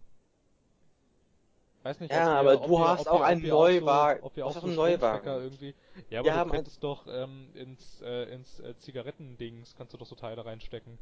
Weiß 1.85 2.01
nicht, 2.01 2.11
Ja, 2.13 2.41
ob 2.41 2.47
ihr, 2.47 2.51
aber 2.51 2.55
ob 2.55 2.67
du 2.67 2.79
ihr, 2.79 2.89
hast 2.89 3.07
ob 3.07 3.13
auch 3.13 3.21
einen 3.21 3.41
ob 3.43 3.47
ihr 3.47 3.55
auch 3.55 3.61
Neuwagen. 3.61 4.21
So, 4.21 4.27
ob 4.27 4.37
ihr 4.37 4.47
auch 4.47 4.53
so 4.53 4.67
einen 4.67 4.75
Neuwagen. 4.75 5.29
Irgendwie. 5.29 5.75
Ja, 6.09 6.21
aber 6.21 6.29
Wir 6.29 6.45
du 6.45 6.51
könntest 6.51 6.83
doch 6.83 7.07
ähm, 7.07 7.51
ins, 7.55 8.01
äh, 8.01 8.33
ins 8.33 8.59
äh, 8.61 8.75
Zigarettendings, 8.79 9.77
kannst 9.77 9.93
du 9.93 9.99
doch 9.99 10.07
so 10.07 10.15
Teile 10.15 10.45
reinstecken. 10.45 10.99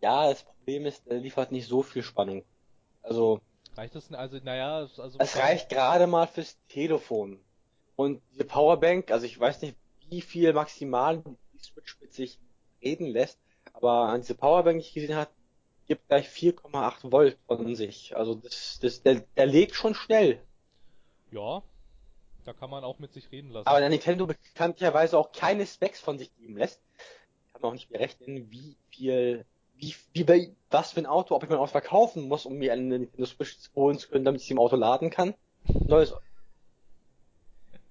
Ja, 0.00 0.28
das 0.28 0.42
Problem 0.42 0.86
ist, 0.86 1.06
er 1.06 1.18
liefert 1.18 1.52
nicht 1.52 1.68
so 1.68 1.82
viel 1.82 2.02
Spannung. 2.02 2.44
Also, 3.02 3.40
Reicht 3.76 3.94
das 3.94 4.08
denn? 4.08 4.16
Also, 4.16 4.38
naja, 4.42 4.78
also. 4.78 5.18
es 5.18 5.36
reicht 5.36 5.68
gerade 5.68 6.08
mal 6.08 6.26
fürs 6.26 6.58
Telefon. 6.68 7.38
Und 7.94 8.20
diese 8.32 8.44
Powerbank, 8.44 9.10
also 9.12 9.24
ich 9.24 9.38
weiß 9.38 9.62
nicht, 9.62 9.76
wie 10.10 10.20
viel 10.20 10.52
maximal 10.52 11.22
die 11.52 11.58
Switch 11.58 11.98
mit 12.00 12.12
sich 12.12 12.38
reden 12.82 13.06
lässt, 13.06 13.38
aber 13.72 14.08
an 14.08 14.20
diese 14.20 14.34
Powerbank, 14.34 14.80
die 14.80 14.88
ich 14.88 14.94
gesehen 14.94 15.14
habe, 15.14 15.30
gibt 15.92 16.08
gleich 16.08 16.28
4,8 16.28 17.12
Volt 17.12 17.36
von 17.46 17.74
sich. 17.74 18.16
Also 18.16 18.34
das, 18.34 18.78
das, 18.80 19.02
der, 19.02 19.24
der 19.36 19.44
legt 19.44 19.74
schon 19.74 19.94
schnell. 19.94 20.40
Ja, 21.30 21.62
da 22.46 22.54
kann 22.54 22.70
man 22.70 22.82
auch 22.82 22.98
mit 22.98 23.12
sich 23.12 23.30
reden 23.30 23.50
lassen. 23.50 23.66
Aber 23.66 23.80
der 23.80 23.90
Nintendo 23.90 24.26
bekanntlicherweise 24.26 25.18
auch 25.18 25.32
keine 25.32 25.66
Specs 25.66 26.00
von 26.00 26.18
sich 26.18 26.34
geben 26.36 26.56
lässt, 26.56 26.80
kann 27.52 27.60
man 27.60 27.68
auch 27.68 27.74
nicht 27.74 27.90
berechnen, 27.90 28.50
wie 28.50 28.76
viel, 28.90 29.44
wie, 29.74 29.94
wie 30.14 30.24
bei, 30.24 30.50
was 30.70 30.92
für 30.92 31.00
ein 31.00 31.06
Auto, 31.06 31.34
ob 31.34 31.42
ich 31.42 31.50
mein 31.50 31.58
Auto 31.58 31.72
verkaufen 31.72 32.26
muss, 32.26 32.46
um 32.46 32.54
mir 32.54 32.72
eine 32.72 32.82
Nintendo 32.82 33.26
Switch 33.26 33.56
holen 33.74 33.98
zu 33.98 34.08
können, 34.08 34.24
damit 34.24 34.40
ich 34.40 34.46
sie 34.46 34.54
im 34.54 34.58
Auto 34.58 34.76
laden 34.76 35.10
kann. 35.10 35.34
Neues. 35.66 36.14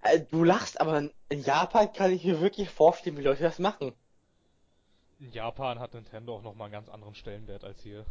Äh, 0.01 0.21
Du 0.31 0.43
lachst, 0.43 0.81
aber 0.81 1.09
in 1.29 1.43
Japan 1.43 1.93
kann 1.93 2.11
ich 2.11 2.25
mir 2.25 2.41
wirklich 2.41 2.69
vorstellen, 2.71 3.17
wie 3.17 3.21
Leute 3.21 3.43
das 3.43 3.59
machen. 3.59 3.93
In 5.21 5.31
Japan 5.31 5.79
hat 5.79 5.93
Nintendo 5.93 6.35
auch 6.35 6.41
nochmal 6.41 6.65
einen 6.65 6.73
ganz 6.73 6.89
anderen 6.89 7.13
Stellenwert 7.13 7.63
als 7.63 7.79
hier. 7.83 8.05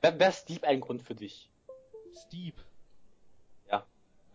Wäre 0.00 0.16
wär 0.20 0.30
Steep 0.30 0.62
ein 0.62 0.80
Grund 0.80 1.02
für 1.02 1.16
dich? 1.16 1.50
Steep. 2.14 2.54
Ja. 3.68 3.84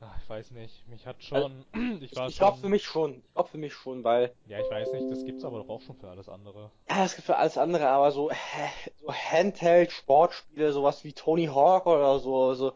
Ach, 0.02 0.14
ich 0.22 0.30
weiß 0.30 0.52
nicht. 0.52 0.86
Mich 0.90 1.08
hat 1.08 1.24
schon. 1.24 1.64
ich 2.02 2.12
Ich, 2.12 2.16
war 2.18 2.28
ich 2.28 2.36
schon. 2.36 2.46
glaube 2.46 2.58
für 2.60 2.68
mich 2.68 2.84
schon. 2.84 3.24
Ich 3.26 3.34
glaube 3.34 3.48
für 3.50 3.58
mich 3.58 3.74
schon, 3.74 4.04
weil 4.04 4.34
Ja, 4.48 4.60
ich 4.60 4.70
weiß 4.70 4.92
nicht. 4.92 5.10
Das 5.10 5.24
gibt's 5.24 5.46
aber 5.46 5.60
doch 5.60 5.70
auch 5.70 5.80
schon 5.82 5.96
für 5.96 6.10
alles 6.10 6.28
andere. 6.28 6.70
Ja, 6.90 7.06
es 7.06 7.16
gibt 7.16 7.28
für 7.28 7.38
alles 7.38 7.58
andere, 7.58 7.88
aber 7.88 8.12
so, 8.12 8.30
so 9.00 9.14
Handheld-Sportspiele, 9.14 10.74
sowas 10.74 11.06
wie 11.06 11.14
Tony 11.14 11.46
Hawk 11.46 11.86
oder 11.86 12.20
so, 12.20 12.56
so, 12.56 12.74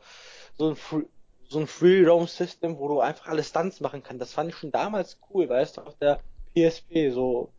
so 0.58 0.70
ein, 0.70 0.76
Free, 0.78 1.04
so 1.50 1.60
ein 1.60 1.68
Free 1.68 2.06
Roam 2.06 2.26
System, 2.28 2.78
wo 2.78 2.88
du 2.88 3.02
einfach 3.02 3.28
alle 3.28 3.44
Stunts 3.44 3.82
machen 3.82 4.02
kannst. 4.02 4.22
Das 4.22 4.34
fand 4.34 4.50
ich 4.50 4.56
schon 4.56 4.72
damals 4.72 5.20
cool, 5.30 5.50
weißt 5.50 5.76
du, 5.76 5.82
auf 5.82 5.98
der 5.98 6.22
PSP 6.56 7.12
so. 7.12 7.52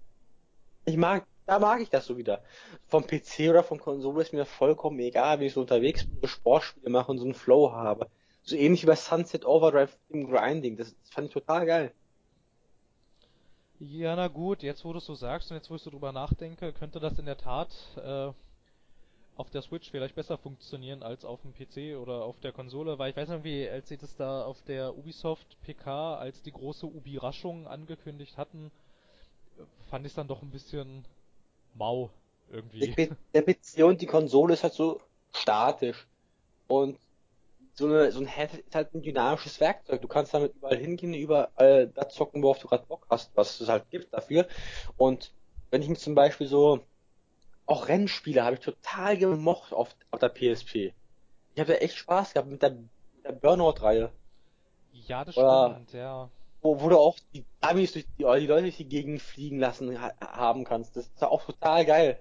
Ich 0.89 0.97
mag, 0.97 1.27
da 1.44 1.59
mag 1.59 1.82
ich 1.82 1.90
das 1.90 2.06
so 2.06 2.16
wieder. 2.16 2.43
Vom 2.86 3.06
PC 3.06 3.51
oder 3.51 3.62
von 3.62 3.78
Konsole 3.78 4.23
ist 4.23 4.32
mir 4.32 4.47
vollkommen 4.47 4.98
egal, 5.01 5.39
wie 5.39 5.47
ich 5.47 5.52
so 5.52 5.60
unterwegs 5.60 6.06
bin, 6.06 6.27
Sportspiele 6.27 6.89
mache 6.89 7.10
und 7.10 7.19
so 7.19 7.24
einen 7.24 7.35
Flow 7.35 7.73
habe. 7.73 8.09
So 8.43 8.56
ähnlich 8.56 8.82
wie 8.85 8.86
bei 8.86 8.97
Sunset 8.97 9.44
Overdrive 9.44 9.94
im 10.09 10.31
Grinding. 10.31 10.78
Das, 10.78 10.97
das 10.98 11.10
fand 11.10 11.27
ich 11.27 11.35
total 11.35 11.66
geil. 11.66 11.93
Ja, 13.81 14.16
na 14.16 14.28
gut, 14.28 14.62
jetzt 14.62 14.82
wo 14.86 14.93
du 14.93 14.98
es 14.98 15.05
so 15.05 15.15
sagst 15.15 15.51
und 15.51 15.59
jetzt 15.59 15.70
wo 15.70 15.74
ich 15.74 15.82
so 15.82 15.90
drüber 15.90 16.10
nachdenke, 16.10 16.73
könnte 16.73 17.01
das 17.01 17.19
in 17.19 17.27
der 17.27 17.36
Tat 17.36 17.69
äh, 17.97 18.32
auf 19.36 19.51
der 19.51 19.60
Switch 19.60 19.90
vielleicht 19.90 20.15
besser 20.15 20.39
funktionieren 20.39 21.02
als 21.02 21.27
auf 21.27 21.43
dem 21.43 21.52
PC 21.52 21.98
oder 22.01 22.24
auf 22.24 22.40
der 22.40 22.52
Konsole, 22.52 22.98
weil 22.98 23.10
ich 23.10 23.16
weiß 23.16 23.28
noch 23.28 23.44
wie, 23.44 23.69
als 23.69 23.89
sie 23.89 23.98
das 23.98 24.16
da 24.16 24.43
auf 24.43 24.62
der 24.62 24.97
Ubisoft 24.97 25.60
PK 25.60 26.16
als 26.16 26.40
die 26.43 26.52
große 26.52 26.86
Ubi-Raschung 26.86 27.66
angekündigt 27.66 28.39
hatten, 28.39 28.73
fand 29.90 30.06
ich 30.06 30.12
es 30.12 30.16
dann 30.16 30.28
doch 30.28 30.43
ein 30.43 30.51
bisschen 30.51 31.05
mau 31.74 32.10
irgendwie. 32.51 33.14
Der, 33.35 33.43
PC 33.43 33.85
und 33.85 34.01
die 34.01 34.06
Konsole 34.06 34.55
ist 34.55 34.62
halt 34.62 34.74
so 34.74 35.01
statisch. 35.35 36.06
Und 36.66 36.98
so, 37.74 37.86
eine, 37.86 38.10
so 38.10 38.20
ein 38.20 38.26
Head 38.26 38.55
ist 38.55 38.74
halt 38.74 38.94
ein 38.94 39.02
dynamisches 39.02 39.60
Werkzeug. 39.60 40.02
Du 40.02 40.09
kannst 40.09 40.35
damit 40.35 40.55
überall 40.55 40.76
hingehen, 40.76 41.14
überall 41.14 41.89
da 41.89 42.09
zocken, 42.09 42.43
worauf 42.43 42.59
du 42.59 42.68
gerade 42.68 42.86
Bock 42.86 43.06
hast, 43.09 43.30
was 43.36 43.60
es 43.60 43.68
halt 43.68 43.89
gibt 43.90 44.12
dafür. 44.12 44.47
Und 44.97 45.32
wenn 45.70 45.82
ich 45.82 45.89
mir 45.89 45.97
zum 45.97 46.14
Beispiel 46.14 46.47
so 46.47 46.80
auch 47.66 47.89
Rennspiele 47.89 48.43
habe 48.43 48.55
ich 48.55 48.60
total 48.60 49.18
gemocht 49.18 49.72
auf, 49.72 49.94
auf 50.10 50.18
der 50.18 50.30
PSP. 50.30 50.93
Ich 51.55 51.60
habe 51.60 51.72
da 51.72 51.74
echt 51.74 51.97
Spaß 51.97 52.32
gehabt 52.32 52.48
mit 52.48 52.62
der, 52.62 52.76
der 53.24 53.32
Burnout-Reihe. 53.32 54.10
Ja, 54.93 55.24
das 55.24 55.36
Oder 55.36 55.72
stimmt, 55.74 55.93
ja. 55.93 56.30
Wo, 56.60 56.80
wo 56.80 56.89
du 56.89 56.98
auch 56.98 57.16
die 57.32 57.44
Dummies 57.60 57.93
durch 57.93 58.06
die, 58.06 58.16
die 58.16 58.47
Leute 58.47 58.62
durch 58.62 58.76
die 58.76 58.89
Gegend 58.89 59.22
fliegen 59.22 59.59
lassen 59.59 60.01
ha 60.01 60.12
haben 60.20 60.64
kannst. 60.64 60.97
Das 60.97 61.06
ist 61.06 61.22
auch 61.22 61.44
total 61.44 61.85
geil. 61.85 62.20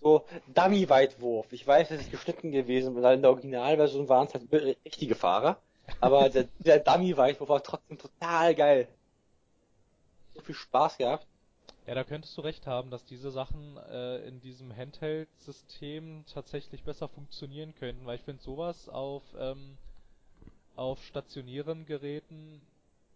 So 0.00 0.24
Dummy-Weitwurf. 0.54 1.52
Ich 1.52 1.66
weiß, 1.66 1.88
das 1.88 2.00
ist 2.00 2.10
geschnitten 2.10 2.52
gewesen, 2.52 3.00
weil 3.00 3.16
in 3.16 3.22
der 3.22 3.30
Originalversion 3.30 4.08
waren 4.08 4.26
es 4.26 4.34
halt 4.34 4.50
richtige 4.84 5.14
Fahrer. 5.14 5.58
Aber 6.00 6.28
der, 6.30 6.48
der 6.58 6.80
Dummy-Weitwurf 6.80 7.48
war 7.48 7.62
trotzdem 7.62 7.98
total 7.98 8.54
geil. 8.54 8.88
So 10.34 10.40
viel 10.40 10.54
Spaß 10.54 10.98
gehabt. 10.98 11.26
Ja, 11.86 11.94
da 11.94 12.04
könntest 12.04 12.36
du 12.36 12.42
recht 12.42 12.66
haben, 12.66 12.90
dass 12.90 13.04
diese 13.04 13.30
Sachen 13.30 13.76
äh, 13.76 14.18
in 14.18 14.40
diesem 14.40 14.74
Handheld-System 14.74 16.24
tatsächlich 16.32 16.84
besser 16.84 17.08
funktionieren 17.08 17.74
könnten, 17.74 18.06
weil 18.06 18.16
ich 18.16 18.22
finde 18.22 18.42
sowas 18.42 18.88
auf, 18.88 19.22
ähm, 19.38 19.76
auf 20.76 21.02
stationären 21.04 21.86
Geräten 21.86 22.60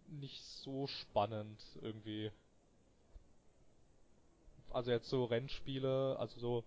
nicht 0.07 0.41
so 0.43 0.87
spannend 0.87 1.61
irgendwie. 1.81 2.31
Also 4.71 4.91
jetzt 4.91 5.09
so 5.09 5.25
Rennspiele, 5.25 6.17
also 6.19 6.39
so 6.39 6.63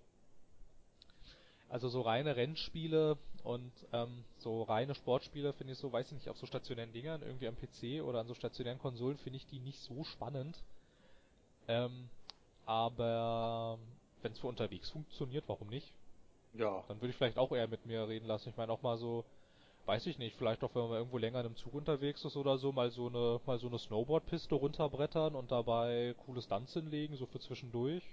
also 1.69 1.89
so 1.89 2.01
reine 2.01 2.36
Rennspiele 2.36 3.19
und 3.44 3.73
ähm, 3.93 4.24
so 4.39 4.62
reine 4.62 4.94
Sportspiele 4.94 5.52
finde 5.52 5.74
ich 5.74 5.78
so, 5.78 5.93
weiß 5.93 6.06
ich 6.06 6.12
nicht, 6.12 6.28
auf 6.28 6.39
so 6.39 6.47
stationären 6.47 6.93
Dingern, 6.93 7.23
irgendwie 7.23 7.47
am 7.47 7.56
PC 7.56 8.02
oder 8.02 8.20
an 8.20 8.27
so 8.27 8.35
stationären 8.35 8.78
Konsolen 8.78 9.19
finde 9.19 9.36
ich 9.36 9.47
die 9.47 9.60
nicht 9.60 9.78
so 9.81 10.05
spannend. 10.05 10.56
Ähm, 11.69 12.09
aber 12.65 13.78
wenn 14.23 14.32
es 14.32 14.39
für 14.39 14.47
unterwegs 14.47 14.89
funktioniert, 14.90 15.44
warum 15.47 15.69
nicht? 15.69 15.93
Ja. 16.55 16.82
Dann 16.89 17.01
würde 17.01 17.10
ich 17.10 17.16
vielleicht 17.16 17.39
auch 17.39 17.52
eher 17.52 17.69
mit 17.69 17.85
mir 17.85 18.09
reden 18.09 18.27
lassen. 18.27 18.48
Ich 18.48 18.56
meine 18.56 18.73
auch 18.73 18.82
mal 18.82 18.97
so, 18.97 19.24
weiß 19.89 20.06
ich 20.06 20.19
nicht, 20.19 20.36
vielleicht 20.36 20.62
auch 20.62 20.74
wenn 20.74 20.82
man 20.82 20.98
irgendwo 20.98 21.16
länger 21.16 21.40
in 21.40 21.47
einem 21.47 21.56
Zug 21.56 21.73
unterwegs 21.73 22.23
ist 22.23 22.36
oder 22.36 22.59
so, 22.59 22.73
mal 22.73 22.90
so 22.90 23.06
eine, 23.06 23.40
mal 23.47 23.59
so 23.59 23.69
eine 23.69 23.78
Snowboardpiste 23.78 24.55
runterbrettern 24.55 25.35
und 25.35 25.51
dabei 25.51 26.15
coole 26.27 26.43
Stunts 26.43 26.74
hinlegen, 26.74 27.16
so 27.16 27.24
für 27.24 27.40
zwischendurch. 27.40 28.05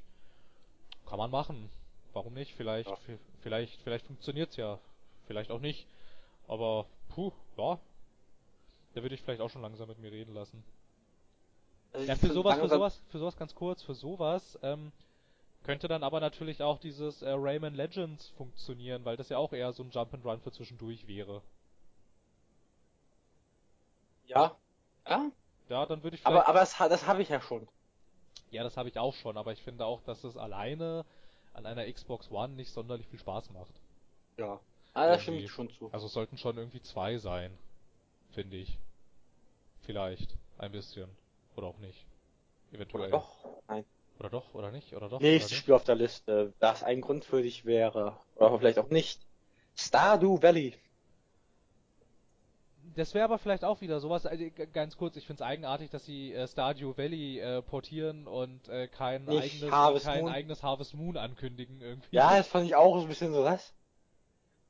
Kann 1.06 1.18
man 1.18 1.30
machen. 1.30 1.69
Warum 2.14 2.34
nicht? 2.34 2.56
Vielleicht, 2.56 2.89
ja. 2.89 2.97
vielleicht, 3.41 3.81
vielleicht 3.81 4.06
funktioniert's 4.06 4.56
ja. 4.56 4.80
Vielleicht 5.27 5.52
auch 5.52 5.60
nicht. 5.60 5.85
Aber, 6.47 6.85
puh, 7.10 7.34
ja. 7.57 7.77
Da 8.93 9.02
würde 9.02 9.15
ich 9.15 9.22
vielleicht 9.22 9.41
auch 9.41 9.49
schon 9.49 9.61
langsam 9.61 9.89
mit 9.89 9.99
mir 9.99 10.14
reden 10.14 10.34
lassen. 10.34 10.64
Also 11.91 12.07
ja, 12.07 12.15
für 12.15 12.31
sowas, 12.31 12.57
für 12.57 12.69
sowas, 12.69 13.02
für 13.10 13.19
sowas 13.19 13.35
ganz 13.35 13.53
kurz, 13.53 13.84
für 13.84 13.95
sowas, 13.95 14.57
ähm, 14.64 14.93
könnte 15.64 15.89
dann 15.89 16.03
aber 16.03 16.22
natürlich 16.22 16.64
auch 16.64 16.80
dieses 16.80 17.22
äh, 17.22 17.31
Rayman 17.31 17.76
Legends 17.76 18.30
funktionieren, 18.38 19.03
weil 19.03 19.18
das 19.18 19.27
ja 19.27 19.38
auch 19.38 19.52
eher 19.52 19.73
so 19.73 19.84
ein 19.84 19.91
Jump'n'Run 19.91 20.39
für 20.39 20.53
zwischendurch 20.53 21.06
wäre. 21.07 21.41
Ja. 24.27 24.56
Ja? 25.07 25.31
Ja, 25.69 25.85
dann 25.85 26.03
würde 26.03 26.15
ich 26.15 26.22
vielleicht... 26.22 26.35
Aber, 26.35 26.47
aber 26.47 26.60
das, 26.60 26.77
das 26.77 27.07
habe 27.07 27.22
ich 27.22 27.30
ja 27.30 27.41
schon. 27.41 27.68
Ja, 28.52 28.64
das 28.64 28.77
habe 28.77 28.89
ich 28.89 28.97
auch 28.99 29.14
schon, 29.14 29.38
aber 29.38 29.52
ich 29.52 29.61
finde 29.61 29.85
auch, 29.85 30.02
dass 30.02 30.23
es 30.23 30.38
alleine 30.38 31.06
an 31.53 31.65
einer 31.65 31.91
Xbox 31.91 32.30
One 32.31 32.53
nicht 32.53 32.72
sonderlich 32.72 33.07
viel 33.07 33.19
Spaß 33.19 33.52
macht. 33.52 33.73
Ja. 34.38 34.60
Ah, 34.93 35.07
da 35.07 35.19
stimme 35.19 35.38
ich 35.38 35.52
schon 35.52 35.69
zu. 35.69 35.89
Also 35.91 36.06
es 36.06 36.14
sollten 36.14 36.38
schon 36.38 36.57
irgendwie 36.57 36.81
zwei 36.81 37.18
sein, 37.18 37.57
finde 38.31 38.57
ich. 38.57 38.80
Vielleicht. 39.81 40.38
Ein 40.57 40.72
bisschen. 40.72 41.10
Oder 41.56 41.68
auch 41.68 41.77
nicht. 41.80 42.06
Eventuell. 42.72 43.10
Oder 43.10 43.11
doch, 43.11 43.45
nein. 43.68 43.85
Oder 44.19 44.30
doch, 44.30 44.53
oder 44.53 44.72
nicht, 44.72 44.95
oder 44.95 45.10
doch. 45.10 45.19
Nächstes 45.19 45.57
Spiel 45.57 45.73
auf 45.73 45.84
der 45.84 45.95
Liste, 45.95 46.53
das 46.60 46.84
ein 46.84 47.02
Grund 47.02 47.26
für 47.26 47.41
dich 47.41 47.65
wäre. 47.65 48.18
Oder 48.35 48.57
vielleicht 48.57 48.80
auch 48.80 48.89
nicht. 48.89 49.26
Stardew 49.76 50.41
Valley. 50.41 50.77
Das 52.95 53.13
wäre 53.13 53.26
aber 53.26 53.38
vielleicht 53.38 53.65
auch 53.65 53.81
wieder 53.81 53.99
sowas, 53.99 54.26
also 54.26 54.43
ganz 54.72 54.95
kurz, 54.95 55.17
ich 55.17 55.27
finde 55.27 55.43
es 55.43 55.47
eigenartig, 55.47 55.89
dass 55.89 56.05
sie 56.05 56.34
äh, 56.34 56.47
Stardew 56.47 56.97
Valley 56.97 57.39
äh, 57.39 57.61
portieren 57.61 58.26
und 58.26 58.69
äh, 58.69 58.88
kein, 58.88 59.27
eigenes, 59.27 60.03
kein 60.03 60.27
eigenes 60.30 60.63
Harvest 60.63 60.93
Moon 60.93 61.17
ankündigen 61.17 61.81
irgendwie. 61.81 62.15
Ja, 62.15 62.38
das 62.38 62.47
fand 62.47 62.65
ich 62.65 62.76
auch 62.76 62.95
so 62.95 63.01
ein 63.03 63.09
bisschen 63.09 63.34
so 63.34 63.43
was. 63.43 63.73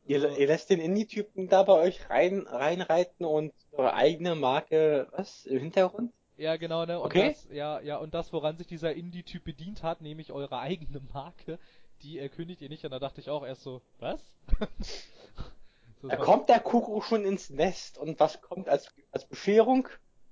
Ihr, 0.08 0.38
ihr 0.38 0.48
lässt 0.48 0.70
den 0.70 0.80
Indie-Typen 0.80 1.50
da 1.50 1.64
bei 1.64 1.74
euch 1.74 2.10
rein, 2.10 2.46
reinreiten 2.48 3.26
und 3.26 3.54
eure 3.72 3.94
eigene 3.94 4.36
Marke, 4.36 5.08
was, 5.12 5.46
im 5.46 5.60
Hintergrund? 5.60 6.12
Ja, 6.38 6.58
genau, 6.58 6.86
ne? 6.86 7.00
Und 7.00 7.06
okay. 7.08 7.30
das, 7.30 7.48
ja, 7.52 7.80
ja, 7.80 7.98
und 7.98 8.14
das, 8.14 8.34
woran 8.34 8.58
sich 8.58 8.68
dieser 8.68 8.94
Indie-Typ 8.94 9.44
bedient 9.44 9.84
hat, 9.84 10.02
nämlich 10.02 10.32
eure 10.32 10.60
eigene 10.60 11.00
Marke, 11.14 11.60
die 12.02 12.20
erkündigt 12.20 12.62
ihr 12.62 12.70
nicht. 12.70 12.84
Und 12.86 12.92
da 12.92 13.00
dachte 13.00 13.22
ich 13.22 13.30
auch 13.30 13.46
erst 13.46 13.64
so, 13.64 13.82
was? 14.00 14.22
da 16.10 16.18
kommt 16.18 16.50
der 16.50 16.60
Kuckuck 16.60 17.04
schon 17.04 17.26
ins 17.26 17.50
Nest 17.50 17.98
und 17.98 18.20
was 18.20 18.42
kommt 18.42 18.70
als, 18.70 18.94
als 19.12 19.26
Bescherung? 19.26 19.88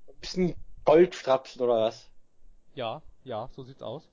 Ein 0.07 0.15
bisschen 0.19 0.55
Goldstrapsen 0.85 1.61
oder 1.61 1.81
was? 1.81 2.09
Ja, 2.75 3.01
ja, 3.23 3.49
so 3.55 3.63
sieht's 3.63 3.81
aus. 3.81 4.09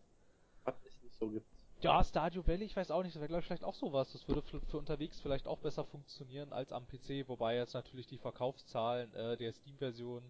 Was 0.64 0.74
es 0.86 1.02
nicht 1.02 1.16
so 1.18 1.28
gibt. 1.28 1.46
Ja, 1.80 2.04
Stardew 2.04 2.46
Valley, 2.46 2.64
ich 2.64 2.76
weiß 2.76 2.90
auch 2.90 3.02
nicht, 3.02 3.14
das 3.14 3.20
wäre 3.20 3.28
glaube 3.28 3.40
ich 3.40 3.46
vielleicht 3.46 3.64
auch 3.64 3.74
sowas. 3.74 4.12
Das 4.12 4.28
würde 4.28 4.42
für, 4.42 4.60
für, 4.60 4.76
unterwegs 4.76 5.18
vielleicht 5.18 5.46
auch 5.46 5.58
besser 5.58 5.84
funktionieren 5.84 6.52
als 6.52 6.72
am 6.72 6.86
PC, 6.86 7.26
wobei 7.26 7.56
jetzt 7.56 7.72
natürlich 7.72 8.06
die 8.06 8.18
Verkaufszahlen 8.18 9.12
äh, 9.14 9.36
der 9.38 9.52
Steam-Version 9.52 10.22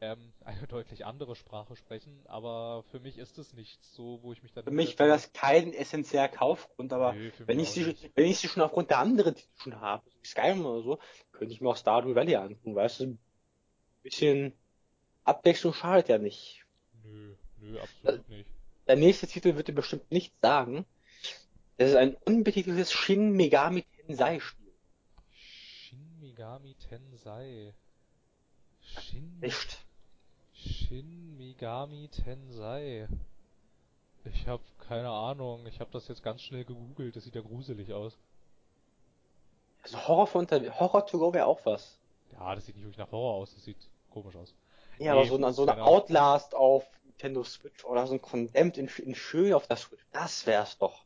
ähm, 0.00 0.32
eine 0.44 0.66
deutlich 0.66 1.06
andere 1.06 1.36
Sprache 1.36 1.76
sprechen, 1.76 2.20
aber 2.26 2.84
für 2.90 3.00
mich 3.00 3.18
ist 3.18 3.38
es 3.38 3.52
nichts 3.52 3.94
so, 3.94 4.20
wo 4.22 4.32
ich 4.32 4.42
mich 4.42 4.52
dann... 4.52 4.64
Für 4.64 4.70
mich 4.70 4.98
wäre 4.98 5.08
das 5.08 5.32
kein 5.32 5.72
essentieller 5.72 6.28
Kaufgrund, 6.28 6.92
aber 6.92 7.12
Nö, 7.12 7.30
wenn, 7.46 7.58
ich 7.58 7.70
sie, 7.70 7.96
wenn 8.14 8.26
ich 8.26 8.38
sie 8.38 8.48
schon 8.48 8.62
aufgrund 8.62 8.90
der 8.90 8.98
anderen 8.98 9.34
Titel 9.34 9.50
schon 9.56 9.80
habe, 9.80 10.02
Skyrim 10.24 10.64
oder 10.64 10.82
so, 10.82 10.98
könnte 11.32 11.54
ich 11.54 11.60
mir 11.60 11.70
auch 11.70 11.76
Stardew 11.76 12.14
Valley 12.14 12.36
antun, 12.36 12.74
weißt 12.74 13.00
du? 13.00 13.04
Ein 13.04 13.18
bisschen 14.02 14.52
Abwechslung 15.24 15.72
schadet 15.72 16.08
ja 16.08 16.18
nicht. 16.18 16.64
Nö, 17.04 17.34
nö, 17.58 17.78
absolut 17.80 18.28
der, 18.28 18.36
nicht. 18.36 18.50
Der 18.86 18.96
nächste 18.96 19.26
Titel 19.26 19.56
wird 19.56 19.68
dir 19.68 19.74
bestimmt 19.74 20.10
nichts 20.10 20.34
sagen. 20.40 20.84
Das 21.76 21.90
ist 21.90 21.96
ein 21.96 22.14
unbetiteltes 22.14 22.92
Shin 22.92 23.32
Megami 23.32 23.84
Tensei 23.96 24.40
Spiel. 24.40 24.72
Shin 25.32 26.18
Megami 26.20 26.74
Tensei. 26.74 27.72
Shin... 28.80 29.38
Nicht. 29.40 29.84
Shin 30.60 31.36
Megami 31.38 32.08
Tensei. 32.08 33.08
Ich 34.24 34.46
hab 34.46 34.60
keine 34.78 35.08
Ahnung. 35.08 35.66
Ich 35.66 35.80
hab 35.80 35.90
das 35.90 36.08
jetzt 36.08 36.22
ganz 36.22 36.42
schnell 36.42 36.64
gegoogelt. 36.64 37.16
Das 37.16 37.24
sieht 37.24 37.34
ja 37.34 37.40
gruselig 37.40 37.92
aus. 37.92 38.18
Also 39.82 40.06
Horror 40.06 40.26
von 40.26 40.46
Horror 40.50 41.06
to 41.06 41.18
go 41.18 41.32
wäre 41.32 41.46
auch 41.46 41.64
was. 41.64 41.98
Ja, 42.32 42.54
das 42.54 42.66
sieht 42.66 42.76
nicht 42.76 42.84
wirklich 42.84 42.98
nach 42.98 43.10
Horror 43.10 43.34
aus. 43.34 43.54
Das 43.54 43.64
sieht 43.64 43.78
komisch 44.10 44.36
aus. 44.36 44.54
Ja, 44.98 45.14
nee, 45.14 45.20
aber 45.20 45.26
so, 45.26 45.36
eine, 45.36 45.52
so 45.52 45.66
eine 45.66 45.82
Outlast 45.82 46.54
auf 46.54 46.84
Nintendo 47.04 47.42
Switch 47.44 47.84
oder 47.84 48.06
so 48.06 48.14
ein 48.14 48.20
Condemned 48.20 48.76
in, 48.76 48.88
in 48.88 49.14
schön 49.14 49.54
auf 49.54 49.66
der 49.66 49.76
Switch. 49.76 50.04
Das 50.12 50.46
wär's 50.46 50.76
doch. 50.76 51.04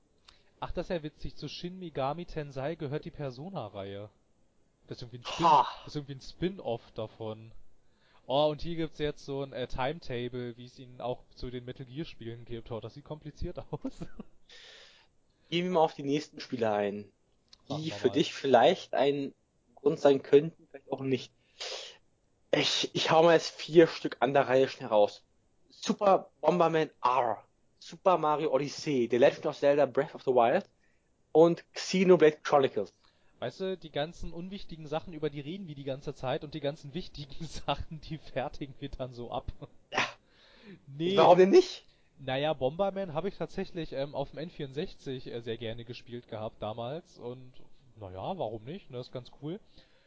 Ach, 0.59 0.73
das 0.73 0.87
ist 0.87 0.97
ja 0.97 1.03
witzig. 1.03 1.37
Zu 1.37 1.49
Shin 1.49 1.79
Megami 1.79 2.27
Tensei 2.27 2.75
gehört 2.75 3.05
die 3.05 3.13
Persona-Reihe. 3.13 4.11
Das 4.89 4.99
ist 4.99 5.03
irgendwie 5.03 5.25
ein 5.37 6.21
Spin, 6.21 6.21
Spin-off 6.21 6.83
davon. 6.93 7.53
Oh, 8.27 8.47
und 8.51 8.63
hier 8.63 8.77
gibt's 8.77 8.99
jetzt 8.99 9.25
so 9.25 9.43
ein 9.43 9.53
äh, 9.53 9.67
Timetable, 9.67 10.57
wie 10.57 10.65
es 10.65 10.79
ihn 10.79 11.01
auch 11.01 11.23
zu 11.35 11.51
den 11.51 11.65
Metal 11.65 11.85
Gear 11.85 12.07
Spielen 12.07 12.45
gibt. 12.45 12.71
Oh, 12.71 12.81
das 12.81 12.95
sieht 12.95 13.05
kompliziert 13.05 13.59
aus. 13.71 13.93
Gehen 15.51 15.65
wir 15.65 15.71
mal 15.71 15.81
auf 15.81 15.95
die 15.95 16.03
nächsten 16.03 16.41
Spiele 16.41 16.73
ein. 16.73 17.11
Die 17.69 17.91
für 17.91 18.11
dich 18.11 18.35
vielleicht 18.35 18.95
einen 18.95 19.35
Grund 19.77 19.99
sein 19.99 20.23
könnten, 20.23 20.67
vielleicht 20.71 20.91
auch 20.93 21.01
nicht. 21.01 21.33
Ich, 22.51 22.91
ich 22.95 23.11
hau 23.11 23.23
mal 23.23 23.35
jetzt 23.35 23.51
vier 23.51 23.87
Stück 23.87 24.17
an 24.21 24.35
der 24.35 24.49
Reihe 24.49 24.69
schnell 24.69 24.89
raus. 24.89 25.23
Super 25.71 26.31
Bomberman 26.41 26.91
R, 27.03 27.43
Super 27.79 28.17
Mario 28.19 28.53
Odyssey, 28.53 29.09
The 29.11 29.19
Legend 29.19 29.47
of 29.47 29.57
Zelda 29.57 29.87
Breath 29.87 30.15
of 30.15 30.23
the 30.23 30.31
Wild 30.31 30.69
und 31.33 31.65
Xenoblade 31.75 32.39
Chronicles. 32.43 32.95
Weißt 33.45 33.61
du, 33.61 33.77
die 33.77 33.91
ganzen 33.91 34.33
unwichtigen 34.33 34.87
Sachen, 34.87 35.13
über 35.13 35.29
die 35.29 35.41
reden 35.41 35.69
wir 35.69 35.75
die 35.75 35.85
ganze 35.85 36.15
Zeit 36.15 36.45
und 36.45 36.55
die 36.55 36.61
ganzen 36.61 36.95
wichtigen 36.95 37.45
Sachen, 37.67 38.01
die 38.01 38.17
fertigen 38.17 38.75
wir 38.79 38.89
dann 38.89 39.13
so 39.13 39.31
ab. 39.31 39.45
Ja. 39.93 39.99
Nee. 40.97 41.15
Warum 41.19 41.37
denn 41.37 41.51
nicht? 41.51 41.85
Naja, 42.19 42.55
Bomberman 42.55 43.13
habe 43.13 43.29
ich 43.29 43.37
tatsächlich 43.37 43.93
ähm, 43.93 44.15
auf 44.15 44.31
dem 44.31 44.49
N64 44.49 45.31
äh, 45.31 45.41
sehr 45.41 45.59
gerne 45.59 45.85
gespielt 45.85 46.27
gehabt 46.29 46.63
damals 46.63 47.19
und 47.19 47.53
naja, 48.01 48.39
warum 48.39 48.65
nicht? 48.65 48.91
Ne, 48.91 48.99
ist 48.99 49.13
ganz 49.13 49.31
cool. 49.43 49.61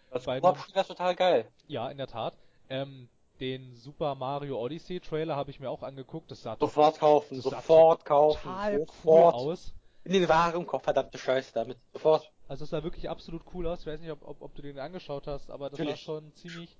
Das 0.09 0.23
Bei 0.25 0.41
Koop-Spiel 0.41 0.81
ist 0.81 0.87
total 0.87 1.15
geil. 1.15 1.45
Ja, 1.67 1.89
in 1.89 1.97
der 1.99 2.07
Tat. 2.07 2.33
Ähm, 2.71 3.07
den 3.39 3.75
Super 3.75 4.15
Mario 4.15 4.59
Odyssey 4.59 4.99
Trailer 4.99 5.35
habe 5.35 5.51
ich 5.51 5.59
mir 5.59 5.69
auch 5.69 5.83
angeguckt. 5.83 6.31
Das 6.31 6.41
sah 6.41 6.57
Sofort 6.57 6.97
kaufen, 6.97 7.35
Das 7.35 7.43
sah 7.43 7.61
sofort 7.61 8.03
kaufen, 8.03 8.41
total 8.41 8.79
cool 8.79 8.87
sofort. 8.87 9.35
aus. 9.35 9.73
In 10.05 10.13
den 10.13 10.27
Warenkorb, 10.27 10.83
verdammte 10.83 11.19
Scheiße 11.19 11.53
damit. 11.53 11.77
Sofort. 11.93 12.31
Also 12.47 12.63
es 12.63 12.69
sah 12.69 12.83
wirklich 12.83 13.09
absolut 13.09 13.43
cool 13.53 13.67
aus. 13.67 13.81
Ich 13.81 13.87
weiß 13.87 13.99
nicht, 13.99 14.11
ob, 14.11 14.25
ob, 14.27 14.41
ob 14.41 14.55
du 14.55 14.61
den 14.61 14.79
angeschaut 14.79 15.27
hast, 15.27 15.51
aber 15.51 15.69
das 15.69 15.79
Natürlich. 15.79 15.99
sah 15.99 16.05
schon 16.05 16.33
ziemlich 16.35 16.77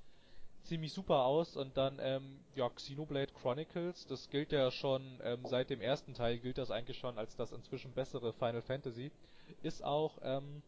ziemlich 0.64 0.92
super 0.92 1.24
aus 1.24 1.56
und 1.56 1.78
dann 1.78 1.98
ähm, 2.02 2.40
ja 2.56 2.70
Xenoblade 2.70 3.32
Chronicles, 3.34 4.06
das 4.08 4.30
gilt 4.30 4.52
ja 4.52 4.70
schon 4.70 5.20
ähm, 5.24 5.40
seit 5.46 5.70
dem 5.70 5.80
ersten 5.80 6.14
Teil 6.14 6.38
gilt 6.40 6.58
das 6.58 6.72
eigentlich 6.72 6.98
schon 6.98 7.18
als 7.18 7.38
das 7.38 7.54
inzwischen 7.54 7.94
bessere 7.94 8.34
Final 8.34 8.62
Fantasy, 8.62 9.12
ist 9.64 9.84
auch 9.84 10.18
ähm, 10.22 10.62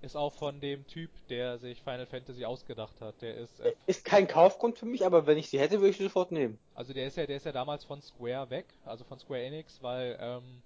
ist 0.00 0.16
auch 0.16 0.32
von 0.32 0.60
dem 0.60 0.86
Typ, 0.86 1.10
der 1.28 1.58
sich 1.58 1.80
Final 1.82 2.06
Fantasy 2.06 2.44
ausgedacht 2.44 3.00
hat. 3.00 3.22
Der 3.22 3.36
ist 3.36 3.60
äh, 3.60 3.72
Ist 3.86 4.04
kein 4.04 4.26
Kaufgrund 4.26 4.76
für 4.78 4.86
mich, 4.86 5.06
aber 5.06 5.26
wenn 5.26 5.38
ich 5.38 5.48
sie 5.48 5.60
hätte, 5.60 5.78
würde 5.78 5.90
ich 5.90 5.96
sie 5.96 6.04
sofort 6.04 6.32
nehmen. 6.32 6.58
Also 6.74 6.92
der 6.92 7.06
ist 7.06 7.16
ja, 7.16 7.24
der 7.26 7.36
ist 7.36 7.46
ja 7.46 7.52
damals 7.52 7.84
von 7.84 8.02
Square 8.02 8.50
weg, 8.50 8.66
also 8.84 9.04
von 9.04 9.18
Square 9.20 9.42
Enix, 9.42 9.80
weil 9.80 10.18
ähm, 10.20 10.62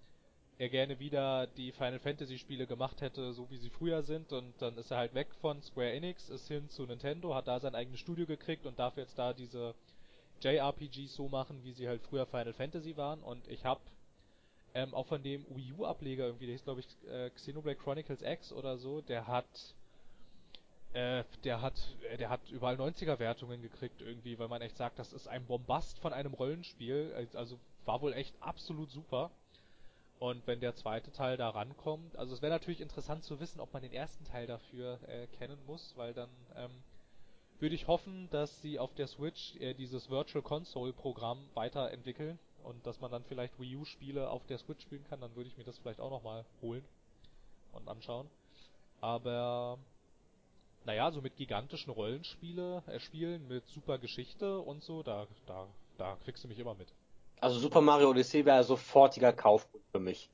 er 0.59 0.69
gerne 0.69 0.99
wieder 0.99 1.47
die 1.47 1.73
Final 1.73 1.99
Fantasy 1.99 2.39
Spiele 2.39 2.67
gemacht 2.67 3.01
hätte, 3.01 3.33
so 3.33 3.51
wie 3.51 3.59
sie 3.59 3.71
früher 3.71 4.03
sind 4.03 4.33
und 4.33 4.55
dann 4.61 4.77
ist 4.79 4.91
er 4.91 4.99
halt 4.99 5.15
weg 5.15 5.29
von 5.41 5.63
Square 5.63 5.93
Enix, 5.93 6.29
ist 6.31 6.49
hin 6.49 6.69
zu 6.71 6.85
Nintendo, 6.87 7.35
hat 7.35 7.47
da 7.49 7.61
sein 7.61 7.75
eigenes 7.75 8.01
Studio 8.01 8.27
gekriegt 8.27 8.67
und 8.67 8.79
darf 8.79 8.97
jetzt 8.97 9.19
da 9.19 9.33
diese 9.33 9.75
JRPGs 10.43 11.15
so 11.15 11.29
machen, 11.29 11.63
wie 11.65 11.73
sie 11.73 11.89
halt 11.89 12.03
früher 12.03 12.27
Final 12.27 12.53
Fantasy 12.55 12.97
waren 12.97 13.23
und 13.23 13.47
ich 13.49 13.65
hab 13.65 13.81
ähm, 14.75 14.95
auch 14.95 15.07
von 15.07 15.23
dem 15.23 15.45
Wii 15.55 15.73
U 15.79 15.85
Ableger 15.87 16.27
irgendwie, 16.27 16.47
der 16.47 16.55
hieß 16.55 16.65
glaube 16.65 16.81
ich 16.81 16.87
äh, 17.11 17.31
Xenoblade 17.31 17.79
Chronicles 17.79 18.23
X 18.23 18.53
oder 18.53 18.79
so, 18.79 19.01
der 19.03 19.27
hat 19.27 19.75
äh, 20.93 21.25
der 21.45 21.61
hat, 21.61 21.75
äh, 22.11 22.17
der 22.17 22.31
hat 22.31 22.41
überall 22.51 22.77
90er 22.77 23.19
Wertungen 23.19 23.61
gekriegt 23.63 24.01
irgendwie, 24.01 24.39
weil 24.39 24.49
man 24.49 24.63
echt 24.63 24.77
sagt, 24.77 24.99
das 24.99 25.13
ist 25.13 25.29
ein 25.29 25.45
Bombast 25.47 25.99
von 25.99 26.13
einem 26.13 26.33
Rollenspiel. 26.35 27.13
Äh, 27.17 27.37
Also 27.37 27.59
war 27.85 28.01
wohl 28.01 28.13
echt 28.15 28.35
absolut 28.41 28.91
super. 28.91 29.31
Und 30.19 30.47
wenn 30.47 30.61
der 30.61 30.75
zweite 30.75 31.13
Teil 31.13 31.37
da 31.37 31.51
rankommt, 31.51 32.17
also 32.17 32.35
es 32.35 32.41
wäre 32.41 32.53
natürlich 32.53 32.81
interessant 32.81 33.25
zu 33.25 33.39
wissen, 33.39 33.61
ob 33.61 33.73
man 33.73 33.83
den 33.83 33.93
ersten 33.93 34.25
Teil 34.25 34.47
dafür 34.47 34.99
äh, 35.09 35.27
kennen 35.27 35.59
muss, 35.67 35.93
weil 35.97 36.15
dann 36.15 36.31
ähm, 36.57 36.71
würde 37.59 37.75
ich 37.75 37.87
hoffen, 37.87 38.29
dass 38.31 38.63
sie 38.63 38.79
auf 38.79 38.95
der 38.95 39.09
Switch 39.09 39.57
äh, 39.57 39.75
dieses 39.75 40.09
Virtual 40.09 40.43
Console 40.43 40.95
Programm 40.95 41.39
weiterentwickeln 41.55 42.39
und 42.65 42.87
dass 42.87 43.01
man 43.01 43.11
dann 43.11 43.25
vielleicht 43.25 43.61
Wii 43.61 43.77
U 43.77 43.85
Spiele 43.85 44.31
auf 44.31 44.45
der 44.47 44.59
Switch 44.59 44.83
spielen 44.83 45.05
kann, 45.05 45.21
dann 45.21 45.37
würde 45.37 45.49
ich 45.49 45.57
mir 45.59 45.65
das 45.65 45.79
vielleicht 45.79 46.01
auch 46.01 46.11
nochmal 46.11 46.47
holen 46.63 46.85
und 47.73 47.87
anschauen. 47.87 48.29
Aber 49.03 49.79
naja, 50.87 51.11
so 51.11 51.21
mit 51.21 51.37
gigantischen 51.37 51.93
Rollenspiele, 51.93 52.83
äh, 52.87 53.01
Spielen 53.01 53.47
mit 53.49 53.69
super 53.69 53.99
Geschichte 53.99 54.61
und 54.61 54.83
so, 54.83 55.03
da, 55.03 55.27
da, 55.47 55.67
da 55.99 56.17
kriegst 56.25 56.43
du 56.43 56.49
mich 56.49 56.59
immer 56.59 56.75
mit. 56.75 56.89
Also 57.41 57.59
Super 57.59 57.81
Mario 57.81 58.11
Odyssey 58.11 58.45
wäre 58.45 58.65
sofortiger 58.65 59.33
Kaufgrund 59.33 59.85
für 59.93 60.01
mich. 60.01 60.31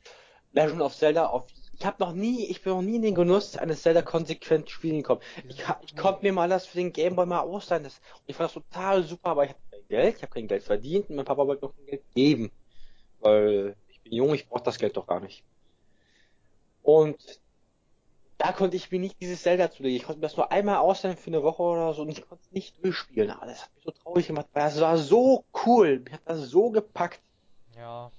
Legend 0.53 0.83
of 0.83 0.95
Zelda 0.95 1.27
auf 1.27 1.47
ich 1.83 1.87
habe 1.87 1.97
noch 1.99 2.13
nie, 2.13 2.47
ich 2.47 2.63
bin 2.63 2.75
noch 2.75 2.83
nie 2.83 2.95
in 2.97 3.03
den 3.03 3.15
Genuss 3.17 3.57
eines 3.57 3.83
Zelda 3.83 4.03
konsequent 4.03 4.71
spielen 4.71 4.99
gekommen. 4.99 5.21
Ich, 5.49 5.65
ich 5.85 5.97
konnte 5.97 6.23
mir 6.23 6.33
mal 6.33 6.49
das 6.49 6.65
für 6.65 6.77
den 6.77 6.93
Gameboy 6.93 7.27
mal 7.27 7.41
ausleihen. 7.41 7.83
Das, 7.83 8.01
ich 8.27 8.37
fand 8.37 8.51
das 8.51 8.55
total 8.55 9.03
super, 9.03 9.31
aber 9.31 9.45
ich 9.45 9.51
habe 9.51 9.61
kein 9.69 9.89
Geld, 9.89 10.17
ich 10.17 10.23
habe 10.23 10.33
kein 10.33 10.47
Geld 10.47 10.63
verdient 10.63 11.11
und 11.11 11.17
mein 11.17 11.25
Papa 11.25 11.45
wollte 11.45 11.65
noch 11.65 11.75
kein 11.75 11.87
Geld 11.87 12.05
geben. 12.15 12.53
Weil 13.19 13.75
ich 13.89 14.01
bin 14.03 14.13
jung, 14.13 14.33
ich 14.33 14.49
brauche 14.49 14.63
das 14.63 14.79
Geld 14.79 14.97
doch 14.97 15.09
gar 15.09 15.19
nicht. 15.19 15.43
Und 16.83 17.41
da 18.43 18.51
konnte 18.51 18.77
ich 18.77 18.91
mir 18.91 18.99
nicht 18.99 19.21
dieses 19.21 19.43
Zelda 19.43 19.71
zulegen. 19.71 19.97
Ich 19.97 20.03
konnte 20.03 20.19
mir 20.19 20.27
das 20.27 20.37
nur 20.37 20.51
einmal 20.51 20.79
ausleihen 20.79 21.17
für 21.17 21.29
eine 21.29 21.45
Woche 21.45 21.63
oder 21.63 21.95
so 21.95 22.03
und 22.03 22.09
ich 22.09 22.27
konnte 22.27 22.43
es 22.45 22.51
nicht 22.51 22.85
durchspielen. 22.85 23.31
Aber 23.31 23.47
das 23.47 23.63
hat 23.63 23.75
mich 23.77 23.85
so 23.85 23.93
traurig 23.93 24.27
gemacht, 24.27 24.49
weil 24.53 24.65
das 24.65 24.81
war 24.81 24.99
so 24.99 25.45
cool. 25.65 26.01
Mich 26.01 26.13
hat 26.13 26.23
das 26.25 26.41
so 26.41 26.71
gepackt. 26.71 27.21
Ja. 27.77 28.11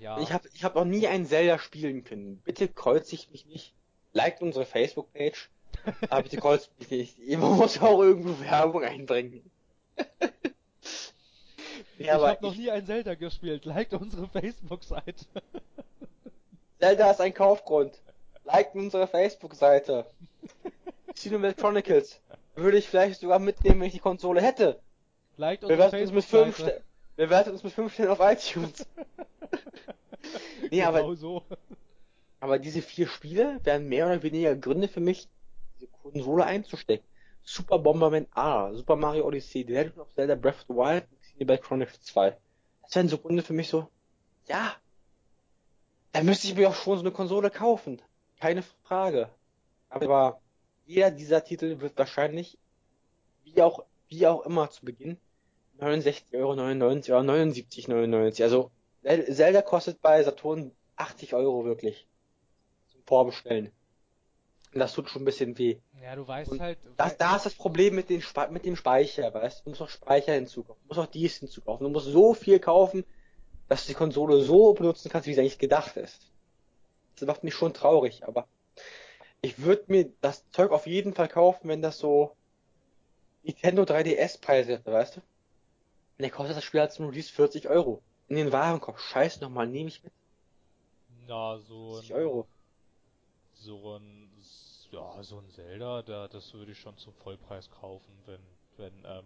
Ja. 0.00 0.18
Ich 0.18 0.32
habe 0.32 0.48
ich 0.52 0.64
hab 0.64 0.74
noch 0.74 0.84
nie 0.84 1.06
ein 1.06 1.26
Zelda 1.26 1.60
spielen 1.60 2.02
können. 2.02 2.38
Bitte 2.44 2.66
kreuzigt 2.66 3.30
mich 3.30 3.46
nicht. 3.46 3.72
Liked 4.12 4.42
unsere 4.42 4.66
Facebook-Page. 4.66 5.48
Aber 6.10 6.22
bitte 6.22 6.38
kreuzt 6.38 6.72
mich 6.80 6.90
nicht. 6.90 7.38
Man 7.38 7.56
muss 7.56 7.80
auch 7.80 8.02
irgendwo 8.02 8.40
Werbung 8.44 8.82
einbringen. 8.82 9.48
ich 11.98 12.06
ja, 12.06 12.20
habe 12.20 12.44
noch 12.44 12.56
nie 12.56 12.72
ein 12.72 12.84
Zelda 12.84 13.14
gespielt. 13.14 13.64
Liked 13.64 13.94
unsere 13.94 14.26
Facebook-Seite. 14.26 15.24
Zelda 16.80 17.12
ist 17.12 17.20
ein 17.20 17.32
Kaufgrund. 17.32 18.00
Liked 18.46 18.74
unsere 18.74 19.06
Facebook-Seite. 19.06 20.06
Xenoblade 21.14 21.54
Chronicles. 21.54 22.20
Würde 22.54 22.78
ich 22.78 22.88
vielleicht 22.88 23.20
sogar 23.20 23.38
mitnehmen, 23.38 23.80
wenn 23.80 23.88
ich 23.88 23.94
die 23.94 24.00
Konsole 24.00 24.40
hätte. 24.40 24.80
Liked 25.36 25.62
Wir 25.62 25.70
unsere 25.70 25.92
werten 25.92 26.02
uns 26.02 26.12
mit 26.12 26.24
fünf 26.24 26.56
Facebook-Seite. 26.56 27.30
Werten 27.30 27.50
uns 27.50 27.62
mit 27.64 27.72
fünf 27.72 27.92
Sternen 27.94 28.12
auf 28.12 28.20
iTunes. 28.20 28.86
Nee, 30.72 30.82
aber 30.82 31.02
genau 31.02 31.14
so. 31.14 31.42
Aber 32.40 32.58
diese 32.58 32.82
vier 32.82 33.06
Spiele 33.06 33.60
wären 33.62 33.88
mehr 33.88 34.06
oder 34.06 34.24
weniger 34.24 34.56
Gründe 34.56 34.88
für 34.88 34.98
mich, 34.98 35.28
diese 35.76 35.86
Konsole 36.02 36.44
einzustecken. 36.44 37.06
Super 37.44 37.78
Bomberman 37.78 38.26
A, 38.32 38.72
Super 38.74 38.96
Mario 38.96 39.24
Odyssey, 39.24 39.64
The 39.64 39.72
Legend 39.72 39.98
of 39.98 40.12
Zelda 40.14 40.34
Breath 40.34 40.56
of 40.56 40.64
the 40.68 40.74
Wild 40.74 41.04
und 41.08 41.22
Xenoblade 41.22 41.62
Chronicles 41.62 42.02
2. 42.02 42.36
Das 42.82 42.96
wären 42.96 43.08
so 43.08 43.18
Gründe 43.18 43.44
für 43.44 43.52
mich 43.52 43.68
so, 43.68 43.88
ja, 44.48 44.74
da 46.12 46.22
müsste 46.22 46.46
ich 46.46 46.54
mir 46.54 46.68
auch 46.68 46.74
schon 46.74 46.96
so 46.96 47.02
eine 47.02 47.10
Konsole 47.10 47.50
kaufen. 47.50 48.00
Keine 48.40 48.62
Frage. 48.62 49.30
Aber 49.88 50.40
jeder 50.86 51.10
dieser 51.10 51.42
Titel 51.44 51.80
wird 51.80 51.98
wahrscheinlich, 51.98 52.58
wie 53.44 53.62
auch, 53.62 53.84
wie 54.08 54.26
auch 54.26 54.44
immer 54.44 54.70
zu 54.70 54.84
Beginn, 54.84 55.18
69,99 55.80 56.34
Euro 56.38 56.52
oder 56.52 56.64
79,99 56.64 58.42
Also 58.42 58.70
Zelda 59.02 59.62
kostet 59.62 60.00
bei 60.00 60.22
Saturn 60.22 60.72
80 60.96 61.34
Euro 61.34 61.64
wirklich. 61.64 62.06
Zum 62.88 63.02
Vorbestellen. 63.04 63.72
Und 64.72 64.80
das 64.80 64.92
tut 64.92 65.08
schon 65.08 65.22
ein 65.22 65.26
bisschen 65.26 65.56
weh. 65.58 65.78
Ja, 66.02 66.16
du 66.16 66.26
weißt 66.26 66.50
Und 66.50 66.60
halt. 66.60 66.78
Das, 66.96 67.16
da 67.16 67.36
ist 67.36 67.46
das 67.46 67.54
Problem 67.54 67.94
mit, 67.94 68.10
den 68.10 68.22
mit 68.50 68.64
dem 68.64 68.76
Speicher, 68.76 69.32
weißt 69.32 69.60
du? 69.60 69.64
Du 69.64 69.70
musst 69.70 69.80
noch 69.80 69.88
Speicher 69.88 70.34
hinzukaufen. 70.34 70.82
Du 70.82 70.88
musst 70.88 70.98
noch 70.98 71.06
dies 71.06 71.38
hinzukaufen. 71.38 71.84
Du 71.84 71.90
musst 71.90 72.06
so 72.06 72.34
viel 72.34 72.58
kaufen, 72.58 73.04
dass 73.68 73.82
du 73.82 73.88
die 73.88 73.94
Konsole 73.96 74.42
so 74.42 74.74
benutzen 74.74 75.10
kannst, 75.10 75.26
wie 75.26 75.34
sie 75.34 75.40
eigentlich 75.40 75.58
gedacht 75.58 75.96
ist. 75.96 76.30
Das 77.16 77.26
macht 77.26 77.44
mich 77.44 77.54
schon 77.54 77.74
traurig, 77.74 78.24
aber 78.26 78.46
ich 79.40 79.60
würde 79.60 79.84
mir 79.88 80.12
das 80.20 80.48
Zeug 80.50 80.70
auf 80.70 80.86
jeden 80.86 81.14
Fall 81.14 81.28
kaufen, 81.28 81.68
wenn 81.68 81.82
das 81.82 81.98
so 81.98 82.36
Nintendo 83.42 83.82
3DS 83.82 84.40
Preise 84.40 84.72
hätte, 84.72 84.92
weißt 84.92 85.16
du? 85.16 85.20
Und 85.20 86.22
der 86.22 86.30
kostet 86.30 86.56
das 86.56 86.64
Spiel 86.64 86.80
als 86.80 86.98
Release 86.98 87.32
40 87.32 87.68
Euro. 87.68 88.02
In 88.28 88.36
den 88.36 88.50
Warenkorb. 88.50 88.98
Scheiß 88.98 89.40
nochmal, 89.40 89.66
nehme 89.68 89.88
ich 89.88 90.02
mit. 90.02 90.12
Na, 91.28 91.58
so 91.58 91.92
40 91.92 92.14
ein, 92.14 92.20
Euro. 92.20 92.48
so 93.54 93.96
ein, 93.96 94.30
ja, 94.90 95.22
so 95.22 95.38
ein 95.38 95.50
Zelda, 95.50 96.02
da, 96.02 96.28
das 96.28 96.52
würde 96.54 96.72
ich 96.72 96.78
schon 96.78 96.96
zum 96.96 97.14
Vollpreis 97.14 97.70
kaufen, 97.70 98.12
wenn, 98.26 98.40
wenn, 98.78 99.04
ähm, 99.04 99.24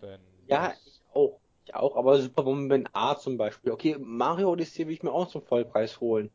wenn. 0.00 0.20
Ja, 0.46 0.74
ich 0.84 1.00
auch. 1.12 1.38
Ich 1.70 1.74
auch, 1.76 1.96
aber 1.96 2.20
Super 2.20 2.42
Bomberman 2.42 2.88
A 2.92 3.16
zum 3.16 3.36
Beispiel. 3.38 3.70
Okay, 3.72 3.96
Mario 3.98 4.50
Odyssey 4.50 4.86
will 4.86 4.92
ich 4.94 5.02
mir 5.02 5.12
auch 5.12 5.28
zum 5.28 5.42
Vollpreis 5.42 6.00
holen. 6.00 6.30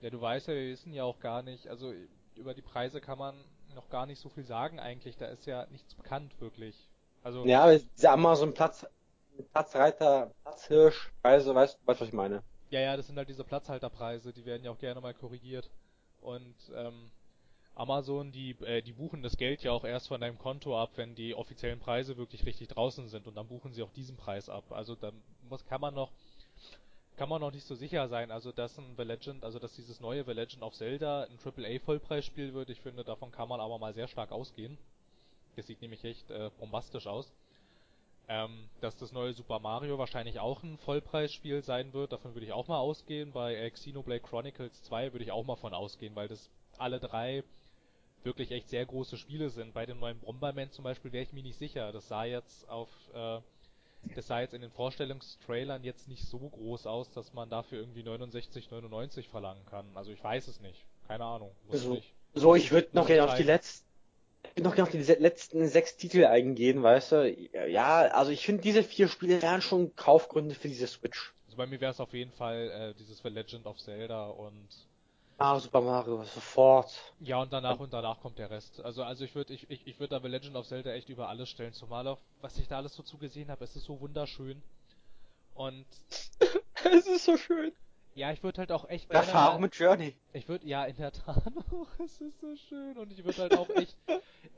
Ja, 0.00 0.10
du 0.10 0.20
weißt 0.20 0.48
ja, 0.48 0.54
wir 0.54 0.70
wissen 0.70 0.92
ja 0.92 1.04
auch 1.04 1.20
gar 1.20 1.42
nicht, 1.42 1.68
also 1.68 1.92
über 2.34 2.54
die 2.54 2.62
Preise 2.62 3.00
kann 3.00 3.18
man 3.18 3.44
noch 3.74 3.88
gar 3.88 4.06
nicht 4.06 4.18
so 4.18 4.28
viel 4.28 4.44
sagen 4.44 4.80
eigentlich, 4.80 5.16
da 5.16 5.26
ist 5.26 5.46
ja 5.46 5.66
nichts 5.70 5.94
bekannt 5.94 6.40
wirklich. 6.40 6.88
Also, 7.22 7.50
Ja, 7.50 7.62
aber 7.64 7.78
diese 7.78 8.10
Amazon 8.10 8.54
Platz, 8.54 8.86
Platzreiter, 9.52 10.32
Platzhirsch, 10.42 11.12
Preise, 11.22 11.54
weißt 11.54 11.78
du, 11.82 11.86
weißt, 11.86 12.00
was 12.00 12.08
ich 12.08 12.14
meine? 12.14 12.42
ja, 12.70 12.80
ja, 12.80 12.96
das 12.96 13.06
sind 13.06 13.16
halt 13.18 13.28
diese 13.28 13.44
Platzhalterpreise, 13.44 14.32
die 14.32 14.44
werden 14.44 14.64
ja 14.64 14.70
auch 14.70 14.78
gerne 14.78 15.00
mal 15.00 15.14
korrigiert. 15.14 15.70
Und 16.20 16.54
ähm, 16.74 17.10
Amazon, 17.80 18.30
die, 18.30 18.50
äh, 18.62 18.82
die 18.82 18.92
buchen 18.92 19.22
das 19.22 19.38
Geld 19.38 19.62
ja 19.62 19.72
auch 19.72 19.84
erst 19.84 20.08
von 20.08 20.20
deinem 20.20 20.38
Konto 20.38 20.78
ab, 20.78 20.90
wenn 20.96 21.14
die 21.14 21.34
offiziellen 21.34 21.80
Preise 21.80 22.18
wirklich 22.18 22.44
richtig 22.44 22.68
draußen 22.68 23.08
sind 23.08 23.26
und 23.26 23.36
dann 23.36 23.48
buchen 23.48 23.72
sie 23.72 23.82
auch 23.82 23.92
diesen 23.92 24.16
Preis 24.16 24.50
ab. 24.50 24.64
Also 24.70 24.94
dann 24.94 25.14
muss, 25.48 25.64
kann 25.64 25.80
man 25.80 25.94
noch 25.94 26.10
kann 27.16 27.28
man 27.28 27.40
noch 27.42 27.52
nicht 27.52 27.66
so 27.66 27.74
sicher 27.74 28.08
sein, 28.08 28.30
also 28.30 28.50
dass 28.50 28.78
ein 28.78 28.94
The 28.96 29.02
Legend, 29.02 29.44
also 29.44 29.58
dass 29.58 29.74
dieses 29.74 30.00
neue 30.00 30.24
The 30.24 30.32
Legend 30.32 30.62
of 30.62 30.74
Zelda 30.74 31.24
ein 31.24 31.38
AAA 31.42 31.78
Vollpreisspiel 31.80 32.54
wird, 32.54 32.70
ich 32.70 32.80
finde, 32.80 33.04
davon 33.04 33.30
kann 33.30 33.48
man 33.48 33.60
aber 33.60 33.78
mal 33.78 33.92
sehr 33.92 34.08
stark 34.08 34.32
ausgehen. 34.32 34.78
Das 35.56 35.66
sieht 35.66 35.82
nämlich 35.82 36.02
echt 36.04 36.30
äh, 36.30 36.50
bombastisch 36.58 37.06
aus. 37.06 37.30
Ähm, 38.28 38.68
dass 38.80 38.96
das 38.96 39.12
neue 39.12 39.34
Super 39.34 39.58
Mario 39.58 39.98
wahrscheinlich 39.98 40.38
auch 40.40 40.62
ein 40.62 40.78
Vollpreisspiel 40.78 41.62
sein 41.62 41.92
wird, 41.92 42.12
davon 42.12 42.34
würde 42.34 42.46
ich 42.46 42.52
auch 42.52 42.68
mal 42.68 42.78
ausgehen. 42.78 43.32
Bei 43.32 43.54
äh, 43.54 43.70
Xenoblade 43.70 44.20
Chronicles 44.20 44.82
2 44.84 45.12
würde 45.12 45.24
ich 45.24 45.32
auch 45.32 45.44
mal 45.44 45.56
von 45.56 45.74
ausgehen, 45.74 46.14
weil 46.14 46.28
das 46.28 46.48
alle 46.78 47.00
drei 47.00 47.44
wirklich 48.24 48.50
echt 48.50 48.68
sehr 48.68 48.84
große 48.84 49.16
Spiele 49.16 49.50
sind. 49.50 49.74
Bei 49.74 49.86
dem 49.86 49.98
neuen 49.98 50.18
Bomberman 50.18 50.70
zum 50.70 50.84
Beispiel 50.84 51.12
wäre 51.12 51.24
ich 51.24 51.32
mir 51.32 51.42
nicht 51.42 51.58
sicher. 51.58 51.92
Das 51.92 52.08
sah 52.08 52.24
jetzt 52.24 52.68
auf, 52.68 52.88
äh, 53.14 53.38
das 54.14 54.26
sah 54.26 54.40
jetzt 54.40 54.54
in 54.54 54.62
den 54.62 54.70
Vorstellungstrailern 54.70 55.84
jetzt 55.84 56.08
nicht 56.08 56.24
so 56.24 56.38
groß 56.38 56.86
aus, 56.86 57.10
dass 57.10 57.32
man 57.32 57.48
dafür 57.48 57.80
irgendwie 57.80 58.02
69,99 58.02 59.28
verlangen 59.28 59.64
kann. 59.66 59.86
Also 59.94 60.12
ich 60.12 60.22
weiß 60.22 60.48
es 60.48 60.60
nicht. 60.60 60.84
Keine 61.06 61.24
Ahnung. 61.24 61.50
So, 61.70 61.94
ich, 61.94 62.14
so, 62.34 62.54
ich 62.54 62.70
würde 62.70 62.88
noch 62.92 63.06
gerne 63.06 63.24
auf 63.24 63.36
die 63.36 63.42
letzten 63.42 63.90
ich 64.42 64.56
will 64.56 64.64
noch 64.64 64.74
gerne 64.74 64.88
auf 64.88 64.92
die 64.92 65.02
letzten 65.02 65.68
sechs 65.68 65.96
Titel 65.96 66.24
eingehen, 66.24 66.82
weißt 66.82 67.12
du? 67.12 67.36
Ja, 67.68 68.00
also 68.06 68.30
ich 68.30 68.44
finde, 68.44 68.62
diese 68.62 68.82
vier 68.82 69.08
Spiele 69.08 69.40
wären 69.42 69.62
schon 69.62 69.94
Kaufgründe 69.96 70.54
für 70.54 70.68
diese 70.68 70.86
Switch. 70.86 71.34
Also 71.46 71.56
bei 71.56 71.66
mir 71.66 71.80
wäre 71.80 71.92
es 71.92 72.00
auf 72.00 72.12
jeden 72.12 72.32
Fall 72.32 72.70
äh, 72.70 72.94
dieses 72.98 73.18
The 73.18 73.28
Legend 73.28 73.66
of 73.66 73.78
Zelda 73.78 74.28
und 74.28 74.68
Ah, 75.40 75.58
Super 75.58 75.80
Mario, 75.80 76.22
sofort. 76.22 77.14
Ja, 77.20 77.40
und 77.40 77.50
danach 77.50 77.80
und 77.80 77.94
danach 77.94 78.20
kommt 78.20 78.38
der 78.38 78.50
Rest. 78.50 78.78
Also, 78.84 79.02
also 79.02 79.24
ich 79.24 79.34
würde 79.34 79.54
ich, 79.54 79.70
ich, 79.70 79.86
ich 79.86 79.98
würde 79.98 80.10
da 80.10 80.20
The 80.20 80.28
Legend 80.28 80.54
of 80.54 80.66
Zelda 80.66 80.92
echt 80.92 81.08
über 81.08 81.30
alles 81.30 81.48
stellen, 81.48 81.72
zumal 81.72 82.06
auch, 82.08 82.18
was 82.42 82.58
ich 82.58 82.68
da 82.68 82.76
alles 82.76 82.94
so 82.94 83.02
zugesehen 83.02 83.50
habe, 83.50 83.64
es 83.64 83.74
ist 83.74 83.84
so 83.84 83.98
wunderschön. 84.00 84.60
Und 85.54 85.86
es 86.84 87.06
ist 87.06 87.24
so 87.24 87.38
schön. 87.38 87.72
Ja, 88.14 88.32
ich 88.32 88.42
würde 88.42 88.58
halt 88.58 88.70
auch 88.70 88.86
echt 88.90 89.08
gerne 89.08 89.28
Erfahrung 89.28 89.62
mit 89.62 89.74
Journey. 89.76 90.14
Ich 90.34 90.46
würde 90.46 90.66
ja 90.66 90.84
in 90.84 90.96
der 90.96 91.12
Tat 91.24 91.42
auch, 91.72 91.88
es 92.04 92.20
ist 92.20 92.38
so 92.42 92.54
schön 92.56 92.98
und 92.98 93.10
ich 93.10 93.24
würde 93.24 93.40
halt 93.40 93.54
auch 93.54 93.70
echt 93.70 93.96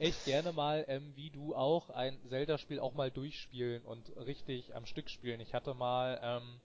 echt 0.00 0.24
gerne 0.24 0.52
mal 0.52 0.84
ähm, 0.88 1.12
wie 1.14 1.30
du 1.30 1.54
auch 1.54 1.90
ein 1.90 2.18
Zelda 2.28 2.58
Spiel 2.58 2.80
auch 2.80 2.94
mal 2.94 3.12
durchspielen 3.12 3.84
und 3.84 4.16
richtig 4.16 4.74
am 4.74 4.86
Stück 4.86 5.08
spielen. 5.10 5.38
Ich 5.38 5.54
hatte 5.54 5.74
mal 5.74 6.18
ähm, 6.24 6.60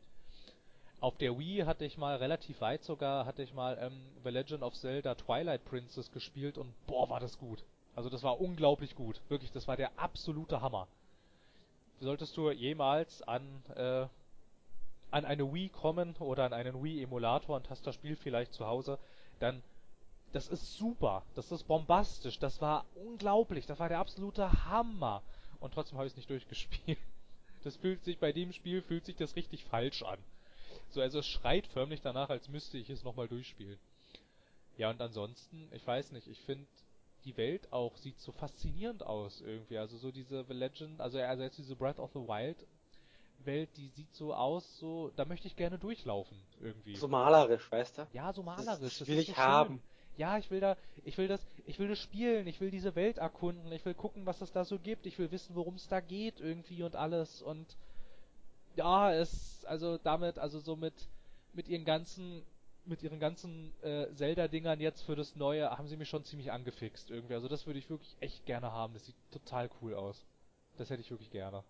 auf 1.00 1.18
der 1.18 1.38
Wii 1.38 1.60
hatte 1.66 1.86
ich 1.86 1.98
mal 1.98 2.16
relativ 2.18 2.62
weit 2.62 2.84
sogar, 2.84 3.26
hatte 3.26 3.44
ich 3.44 3.54
mal 3.54 3.78
ähm, 3.80 4.02
The 4.24 4.30
Legend 4.30 4.64
of 4.64 4.74
Zelda 4.74 5.16
Twilight 5.16 5.64
Princess 5.66 6.12
gespielt 6.12 6.58
und 6.58 6.74
boah, 6.88 7.10
war 7.10 7.20
das 7.20 7.38
gut. 7.38 7.64
Also 7.96 8.10
das 8.10 8.24
war 8.24 8.42
unglaublich 8.42 8.96
gut. 8.96 9.22
Wirklich, 9.30 9.52
das 9.52 9.68
war 9.68 9.78
der 9.78 9.98
absolute 9.98 10.62
Hammer. 10.62 10.88
Solltest 12.00 12.36
du 12.38 12.52
jemals 12.52 13.22
an, 13.24 13.64
äh, 13.76 14.06
an 15.12 15.26
eine 15.26 15.52
Wii 15.52 15.70
kommen 15.70 16.16
oder 16.18 16.46
an 16.46 16.54
einen 16.54 16.84
Wii-Emulator 16.84 17.56
und 17.56 17.70
hast 17.70 17.86
das 17.88 17.96
Spiel 17.96 18.16
vielleicht 18.16 18.54
zu 18.54 18.66
Hause, 18.68 19.00
dann 19.40 19.64
das 20.34 20.50
ist 20.50 20.78
super, 20.78 21.24
das 21.36 21.52
ist 21.52 21.64
bombastisch, 21.64 22.38
das 22.38 22.62
war 22.62 22.86
unglaublich, 22.96 23.66
das 23.66 23.80
war 23.80 23.90
der 23.90 24.00
absolute 24.00 24.66
Hammer. 24.66 25.22
Und 25.60 25.74
trotzdem 25.74 25.98
habe 25.98 26.06
ich 26.06 26.14
es 26.14 26.18
nicht 26.18 26.30
durchgespielt. 26.30 26.98
Das 27.64 27.76
fühlt 27.76 28.04
sich 28.04 28.20
bei 28.20 28.32
dem 28.32 28.54
Spiel 28.54 28.82
fühlt 28.82 29.06
sich 29.06 29.16
das 29.16 29.36
richtig 29.36 29.66
falsch 29.66 30.04
an. 30.04 30.20
So, 30.90 31.02
also 31.02 31.20
es 31.20 31.28
schreit 31.28 31.68
förmlich 31.68 32.02
danach, 32.02 32.30
als 32.30 32.50
müsste 32.50 32.78
ich 32.78 32.90
es 32.90 33.04
nochmal 33.04 33.28
durchspielen. 33.28 33.80
Ja, 34.78 34.90
und 34.90 35.02
ansonsten, 35.02 35.70
ich 35.72 35.86
weiß 35.86 36.12
nicht, 36.12 36.28
ich 36.28 36.40
finde 36.42 36.68
die 37.26 37.36
Welt 37.36 37.74
auch 37.74 37.98
sieht 37.98 38.20
so 38.20 38.32
faszinierend 38.32 39.04
aus 39.04 39.42
irgendwie. 39.42 39.78
Also 39.78 39.98
so 39.98 40.12
diese 40.12 40.46
The 40.46 40.54
Legend, 40.54 41.02
also, 41.02 41.20
also 41.20 41.44
jetzt 41.44 41.58
diese 41.58 41.76
Breath 41.76 42.00
of 42.00 42.12
the 42.14 42.20
Wild 42.20 42.58
Welt, 43.46 43.70
die 43.78 43.88
sieht 43.90 44.14
so 44.14 44.34
aus, 44.34 44.78
so, 44.78 45.12
da 45.16 45.26
möchte 45.26 45.48
ich 45.48 45.56
gerne 45.56 45.78
durchlaufen 45.78 46.38
irgendwie. 46.62 46.96
So 46.96 47.08
malerisch, 47.08 47.72
weißt 47.72 48.00
du? 48.00 48.08
Ja, 48.14 48.34
so 48.34 48.44
malerisch. 48.44 49.00
Das, 49.00 49.08
will 49.08 49.20
ich 49.20 49.28
so 49.28 49.38
haben. 49.38 49.82
Ja, 50.18 50.38
ich 50.38 50.50
will 50.50 50.60
da, 50.60 50.76
ich 51.04 51.18
will 51.18 51.28
das, 51.28 51.46
ich 51.66 51.78
will 51.78 51.88
das 51.88 52.00
spielen, 52.00 52.48
ich 52.48 52.60
will 52.60 52.72
diese 52.72 52.96
Welt 52.96 53.20
erkunden, 53.20 53.72
ich 53.72 53.86
will 53.86 53.94
gucken, 53.94 54.26
was 54.26 54.42
es 54.42 54.52
da 54.52 54.66
so 54.66 54.80
gibt, 54.80 55.06
ich 55.06 55.20
will 55.20 55.32
wissen, 55.32 55.56
worum 55.56 55.76
es 55.76 55.88
da 55.88 56.00
geht 56.00 56.40
irgendwie 56.40 56.82
und 56.82 56.96
alles 56.96 57.42
und 57.42 57.68
ja, 58.78 59.12
es, 59.14 59.66
also 59.66 59.98
damit, 59.98 60.38
also 60.40 60.60
so 60.60 60.76
mit, 60.76 60.94
mit 61.54 61.68
ihren 61.68 61.84
ganzen, 61.84 62.44
mit 62.86 63.04
ihren 63.04 63.20
ganzen 63.20 63.74
äh, 63.84 64.08
Zelda-Dingern 64.14 64.80
jetzt 64.80 65.02
für 65.02 65.16
das 65.16 65.36
Neue 65.36 65.70
haben 65.70 65.88
sie 65.88 65.98
mich 65.98 66.10
schon 66.10 66.24
ziemlich 66.24 66.52
angefixt 66.52 67.10
irgendwie. 67.10 67.34
Also 67.34 67.48
das 67.48 67.66
würde 67.66 67.80
ich 67.80 67.90
wirklich 67.90 68.16
echt 68.20 68.46
gerne 68.46 68.72
haben. 68.72 68.94
Das 68.94 69.06
sieht 69.06 69.16
total 69.32 69.70
cool 69.82 69.94
aus. 69.94 70.26
Das 70.78 70.90
hätte 70.90 71.02
ich 71.02 71.12
wirklich 71.12 71.32
gerne. 71.32 71.64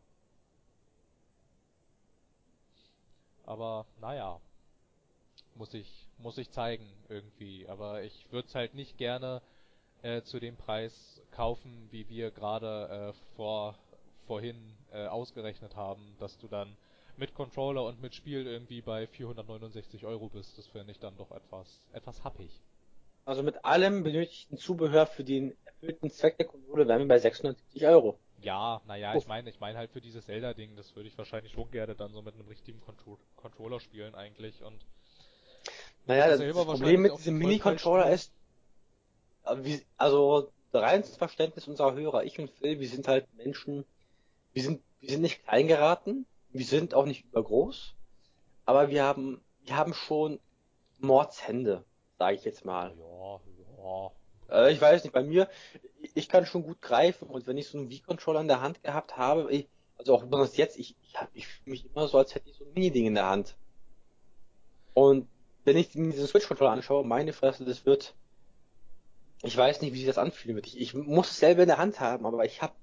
Aber 3.45 3.85
naja, 4.01 4.41
muss 5.55 5.73
ich, 5.73 6.07
muss 6.17 6.37
ich 6.37 6.51
zeigen 6.51 6.85
irgendwie. 7.07 7.67
Aber 7.67 8.03
ich 8.03 8.27
würde 8.31 8.47
es 8.47 8.55
halt 8.55 8.73
nicht 8.75 8.97
gerne 8.97 9.41
äh, 10.01 10.21
zu 10.23 10.39
dem 10.39 10.57
Preis 10.57 11.21
kaufen, 11.31 11.87
wie 11.91 12.07
wir 12.09 12.31
gerade 12.31 13.13
äh, 13.13 13.35
vor 13.35 13.75
vorhin 14.27 14.77
äh, 14.91 15.07
ausgerechnet 15.07 15.75
haben, 15.77 16.15
dass 16.19 16.37
du 16.37 16.49
dann 16.49 16.75
mit 17.17 17.33
Controller 17.33 17.83
und 17.83 18.01
mit 18.01 18.15
Spiel 18.15 18.45
irgendwie 18.45 18.81
bei 18.81 19.07
469 19.07 20.05
Euro 20.05 20.29
bist. 20.29 20.57
Das 20.57 20.67
finde 20.67 20.91
ich 20.91 20.99
dann 20.99 21.17
doch 21.17 21.31
etwas, 21.31 21.81
etwas 21.93 22.23
happig. 22.23 22.61
Also 23.25 23.43
mit 23.43 23.65
allem 23.65 24.03
benötigten 24.03 24.57
Zubehör 24.57 25.05
für 25.05 25.23
den 25.23 25.55
erfüllten 25.65 26.09
Zweck 26.09 26.37
der 26.37 26.45
Konsole 26.45 26.87
wären 26.87 26.99
wir 26.99 27.07
bei 27.07 27.19
670 27.19 27.85
Euro. 27.87 28.17
Ja, 28.41 28.81
naja, 28.87 29.15
ich 29.15 29.27
meine, 29.27 29.49
ich 29.49 29.59
meine 29.59 29.77
halt 29.77 29.91
für 29.91 29.99
dieses 29.99 30.25
Zelda-Ding, 30.25 30.75
das 30.75 30.95
würde 30.95 31.09
ich 31.09 31.17
wahrscheinlich 31.17 31.51
schon 31.51 31.69
gerne 31.71 31.95
dann 31.95 32.13
so 32.13 32.21
mit 32.21 32.35
einem 32.35 32.47
richtigen 32.47 32.79
Contro 32.81 33.17
Controller 33.35 33.79
spielen 33.79 34.13
eigentlich 34.15 34.61
und 34.63 34.85
naja, 36.05 36.29
das, 36.29 36.39
das 36.39 36.53
Problem 36.53 37.01
mit 37.01 37.17
diesem 37.17 37.37
Mini-Controller 37.37 38.09
ist, 38.11 38.31
also 39.97 40.51
reines 40.71 41.17
Verständnis 41.17 41.67
unserer 41.67 41.95
Hörer, 41.95 42.23
ich 42.23 42.39
und 42.39 42.49
Phil, 42.49 42.79
wir 42.79 42.87
sind 42.87 43.07
halt 43.07 43.27
Menschen, 43.35 43.85
wir 44.53 44.63
sind, 44.63 44.81
wir 45.01 45.09
sind 45.09 45.21
nicht 45.21 45.43
klein 45.43 45.67
geraten, 45.67 46.25
wir 46.57 46.65
sind 46.65 46.93
auch 46.93 47.05
nicht 47.05 47.25
übergroß, 47.25 47.95
aber 48.65 48.89
wir 48.89 49.03
haben, 49.03 49.41
wir 49.61 49.75
haben 49.75 49.93
schon 49.93 50.39
Mordshände, 50.99 51.83
sage 52.17 52.35
ich 52.35 52.43
jetzt 52.43 52.65
mal. 52.65 52.95
Ja, 52.97 53.39
ja. 53.83 54.11
Äh, 54.49 54.73
ich 54.73 54.81
weiß 54.81 55.03
nicht, 55.03 55.13
bei 55.13 55.23
mir, 55.23 55.49
ich 56.13 56.29
kann 56.29 56.45
schon 56.45 56.63
gut 56.63 56.81
greifen 56.81 57.27
und 57.27 57.47
wenn 57.47 57.57
ich 57.57 57.67
so 57.67 57.77
einen 57.77 57.89
Wii-Controller 57.89 58.41
in 58.41 58.47
der 58.47 58.61
Hand 58.61 58.83
gehabt 58.83 59.17
habe, 59.17 59.51
ich, 59.51 59.67
also 59.97 60.15
auch 60.15 60.23
besonders 60.23 60.57
jetzt, 60.57 60.77
ich, 60.77 60.95
ich, 61.01 61.15
ich 61.33 61.47
fühle 61.47 61.71
mich 61.71 61.85
immer 61.85 62.07
so, 62.07 62.17
als 62.17 62.35
hätte 62.35 62.49
ich 62.49 62.55
so 62.55 62.65
ein 62.65 62.73
Mini-Ding 62.73 63.07
in 63.07 63.15
der 63.15 63.27
Hand. 63.27 63.55
Und 64.93 65.27
wenn 65.65 65.77
ich 65.77 65.93
mir 65.95 66.11
diesen 66.11 66.27
Switch-Controller 66.27 66.71
anschaue, 66.71 67.05
meine 67.05 67.33
Fresse, 67.33 67.65
das 67.65 67.85
wird, 67.85 68.15
ich 69.43 69.55
weiß 69.55 69.81
nicht, 69.81 69.93
wie 69.93 69.97
sich 69.97 70.07
das 70.07 70.17
anfühlen 70.17 70.55
wird. 70.55 70.67
Ich, 70.67 70.79
ich 70.79 70.93
muss 70.93 71.29
es 71.29 71.39
selber 71.39 71.63
in 71.63 71.67
der 71.67 71.77
Hand 71.77 71.99
haben, 71.99 72.25
aber 72.25 72.45
ich 72.45 72.61
habe 72.61 72.73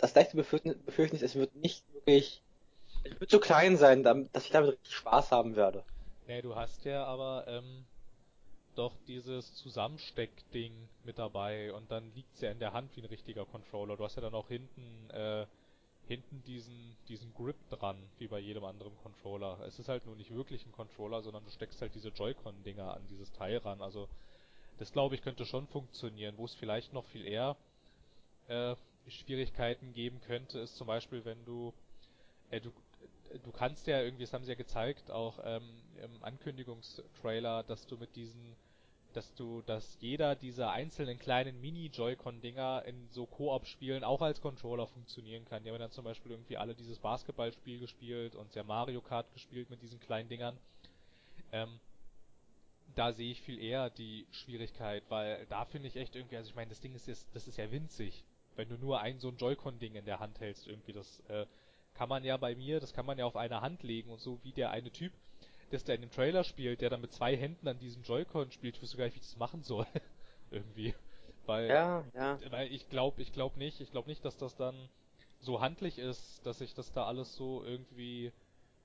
das 0.00 0.14
leichte 0.14 0.36
Befürchtnis, 0.36 1.22
es 1.22 1.34
wird 1.34 1.54
nicht 1.56 1.84
wirklich 1.92 2.43
es 3.04 3.20
wird 3.20 3.30
zu 3.30 3.40
klein 3.40 3.76
sein, 3.76 4.02
dass 4.02 4.44
ich 4.44 4.50
damit 4.50 4.72
richtig 4.72 4.94
Spaß 4.94 5.30
haben 5.30 5.56
werde. 5.56 5.84
Nee, 6.26 6.42
du 6.42 6.54
hast 6.56 6.84
ja 6.84 7.04
aber 7.04 7.44
ähm, 7.46 7.84
doch 8.74 8.92
dieses 9.06 9.54
Zusammensteckding 9.54 10.72
mit 11.04 11.18
dabei 11.18 11.72
und 11.72 11.90
dann 11.90 12.12
liegt's 12.14 12.40
ja 12.40 12.50
in 12.50 12.58
der 12.58 12.72
Hand 12.72 12.96
wie 12.96 13.02
ein 13.02 13.06
richtiger 13.06 13.44
Controller. 13.44 13.96
Du 13.96 14.04
hast 14.04 14.16
ja 14.16 14.22
dann 14.22 14.34
auch 14.34 14.48
hinten 14.48 15.10
äh, 15.10 15.46
hinten 16.06 16.42
diesen 16.46 16.96
diesen 17.08 17.32
Grip 17.34 17.56
dran, 17.70 17.96
wie 18.18 18.26
bei 18.26 18.38
jedem 18.38 18.64
anderen 18.64 18.96
Controller. 19.02 19.58
Es 19.66 19.78
ist 19.78 19.88
halt 19.88 20.06
nur 20.06 20.16
nicht 20.16 20.34
wirklich 20.34 20.64
ein 20.66 20.72
Controller, 20.72 21.22
sondern 21.22 21.44
du 21.44 21.50
steckst 21.50 21.80
halt 21.80 21.94
diese 21.94 22.08
Joy-Con-Dinger 22.08 22.94
an 22.94 23.02
dieses 23.10 23.32
Teil 23.32 23.58
ran. 23.58 23.80
Also 23.80 24.08
das 24.78 24.92
glaube 24.92 25.14
ich 25.14 25.22
könnte 25.22 25.44
schon 25.44 25.66
funktionieren. 25.66 26.34
Wo 26.36 26.46
es 26.46 26.54
vielleicht 26.54 26.92
noch 26.92 27.04
viel 27.06 27.26
eher 27.26 27.56
äh, 28.48 28.74
Schwierigkeiten 29.08 29.92
geben 29.92 30.20
könnte, 30.26 30.58
ist 30.58 30.76
zum 30.76 30.86
Beispiel, 30.86 31.24
wenn 31.24 31.44
du 31.44 31.72
äh, 32.50 32.60
du 32.60 32.72
du 33.42 33.52
kannst 33.52 33.86
ja 33.86 34.00
irgendwie, 34.00 34.24
das 34.24 34.32
haben 34.32 34.44
sie 34.44 34.52
ja 34.52 34.56
gezeigt, 34.56 35.10
auch 35.10 35.38
ähm, 35.44 35.62
im 36.02 36.22
Ankündigungstrailer, 36.22 37.62
dass 37.64 37.86
du 37.86 37.96
mit 37.96 38.14
diesen, 38.16 38.56
dass 39.12 39.34
du, 39.34 39.62
dass 39.62 39.96
jeder 40.00 40.34
dieser 40.34 40.70
einzelnen 40.70 41.18
kleinen 41.18 41.60
Mini-Joy-Con-Dinger 41.60 42.84
in 42.86 43.08
so 43.10 43.26
Koop-Spielen 43.26 44.04
auch 44.04 44.22
als 44.22 44.40
Controller 44.40 44.86
funktionieren 44.86 45.44
kann. 45.44 45.62
Die 45.64 45.70
haben 45.70 45.78
dann 45.78 45.90
zum 45.90 46.04
Beispiel 46.04 46.32
irgendwie 46.32 46.56
alle 46.56 46.74
dieses 46.74 46.98
Basketballspiel 46.98 47.78
gespielt 47.78 48.34
und 48.34 48.52
sehr 48.52 48.64
Mario 48.64 49.00
Kart 49.00 49.32
gespielt 49.32 49.70
mit 49.70 49.82
diesen 49.82 50.00
kleinen 50.00 50.28
Dingern. 50.28 50.56
Ähm, 51.52 51.80
da 52.94 53.12
sehe 53.12 53.32
ich 53.32 53.40
viel 53.42 53.60
eher 53.60 53.90
die 53.90 54.26
Schwierigkeit, 54.30 55.02
weil 55.08 55.46
da 55.46 55.64
finde 55.64 55.88
ich 55.88 55.96
echt 55.96 56.14
irgendwie, 56.14 56.36
also 56.36 56.50
ich 56.50 56.56
meine, 56.56 56.68
das 56.68 56.80
Ding 56.80 56.94
ist 56.94 57.06
jetzt, 57.06 57.26
das 57.34 57.48
ist 57.48 57.56
ja 57.56 57.70
winzig. 57.70 58.24
Wenn 58.56 58.68
du 58.68 58.76
nur 58.76 59.00
ein 59.00 59.18
so 59.18 59.28
ein 59.28 59.36
Joy-Con-Ding 59.36 59.96
in 59.96 60.04
der 60.04 60.20
Hand 60.20 60.38
hältst, 60.40 60.68
irgendwie 60.68 60.92
das, 60.92 61.20
äh, 61.28 61.46
kann 61.94 62.08
man 62.08 62.24
ja 62.24 62.36
bei 62.36 62.54
mir, 62.54 62.80
das 62.80 62.92
kann 62.92 63.06
man 63.06 63.18
ja 63.18 63.24
auf 63.24 63.36
eine 63.36 63.60
Hand 63.60 63.82
legen 63.82 64.10
und 64.10 64.20
so 64.20 64.38
wie 64.42 64.52
der 64.52 64.70
eine 64.70 64.90
Typ, 64.90 65.12
das 65.70 65.84
der 65.84 65.94
in 65.96 66.02
dem 66.02 66.10
Trailer 66.10 66.44
spielt, 66.44 66.80
der 66.80 66.90
dann 66.90 67.00
mit 67.00 67.12
zwei 67.12 67.36
Händen 67.36 67.66
an 67.68 67.78
diesem 67.78 68.02
Joy-Con 68.02 68.50
spielt, 68.52 68.76
ich 68.76 68.82
wüsste 68.82 68.96
gar 68.96 69.04
nicht, 69.06 69.14
wie 69.14 69.20
ich 69.20 69.26
das 69.26 69.36
machen 69.36 69.62
soll. 69.62 69.86
Irgendwie. 70.50 70.94
Weil, 71.46 71.68
ja, 71.68 72.04
ja. 72.14 72.38
weil 72.50 72.72
ich 72.72 72.88
glaube, 72.88 73.20
ich 73.20 73.32
glaube 73.32 73.58
nicht, 73.58 73.80
ich 73.80 73.90
glaube 73.90 74.08
nicht, 74.08 74.24
dass 74.24 74.36
das 74.36 74.56
dann 74.56 74.74
so 75.40 75.60
handlich 75.60 75.98
ist, 75.98 76.44
dass 76.46 76.60
ich 76.60 76.74
das 76.74 76.92
da 76.92 77.04
alles 77.04 77.34
so 77.34 77.62
irgendwie 77.64 78.32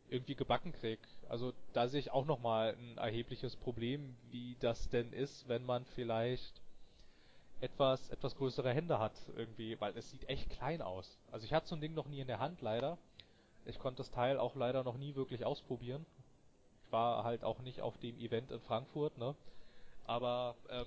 irgendwie 0.10 0.36
gebacken 0.36 0.73
krieg. 0.73 0.99
Also 1.30 1.53
da 1.73 1.88
sehe 1.88 1.99
ich 1.99 2.11
auch 2.11 2.26
nochmal 2.26 2.76
ein 2.76 2.98
erhebliches 2.98 3.56
Problem, 3.56 4.15
wie 4.31 4.57
das 4.60 4.90
denn 4.90 5.14
ist, 5.14 5.48
wenn 5.48 5.65
man 5.65 5.86
vielleicht 5.86 6.61
etwas, 7.61 8.10
etwas 8.10 8.36
größere 8.36 8.73
Hände 8.73 8.99
hat 8.99 9.14
irgendwie, 9.36 9.80
weil 9.80 9.98
es 9.98 10.10
sieht 10.10 10.27
echt 10.30 10.49
klein 10.49 10.81
aus. 10.81 11.18
Also 11.31 11.45
ich 11.45 11.53
hatte 11.53 11.68
so 11.68 11.76
ein 11.76 11.81
Ding 11.81 11.94
noch 11.94 12.07
nie 12.07 12.19
in 12.22 12.27
der 12.27 12.40
Hand, 12.40 12.61
leider. 12.61 12.98
Ich 13.65 13.80
konnte 13.80 13.98
das 13.98 14.11
Teil 14.11 14.38
auch 14.40 14.56
leider 14.56 14.84
noch 14.84 14.98
nie 14.98 15.15
wirklich 15.15 15.45
ausprobieren. 15.45 16.06
Ich 16.86 16.91
war 16.91 17.23
halt 17.23 17.44
auch 17.44 17.60
nicht 17.60 17.81
auf 17.81 17.98
dem 17.98 18.18
Event 18.19 18.52
in 18.52 18.61
Frankfurt, 18.61 19.18
ne? 19.18 19.36
Aber, 20.07 20.56
ähm, 20.69 20.86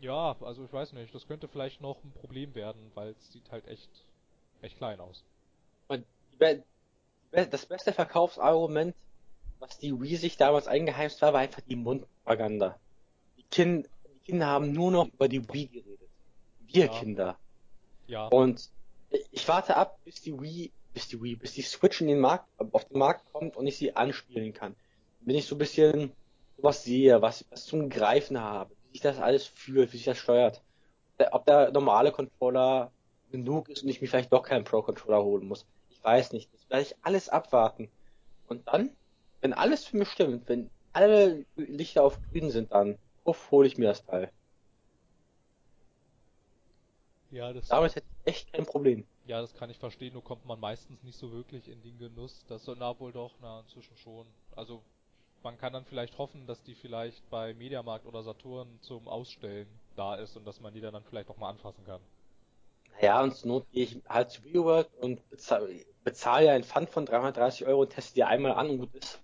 ja, 0.00 0.34
also 0.40 0.64
ich 0.64 0.72
weiß 0.72 0.94
nicht, 0.94 1.14
das 1.14 1.28
könnte 1.28 1.46
vielleicht 1.46 1.80
noch 1.80 2.02
ein 2.02 2.12
Problem 2.12 2.54
werden, 2.54 2.90
weil 2.94 3.10
es 3.10 3.32
sieht 3.32 3.52
halt 3.52 3.68
echt, 3.68 3.90
echt 4.62 4.78
klein 4.78 4.98
aus. 4.98 5.22
Das 7.30 7.66
beste 7.66 7.92
Verkaufsargument, 7.92 8.94
was 9.58 9.78
die 9.78 9.98
Wii 9.98 10.16
sich 10.16 10.36
damals 10.36 10.66
eingeheimst 10.66 11.22
war, 11.22 11.32
war 11.32 11.40
einfach 11.40 11.62
die 11.62 11.76
Mundpropaganda. 11.76 12.78
Die, 13.38 13.44
kind, 13.44 13.88
die 14.01 14.01
Kinder 14.22 14.46
haben 14.46 14.72
nur 14.72 14.90
noch 14.90 15.08
über 15.08 15.28
die 15.28 15.46
Wii 15.52 15.66
geredet. 15.66 16.08
Wir 16.66 16.86
ja. 16.86 16.98
Kinder. 16.98 17.38
Ja. 18.06 18.26
Und 18.26 18.70
ich 19.30 19.46
warte 19.48 19.76
ab, 19.76 19.98
bis 20.04 20.22
die 20.22 20.38
Wii, 20.40 20.70
bis 20.94 21.08
die 21.08 21.22
Wii, 21.22 21.36
bis 21.36 21.52
die 21.52 21.62
Switch 21.62 22.00
in 22.00 22.08
den 22.08 22.20
Markt, 22.20 22.46
auf 22.58 22.84
den 22.86 22.98
Markt 22.98 23.30
kommt 23.32 23.56
und 23.56 23.66
ich 23.66 23.76
sie 23.76 23.94
anspielen 23.94 24.52
kann. 24.52 24.74
Wenn 25.20 25.36
ich 25.36 25.46
so 25.46 25.54
ein 25.54 25.58
bisschen 25.58 26.12
sowas 26.56 26.84
sehe, 26.84 27.20
was, 27.22 27.44
was 27.50 27.66
zum 27.66 27.88
Greifen 27.88 28.40
habe, 28.40 28.74
wie 28.86 28.92
sich 28.92 29.02
das 29.02 29.18
alles 29.18 29.46
fühlt, 29.46 29.92
wie 29.92 29.96
sich 29.96 30.06
das 30.06 30.18
steuert. 30.18 30.62
Ob 31.30 31.44
der 31.46 31.70
normale 31.70 32.10
Controller 32.10 32.90
genug 33.30 33.68
ist 33.68 33.82
und 33.82 33.88
ich 33.88 34.00
mir 34.00 34.08
vielleicht 34.08 34.32
doch 34.32 34.42
keinen 34.42 34.64
Pro-Controller 34.64 35.22
holen 35.22 35.46
muss. 35.46 35.66
Ich 35.90 36.02
weiß 36.02 36.32
nicht. 36.32 36.52
Das 36.52 36.68
werde 36.68 36.82
ich 36.82 36.96
alles 37.02 37.28
abwarten. 37.28 37.88
Und 38.48 38.66
dann 38.66 38.90
wenn 39.42 39.52
alles 39.52 39.84
für 39.84 39.98
mich 39.98 40.08
stimmt, 40.08 40.48
wenn 40.48 40.70
alle 40.94 41.44
Lichter 41.56 42.04
auf 42.04 42.18
grün 42.30 42.50
sind, 42.50 42.72
dann 42.72 42.96
uff, 43.24 43.50
hole 43.50 43.66
ich 43.66 43.78
mir 43.78 43.88
das 43.88 44.04
Teil. 44.04 44.30
Ja, 47.30 47.52
das 47.52 47.68
Damit 47.68 47.96
hätte 47.96 48.06
ich 48.24 48.32
echt 48.32 48.52
kein 48.52 48.66
Problem. 48.66 49.06
Ja, 49.26 49.40
das 49.40 49.54
kann 49.54 49.70
ich 49.70 49.78
verstehen, 49.78 50.12
nur 50.12 50.22
kommt 50.22 50.44
man 50.44 50.60
meistens 50.60 51.02
nicht 51.02 51.18
so 51.18 51.32
wirklich 51.32 51.68
in 51.68 51.82
den 51.82 51.98
Genuss. 51.98 52.44
Das 52.48 52.64
so, 52.64 52.74
na 52.78 52.98
wohl 52.98 53.12
doch, 53.12 53.32
na 53.40 53.60
inzwischen 53.60 53.96
schon. 53.96 54.26
Also 54.54 54.82
man 55.42 55.56
kann 55.58 55.72
dann 55.72 55.84
vielleicht 55.84 56.18
hoffen, 56.18 56.46
dass 56.46 56.62
die 56.62 56.74
vielleicht 56.74 57.28
bei 57.30 57.54
Mediamarkt 57.54 58.06
oder 58.06 58.22
Saturn 58.22 58.78
zum 58.80 59.08
Ausstellen 59.08 59.68
da 59.96 60.16
ist 60.16 60.36
und 60.36 60.44
dass 60.46 60.60
man 60.60 60.74
die 60.74 60.80
dann, 60.80 60.92
dann 60.92 61.04
vielleicht 61.04 61.30
auch 61.30 61.36
mal 61.36 61.50
anfassen 61.50 61.84
kann. 61.84 62.00
Ja, 63.00 63.22
und 63.22 63.34
zur 63.34 63.48
Not 63.48 63.70
gehe 63.72 63.84
ich 63.84 64.02
halt 64.08 64.30
zu 64.30 64.44
WeWork 64.44 64.88
und 65.00 65.28
bezahle 65.28 65.84
bezahl 66.04 66.44
ja 66.44 66.52
ein 66.52 66.64
Pfand 66.64 66.90
von 66.90 67.06
330 67.06 67.66
Euro 67.66 67.82
und 67.82 67.90
teste 67.90 68.14
die 68.14 68.24
einmal 68.24 68.52
an 68.52 68.70
und 68.70 68.78
gut 68.78 68.94
ist. 68.94 69.20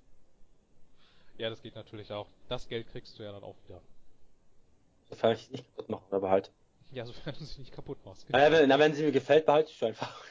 Ja, 1.38 1.50
das 1.50 1.62
geht 1.62 1.76
natürlich 1.76 2.12
auch. 2.12 2.26
Das 2.48 2.68
Geld 2.68 2.88
kriegst 2.88 3.18
du 3.18 3.22
ja 3.22 3.32
dann 3.32 3.44
auch 3.44 3.56
wieder. 3.64 3.80
Sofern 5.08 5.32
ich 5.34 5.42
es 5.42 5.50
nicht 5.50 5.64
kaputt 5.64 5.88
mache, 5.88 6.04
oder 6.08 6.20
behalte. 6.20 6.50
Ja, 6.90 7.06
sofern 7.06 7.34
du 7.38 7.44
sie 7.44 7.60
nicht 7.60 7.72
kaputt 7.72 8.04
machst. 8.04 8.26
Genau. 8.26 8.38
Na, 8.38 8.50
wenn, 8.50 8.68
na, 8.68 8.78
wenn 8.78 8.94
sie 8.94 9.04
mir 9.04 9.12
gefällt, 9.12 9.46
behalte 9.46 9.70
ich 9.70 9.78
sie 9.78 9.86
einfach. 9.86 10.24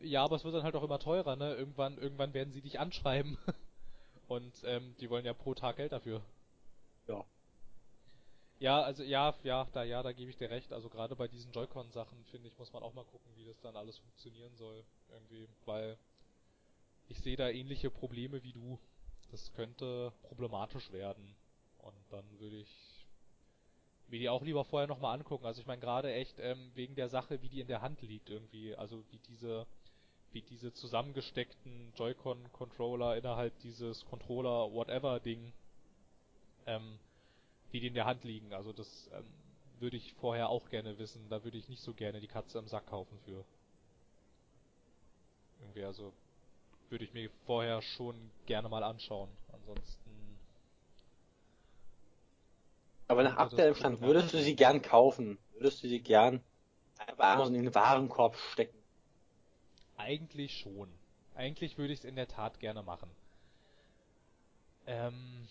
Ja, 0.00 0.24
aber 0.24 0.36
es 0.36 0.44
wird 0.44 0.54
dann 0.54 0.62
halt 0.64 0.74
auch 0.74 0.82
immer 0.82 0.98
teurer, 0.98 1.36
ne? 1.36 1.54
Irgendwann, 1.54 1.98
irgendwann 1.98 2.34
werden 2.34 2.52
sie 2.52 2.62
dich 2.62 2.80
anschreiben. 2.80 3.38
Und 4.28 4.52
ähm, 4.64 4.96
die 4.98 5.10
wollen 5.10 5.26
ja 5.26 5.34
pro 5.34 5.54
Tag 5.54 5.76
Geld 5.76 5.92
dafür. 5.92 6.22
Ja. 7.06 7.24
Ja, 8.58 8.80
also 8.80 9.02
ja, 9.02 9.34
ja, 9.42 9.66
da 9.72 9.82
ja, 9.82 10.02
da 10.02 10.12
gebe 10.12 10.30
ich 10.30 10.38
dir 10.38 10.50
recht. 10.50 10.72
Also 10.72 10.88
gerade 10.88 11.16
bei 11.16 11.28
diesen 11.28 11.52
Joy-Con-Sachen, 11.52 12.24
finde 12.30 12.48
ich, 12.48 12.58
muss 12.58 12.72
man 12.72 12.82
auch 12.82 12.94
mal 12.94 13.04
gucken, 13.04 13.30
wie 13.36 13.44
das 13.44 13.60
dann 13.60 13.76
alles 13.76 13.98
funktionieren 13.98 14.56
soll. 14.56 14.84
Irgendwie, 15.10 15.48
weil 15.66 15.98
ich 17.08 17.20
sehe 17.20 17.36
da 17.36 17.48
ähnliche 17.48 17.90
Probleme 17.90 18.42
wie 18.42 18.52
du 18.52 18.78
das 19.32 19.52
könnte 19.54 20.12
problematisch 20.22 20.92
werden. 20.92 21.34
Und 21.78 21.96
dann 22.10 22.24
würde 22.38 22.58
ich 22.58 23.06
mir 24.06 24.20
die 24.20 24.28
auch 24.28 24.42
lieber 24.42 24.64
vorher 24.64 24.86
nochmal 24.86 25.18
angucken. 25.18 25.46
Also 25.46 25.60
ich 25.60 25.66
meine 25.66 25.80
gerade 25.80 26.12
echt 26.12 26.38
ähm, 26.38 26.70
wegen 26.74 26.94
der 26.94 27.08
Sache, 27.08 27.42
wie 27.42 27.48
die 27.48 27.60
in 27.60 27.66
der 27.66 27.82
Hand 27.82 28.02
liegt 28.02 28.30
irgendwie. 28.30 28.76
Also 28.76 29.02
wie 29.10 29.18
diese 29.18 29.66
wie 30.32 30.42
diese 30.42 30.72
zusammengesteckten 30.72 31.92
Joy-Con-Controller 31.94 33.16
innerhalb 33.18 33.58
dieses 33.60 34.04
Controller-Whatever-Ding, 34.06 35.52
ähm, 36.66 36.98
wie 37.70 37.80
die 37.80 37.88
in 37.88 37.94
der 37.94 38.06
Hand 38.06 38.24
liegen. 38.24 38.54
Also 38.54 38.72
das 38.72 39.10
ähm, 39.12 39.24
würde 39.78 39.96
ich 39.96 40.14
vorher 40.14 40.48
auch 40.48 40.70
gerne 40.70 40.98
wissen. 40.98 41.28
Da 41.28 41.44
würde 41.44 41.58
ich 41.58 41.68
nicht 41.68 41.82
so 41.82 41.92
gerne 41.92 42.20
die 42.20 42.28
Katze 42.28 42.58
im 42.58 42.68
Sack 42.68 42.86
kaufen 42.86 43.18
für. 43.26 43.44
Irgendwie 45.60 45.84
also 45.84 46.12
würde 46.92 47.04
ich 47.04 47.14
mir 47.14 47.30
vorher 47.46 47.82
schon 47.82 48.14
gerne 48.46 48.68
mal 48.68 48.84
anschauen. 48.84 49.30
Ansonsten. 49.52 50.10
Aber 53.08 53.24
nach 53.24 53.36
aktuellem 53.36 53.74
Stand 53.74 54.00
würdest 54.00 54.32
du 54.32 54.38
sie 54.38 54.54
gern 54.54 54.80
kaufen? 54.80 55.38
Würdest 55.54 55.82
du 55.82 55.88
sie 55.88 56.00
gern 56.00 56.42
bei 57.16 57.32
Amazon 57.32 57.54
in 57.54 57.64
den 57.64 57.74
Warenkorb 57.74 58.36
stecken? 58.36 58.78
Eigentlich 59.96 60.58
schon. 60.58 60.88
Eigentlich 61.34 61.78
würde 61.78 61.92
ich 61.92 62.00
es 62.00 62.04
in 62.04 62.16
der 62.16 62.28
Tat 62.28 62.60
gerne 62.60 62.82
machen. 62.82 63.10
Ähm, 64.86 65.48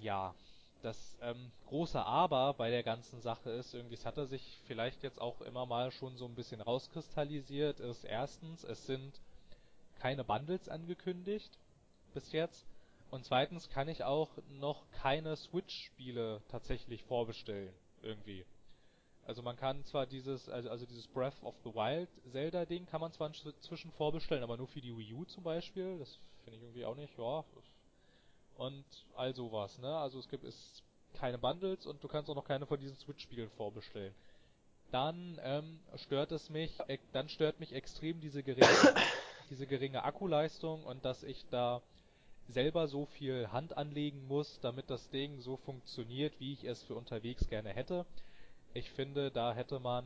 ja, 0.00 0.34
das 0.82 1.18
ähm, 1.20 1.50
große 1.66 2.02
Aber 2.02 2.54
bei 2.54 2.70
der 2.70 2.82
ganzen 2.82 3.20
Sache 3.20 3.50
ist, 3.50 3.74
irgendwie, 3.74 3.94
es 3.94 4.06
hat 4.06 4.16
er 4.16 4.26
sich 4.26 4.60
vielleicht 4.66 5.02
jetzt 5.02 5.20
auch 5.20 5.40
immer 5.42 5.66
mal 5.66 5.90
schon 5.90 6.16
so 6.16 6.24
ein 6.24 6.34
bisschen 6.34 6.60
rauskristallisiert, 6.60 7.80
ist 7.80 8.04
erstens, 8.04 8.64
es 8.64 8.86
sind 8.86 9.20
keine 9.98 10.24
Bundles 10.24 10.68
angekündigt 10.68 11.50
bis 12.14 12.32
jetzt. 12.32 12.66
Und 13.10 13.24
zweitens 13.24 13.70
kann 13.70 13.88
ich 13.88 14.04
auch 14.04 14.30
noch 14.50 14.84
keine 14.90 15.36
Switch-Spiele 15.36 16.42
tatsächlich 16.48 17.02
vorbestellen, 17.04 17.72
irgendwie. 18.02 18.44
Also 19.26 19.42
man 19.42 19.56
kann 19.56 19.84
zwar 19.84 20.06
dieses, 20.06 20.48
also, 20.48 20.70
also 20.70 20.86
dieses 20.86 21.06
Breath 21.06 21.42
of 21.42 21.54
the 21.64 21.74
Wild 21.74 22.08
Zelda-Ding 22.32 22.86
kann 22.86 23.00
man 23.00 23.12
zwar 23.12 23.28
inzwischen 23.28 23.92
vorbestellen, 23.92 24.42
aber 24.42 24.56
nur 24.56 24.68
für 24.68 24.80
die 24.80 24.96
Wii 24.96 25.14
U 25.14 25.24
zum 25.24 25.44
Beispiel. 25.44 25.98
Das 25.98 26.18
finde 26.44 26.56
ich 26.56 26.62
irgendwie 26.62 26.84
auch 26.84 26.96
nicht, 26.96 27.16
ja. 27.18 27.44
Und 28.56 28.84
all 29.16 29.34
sowas, 29.34 29.78
ne? 29.78 29.96
Also 29.96 30.18
es 30.18 30.28
gibt 30.28 30.44
es 30.44 30.82
keine 31.14 31.38
Bundles 31.38 31.86
und 31.86 32.02
du 32.02 32.08
kannst 32.08 32.30
auch 32.30 32.34
noch 32.34 32.44
keine 32.44 32.66
von 32.66 32.80
diesen 32.80 32.96
Switch-Spielen 32.96 33.50
vorbestellen. 33.50 34.14
Dann 34.90 35.38
ähm, 35.42 35.80
stört 35.96 36.32
es 36.32 36.48
mich, 36.48 36.72
äh, 36.88 36.98
dann 37.12 37.28
stört 37.28 37.60
mich 37.60 37.72
extrem 37.72 38.20
diese 38.20 38.42
geringe 38.42 38.66
diese 39.48 39.66
geringe 39.66 40.04
Akkuleistung 40.04 40.84
und 40.84 41.04
dass 41.04 41.22
ich 41.22 41.44
da 41.50 41.82
selber 42.48 42.88
so 42.88 43.04
viel 43.06 43.52
Hand 43.52 43.76
anlegen 43.76 44.26
muss, 44.26 44.58
damit 44.60 44.88
das 44.90 45.10
Ding 45.10 45.40
so 45.40 45.56
funktioniert, 45.56 46.38
wie 46.40 46.52
ich 46.54 46.64
es 46.64 46.82
für 46.82 46.94
unterwegs 46.94 47.48
gerne 47.48 47.70
hätte. 47.70 48.06
Ich 48.74 48.90
finde, 48.90 49.30
da 49.30 49.54
hätte 49.54 49.80
man, 49.80 50.04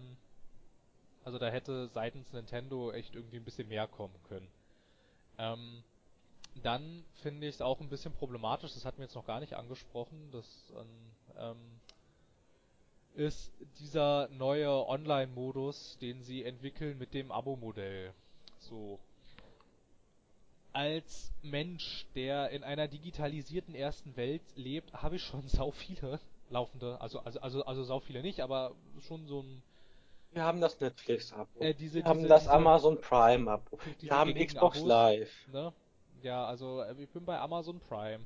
also 1.24 1.38
da 1.38 1.48
hätte 1.48 1.88
seitens 1.88 2.32
Nintendo 2.32 2.90
echt 2.92 3.14
irgendwie 3.14 3.36
ein 3.36 3.44
bisschen 3.44 3.68
mehr 3.68 3.86
kommen 3.86 4.14
können. 4.28 4.48
Ähm, 5.38 5.84
dann 6.62 7.04
finde 7.22 7.46
ich 7.46 7.56
es 7.56 7.62
auch 7.62 7.80
ein 7.80 7.88
bisschen 7.88 8.12
problematisch, 8.12 8.74
das 8.74 8.84
hatten 8.84 8.98
wir 8.98 9.04
jetzt 9.04 9.14
noch 9.14 9.26
gar 9.26 9.40
nicht 9.40 9.54
angesprochen, 9.54 10.30
das 10.32 10.72
ähm, 11.36 11.58
ist 13.14 13.52
dieser 13.78 14.28
neue 14.28 14.70
Online-Modus, 14.86 15.98
den 16.00 16.22
sie 16.22 16.44
entwickeln 16.44 16.98
mit 16.98 17.14
dem 17.14 17.30
Abo-Modell. 17.30 18.12
So, 18.58 18.98
als 20.72 21.32
Mensch, 21.42 22.06
der 22.14 22.50
in 22.50 22.64
einer 22.64 22.88
digitalisierten 22.88 23.74
ersten 23.74 24.16
Welt 24.16 24.42
lebt, 24.54 24.92
habe 24.94 25.16
ich 25.16 25.22
schon 25.22 25.42
sau 25.48 25.70
viele 25.70 26.20
laufende, 26.50 27.00
also 27.00 27.20
also 27.20 27.40
also 27.40 27.64
also 27.64 27.84
sau 27.84 28.00
viele 28.00 28.22
nicht, 28.22 28.40
aber 28.40 28.72
schon 29.00 29.26
so 29.26 29.40
ein 29.42 29.62
wir 30.32 30.44
haben 30.44 30.62
das 30.62 30.80
Netflix-Abo. 30.80 31.60
Äh, 31.60 31.74
diese, 31.74 31.96
wir 31.96 32.02
diese, 32.02 32.08
haben 32.08 32.26
das 32.26 32.44
diese, 32.44 32.52
Amazon 32.54 32.98
Prime-Abo. 32.98 33.78
Wir 34.00 34.12
haben 34.12 34.34
Xbox 34.34 34.78
Abos, 34.78 34.88
Live. 34.88 35.48
Ne? 35.52 35.74
Ja, 36.22 36.46
also 36.46 36.80
äh, 36.80 36.94
ich 36.98 37.10
bin 37.10 37.26
bei 37.26 37.38
Amazon 37.38 37.80
Prime. 37.80 38.24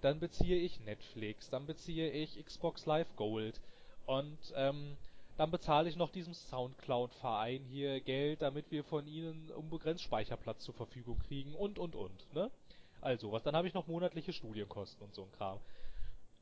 Dann 0.00 0.18
beziehe 0.18 0.56
ich 0.56 0.80
Netflix, 0.80 1.50
dann 1.50 1.66
beziehe 1.66 2.10
ich 2.10 2.42
Xbox 2.42 2.86
Live 2.86 3.14
Gold. 3.16 3.60
Und 4.06 4.38
ähm, 4.56 4.96
dann 5.42 5.50
bezahle 5.50 5.88
ich 5.88 5.96
noch 5.96 6.12
diesem 6.12 6.34
Soundcloud-Verein 6.34 7.64
hier 7.64 8.00
Geld, 8.00 8.42
damit 8.42 8.70
wir 8.70 8.84
von 8.84 9.08
ihnen 9.08 9.50
unbegrenzt 9.50 10.04
Speicherplatz 10.04 10.62
zur 10.62 10.72
Verfügung 10.72 11.18
kriegen 11.18 11.56
und 11.56 11.80
und 11.80 11.96
und, 11.96 12.32
ne? 12.32 12.48
Also, 13.00 13.32
was 13.32 13.42
dann 13.42 13.56
habe 13.56 13.66
ich 13.66 13.74
noch 13.74 13.88
monatliche 13.88 14.32
Studienkosten 14.32 15.04
und 15.04 15.16
so 15.16 15.22
ein 15.22 15.32
Kram. 15.32 15.58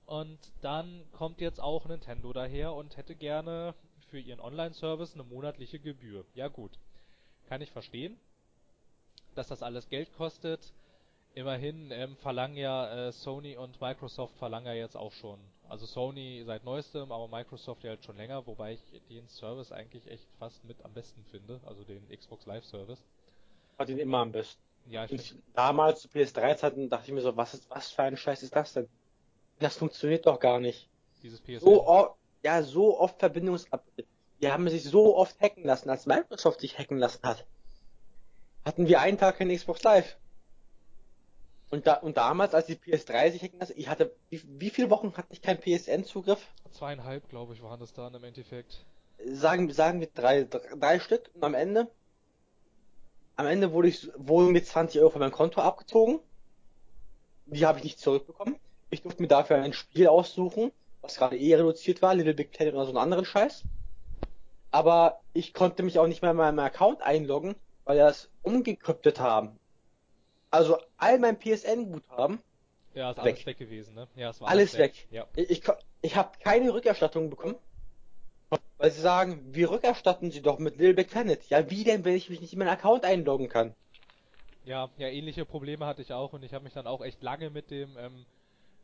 Und 0.05 0.39
dann 0.61 1.03
kommt 1.13 1.41
jetzt 1.41 1.63
auch 1.63 1.87
Nintendo 1.87 2.31
daher 2.35 2.75
und 2.75 2.99
hätte 2.99 3.15
gerne 3.15 3.75
für 4.11 4.19
ihren 4.19 4.39
Online-Service 4.39 5.15
eine 5.15 5.25
monatliche 5.25 5.79
Gebühr. 5.79 6.27
Ja 6.35 6.49
gut, 6.49 6.73
kann 7.49 7.63
ich 7.63 7.71
verstehen, 7.71 8.21
dass 9.35 9.49
das 9.49 9.63
alles 9.63 9.89
Geld 9.89 10.13
kostet. 10.19 10.75
Immerhin 11.33 11.91
ähm, 11.91 12.19
verlangen 12.19 12.59
ja 12.59 13.09
äh, 13.09 13.13
Sony 13.13 13.57
und 13.57 13.81
Microsoft 13.81 14.37
verlangen 14.37 14.67
ja 14.67 14.75
jetzt 14.75 14.99
auch 14.99 15.13
schon 15.13 15.41
also 15.71 15.87
Sony 15.87 16.43
seit 16.45 16.65
neuestem, 16.65 17.13
aber 17.13 17.29
Microsoft 17.29 17.85
ja 17.85 17.91
halt 17.91 18.05
schon 18.05 18.17
länger, 18.17 18.47
wobei 18.47 18.75
ich 18.75 18.81
den 19.09 19.29
Service 19.29 19.73
eigentlich 19.73 20.07
echt 20.11 20.27
fast 20.39 20.65
mit 20.65 20.85
am 20.85 20.93
besten 20.93 21.25
finde, 21.31 21.61
also 21.65 21.85
den 21.85 22.07
Xbox 22.09 22.47
Live 22.47 22.65
Service. 22.65 23.03
Hat 23.79 23.89
ihn 23.89 23.99
immer 23.99 24.19
am 24.19 24.33
besten. 24.33 24.61
Ja, 24.87 25.05
ich 25.05 25.11
find, 25.11 25.37
damals 25.55 26.01
zu 26.01 26.09
PS3-Zeiten 26.09 26.91
dachte 26.91 27.07
ich 27.07 27.13
mir 27.13 27.21
so, 27.21 27.37
was 27.37 27.55
ist, 27.55 27.71
was 27.71 27.91
für 27.91 28.03
ein 28.03 28.17
Scheiß 28.17 28.43
ist 28.43 28.57
das 28.57 28.73
denn? 28.73 28.89
Das 29.61 29.77
funktioniert 29.77 30.27
doch 30.27 30.41
gar 30.41 30.59
nicht. 30.59 30.89
dieses 31.23 31.41
PSN. 31.41 31.61
So 31.61 31.87
oft, 31.87 32.17
ja, 32.43 32.63
so 32.63 32.99
oft 32.99 33.19
Verbindungsabbrüche. 33.19 34.09
Die 34.41 34.51
haben 34.51 34.69
sich 34.69 34.85
so 34.85 35.17
oft 35.17 35.39
hacken 35.41 35.65
lassen, 35.65 35.91
als 35.91 36.07
Microsoft 36.07 36.61
sich 36.61 36.79
hacken 36.79 36.99
lassen 36.99 37.23
hat. 37.23 37.47
Hatten 38.65 38.89
wir 38.89 39.01
einen 39.01 39.19
Tag 39.19 39.39
kein 39.39 39.55
Xbox 39.55 39.83
Live. 39.83 40.17
Und 41.71 41.87
da, 41.87 41.95
und 41.95 42.17
damals, 42.17 42.53
als 42.53 42.67
die 42.67 42.75
PS3 42.75 43.31
sich 43.31 43.43
hacken 43.43 43.61
lassen, 43.61 43.75
ich 43.77 43.89
hatte, 43.89 44.13
wie, 44.29 44.43
wie 44.45 44.71
viele 44.71 44.91
Wochen 44.91 45.17
hatte 45.17 45.29
ich 45.31 45.41
keinen 45.41 45.61
PSN-Zugriff? 45.61 46.45
Zweieinhalb, 46.73 47.29
glaube 47.29 47.55
ich, 47.55 47.63
waren 47.63 47.79
das 47.79 47.93
dann 47.93 48.13
im 48.15 48.25
Endeffekt. 48.25 48.85
Sagen, 49.25 49.71
sagen 49.73 50.01
wir 50.01 50.09
drei, 50.09 50.45
drei, 50.45 50.61
drei 50.77 50.99
Stück 50.99 51.31
und 51.35 51.45
am 51.45 51.55
Ende, 51.55 51.89
am 53.37 53.47
Ende 53.47 53.73
wurde 53.73 53.89
ich, 53.89 54.11
wurden 54.17 54.53
mir 54.53 54.65
20 54.65 55.01
Euro 55.01 55.11
von 55.11 55.21
meinem 55.21 55.33
Konto 55.33 55.61
abgezogen. 55.61 56.19
Die 57.47 57.65
habe 57.65 57.79
ich 57.79 57.85
nicht 57.85 58.01
zurückbekommen. 58.01 58.57
Ich 58.91 59.03
durfte 59.03 59.23
mir 59.23 59.29
dafür 59.29 59.57
ein 59.57 59.73
Spiel 59.73 60.09
aussuchen, 60.09 60.73
was 61.03 61.17
gerade 61.17 61.39
eh 61.39 61.55
reduziert 61.55 62.03
war, 62.03 62.15
Little 62.15 62.35
Big 62.35 62.51
Planet 62.51 62.75
oder 62.75 62.85
so 62.85 62.91
einen 62.91 62.99
anderen 62.99 63.25
Scheiß. 63.25 63.63
Aber 64.73 65.21
ich 65.33 65.55
konnte 65.55 65.83
mich 65.83 65.99
auch 65.99 66.07
nicht 66.07 66.23
mehr 66.23 66.33
in 66.33 66.37
meinem 66.37 66.59
Account 66.59 67.03
einloggen, 67.03 67.55
weil 67.85 67.97
wir 67.97 68.05
das 68.05 68.29
umgekryptet 68.43 69.21
haben. 69.21 69.59
Also 70.51 70.79
all 70.97 71.19
mein 71.19 71.39
PSN-Guthaben, 71.39 72.41
Ja, 72.95 73.11
ist 73.11 73.19
Weg. 73.19 73.25
alles 73.25 73.47
weg 73.47 73.59
gewesen, 73.59 73.95
ne? 73.95 74.09
Ja, 74.17 74.31
es 74.31 74.41
war 74.41 74.49
alles 74.49 74.77
weg. 74.77 75.07
Ja. 75.11 75.27
Ich, 75.37 75.51
ich, 75.51 75.63
ich 76.03 76.17
habe 76.17 76.33
keine 76.41 76.73
Rückerstattung 76.75 77.31
bekommen, 77.31 77.57
weil 78.79 78.91
sie 78.91 79.01
sagen, 79.01 79.55
wir 79.55 79.71
rückerstatten 79.71 80.31
sie 80.31 80.43
doch 80.43 80.59
mit 80.59 80.77
Little 80.77 80.95
Big 80.95 81.11
Planet. 81.11 81.45
Ja, 81.49 81.71
wie 81.71 81.85
denn, 81.85 82.05
wenn 82.05 82.17
ich 82.17 82.29
mich 82.31 82.41
nicht 82.41 82.53
in 82.53 82.59
meinen 82.59 82.69
Account 82.69 83.05
einloggen 83.05 83.49
kann? 83.49 83.75
Ja, 84.65 84.91
ja, 84.99 85.09
ähnliche 85.09 85.45
Probleme 85.45 85.87
hatte 85.87 86.03
ich 86.03 86.13
auch 86.13 86.33
und 86.33 86.43
ich 86.43 86.53
habe 86.53 86.65
mich 86.65 86.75
dann 86.75 86.87
auch 86.87 87.01
echt 87.03 87.23
lange 87.23 87.51
mit 87.51 87.71
dem 87.71 87.97
ähm, 87.97 88.27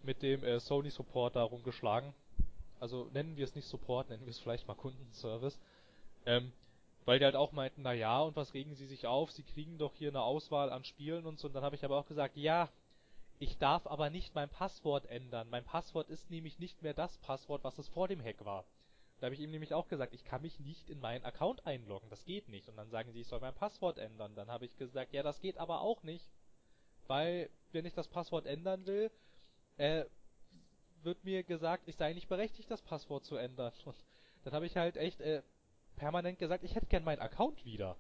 mit 0.03 0.23
dem 0.23 0.43
äh, 0.45 0.61
Sony 0.61 0.91
Support 0.91 1.37
da 1.37 1.43
rumgeschlagen. 1.43 2.15
Also 2.79 3.09
nennen 3.13 3.37
wir 3.37 3.45
es 3.45 3.55
nicht 3.55 3.67
Support, 3.67 4.09
nennen 4.11 4.25
wir 4.25 4.31
es 4.31 4.39
vielleicht 4.39 4.69
mal 4.69 4.75
Kundenservice. 4.75 5.59
Ähm, 6.27 6.53
weil 7.07 7.21
die 7.21 7.25
halt 7.25 7.37
auch 7.37 7.53
meinten, 7.53 7.83
na 7.83 7.93
ja, 7.93 8.21
und 8.21 8.37
was 8.37 8.53
regen 8.53 8.75
sie 8.75 8.87
sich 8.87 9.07
auf? 9.07 9.31
Sie 9.31 9.45
kriegen 9.45 9.79
doch 9.79 9.95
hier 9.95 10.11
eine 10.11 10.23
Auswahl 10.23 10.71
an 10.71 10.85
Spielen 10.85 11.25
und 11.25 11.39
so. 11.39 11.47
Und 11.47 11.55
dann 11.55 11.63
habe 11.63 11.77
ich 11.77 11.85
aber 11.85 11.97
auch 11.97 12.07
gesagt, 12.07 12.37
ja, 12.37 12.69
ich 13.39 13.59
darf 13.59 13.87
aber 13.87 14.11
nicht 14.11 14.35
mein 14.35 14.49
Passwort 14.49 15.07
ändern. 15.07 15.49
Mein 15.49 15.65
Passwort 15.65 16.11
ist 16.11 16.31
nämlich 16.31 16.59
nicht 16.59 16.83
mehr 16.83 16.95
das 16.95 17.17
Passwort, 17.19 17.63
was 17.63 17.79
es 17.79 17.89
vor 17.89 18.09
dem 18.09 18.23
Hack 18.23 18.45
war. 18.45 18.65
Da 19.21 19.27
habe 19.27 19.35
ich 19.35 19.41
ihm 19.41 19.53
nämlich 19.53 19.73
auch 19.73 19.87
gesagt, 19.87 20.15
ich 20.15 20.25
kann 20.25 20.43
mich 20.43 20.59
nicht 20.59 20.91
in 20.91 21.01
meinen 21.01 21.25
Account 21.25 21.65
einloggen, 21.65 22.11
das 22.11 22.25
geht 22.25 22.49
nicht. 22.49 22.69
Und 22.69 22.77
dann 22.77 22.91
sagen 22.91 23.13
sie, 23.13 23.21
ich 23.21 23.29
soll 23.29 23.41
mein 23.41 23.55
Passwort 23.55 23.99
ändern. 23.99 24.35
Dann 24.35 24.49
habe 24.49 24.67
ich 24.67 24.77
gesagt, 24.77 25.13
ja, 25.13 25.23
das 25.23 25.41
geht 25.41 25.59
aber 25.59 25.83
auch 25.83 26.03
nicht, 26.03 26.29
weil 27.07 27.51
wenn 27.71 27.87
ich 27.87 27.95
das 27.95 28.09
Passwort 28.09 28.47
ändern 28.47 28.85
will, 28.85 29.13
äh, 29.77 30.05
wird 31.03 31.23
mir 31.25 31.45
gesagt, 31.45 31.85
ich 31.87 31.97
sei 31.97 32.13
nicht 32.15 32.29
berechtigt, 32.29 32.69
das 32.69 32.83
Passwort 32.83 33.25
zu 33.25 33.37
ändern. 33.37 33.73
Und 33.85 33.97
dann 34.43 34.55
habe 34.55 34.67
ich 34.67 34.77
halt 34.77 34.97
echt 34.97 35.21
äh, 35.21 35.43
permanent 35.97 36.39
gesagt, 36.39 36.65
ich 36.65 36.75
hätte 36.75 36.87
gern 36.87 37.05
meinen 37.05 37.21
Account 37.21 37.65
wieder. 37.65 37.97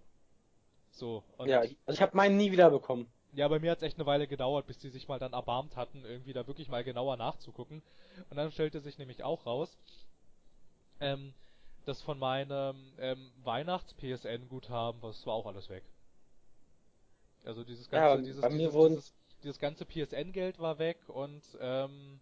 So. 0.90 1.24
Ja, 1.44 1.60
also 1.60 1.74
ich 1.89 2.02
habe 2.02 2.14
meinen 2.16 2.36
nie 2.36 2.52
wieder 2.52 2.70
bekommen. 2.70 3.10
ja, 3.32 3.47
bei 3.48 3.59
mir 3.60 3.70
hat 3.70 3.78
es 3.78 3.85
echt 3.85 3.98
eine 3.98 4.06
Weile 4.06 4.27
gedauert, 4.27 4.66
bis 4.66 4.78
die 4.78 4.89
sich 4.89 5.06
mal 5.09 5.18
dann 5.20 5.32
erbarmt 5.32 5.77
hatten, 5.77 6.05
irgendwie 6.05 6.32
da 6.32 6.47
wirklich 6.48 6.68
mal 6.68 6.82
genauer 6.82 7.16
nachzugucken. 7.16 7.82
Und 8.31 8.36
dann 8.36 8.51
stellte 8.51 8.81
sich 8.81 8.98
nämlich 8.98 9.23
auch 9.23 9.47
raus, 9.47 9.78
ähm, 11.01 11.32
dass 11.86 12.02
von 12.02 12.18
meinem 12.18 12.93
ähm, 12.98 13.32
Weihnachts-PSN-Guthaben, 13.44 15.01
was 15.02 15.24
war 15.27 15.35
auch 15.35 15.47
alles 15.47 15.68
weg. 15.70 15.85
Also 17.44 17.64
dieses 17.64 17.89
Ja, 17.90 18.16
ganze, 18.16 18.23
dieses, 18.23 18.48
mir 18.51 18.73
dieses, 18.73 18.74
wurden- 18.74 18.97
dieses, 18.97 19.14
dieses 19.43 19.59
ganze 19.59 19.86
PSN-Geld 19.86 20.59
war 20.59 20.78
weg 20.78 20.98
und 21.09 21.43
ähm, 21.60 22.20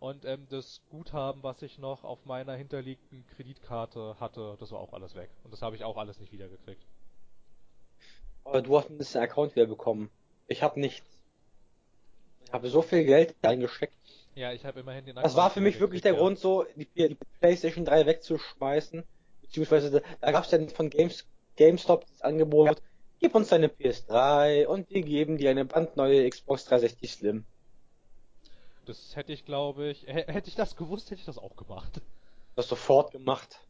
und 0.00 0.24
ähm, 0.24 0.46
das 0.48 0.80
Guthaben, 0.88 1.42
was 1.42 1.60
ich 1.60 1.78
noch 1.78 2.04
auf 2.04 2.24
meiner 2.24 2.54
hinterlegten 2.54 3.24
Kreditkarte 3.36 4.16
hatte, 4.18 4.56
das 4.58 4.72
war 4.72 4.80
auch 4.80 4.94
alles 4.94 5.14
weg. 5.14 5.30
Und 5.44 5.52
das 5.52 5.60
habe 5.60 5.76
ich 5.76 5.84
auch 5.84 5.98
alles 5.98 6.18
nicht 6.18 6.32
wiedergekriegt. 6.32 6.82
Aber 8.44 8.62
du 8.62 8.78
hast 8.78 8.88
ein 8.88 8.96
bisschen 8.96 9.20
Account 9.22 9.54
wieder 9.54 9.66
bekommen. 9.66 10.10
Ich 10.48 10.62
habe 10.62 10.80
nichts. 10.80 11.06
Ich 12.46 12.52
habe 12.52 12.70
so 12.70 12.80
viel 12.80 13.04
Geld 13.04 13.36
reingesteckt. 13.44 13.94
Ja, 14.34 14.52
ich 14.52 14.64
habe 14.64 14.80
immerhin 14.80 15.04
den 15.04 15.16
Das 15.16 15.36
war 15.36 15.50
für 15.50 15.60
mich 15.60 15.80
wirklich 15.80 16.00
der 16.00 16.14
ja. 16.14 16.18
Grund, 16.18 16.38
so 16.38 16.64
die, 16.76 16.86
die 16.96 17.16
PlayStation 17.40 17.84
3 17.84 18.06
wegzuschmeißen. 18.06 19.04
Beziehungsweise 19.42 19.90
da, 19.90 20.00
da 20.22 20.32
gab 20.32 20.44
es 20.44 20.50
dann 20.50 20.70
von 20.70 20.88
Games, 20.88 21.26
GameStop 21.56 22.06
das 22.06 22.22
Angebot, 22.22 22.80
gib 23.18 23.34
uns 23.34 23.48
deine 23.48 23.68
PS3 23.68 24.64
und 24.66 24.88
wir 24.88 25.02
geben 25.02 25.36
dir 25.36 25.50
eine 25.50 25.66
brandneue 25.66 26.28
Xbox 26.30 26.64
360 26.64 27.12
Slim. 27.12 27.44
Das 28.90 29.14
hätte 29.14 29.32
ich, 29.32 29.44
glaube 29.44 29.88
ich, 29.90 30.02
hä- 30.06 30.26
hätte 30.26 30.48
ich 30.48 30.56
das 30.56 30.74
gewusst, 30.76 31.10
hätte 31.10 31.20
ich 31.20 31.26
das 31.26 31.38
auch 31.38 31.54
gemacht. 31.56 32.00
Das 32.56 32.68
sofort 32.68 33.12
gemacht. 33.12 33.60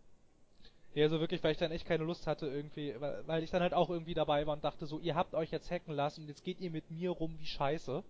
Ja, 0.94 1.08
so 1.08 1.20
wirklich, 1.20 1.42
weil 1.44 1.52
ich 1.52 1.58
dann 1.58 1.70
echt 1.70 1.86
keine 1.86 2.04
Lust 2.04 2.26
hatte 2.26 2.46
irgendwie, 2.46 2.94
weil, 2.98 3.22
weil 3.26 3.42
ich 3.44 3.50
dann 3.50 3.62
halt 3.62 3.74
auch 3.74 3.90
irgendwie 3.90 4.14
dabei 4.14 4.46
war 4.46 4.54
und 4.54 4.64
dachte 4.64 4.86
so, 4.86 4.98
ihr 4.98 5.14
habt 5.14 5.34
euch 5.34 5.50
jetzt 5.50 5.70
hacken 5.70 5.94
lassen 5.94 6.22
und 6.22 6.28
jetzt 6.28 6.42
geht 6.42 6.60
ihr 6.60 6.70
mit 6.70 6.90
mir 6.90 7.10
rum 7.10 7.36
wie 7.38 7.46
Scheiße. 7.46 8.02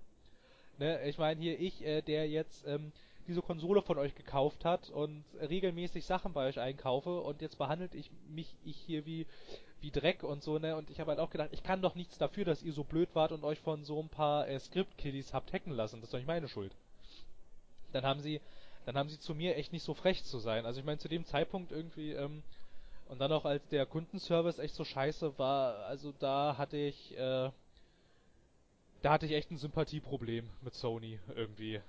Ne, 0.79 1.07
ich 1.09 1.19
meine 1.19 1.41
hier 1.41 1.61
ich, 1.61 1.85
äh, 1.85 2.01
der 2.01 2.29
jetzt 2.29 2.65
ähm, 2.67 2.93
diese 3.27 3.43
Konsole 3.43 3.83
von 3.83 3.99
euch 3.99 4.15
gekauft 4.15 4.65
hat 4.65 4.89
und 4.89 5.25
regelmäßig 5.41 6.07
Sachen 6.07 6.33
bei 6.33 6.49
euch 6.49 6.59
einkaufe 6.59 7.21
und 7.21 7.43
jetzt 7.43 7.59
behandelt 7.59 7.95
ich 7.95 8.11
mich 8.29 8.55
ich 8.65 8.77
hier 8.77 9.05
wie 9.05 9.27
wie 9.83 9.91
Dreck 9.91 10.23
und 10.23 10.43
so, 10.43 10.59
ne? 10.59 10.77
Und 10.77 10.91
ich 10.91 11.01
habe 11.01 11.11
halt 11.11 11.21
auch 11.21 11.31
gedacht, 11.31 11.51
ich 11.53 11.63
kann 11.63 11.83
doch 11.83 11.95
nichts 11.95 12.19
dafür, 12.19 12.45
dass 12.45 12.63
ihr 12.63 12.73
so 12.73 12.85
blöd 12.85 13.09
wart 13.15 13.33
und 13.33 13.45
euch 13.45 13.59
von 13.61 13.85
so 13.85 14.01
ein 14.01 14.09
paar 14.09 14.47
äh, 14.49 14.59
Script-Kiddies 14.61 15.33
habt 15.33 15.53
hacken 15.53 15.73
lassen. 15.73 15.97
Das 16.01 16.09
ist 16.09 16.13
doch 16.15 16.19
nicht 16.19 16.27
meine 16.27 16.49
Schuld. 16.49 16.75
Dann 17.93 18.05
haben 18.05 18.21
sie, 18.21 18.41
dann 18.87 18.97
haben 18.97 19.09
sie 19.09 19.19
zu 19.19 19.35
mir 19.35 19.57
echt 19.57 19.73
nicht 19.73 19.85
so 19.85 19.95
frech 19.95 20.25
zu 20.25 20.39
sein. 20.39 20.67
Also 20.67 20.81
ich 20.81 20.87
meine, 20.87 20.99
zu 20.99 21.09
dem 21.09 21.25
Zeitpunkt 21.25 21.73
irgendwie, 21.73 22.13
ähm, 22.13 22.43
und 23.09 23.21
dann 23.21 23.33
auch 23.33 23.45
als 23.45 23.67
der 23.69 23.87
Kundenservice 23.87 24.59
echt 24.59 24.75
so 24.75 24.85
scheiße 24.85 25.37
war, 25.39 25.85
also 25.87 26.13
da 26.21 26.57
hatte 26.57 26.77
ich, 26.77 27.13
äh, 27.17 27.51
da 29.03 29.13
hatte 29.13 29.27
ich 29.27 29.33
echt 29.33 29.51
ein 29.51 29.59
Sympathieproblem 29.59 30.49
mit 30.63 30.75
Sony 30.75 31.19
irgendwie. 31.35 31.81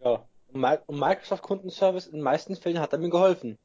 Ja. 0.00 0.24
Und 0.52 0.60
Mi- 0.60 0.80
und 0.86 0.98
Microsoft 0.98 1.42
Kundenservice 1.42 2.06
in 2.06 2.14
den 2.14 2.22
meisten 2.22 2.56
Fällen 2.56 2.80
hat 2.80 2.92
er 2.92 2.98
mir 2.98 3.10
geholfen. 3.10 3.58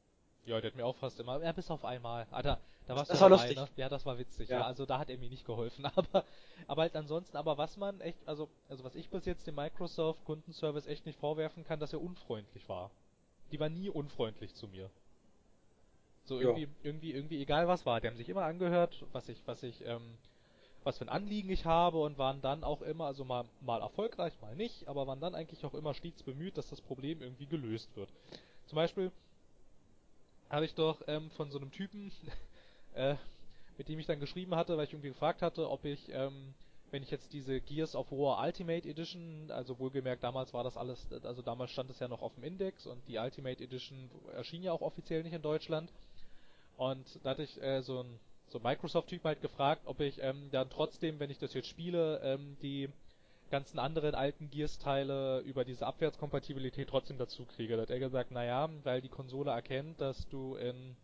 Ja, 0.44 0.60
der 0.60 0.70
hat 0.70 0.76
mir 0.76 0.84
auch 0.84 0.96
fast 0.96 1.18
immer, 1.18 1.42
ja, 1.42 1.52
bis 1.52 1.70
auf 1.70 1.84
einmal. 1.84 2.26
Ah, 2.30 2.58
da, 2.86 2.96
warst 2.96 3.10
Das 3.10 3.18
du 3.18 3.22
war 3.22 3.30
dabei, 3.30 3.48
lustig. 3.48 3.56
Ne? 3.56 3.68
Ja, 3.76 3.88
das 3.88 4.04
war 4.06 4.18
witzig. 4.18 4.48
Ja. 4.48 4.60
Ja. 4.60 4.66
also 4.66 4.86
da 4.86 4.98
hat 4.98 5.10
er 5.10 5.18
mir 5.18 5.28
nicht 5.30 5.44
geholfen, 5.46 5.86
aber, 5.96 6.24
aber 6.66 6.82
halt 6.82 6.96
ansonsten, 6.96 7.36
aber 7.36 7.56
was 7.58 7.76
man 7.76 8.00
echt, 8.00 8.18
also, 8.26 8.48
also 8.68 8.84
was 8.84 8.94
ich 8.94 9.08
bis 9.10 9.24
jetzt 9.24 9.46
dem 9.46 9.54
Microsoft 9.54 10.24
Kundenservice 10.24 10.86
echt 10.86 11.06
nicht 11.06 11.18
vorwerfen 11.18 11.64
kann, 11.64 11.80
dass 11.80 11.92
er 11.92 12.00
unfreundlich 12.02 12.68
war. 12.68 12.90
Die 13.52 13.60
war 13.60 13.68
nie 13.68 13.88
unfreundlich 13.90 14.54
zu 14.54 14.68
mir. 14.68 14.90
So 16.24 16.40
Ja. 16.40 16.48
irgendwie, 16.48 16.68
irgendwie, 16.82 17.12
irgendwie, 17.12 17.40
egal 17.42 17.68
was 17.68 17.84
war. 17.86 18.00
Die 18.00 18.06
haben 18.08 18.16
sich 18.16 18.28
immer 18.28 18.44
angehört, 18.44 19.04
was 19.12 19.28
ich, 19.28 19.46
was 19.46 19.62
ich, 19.62 19.84
ähm, 19.86 20.16
was 20.84 20.98
für 20.98 21.04
ein 21.06 21.10
Anliegen 21.10 21.50
ich 21.50 21.64
habe 21.66 21.98
und 21.98 22.18
waren 22.18 22.40
dann 22.42 22.64
auch 22.64 22.82
immer, 22.82 23.06
also 23.06 23.24
mal, 23.24 23.44
mal 23.60 23.80
erfolgreich, 23.80 24.34
mal 24.40 24.56
nicht, 24.56 24.88
aber 24.88 25.06
waren 25.06 25.20
dann 25.20 25.34
eigentlich 25.34 25.64
auch 25.64 25.74
immer 25.74 25.94
stets 25.94 26.22
bemüht, 26.22 26.56
dass 26.58 26.68
das 26.70 26.80
Problem 26.80 27.22
irgendwie 27.22 27.46
gelöst 27.46 27.94
wird. 27.96 28.10
Zum 28.66 28.76
Beispiel 28.76 29.12
habe 30.50 30.64
ich 30.64 30.74
doch 30.74 31.02
ähm, 31.06 31.30
von 31.30 31.50
so 31.50 31.58
einem 31.58 31.70
Typen, 31.70 32.10
äh, 32.94 33.16
mit 33.78 33.88
dem 33.88 33.98
ich 33.98 34.06
dann 34.06 34.20
geschrieben 34.20 34.54
hatte, 34.54 34.76
weil 34.76 34.84
ich 34.84 34.92
irgendwie 34.92 35.08
gefragt 35.08 35.42
hatte, 35.42 35.68
ob 35.68 35.84
ich, 35.84 36.08
ähm, 36.10 36.54
wenn 36.90 37.02
ich 37.02 37.10
jetzt 37.10 37.32
diese 37.32 37.60
Gears 37.60 37.96
of 37.96 38.10
War 38.12 38.44
Ultimate 38.44 38.88
Edition, 38.88 39.50
also 39.50 39.78
wohlgemerkt, 39.78 40.22
damals 40.22 40.54
war 40.54 40.64
das 40.64 40.76
alles, 40.76 41.06
also 41.24 41.42
damals 41.42 41.72
stand 41.72 41.90
es 41.90 41.98
ja 41.98 42.08
noch 42.08 42.22
auf 42.22 42.34
dem 42.34 42.44
Index 42.44 42.86
und 42.86 43.00
die 43.08 43.18
Ultimate 43.18 43.62
Edition 43.62 44.10
erschien 44.34 44.62
ja 44.62 44.72
auch 44.72 44.80
offiziell 44.80 45.22
nicht 45.22 45.32
in 45.32 45.42
Deutschland. 45.42 45.90
Und 46.76 47.04
da 47.22 47.30
hatte 47.30 47.42
ich 47.42 47.60
äh, 47.62 47.82
so 47.82 48.00
ein 48.00 48.20
so 48.48 48.60
Microsoft-Typ 48.60 49.24
halt 49.24 49.40
gefragt, 49.40 49.82
ob 49.86 50.00
ich 50.00 50.22
ähm, 50.22 50.48
dann 50.52 50.70
trotzdem, 50.70 51.18
wenn 51.18 51.30
ich 51.30 51.38
das 51.38 51.54
jetzt 51.54 51.68
spiele, 51.68 52.20
ähm, 52.22 52.56
die 52.62 52.88
ganzen 53.50 53.78
anderen 53.78 54.14
alten 54.14 54.50
Gears-Teile 54.50 55.40
über 55.40 55.64
diese 55.64 55.86
Abwärtskompatibilität 55.86 56.88
trotzdem 56.88 57.18
dazu 57.18 57.44
kriege. 57.44 57.76
Da 57.76 57.82
hat 57.82 57.90
er 57.90 57.98
gesagt, 57.98 58.30
naja, 58.30 58.68
weil 58.82 59.00
die 59.00 59.08
Konsole 59.08 59.50
erkennt, 59.50 60.00
dass 60.00 60.28
du 60.28 60.56
in 60.56 60.96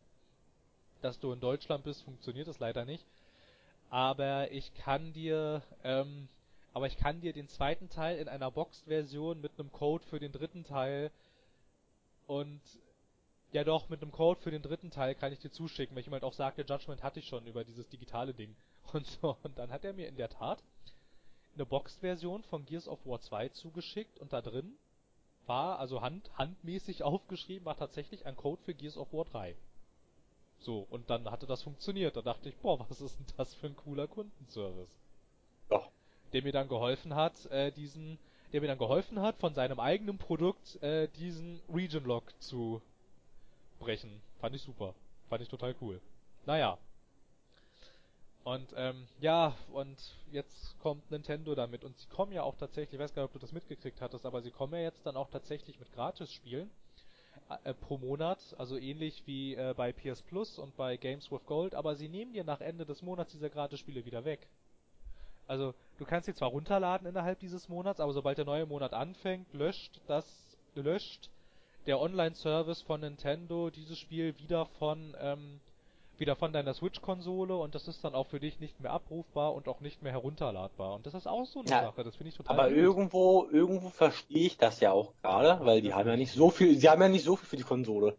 dass 1.00 1.18
du 1.20 1.32
in 1.32 1.40
Deutschland 1.40 1.84
bist, 1.84 2.02
funktioniert 2.02 2.48
das 2.48 2.58
leider 2.58 2.84
nicht. 2.84 3.04
Aber 3.88 4.50
ich 4.52 4.72
kann 4.74 5.12
dir, 5.12 5.62
ähm, 5.82 6.28
aber 6.72 6.86
ich 6.86 6.96
kann 6.96 7.20
dir 7.20 7.32
den 7.32 7.48
zweiten 7.48 7.88
Teil 7.88 8.18
in 8.18 8.28
einer 8.28 8.50
Boxed-Version 8.50 9.40
mit 9.40 9.52
einem 9.58 9.72
Code 9.72 10.04
für 10.06 10.20
den 10.20 10.32
dritten 10.32 10.64
Teil 10.64 11.10
und 12.26 12.60
ja 13.52 13.64
doch, 13.64 13.88
mit 13.88 14.00
einem 14.00 14.12
Code 14.12 14.40
für 14.40 14.52
den 14.52 14.62
dritten 14.62 14.90
Teil 14.90 15.16
kann 15.16 15.32
ich 15.32 15.40
dir 15.40 15.50
zuschicken, 15.50 15.96
weil 15.96 16.02
ich 16.02 16.06
ihm 16.06 16.12
halt 16.12 16.22
auch 16.22 16.32
sagte, 16.32 16.62
Judgment 16.62 17.02
hatte 17.02 17.18
ich 17.18 17.26
schon 17.26 17.46
über 17.46 17.64
dieses 17.64 17.88
digitale 17.88 18.32
Ding. 18.32 18.54
Und 18.92 19.06
so, 19.06 19.36
und 19.44 19.56
dann 19.56 19.70
hat 19.70 19.84
er 19.84 19.92
mir 19.92 20.08
in 20.08 20.16
der 20.16 20.28
Tat 20.28 20.60
eine 21.54 21.64
Boxed-Version 21.66 22.42
von 22.44 22.64
Gears 22.64 22.88
of 22.88 23.04
War 23.06 23.20
2 23.20 23.50
zugeschickt 23.50 24.18
und 24.18 24.32
da 24.32 24.40
drin 24.40 24.76
war, 25.46 25.78
also 25.78 26.00
hand, 26.00 26.30
handmäßig 26.38 27.02
aufgeschrieben, 27.04 27.66
war 27.66 27.76
tatsächlich 27.76 28.26
ein 28.26 28.36
Code 28.36 28.62
für 28.62 28.74
Gears 28.74 28.96
of 28.96 29.12
War 29.12 29.24
3. 29.24 29.54
So, 30.60 30.86
und 30.90 31.10
dann 31.10 31.30
hatte 31.30 31.46
das 31.46 31.62
funktioniert. 31.62 32.16
Da 32.16 32.22
dachte 32.22 32.48
ich, 32.48 32.56
boah, 32.58 32.78
was 32.80 33.00
ist 33.00 33.18
denn 33.18 33.26
das 33.36 33.54
für 33.54 33.66
ein 33.66 33.76
cooler 33.76 34.06
Kundenservice? 34.06 35.00
der 36.32 36.42
mir 36.42 36.52
dann 36.52 36.68
geholfen 36.68 37.14
hat, 37.14 37.46
äh, 37.46 37.72
diesen, 37.72 38.18
der 38.52 38.60
mir 38.60 38.68
dann 38.68 38.78
geholfen 38.78 39.20
hat, 39.20 39.36
von 39.38 39.54
seinem 39.54 39.80
eigenen 39.80 40.18
Produkt 40.18 40.82
äh, 40.82 41.08
diesen 41.08 41.60
Region 41.72 42.04
Lock 42.04 42.32
zu 42.40 42.80
brechen. 43.78 44.20
Fand 44.40 44.54
ich 44.54 44.62
super. 44.62 44.94
Fand 45.28 45.42
ich 45.42 45.48
total 45.48 45.74
cool. 45.80 46.00
Naja. 46.46 46.78
Und 48.42 48.72
ähm, 48.76 49.06
ja, 49.20 49.54
und 49.72 49.98
jetzt 50.32 50.78
kommt 50.80 51.10
Nintendo 51.10 51.54
damit. 51.54 51.84
Und 51.84 51.98
sie 51.98 52.08
kommen 52.08 52.32
ja 52.32 52.42
auch 52.42 52.56
tatsächlich, 52.56 52.94
ich 52.94 53.00
weiß 53.00 53.14
gar 53.14 53.22
nicht, 53.22 53.28
ob 53.28 53.32
du 53.34 53.38
das 53.38 53.52
mitgekriegt 53.52 54.00
hattest, 54.00 54.24
aber 54.24 54.40
sie 54.40 54.50
kommen 54.50 54.72
ja 54.72 54.80
jetzt 54.80 55.04
dann 55.04 55.16
auch 55.16 55.28
tatsächlich 55.30 55.78
mit 55.78 55.92
Gratis-Spielen 55.92 56.70
äh, 57.64 57.74
pro 57.74 57.98
Monat, 57.98 58.54
also 58.58 58.76
ähnlich 58.76 59.22
wie 59.26 59.54
äh, 59.54 59.74
bei 59.76 59.92
PS 59.92 60.22
Plus 60.22 60.58
und 60.58 60.76
bei 60.76 60.96
Games 60.96 61.30
with 61.30 61.44
Gold, 61.46 61.74
aber 61.74 61.96
sie 61.96 62.08
nehmen 62.08 62.32
dir 62.32 62.44
nach 62.44 62.60
Ende 62.60 62.86
des 62.86 63.02
Monats 63.02 63.32
diese 63.32 63.50
Gratis-Spiele 63.50 64.04
wieder 64.04 64.24
weg. 64.24 64.48
Also, 65.46 65.74
du 65.98 66.04
kannst 66.04 66.26
sie 66.26 66.34
zwar 66.34 66.50
runterladen 66.50 67.08
innerhalb 67.08 67.40
dieses 67.40 67.68
Monats, 67.68 67.98
aber 67.98 68.12
sobald 68.12 68.38
der 68.38 68.44
neue 68.44 68.66
Monat 68.66 68.92
anfängt, 68.92 69.52
löscht 69.52 70.00
das, 70.06 70.24
löscht 70.74 71.28
der 71.86 71.98
Online-Service 71.98 72.82
von 72.82 73.00
Nintendo 73.00 73.70
dieses 73.70 73.98
Spiel 73.98 74.38
wieder 74.38 74.66
von, 74.66 75.16
ähm, 75.18 75.60
wieder 76.20 76.36
von 76.36 76.52
deiner 76.52 76.74
Switch-Konsole 76.74 77.56
und 77.56 77.74
das 77.74 77.88
ist 77.88 78.04
dann 78.04 78.14
auch 78.14 78.26
für 78.28 78.40
dich 78.40 78.60
nicht 78.60 78.80
mehr 78.80 78.92
abrufbar 78.92 79.54
und 79.54 79.68
auch 79.68 79.80
nicht 79.80 80.02
mehr 80.02 80.12
herunterladbar. 80.12 80.94
Und 80.94 81.06
das 81.06 81.14
ist 81.14 81.26
auch 81.26 81.46
so 81.46 81.60
eine 81.60 81.70
Ja, 81.70 81.80
Sache, 81.80 82.04
das 82.04 82.16
finde 82.16 82.30
ich 82.30 82.36
total 82.36 82.60
Aber 82.60 82.68
gut. 82.68 82.76
irgendwo, 82.76 83.48
irgendwo 83.50 83.88
verstehe 83.90 84.46
ich 84.46 84.56
das 84.58 84.80
ja 84.80 84.92
auch 84.92 85.14
gerade, 85.22 85.64
weil 85.64 85.80
die 85.82 85.94
haben 85.94 86.08
ja 86.08 86.16
nicht. 86.16 86.32
so 86.32 86.50
viel, 86.50 86.78
sie 86.78 86.88
haben 86.88 87.02
ja 87.02 87.08
nicht 87.08 87.24
so 87.24 87.36
viel 87.36 87.48
für 87.48 87.56
die 87.56 87.62
Konsole. 87.64 88.16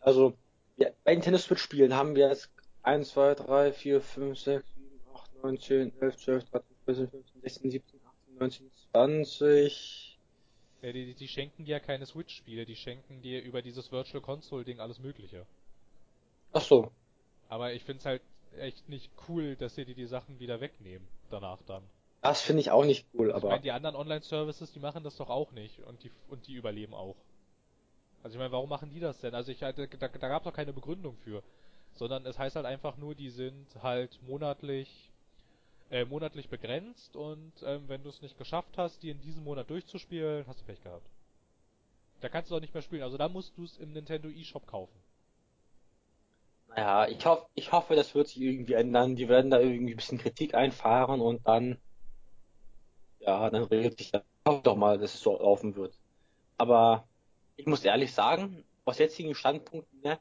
Also, 0.00 0.34
ja, 0.76 0.88
bei 1.04 1.12
Nintendo 1.14 1.38
Switch 1.38 1.62
Spielen 1.62 1.94
haben 1.94 2.14
wir 2.16 2.28
jetzt 2.30 2.50
1, 2.82 3.08
2, 3.10 3.34
3, 3.34 3.72
4, 3.72 4.00
5, 4.00 4.38
6, 4.38 4.74
7, 4.74 5.00
8, 5.14 5.30
9, 5.42 5.58
10, 5.60 5.92
11, 6.00 6.16
12, 6.16 6.44
13, 6.50 6.76
14, 6.86 7.08
15, 7.10 7.40
16, 7.42 7.70
17, 7.70 8.00
18, 8.06 8.34
19, 8.38 8.70
20. 8.92 10.18
Ja, 10.80 10.92
die, 10.92 11.14
die 11.14 11.28
schenken 11.28 11.64
dir 11.66 11.72
ja 11.72 11.80
keine 11.80 12.06
Switch-Spiele, 12.06 12.64
die 12.64 12.76
schenken 12.76 13.20
dir 13.20 13.42
über 13.42 13.60
dieses 13.62 13.92
Virtual 13.92 14.22
Console-Ding 14.22 14.80
alles 14.80 14.98
Mögliche. 14.98 15.46
Ach 16.52 16.60
so. 16.62 16.90
Aber 17.48 17.72
ich 17.72 17.84
find's 17.84 18.04
halt 18.04 18.22
echt 18.58 18.88
nicht 18.88 19.10
cool, 19.28 19.56
dass 19.56 19.74
sie 19.74 19.84
dir 19.84 19.94
die 19.94 20.06
Sachen 20.06 20.38
wieder 20.40 20.60
wegnehmen 20.60 21.06
danach 21.30 21.62
dann. 21.62 21.82
Das 22.22 22.40
finde 22.40 22.60
ich 22.60 22.70
auch 22.70 22.84
nicht 22.84 23.06
cool, 23.14 23.32
Also 23.32 23.38
ich 23.38 23.44
aber 23.44 23.48
meine, 23.52 23.62
die 23.62 23.72
anderen 23.72 23.96
Online-Services, 23.96 24.72
die 24.72 24.80
machen 24.80 25.04
das 25.04 25.16
doch 25.16 25.30
auch 25.30 25.52
nicht 25.52 25.80
und 25.80 26.02
die 26.02 26.10
und 26.28 26.46
die 26.46 26.54
überleben 26.54 26.94
auch. 26.94 27.16
Also 28.22 28.34
ich 28.34 28.38
meine, 28.38 28.52
warum 28.52 28.68
machen 28.68 28.90
die 28.90 29.00
das 29.00 29.20
denn? 29.20 29.34
Also 29.34 29.52
ich 29.52 29.62
hatte, 29.62 29.86
da, 29.86 30.08
da 30.08 30.28
gab 30.28 30.42
es 30.42 30.44
doch 30.44 30.56
keine 30.56 30.72
Begründung 30.72 31.16
für, 31.18 31.42
sondern 31.92 32.26
es 32.26 32.38
heißt 32.38 32.56
halt 32.56 32.66
einfach 32.66 32.96
nur, 32.96 33.14
die 33.14 33.30
sind 33.30 33.66
halt 33.82 34.20
monatlich 34.22 35.12
äh, 35.90 36.04
monatlich 36.04 36.48
begrenzt 36.48 37.14
und 37.14 37.52
ähm, 37.64 37.84
wenn 37.88 38.02
du 38.02 38.08
es 38.08 38.20
nicht 38.22 38.36
geschafft 38.38 38.76
hast, 38.76 39.02
die 39.02 39.10
in 39.10 39.20
diesem 39.20 39.44
Monat 39.44 39.70
durchzuspielen, 39.70 40.44
hast 40.48 40.60
du 40.60 40.64
Pech 40.64 40.82
gehabt. 40.82 41.08
Da 42.20 42.28
kannst 42.28 42.50
du 42.50 42.56
auch 42.56 42.60
nicht 42.60 42.74
mehr 42.74 42.82
spielen. 42.82 43.02
Also 43.02 43.16
da 43.18 43.28
musst 43.28 43.56
du 43.56 43.64
es 43.64 43.78
im 43.78 43.92
Nintendo 43.92 44.28
eShop 44.28 44.66
kaufen. 44.66 44.98
Naja, 46.76 47.08
ich 47.08 47.24
hoffe, 47.24 47.46
ich 47.54 47.72
hoffe, 47.72 47.96
das 47.96 48.14
wird 48.14 48.28
sich 48.28 48.40
irgendwie 48.40 48.74
ändern. 48.74 49.16
Die 49.16 49.28
werden 49.28 49.50
da 49.50 49.58
irgendwie 49.60 49.94
ein 49.94 49.96
bisschen 49.96 50.18
Kritik 50.18 50.54
einfahren 50.54 51.20
und 51.20 51.46
dann, 51.48 51.78
ja, 53.20 53.50
dann 53.50 53.64
regelt 53.64 53.98
sich 53.98 54.12
das. 54.12 54.22
Ich 54.44 54.50
hoffe 54.52 54.62
doch 54.62 54.76
mal, 54.76 54.98
dass 54.98 55.14
es 55.14 55.20
so 55.20 55.38
laufen 55.38 55.74
wird. 55.76 55.98
Aber 56.58 57.08
ich 57.56 57.66
muss 57.66 57.84
ehrlich 57.84 58.12
sagen, 58.14 58.64
aus 58.84 58.98
jetzigen 58.98 59.34
Standpunkten, 59.34 60.00
ne, 60.02 60.20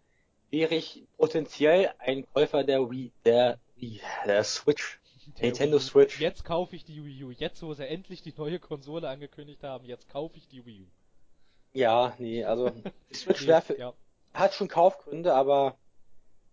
wäre 0.49 0.75
ich 0.75 1.05
potenziell 1.17 1.93
ein 1.99 2.25
Käufer 2.33 2.63
der 2.63 2.89
Wii, 2.89 3.11
der 3.25 3.59
Wii, 3.75 4.01
der 4.25 4.43
Switch, 4.43 4.99
Der 5.37 5.47
Nintendo 5.47 5.77
Wii. 5.77 5.83
Switch. 5.83 6.19
Jetzt 6.19 6.45
kaufe 6.45 6.75
ich 6.75 6.85
die 6.85 7.03
Wii 7.05 7.25
U. 7.25 7.31
Jetzt, 7.31 7.61
wo 7.63 7.73
sie 7.73 7.87
endlich 7.87 8.21
die 8.21 8.33
neue 8.35 8.59
Konsole 8.59 9.09
angekündigt 9.09 9.63
haben, 9.63 9.85
jetzt 9.85 10.09
kaufe 10.09 10.37
ich 10.37 10.47
die 10.47 10.65
Wii 10.65 10.83
U. 10.83 10.87
Ja, 11.73 12.15
nee, 12.17 12.43
also 12.45 12.69
die 13.09 13.13
Switch 13.13 13.45
Nee, 13.47 13.77
ja. 13.77 13.93
hat 14.33 14.53
schon 14.53 14.69
Kaufgründe, 14.69 15.33
aber 15.35 15.77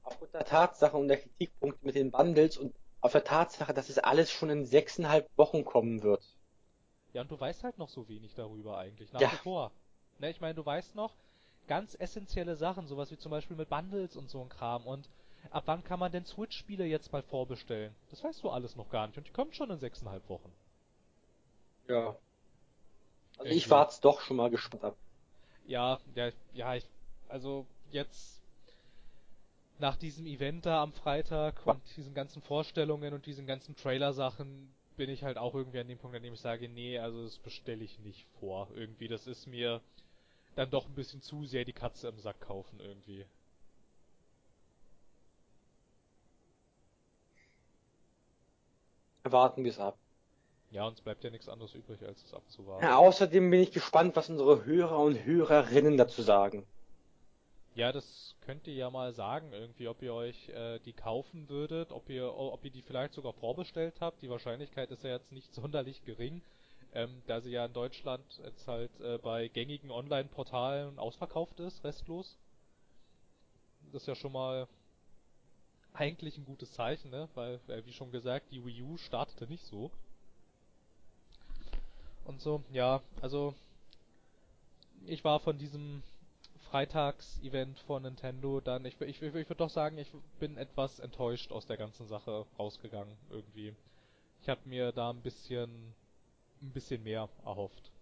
aufgrund 0.03 0.35
der 0.35 0.45
Tatsache 0.45 0.97
und 0.97 1.09
der 1.09 1.19
Kritikpunkte 1.20 1.85
mit 1.85 1.95
den 1.97 2.11
Bundles 2.11 2.57
und 2.57 2.74
auf 3.01 3.12
der 3.12 3.24
Tatsache, 3.24 3.74
dass 3.74 3.89
es 3.89 3.99
alles 3.99 4.31
schon 4.31 4.51
in 4.51 4.66
sechseinhalb 4.66 5.29
Wochen 5.37 5.65
kommen 5.65 6.03
wird. 6.03 6.23
Ja, 7.12 7.23
und 7.23 7.31
du 7.31 7.39
weißt 7.39 7.62
halt 7.65 7.79
noch 7.79 7.89
so 7.89 8.09
wenig 8.09 8.35
darüber 8.35 8.77
eigentlich, 8.79 9.12
nach 9.12 9.20
Ja. 9.20 9.31
wie 9.31 9.37
vor. 9.37 9.73
Ne, 10.19 10.31
ich 10.31 10.41
meine, 10.41 10.55
du 10.55 10.65
weißt 10.66 10.95
noch 10.97 11.15
ganz 11.69 11.95
essentielle 11.99 12.57
Sachen, 12.57 12.87
sowas 12.87 13.11
wie 13.11 13.19
zum 13.19 13.31
Beispiel 13.31 13.57
mit 13.57 13.69
Bundles 13.69 14.16
und 14.16 14.29
so 14.29 14.41
ein 14.43 14.49
Kram. 14.49 14.87
Und 14.87 15.09
ab 15.51 15.65
wann 15.66 15.85
kann 15.85 16.01
man 16.01 16.12
denn 16.12 16.24
Switch-Spiele 16.27 16.85
jetzt 16.85 17.12
mal 17.12 17.23
vorbestellen? 17.23 17.95
Das 18.11 18.24
weißt 18.24 18.43
du 18.43 18.51
alles 18.51 18.77
noch 18.77 18.91
gar 18.91 19.07
nicht. 19.07 19.16
Und 19.19 19.27
die 19.29 19.33
kommen 19.33 19.53
schon 19.53 19.70
in 19.70 19.79
sechseinhalb 19.79 20.29
Wochen. 20.29 20.53
Ja. 21.89 22.16
Also 23.37 23.51
Irgendwie. 23.51 23.59
ich 23.59 23.69
wart's 23.69 24.01
doch 24.01 24.23
schon 24.23 24.39
mal 24.39 24.49
gespannt 24.49 24.85
ab. 24.85 24.97
Ja, 25.66 26.01
ja, 26.15 26.31
ja, 26.53 26.74
ich, 26.74 26.85
also 27.29 27.66
jetzt 27.91 28.41
nach 29.78 29.97
diesem 29.97 30.27
Event 30.27 30.66
da 30.66 30.82
am 30.82 30.93
Freitag 30.93 31.66
und 31.66 31.81
diesen 31.97 32.15
ganzen 32.15 32.43
Vorstellungen 32.43 33.15
und 33.15 33.27
diesen 33.27 33.47
ganzen 33.47 33.74
Trailer-Sachen 33.77 34.73
bin 34.97 35.11
ich 35.11 35.24
halt 35.24 35.39
auch 35.39 35.55
irgendwie 35.55 35.81
an 35.81 35.89
dem 35.89 35.99
Punkt, 35.99 36.16
an 36.16 36.23
dem 36.23 36.35
ich 36.35 36.40
sage, 36.40 36.69
nee, 36.69 36.99
also 36.99 37.24
das 37.24 37.39
bestelle 37.39 37.82
ich 37.82 37.99
nicht 38.01 38.27
vor. 38.39 38.69
Irgendwie, 38.74 39.09
das 39.09 39.27
ist 39.27 39.47
mir 39.47 39.81
dann 40.55 40.70
doch 40.70 40.86
ein 40.86 40.94
bisschen 40.94 41.23
zu 41.23 41.44
sehr 41.44 41.65
die 41.65 41.73
Katze 41.73 42.09
im 42.09 42.19
Sack 42.20 42.40
kaufen 42.40 42.78
irgendwie. 42.81 43.24
Warten 49.24 49.65
wir 49.65 49.70
es 49.70 49.78
ab. 49.78 49.97
Ja, 50.70 50.86
uns 50.86 51.01
bleibt 51.01 51.23
ja 51.23 51.31
nichts 51.31 51.49
anderes 51.49 51.74
übrig, 51.74 52.03
als 52.03 52.24
es 52.24 52.35
abzuwarten. 52.35 52.85
Ja, 52.85 52.97
außerdem 52.97 53.51
bin 53.51 53.61
ich 53.61 53.73
gespannt, 53.73 54.16
was 54.16 54.31
unsere 54.31 54.65
Hörer 54.65 54.99
und 54.99 55.24
Hörerinnen 55.24 55.97
dazu 55.97 56.23
sagen. 56.23 56.66
Ja, 57.74 57.90
das 57.90 58.35
könnt 58.43 58.66
ihr 58.66 58.74
ja 58.74 58.90
mal 58.90 59.15
sagen, 59.15 59.51
irgendwie, 59.53 59.89
ob 59.89 60.03
ihr 60.03 60.12
euch 60.12 60.49
äh, 60.51 60.78
die 60.81 60.93
kaufen 60.93 61.49
würdet, 61.49 61.90
ob 61.90 62.11
ihr, 62.11 62.35
ob 62.35 62.62
ihr 62.66 62.70
die 62.70 62.82
vielleicht 62.82 63.15
sogar 63.15 63.32
vorbestellt 63.32 63.94
habt. 64.01 64.20
Die 64.20 64.28
Wahrscheinlichkeit 64.28 64.90
ist 64.90 65.05
ja 65.05 65.11
jetzt 65.11 65.32
nicht 65.32 65.55
sonderlich 65.55 66.05
gering, 66.05 66.43
ähm, 66.93 67.23
da 67.27 67.40
sie 67.40 67.51
ja 67.51 67.65
in 67.65 67.73
Deutschland 67.73 68.24
jetzt 68.44 68.69
halt 68.69 68.90
äh, 69.01 69.16
bei 69.16 69.49
gängigen 69.49 69.90
Online-Portalen 69.90 70.99
ausverkauft 70.99 71.61
ist, 71.61 71.82
restlos. 71.82 72.36
Das 73.90 74.03
ist 74.03 74.09
ja 74.09 74.16
schon 74.16 74.32
mal 74.32 74.69
eigentlich 75.94 76.36
ein 76.36 76.44
gutes 76.44 76.73
Zeichen, 76.73 77.11
ne? 77.11 77.28
Weil, 77.35 77.59
äh, 77.69 77.86
wie 77.86 77.93
schon 77.94 78.12
gesagt, 78.12 78.51
die 78.51 78.62
Wii 78.65 78.82
U 78.82 78.99
startete 78.99 79.47
nicht 79.47 79.65
so. 79.65 79.90
Und 82.27 82.43
so, 82.43 82.62
ja, 82.70 83.03
also 83.23 83.55
ich 85.07 85.24
war 85.24 85.40
von 85.40 85.59
diesem 85.59 86.03
Freitags-Event 86.73 87.78
von 87.81 88.03
Nintendo 88.03 88.61
dann, 88.61 88.85
ich, 88.86 89.01
ich, 89.01 89.23
ich 89.23 89.35
würde 89.35 89.55
doch 89.57 89.70
sagen, 89.70 89.99
ich 89.99 90.11
bin 90.39 90.57
etwas 90.57 91.01
enttäuscht 91.01 91.53
aus 91.53 91.66
der 91.66 91.77
ganzen 91.77 92.07
Sache 92.09 92.47
rausgegangen, 92.59 93.19
irgendwie. 93.31 93.77
Ich 94.43 94.49
habe 94.49 94.69
mir 94.69 94.93
da 94.93 95.11
ein 95.11 95.23
bisschen, 95.23 95.94
ein 96.62 96.73
bisschen 96.73 97.03
mehr 97.03 97.31
erhofft. 97.44 97.93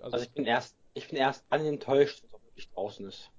Also, 0.00 0.16
Also 0.16 0.26
ich 0.26 0.32
bin 0.32 0.44
erst, 0.46 0.76
ich 0.94 1.08
bin 1.08 1.18
erst 1.18 1.44
dann 1.50 1.64
enttäuscht, 1.66 2.22
wenn 2.22 2.30
es 2.30 2.44
wirklich 2.44 2.70
draußen 2.70 3.06
ist. 3.08 3.32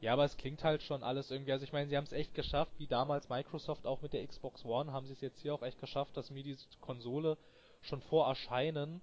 ja, 0.00 0.12
aber 0.12 0.24
es 0.24 0.36
klingt 0.36 0.62
halt 0.64 0.82
schon 0.82 1.02
alles 1.02 1.30
irgendwie, 1.32 1.52
also 1.52 1.64
ich 1.64 1.72
meine, 1.72 1.88
sie 1.88 1.96
haben 1.96 2.04
es 2.04 2.12
echt 2.12 2.34
geschafft, 2.34 2.72
wie 2.78 2.86
damals 2.86 3.28
Microsoft 3.28 3.86
auch 3.86 4.02
mit 4.02 4.12
der 4.12 4.26
Xbox 4.26 4.64
One, 4.64 4.92
haben 4.92 5.06
sie 5.06 5.12
es 5.14 5.20
jetzt 5.20 5.40
hier 5.40 5.54
auch 5.54 5.62
echt 5.62 5.80
geschafft, 5.80 6.16
dass 6.16 6.30
mir 6.30 6.42
diese 6.44 6.66
Konsole 6.80 7.38
schon 7.80 8.00
vor 8.02 8.28
Erscheinen 8.28 9.02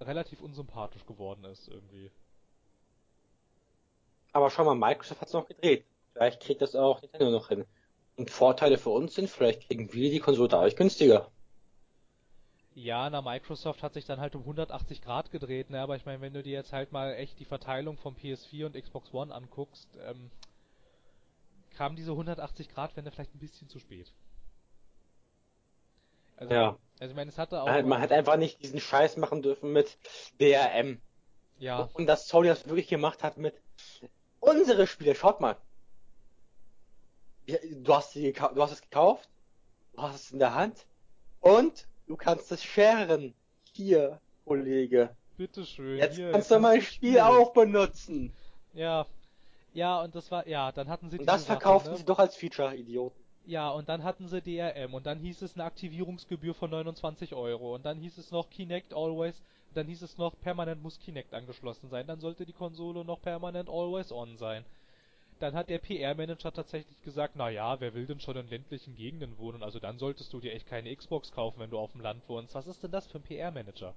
relativ 0.00 0.40
unsympathisch 0.42 1.06
geworden 1.06 1.44
ist, 1.44 1.68
irgendwie. 1.68 2.10
Aber 4.34 4.50
schau 4.50 4.64
mal, 4.64 4.74
Microsoft 4.74 5.22
hat's 5.22 5.32
noch 5.32 5.46
gedreht. 5.46 5.86
Vielleicht 6.12 6.42
kriegt 6.42 6.60
das 6.60 6.74
auch 6.74 7.00
Nintendo 7.00 7.30
noch 7.30 7.48
hin. 7.48 7.64
Und 8.16 8.30
Vorteile 8.30 8.76
für 8.78 8.90
uns 8.90 9.14
sind, 9.14 9.30
vielleicht 9.30 9.66
kriegen 9.66 9.92
wir 9.94 10.10
die 10.10 10.20
Konsole 10.20 10.48
dadurch 10.48 10.76
günstiger. 10.76 11.32
Ja, 12.74 13.08
na, 13.08 13.22
Microsoft 13.22 13.82
hat 13.82 13.94
sich 13.94 14.04
dann 14.04 14.20
halt 14.20 14.34
um 14.34 14.42
180 14.42 15.00
Grad 15.00 15.30
gedreht, 15.30 15.70
ne, 15.70 15.80
aber 15.80 15.96
ich 15.96 16.04
meine, 16.04 16.20
wenn 16.20 16.34
du 16.34 16.42
dir 16.42 16.52
jetzt 16.52 16.72
halt 16.74 16.92
mal 16.92 17.14
echt 17.14 17.38
die 17.38 17.44
Verteilung 17.46 17.96
vom 17.96 18.16
PS4 18.16 18.66
und 18.66 18.74
Xbox 18.76 19.14
One 19.14 19.34
anguckst, 19.34 19.88
ähm, 20.06 20.30
kam 21.76 21.94
diese 21.94 22.12
180 22.12 22.70
Grad 22.70 22.96
Wende 22.96 23.10
vielleicht 23.10 23.34
ein 23.34 23.38
bisschen 23.38 23.68
zu 23.68 23.78
spät. 23.78 24.14
Also, 26.36 26.54
Ja. 26.54 26.78
also 27.00 27.10
ich 27.12 27.16
meine, 27.16 27.30
es 27.30 27.38
hatte 27.38 27.60
auch 27.62 27.66
Man, 27.66 27.88
man 27.88 28.00
hätte 28.00 28.14
einfach 28.14 28.36
nicht 28.36 28.62
diesen 28.62 28.80
Scheiß 28.80 29.16
machen 29.16 29.42
dürfen 29.42 29.72
mit 29.72 29.98
DRM. 30.40 31.00
ja, 31.58 31.88
Und 31.92 32.06
dass 32.06 32.28
Sony 32.28 32.48
das 32.48 32.66
wirklich 32.66 32.88
gemacht 32.88 33.22
hat 33.22 33.36
mit 33.38 33.54
unsere 34.44 34.86
Spiele, 34.86 35.14
schaut 35.14 35.40
mal. 35.40 35.56
Du 37.46 37.94
hast, 37.94 38.12
sie 38.12 38.32
du 38.32 38.62
hast 38.62 38.72
es 38.72 38.80
gekauft, 38.80 39.28
du 39.94 40.02
hast 40.02 40.14
es 40.14 40.30
in 40.30 40.38
der 40.38 40.54
Hand 40.54 40.86
und 41.40 41.86
du 42.06 42.16
kannst 42.16 42.50
es 42.52 42.64
sharen. 42.64 43.34
Hier, 43.72 44.20
Kollege. 44.46 45.14
bitteschön. 45.36 45.98
Jetzt 45.98 46.16
hier, 46.16 46.30
kannst 46.32 46.50
du 46.50 46.58
mein 46.58 46.80
Spiel 46.80 47.20
auch 47.20 47.52
benutzen. 47.52 48.32
Ja. 48.72 49.06
Ja, 49.74 50.02
und 50.02 50.14
das 50.14 50.30
war, 50.30 50.46
ja, 50.46 50.70
dann 50.70 50.88
hatten 50.88 51.10
sie 51.10 51.18
Und 51.18 51.26
das 51.26 51.42
Sache, 51.42 51.58
verkaufen 51.58 51.90
ne? 51.90 51.96
sie 51.98 52.04
doch 52.04 52.20
als 52.20 52.36
Feature, 52.36 52.76
Idioten. 52.76 53.18
Ja, 53.46 53.70
und 53.70 53.88
dann 53.88 54.04
hatten 54.04 54.28
sie 54.28 54.40
DRM 54.40 54.94
und 54.94 55.04
dann 55.04 55.18
hieß 55.18 55.42
es 55.42 55.54
eine 55.54 55.64
Aktivierungsgebühr 55.64 56.54
von 56.54 56.70
29 56.70 57.34
Euro 57.34 57.74
und 57.74 57.84
dann 57.84 57.98
hieß 57.98 58.16
es 58.16 58.30
noch 58.30 58.48
Kinect 58.48 58.94
Always, 58.94 59.42
dann 59.76 59.86
hieß 59.86 60.02
es 60.02 60.18
noch 60.18 60.38
permanent 60.40 60.82
muss 60.82 60.98
Kinect 60.98 61.34
angeschlossen 61.34 61.88
sein, 61.88 62.06
dann 62.06 62.20
sollte 62.20 62.46
die 62.46 62.52
Konsole 62.52 63.04
noch 63.04 63.20
permanent 63.20 63.68
Always 63.68 64.12
On 64.12 64.36
sein. 64.36 64.64
Dann 65.40 65.54
hat 65.54 65.68
der 65.68 65.78
PR-Manager 65.78 66.52
tatsächlich 66.52 67.00
gesagt, 67.02 67.34
na 67.36 67.50
ja, 67.50 67.80
wer 67.80 67.92
will 67.94 68.06
denn 68.06 68.20
schon 68.20 68.36
in 68.36 68.48
ländlichen 68.48 68.94
Gegenden 68.94 69.36
wohnen? 69.38 69.62
Also 69.62 69.80
dann 69.80 69.98
solltest 69.98 70.32
du 70.32 70.40
dir 70.40 70.52
echt 70.52 70.66
keine 70.66 70.94
Xbox 70.94 71.32
kaufen, 71.32 71.58
wenn 71.58 71.70
du 71.70 71.78
auf 71.78 71.92
dem 71.92 72.00
Land 72.00 72.22
wohnst. 72.28 72.54
Was 72.54 72.66
ist 72.66 72.82
denn 72.82 72.92
das 72.92 73.06
für 73.06 73.18
ein 73.18 73.24
PR-Manager? 73.24 73.94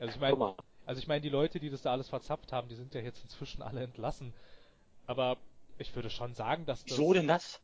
Also 0.00 0.12
ich 0.12 0.20
meine, 0.20 0.56
also 0.86 0.98
ich 0.98 1.06
meine, 1.06 1.20
die 1.20 1.28
Leute, 1.28 1.60
die 1.60 1.70
das 1.70 1.82
da 1.82 1.92
alles 1.92 2.08
verzapft 2.08 2.52
haben, 2.52 2.68
die 2.68 2.74
sind 2.74 2.94
ja 2.94 3.00
jetzt 3.00 3.22
inzwischen 3.22 3.62
alle 3.62 3.82
entlassen. 3.82 4.34
Aber 5.06 5.36
ich 5.78 5.94
würde 5.94 6.10
schon 6.10 6.34
sagen, 6.34 6.66
dass 6.66 6.82
das. 6.84 6.98
Wieso 6.98 7.12
denn 7.12 7.28
das? 7.28 7.60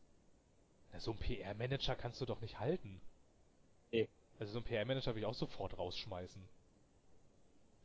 Na, 0.93 0.99
so 0.99 1.11
ein 1.11 1.17
PR-Manager 1.17 1.95
kannst 1.95 2.21
du 2.21 2.25
doch 2.25 2.41
nicht 2.41 2.59
halten. 2.59 3.01
Nee. 3.91 4.07
Also 4.39 4.53
so 4.53 4.59
ein 4.59 4.63
PR-Manager 4.63 5.07
würde 5.07 5.19
ich 5.19 5.25
auch 5.25 5.33
sofort 5.33 5.77
rausschmeißen. 5.77 6.41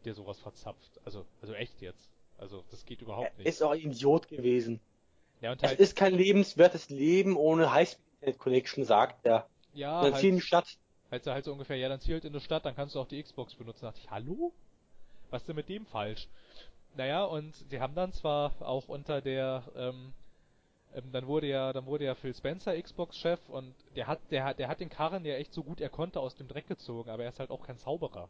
Der 0.07 0.15
sowas 0.15 0.39
verzapft. 0.39 1.01
Also, 1.05 1.27
also 1.43 1.53
echt 1.53 1.83
jetzt. 1.83 2.09
Also, 2.39 2.65
das 2.71 2.87
geht 2.87 3.03
überhaupt 3.03 3.33
er 3.33 3.39
nicht. 3.39 3.47
Ist 3.49 3.63
auch 3.63 3.73
ein 3.73 3.81
Idiot 3.81 4.29
gewesen. 4.29 4.81
Ja, 5.41 5.53
und 5.53 5.63
es 5.63 5.69
halt, 5.69 5.81
ist 5.81 5.97
kein 5.97 6.15
lebenswertes 6.15 6.89
Leben 6.89 7.37
ohne 7.37 7.73
Highspeed-Internet-Connection, 7.73 8.85
sagt 8.85 9.27
er. 9.27 9.49
Ja, 9.75 10.03
dann 10.03 10.13
halt, 10.13 10.21
zieh 10.21 10.29
in 10.29 10.37
die 10.37 10.41
Stadt. 10.41 10.79
Halt, 11.11 11.27
halt 11.27 11.45
so 11.45 11.53
ungefähr, 11.53 11.77
ja, 11.77 11.89
dann 11.89 12.01
zielt 12.01 12.25
in 12.25 12.33
die 12.33 12.41
Stadt, 12.41 12.65
dann 12.65 12.75
kannst 12.75 12.95
du 12.95 13.01
auch 13.01 13.09
die 13.09 13.23
Xbox 13.23 13.55
benutzen. 13.55 13.83
Da 13.83 13.89
dachte 13.89 14.01
ich, 14.03 14.11
hallo? 14.11 14.53
Was 15.31 15.43
ist 15.43 15.49
denn 15.49 15.57
mit 15.57 15.69
dem 15.69 15.87
falsch? 15.87 16.29
Naja, 16.97 17.25
und 17.25 17.55
sie 17.69 17.81
haben 17.81 17.95
dann 17.95 18.13
zwar 18.13 18.53
auch 18.61 18.89
unter 18.89 19.21
der, 19.21 19.65
ähm, 19.77 20.13
ähm, 20.95 21.13
dann 21.13 21.27
wurde 21.27 21.49
ja, 21.49 21.73
dann 21.73 21.87
wurde 21.87 22.05
ja 22.05 22.15
Phil 22.15 22.35
Spencer 22.35 22.81
Xbox-Chef 22.81 23.41
und 23.49 23.75
der 23.97 24.07
hat, 24.07 24.21
der 24.31 24.45
hat, 24.45 24.59
der 24.59 24.69
hat 24.69 24.81
den 24.81 24.89
Karren 24.89 25.25
ja 25.25 25.35
echt 25.35 25.53
so 25.53 25.63
gut 25.63 25.81
er 25.81 25.91
konnte 25.91 26.21
aus 26.21 26.37
dem 26.37 26.49
Dreck 26.49 26.69
gezogen, 26.69 27.11
aber 27.11 27.25
er 27.25 27.29
ist 27.29 27.39
halt 27.39 27.51
auch 27.51 27.67
kein 27.67 27.79
Zauberer. 27.79 28.29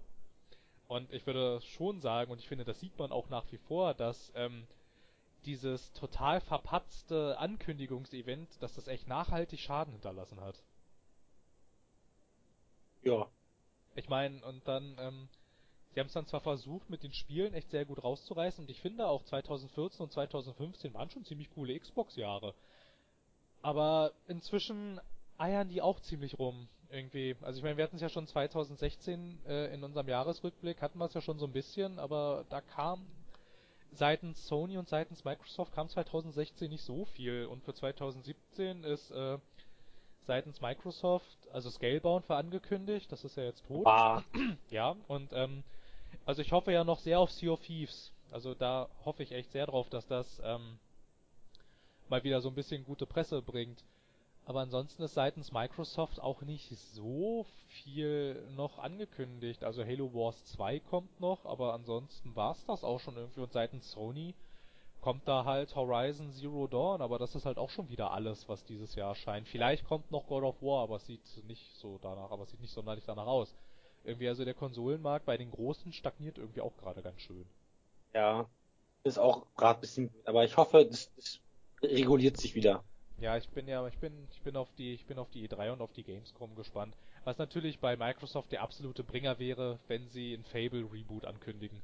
Und 0.88 1.12
ich 1.12 1.26
würde 1.26 1.60
schon 1.62 2.00
sagen, 2.00 2.30
und 2.30 2.38
ich 2.38 2.48
finde, 2.48 2.64
das 2.64 2.78
sieht 2.80 2.96
man 2.98 3.10
auch 3.10 3.28
nach 3.28 3.50
wie 3.50 3.58
vor, 3.58 3.94
dass 3.94 4.32
ähm, 4.36 4.66
dieses 5.44 5.92
total 5.92 6.40
verpatzte 6.40 7.38
Ankündigungsevent, 7.38 8.48
dass 8.60 8.74
das 8.74 8.88
echt 8.88 9.08
nachhaltig 9.08 9.60
Schaden 9.60 9.92
hinterlassen 9.92 10.40
hat. 10.40 10.62
Ja. 13.02 13.28
Ich 13.94 14.08
meine, 14.08 14.44
und 14.44 14.66
dann, 14.66 14.96
ähm, 14.98 15.28
sie 15.92 16.00
haben 16.00 16.08
es 16.08 16.12
dann 16.12 16.26
zwar 16.26 16.40
versucht, 16.40 16.90
mit 16.90 17.02
den 17.02 17.12
Spielen 17.12 17.54
echt 17.54 17.70
sehr 17.70 17.84
gut 17.84 18.02
rauszureißen, 18.02 18.64
und 18.64 18.70
ich 18.70 18.80
finde 18.80 19.06
auch 19.06 19.22
2014 19.24 20.04
und 20.04 20.12
2015 20.12 20.94
waren 20.94 21.10
schon 21.10 21.24
ziemlich 21.24 21.50
coole 21.50 21.78
Xbox-Jahre. 21.78 22.54
Aber 23.62 24.12
inzwischen 24.28 25.00
eiern 25.38 25.68
die 25.68 25.82
auch 25.82 26.00
ziemlich 26.00 26.38
rum 26.38 26.68
irgendwie. 26.90 27.36
Also 27.42 27.58
ich 27.58 27.64
meine, 27.64 27.76
wir 27.76 27.84
hatten 27.84 27.96
es 27.96 28.02
ja 28.02 28.08
schon 28.08 28.26
2016 28.26 29.38
äh, 29.46 29.74
in 29.74 29.82
unserem 29.82 30.08
Jahresrückblick, 30.08 30.82
hatten 30.82 30.98
wir 30.98 31.06
es 31.06 31.14
ja 31.14 31.20
schon 31.20 31.38
so 31.38 31.46
ein 31.46 31.52
bisschen, 31.52 31.98
aber 31.98 32.44
da 32.48 32.60
kam 32.60 33.06
seitens 33.92 34.46
Sony 34.46 34.78
und 34.78 34.88
seitens 34.88 35.24
Microsoft 35.24 35.72
kam 35.72 35.88
2016 35.88 36.70
nicht 36.70 36.84
so 36.84 37.04
viel 37.04 37.46
und 37.46 37.64
für 37.64 37.74
2017 37.74 38.84
ist 38.84 39.10
äh, 39.10 39.38
seitens 40.26 40.60
Microsoft, 40.60 41.36
also 41.52 41.70
Scalebound 41.70 42.28
war 42.28 42.38
angekündigt, 42.38 43.10
das 43.10 43.24
ist 43.24 43.36
ja 43.36 43.44
jetzt 43.44 43.66
tot. 43.66 43.86
Ah. 43.86 44.22
Ja, 44.70 44.96
und 45.08 45.32
ähm, 45.32 45.62
also 46.24 46.42
ich 46.42 46.52
hoffe 46.52 46.72
ja 46.72 46.84
noch 46.84 46.98
sehr 46.98 47.20
auf 47.20 47.30
Sea 47.30 47.52
of 47.52 47.60
Thieves. 47.60 48.12
Also 48.30 48.54
da 48.54 48.88
hoffe 49.04 49.22
ich 49.22 49.32
echt 49.32 49.52
sehr 49.52 49.66
drauf, 49.66 49.88
dass 49.88 50.06
das 50.06 50.40
ähm, 50.44 50.78
mal 52.08 52.24
wieder 52.24 52.40
so 52.40 52.48
ein 52.48 52.54
bisschen 52.54 52.84
gute 52.84 53.06
Presse 53.06 53.40
bringt. 53.40 53.84
Aber 54.46 54.60
ansonsten 54.60 55.02
ist 55.02 55.14
seitens 55.14 55.50
Microsoft 55.50 56.20
auch 56.20 56.40
nicht 56.42 56.70
so 56.70 57.44
viel 57.66 58.40
noch 58.54 58.78
angekündigt. 58.78 59.64
Also 59.64 59.84
Halo 59.84 60.14
Wars 60.14 60.44
2 60.46 60.78
kommt 60.78 61.20
noch, 61.20 61.44
aber 61.44 61.74
ansonsten 61.74 62.34
war 62.36 62.52
es 62.52 62.64
das 62.64 62.84
auch 62.84 63.00
schon 63.00 63.16
irgendwie. 63.16 63.40
Und 63.40 63.52
seitens 63.52 63.90
Sony 63.90 64.34
kommt 65.00 65.26
da 65.26 65.44
halt 65.44 65.74
Horizon 65.74 66.30
Zero 66.30 66.68
Dawn, 66.68 67.02
aber 67.02 67.18
das 67.18 67.34
ist 67.34 67.44
halt 67.44 67.58
auch 67.58 67.70
schon 67.70 67.88
wieder 67.88 68.12
alles, 68.12 68.48
was 68.48 68.64
dieses 68.64 68.94
Jahr 68.94 69.10
erscheint. 69.10 69.48
Vielleicht 69.48 69.84
kommt 69.84 70.12
noch 70.12 70.28
God 70.28 70.44
of 70.44 70.62
War, 70.62 70.84
aber 70.84 70.96
es 70.96 71.06
sieht 71.06 71.22
nicht 71.48 71.74
so 71.78 71.98
danach, 72.00 72.30
aber 72.30 72.44
es 72.44 72.50
sieht 72.50 72.60
nicht 72.60 72.72
sonderlich 72.72 73.04
danach 73.04 73.26
aus. 73.26 73.52
Irgendwie 74.04 74.28
also 74.28 74.44
der 74.44 74.54
Konsolenmarkt 74.54 75.26
bei 75.26 75.36
den 75.36 75.50
Großen 75.50 75.92
stagniert 75.92 76.38
irgendwie 76.38 76.60
auch 76.60 76.76
gerade 76.76 77.02
ganz 77.02 77.20
schön. 77.20 77.46
Ja, 78.14 78.48
ist 79.02 79.18
auch 79.18 79.44
gerade 79.56 79.78
ein 79.78 79.80
bisschen, 79.80 80.10
aber 80.24 80.44
ich 80.44 80.56
hoffe, 80.56 80.86
das, 80.86 81.12
das 81.16 81.40
reguliert 81.82 82.36
sich 82.36 82.54
wieder. 82.54 82.84
Ja, 83.18 83.36
ich 83.36 83.48
bin 83.48 83.66
ja, 83.66 83.86
ich 83.86 83.98
bin, 83.98 84.12
ich 84.30 84.42
bin 84.42 84.56
auf 84.56 84.68
die, 84.76 84.92
ich 84.92 85.06
bin 85.06 85.18
auf 85.18 85.30
die 85.30 85.48
E3 85.48 85.72
und 85.72 85.80
auf 85.80 85.92
die 85.92 86.02
Gamescom 86.02 86.54
gespannt. 86.54 86.94
Was 87.24 87.38
natürlich 87.38 87.78
bei 87.78 87.96
Microsoft 87.96 88.52
der 88.52 88.62
absolute 88.62 89.02
Bringer 89.02 89.38
wäre, 89.38 89.78
wenn 89.88 90.08
sie 90.10 90.34
ein 90.34 90.44
Fable 90.44 90.86
Reboot 90.92 91.24
ankündigen. 91.24 91.80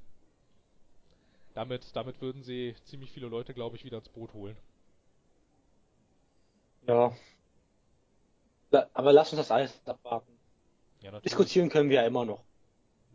Damit, 1.54 1.84
damit 1.94 2.20
würden 2.20 2.42
sie 2.42 2.74
ziemlich 2.84 3.10
viele 3.10 3.28
Leute, 3.28 3.54
glaube 3.54 3.76
ich, 3.76 3.84
wieder 3.84 3.98
ins 3.98 4.08
Boot 4.08 4.32
holen. 4.34 4.56
Ja. 6.86 7.12
Aber 8.94 9.12
lass 9.12 9.32
uns 9.32 9.40
das 9.40 9.50
alles 9.50 9.80
abwarten. 9.86 10.32
Ja, 11.00 11.18
Diskutieren 11.20 11.68
können 11.68 11.90
wir 11.90 12.02
ja 12.02 12.06
immer 12.06 12.24
noch. 12.24 12.42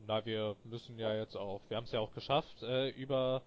Na, 0.05 0.25
wir 0.25 0.55
müssen 0.63 0.99
ja 0.99 1.15
jetzt 1.15 1.35
auch, 1.35 1.61
wir 1.69 1.77
haben 1.77 1.85
es 1.85 1.91
ja 1.91 1.99
auch 1.99 2.13
geschafft, 2.13 2.61
äh, 2.63 2.89
über 2.89 3.41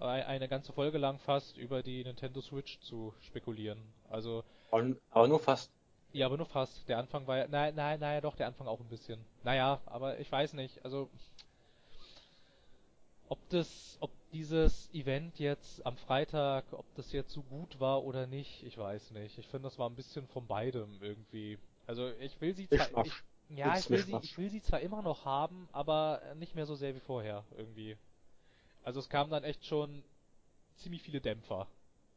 eine 0.00 0.48
ganze 0.48 0.72
Folge 0.72 0.98
lang 0.98 1.18
fast 1.18 1.56
über 1.56 1.82
die 1.82 2.04
Nintendo 2.04 2.40
Switch 2.40 2.80
zu 2.80 3.14
spekulieren. 3.20 3.80
Also. 4.08 4.44
Aber 4.70 5.28
nur 5.28 5.40
fast. 5.40 5.70
Ja, 6.12 6.26
aber 6.26 6.36
nur 6.36 6.46
fast. 6.46 6.88
Der 6.88 6.98
Anfang 6.98 7.26
war 7.26 7.38
ja. 7.38 7.48
Nein, 7.48 7.74
nein, 7.74 8.00
naja, 8.00 8.20
doch, 8.20 8.36
der 8.36 8.46
Anfang 8.46 8.66
auch 8.66 8.80
ein 8.80 8.88
bisschen. 8.88 9.24
Naja, 9.44 9.80
aber 9.86 10.18
ich 10.18 10.30
weiß 10.30 10.54
nicht. 10.54 10.84
Also. 10.84 11.08
Ob 13.28 13.38
das, 13.50 13.96
ob 14.00 14.10
dieses 14.32 14.92
Event 14.92 15.38
jetzt 15.38 15.86
am 15.86 15.96
Freitag, 15.96 16.64
ob 16.72 16.84
das 16.96 17.12
jetzt 17.12 17.32
so 17.32 17.42
gut 17.42 17.78
war 17.78 18.02
oder 18.04 18.26
nicht, 18.26 18.64
ich 18.64 18.76
weiß 18.76 19.12
nicht. 19.12 19.38
Ich 19.38 19.46
finde, 19.46 19.68
das 19.68 19.78
war 19.78 19.88
ein 19.88 19.94
bisschen 19.94 20.26
von 20.26 20.46
beidem 20.46 20.88
irgendwie. 21.00 21.58
Also 21.86 22.10
ich 22.20 22.40
will 22.40 22.54
sie 22.54 22.68
zwar. 22.68 23.06
Ich, 23.06 23.12
ja, 23.50 23.76
ich 23.76 23.90
will, 23.90 23.98
sie, 23.98 24.16
ich 24.22 24.38
will 24.38 24.50
sie 24.50 24.62
zwar 24.62 24.80
immer 24.80 25.02
noch 25.02 25.24
haben, 25.24 25.68
aber 25.72 26.22
nicht 26.36 26.54
mehr 26.54 26.66
so 26.66 26.74
sehr 26.74 26.94
wie 26.94 27.00
vorher 27.00 27.44
irgendwie. 27.56 27.96
Also 28.82 29.00
es 29.00 29.08
kamen 29.08 29.30
dann 29.30 29.44
echt 29.44 29.64
schon 29.64 30.02
ziemlich 30.76 31.02
viele 31.02 31.20
Dämpfer. 31.20 31.66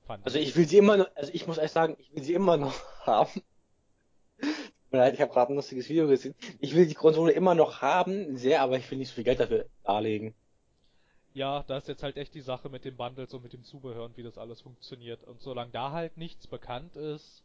Fand 0.05 0.25
also 0.25 0.37
ich 0.37 0.55
will 0.55 0.67
sie 0.67 0.77
immer 0.77 0.97
noch, 0.97 1.15
also 1.15 1.31
ich 1.33 1.47
muss 1.47 1.57
ehrlich 1.57 1.71
sagen, 1.71 1.95
ich 1.99 2.13
will 2.13 2.23
sie 2.23 2.33
immer 2.33 2.57
noch 2.57 2.73
haben. 3.05 3.41
ich 4.91 5.21
habe 5.21 5.31
gerade 5.31 5.53
ein 5.53 5.55
lustiges 5.55 5.87
Video 5.89 6.07
gesehen. 6.07 6.35
Ich 6.59 6.75
will 6.75 6.85
die 6.85 6.93
Konsole 6.93 7.31
immer 7.31 7.55
noch 7.55 7.81
haben, 7.81 8.37
sehr, 8.37 8.61
aber 8.61 8.77
ich 8.77 8.89
will 8.91 8.97
nicht 8.97 9.09
so 9.09 9.15
viel 9.15 9.23
Geld 9.23 9.39
dafür 9.39 9.65
darlegen. 9.83 10.33
Ja, 11.33 11.63
da 11.63 11.77
ist 11.77 11.87
jetzt 11.87 12.03
halt 12.03 12.17
echt 12.17 12.35
die 12.35 12.41
Sache 12.41 12.69
mit 12.69 12.85
dem 12.85 12.95
Bundles 12.95 13.33
und 13.33 13.43
mit 13.43 13.53
dem 13.53 13.63
Zubehör 13.63 14.05
und 14.05 14.17
wie 14.17 14.23
das 14.23 14.37
alles 14.37 14.61
funktioniert. 14.61 15.23
Und 15.23 15.41
solange 15.41 15.71
da 15.71 15.91
halt 15.91 16.15
nichts 16.17 16.45
bekannt 16.45 16.95
ist, 16.95 17.43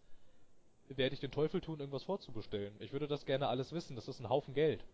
werde 0.89 1.15
ich 1.15 1.21
den 1.21 1.31
Teufel 1.31 1.61
tun, 1.61 1.81
irgendwas 1.81 2.03
vorzubestellen. 2.03 2.75
Ich 2.81 2.93
würde 2.93 3.09
das 3.09 3.25
gerne 3.25 3.49
alles 3.49 3.73
wissen, 3.73 3.97
das 3.97 4.09
ist 4.09 4.21
ein 4.21 4.29
Haufen 4.29 4.53
Geld. 4.53 4.85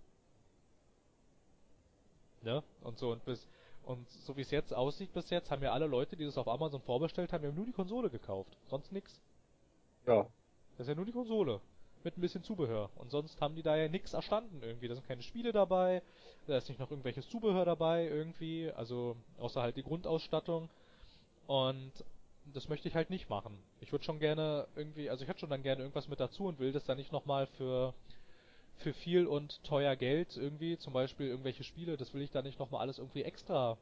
Ne? 2.43 2.63
Und 2.83 2.99
so, 2.99 3.11
und 3.11 3.25
bis, 3.25 3.49
und 3.87 4.09
so 4.11 4.37
wie 4.37 4.43
es 4.43 4.51
jetzt 4.51 4.73
aussieht 4.73 5.13
bis 5.13 5.31
jetzt, 5.31 5.51
haben 5.51 5.63
ja 5.63 5.73
alle 5.73 5.87
Leute, 5.87 6.17
die 6.17 6.25
das 6.25 6.39
auf 6.39 6.49
Amazon 6.49 6.81
vorbestellt 6.81 7.33
haben, 7.33 7.45
ja 7.45 7.53
nur 7.53 7.67
die 7.67 7.73
Konsole 7.73 8.11
gekauft. 8.11 8.57
Sonst 8.69 8.93
nix. 8.93 9.21
Ja. 10.07 10.27
Das 10.77 10.87
ist 10.87 10.89
ja 10.89 10.95
nur 10.95 11.05
die 11.05 11.13
Konsole. 11.13 11.61
Mit 12.03 12.19
ein 12.19 12.21
bisschen 12.21 12.43
Zubehör. 12.43 12.91
Und 12.97 13.11
sonst 13.11 13.41
haben 13.41 13.55
die 13.55 13.63
da 13.63 13.77
ja 13.77 13.89
nix 13.89 14.13
erstanden 14.13 14.63
irgendwie. 14.63 14.89
Da 14.89 14.95
sind 14.95 15.07
keine 15.07 15.23
Spiele 15.23 15.53
dabei, 15.53 16.03
da 16.47 16.59
ist 16.59 16.69
nicht 16.69 16.79
noch 16.79 16.91
irgendwelches 16.91 17.29
Zubehör 17.29 17.65
dabei 17.65 18.07
irgendwie, 18.07 18.71
also 18.73 19.17
außer 19.39 19.63
halt 19.63 19.77
die 19.77 19.83
Grundausstattung. 19.83 20.69
Und 21.47 21.93
das 22.53 22.69
möchte 22.69 22.89
ich 22.89 22.95
halt 22.95 23.11
nicht 23.11 23.31
machen. 23.31 23.57
Ich 23.81 23.93
würde 23.93 24.05
schon 24.05 24.19
gerne 24.19 24.67
irgendwie, 24.77 25.09
also 25.09 25.23
ich 25.23 25.29
hätte 25.29 25.41
schon 25.41 25.51
dann 25.51 25.63
gerne 25.63 25.83
irgendwas 25.83 26.09
mit 26.09 26.21
dazu 26.21 26.47
und 26.47 26.59
will 26.59 26.73
das 26.73 26.85
dann 26.85 26.99
nicht 26.99 27.13
nochmal 27.13 27.47
für 27.47 27.95
für 28.79 28.93
viel 28.93 29.27
und 29.27 29.63
teuer 29.65 29.97
Geld 29.97 30.37
irgendwie, 30.37 30.79
zum 30.79 30.93
Beispiel 30.93 31.29
irgendwelche 31.29 31.65
Spiele, 31.65 31.97
das 31.97 32.13
will 32.15 32.23
ich 32.23 32.31
da 32.31 32.43
nicht 32.43 32.59
nochmal 32.59 32.81
alles 32.81 32.99
irgendwie 32.99 33.23
extra 33.23 33.79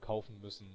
kaufen 0.00 0.40
müssen. 0.40 0.68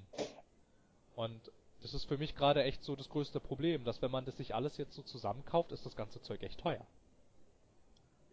Und 1.16 1.40
das 1.82 1.94
ist 1.94 2.06
für 2.06 2.18
mich 2.18 2.36
gerade 2.36 2.64
echt 2.64 2.84
so 2.84 2.96
das 2.96 3.10
größte 3.10 3.40
Problem, 3.40 3.84
dass 3.84 4.02
wenn 4.02 4.12
man 4.12 4.26
das 4.26 4.38
sich 4.38 4.56
alles 4.56 4.78
jetzt 4.78 4.96
so 4.96 5.04
zusammenkauft, 5.04 5.72
ist 5.72 5.86
das 5.86 5.96
ganze 5.96 6.22
Zeug 6.22 6.42
echt 6.42 6.60
teuer. 6.60 6.86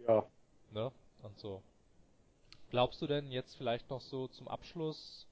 Ja. 0.06 0.24
Ne? 0.73 0.90
Und 1.23 1.39
so. 1.39 1.62
Glaubst 2.70 3.01
du 3.02 3.06
denn 3.06 3.31
jetzt 3.31 3.55
vielleicht 3.56 3.89
noch 3.90 4.01
so 4.01 4.28
zum 4.28 4.48
Abschluss, 4.48 5.27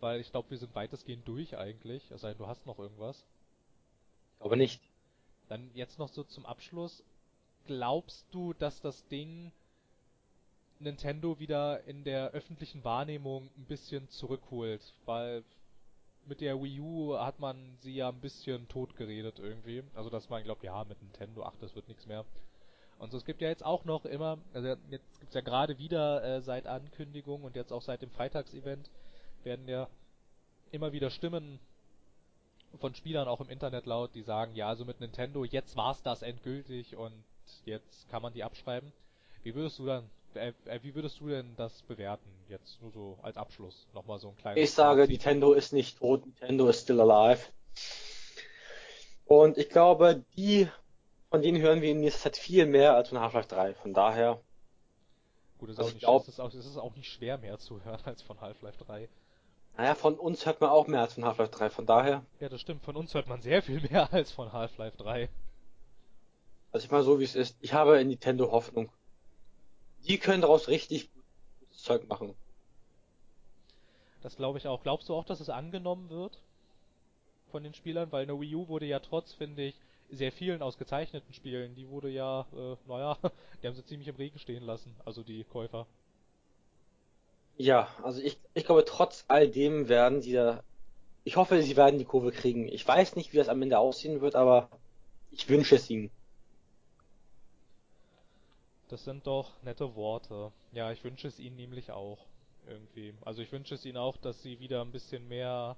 weil 0.00 0.20
ich 0.20 0.30
glaube, 0.30 0.50
wir 0.50 0.58
sind 0.58 0.74
weitestgehend 0.74 1.26
durch 1.26 1.56
eigentlich, 1.56 2.10
es 2.10 2.20
sei 2.20 2.30
denn, 2.30 2.38
du 2.38 2.46
hast 2.46 2.64
noch 2.66 2.78
irgendwas? 2.78 3.24
Aber 4.38 4.56
nicht. 4.56 4.80
Dann 5.48 5.70
jetzt 5.74 5.98
noch 5.98 6.08
so 6.08 6.24
zum 6.24 6.46
Abschluss, 6.46 7.02
glaubst 7.70 8.26
du, 8.32 8.52
dass 8.52 8.80
das 8.80 9.06
Ding 9.06 9.52
Nintendo 10.80 11.38
wieder 11.38 11.84
in 11.84 12.02
der 12.02 12.32
öffentlichen 12.32 12.82
Wahrnehmung 12.82 13.48
ein 13.56 13.64
bisschen 13.66 14.08
zurückholt? 14.08 14.82
Weil 15.04 15.44
mit 16.26 16.40
der 16.40 16.60
Wii 16.60 16.80
U 16.80 17.16
hat 17.16 17.38
man 17.38 17.76
sie 17.78 17.94
ja 17.94 18.08
ein 18.08 18.20
bisschen 18.20 18.66
tot 18.66 18.96
geredet 18.96 19.38
irgendwie. 19.38 19.84
Also 19.94 20.10
dass 20.10 20.28
man 20.28 20.42
glaubt, 20.42 20.64
ja, 20.64 20.82
mit 20.82 21.00
Nintendo, 21.00 21.44
ach, 21.44 21.54
das 21.60 21.76
wird 21.76 21.86
nichts 21.86 22.06
mehr. 22.06 22.24
Und 22.98 23.12
so, 23.12 23.18
es 23.18 23.24
gibt 23.24 23.40
ja 23.40 23.48
jetzt 23.48 23.64
auch 23.64 23.84
noch 23.84 24.04
immer, 24.04 24.38
also 24.52 24.76
jetzt 24.90 25.20
gibt's 25.20 25.36
ja 25.36 25.42
gerade 25.42 25.78
wieder 25.78 26.24
äh, 26.24 26.40
seit 26.40 26.66
Ankündigung 26.66 27.44
und 27.44 27.54
jetzt 27.54 27.72
auch 27.72 27.82
seit 27.82 28.02
dem 28.02 28.10
Freitagsevent 28.10 28.90
werden 29.44 29.68
ja 29.68 29.88
immer 30.72 30.92
wieder 30.92 31.10
Stimmen 31.10 31.60
von 32.80 32.96
Spielern 32.96 33.28
auch 33.28 33.40
im 33.40 33.48
Internet 33.48 33.86
laut, 33.86 34.12
die 34.16 34.22
sagen, 34.22 34.56
ja, 34.56 34.66
also 34.66 34.84
mit 34.84 34.98
Nintendo, 34.98 35.44
jetzt 35.44 35.76
war's 35.76 36.02
das 36.02 36.22
endgültig 36.22 36.96
und 36.96 37.12
jetzt 37.64 38.08
kann 38.08 38.22
man 38.22 38.32
die 38.32 38.44
abschreiben. 38.44 38.92
Wie 39.42 39.54
würdest 39.54 39.78
du 39.78 39.86
dann, 39.86 40.10
äh, 40.34 40.52
äh 40.66 40.80
wie 40.82 40.94
würdest 40.94 41.20
du 41.20 41.28
denn 41.28 41.54
das 41.56 41.82
bewerten? 41.82 42.28
Jetzt 42.48 42.80
nur 42.82 42.90
so 42.90 43.18
als 43.22 43.36
Abschluss 43.36 43.86
nochmal 43.94 44.18
so 44.18 44.28
ein 44.28 44.36
kleines. 44.36 44.62
Ich 44.62 44.72
sage, 44.72 45.02
Fazit. 45.02 45.10
Nintendo 45.10 45.52
ist 45.52 45.72
nicht 45.72 45.98
tot, 45.98 46.26
Nintendo 46.26 46.68
ist 46.68 46.82
still 46.82 47.00
alive. 47.00 47.40
Und 49.30 49.58
ich 49.58 49.68
glaube, 49.68 50.24
die, 50.36 50.68
von 51.30 51.40
denen 51.40 51.62
hören 51.62 51.82
wir 51.82 51.92
in 51.92 52.00
nächster 52.00 52.32
Zeit 52.32 52.36
viel 52.36 52.66
mehr 52.66 52.96
als 52.96 53.10
von 53.10 53.20
Half-Life 53.20 53.48
3. 53.48 53.74
Von 53.74 53.94
daher. 53.94 54.40
Gut, 55.58 55.68
es 55.68 55.74
ist, 55.74 55.78
also 55.78 55.90
nicht, 55.92 56.00
glaub, 56.00 56.26
ist, 56.26 56.40
auch, 56.40 56.52
ist 56.52 56.76
auch 56.76 56.96
nicht 56.96 57.08
schwer 57.08 57.38
mehr 57.38 57.58
zu 57.58 57.84
hören 57.84 58.00
als 58.04 58.22
von 58.22 58.40
Half-Life 58.40 58.84
3. 58.84 59.08
Naja, 59.76 59.94
von 59.94 60.18
uns 60.18 60.44
hört 60.46 60.60
man 60.60 60.70
auch 60.70 60.88
mehr 60.88 61.00
als 61.00 61.14
von 61.14 61.24
Half-Life 61.24 61.52
3, 61.52 61.70
von 61.70 61.86
daher. 61.86 62.24
Ja, 62.40 62.48
das 62.48 62.60
stimmt, 62.60 62.84
von 62.84 62.96
uns 62.96 63.14
hört 63.14 63.28
man 63.28 63.40
sehr 63.40 63.62
viel 63.62 63.80
mehr 63.90 64.12
als 64.12 64.32
von 64.32 64.52
Half-Life 64.52 64.96
3. 64.96 65.28
Also 66.72 66.84
ich 66.84 66.90
mal 66.90 67.02
so 67.02 67.18
wie 67.18 67.24
es 67.24 67.34
ist. 67.34 67.56
Ich 67.60 67.72
habe 67.72 68.00
in 68.00 68.08
Nintendo 68.08 68.50
Hoffnung. 68.52 68.90
Die 70.06 70.18
können 70.18 70.42
daraus 70.42 70.68
richtig 70.68 71.10
gutes 71.60 71.82
Zeug 71.82 72.08
machen. 72.08 72.34
Das 74.22 74.36
glaube 74.36 74.58
ich 74.58 74.66
auch. 74.66 74.82
Glaubst 74.82 75.08
du 75.08 75.14
auch, 75.14 75.24
dass 75.24 75.40
es 75.40 75.50
angenommen 75.50 76.10
wird? 76.10 76.38
Von 77.50 77.64
den 77.64 77.74
Spielern? 77.74 78.12
Weil 78.12 78.22
eine 78.22 78.40
Wii 78.40 78.54
U 78.54 78.68
wurde 78.68 78.86
ja 78.86 79.00
trotz, 79.00 79.32
finde 79.32 79.62
ich, 79.62 79.74
sehr 80.10 80.32
vielen 80.32 80.62
ausgezeichneten 80.62 81.32
Spielen, 81.34 81.74
die 81.74 81.88
wurde 81.88 82.08
ja, 82.08 82.46
äh, 82.52 82.76
naja, 82.86 83.16
die 83.62 83.66
haben 83.66 83.74
sie 83.74 83.84
ziemlich 83.84 84.08
im 84.08 84.16
Regen 84.16 84.38
stehen 84.38 84.64
lassen, 84.64 84.94
also 85.04 85.22
die 85.22 85.44
Käufer. 85.44 85.86
Ja, 87.56 87.88
also 88.02 88.20
ich, 88.20 88.38
ich 88.54 88.64
glaube, 88.64 88.84
trotz 88.84 89.24
all 89.28 89.48
dem 89.48 89.88
werden 89.88 90.22
sie 90.22 90.32
da. 90.32 90.62
Ich 91.24 91.36
hoffe, 91.36 91.62
sie 91.62 91.76
werden 91.76 91.98
die 91.98 92.06
Kurve 92.06 92.32
kriegen. 92.32 92.66
Ich 92.66 92.86
weiß 92.86 93.16
nicht, 93.16 93.32
wie 93.32 93.36
das 93.36 93.48
am 93.48 93.60
Ende 93.60 93.78
aussehen 93.78 94.20
wird, 94.20 94.34
aber 94.34 94.70
ich 95.30 95.48
wünsche 95.48 95.76
es 95.76 95.90
ihnen. 95.90 96.10
Das 98.90 99.04
sind 99.04 99.24
doch 99.26 99.52
nette 99.62 99.94
Worte. 99.94 100.50
Ja, 100.72 100.90
ich 100.90 101.04
wünsche 101.04 101.28
es 101.28 101.38
ihnen 101.38 101.54
nämlich 101.54 101.92
auch. 101.92 102.18
Irgendwie. 102.66 103.14
Also 103.24 103.40
ich 103.40 103.52
wünsche 103.52 103.76
es 103.76 103.86
ihnen 103.86 103.96
auch, 103.96 104.16
dass 104.16 104.42
sie 104.42 104.58
wieder 104.58 104.82
ein 104.82 104.90
bisschen 104.90 105.28
mehr 105.28 105.76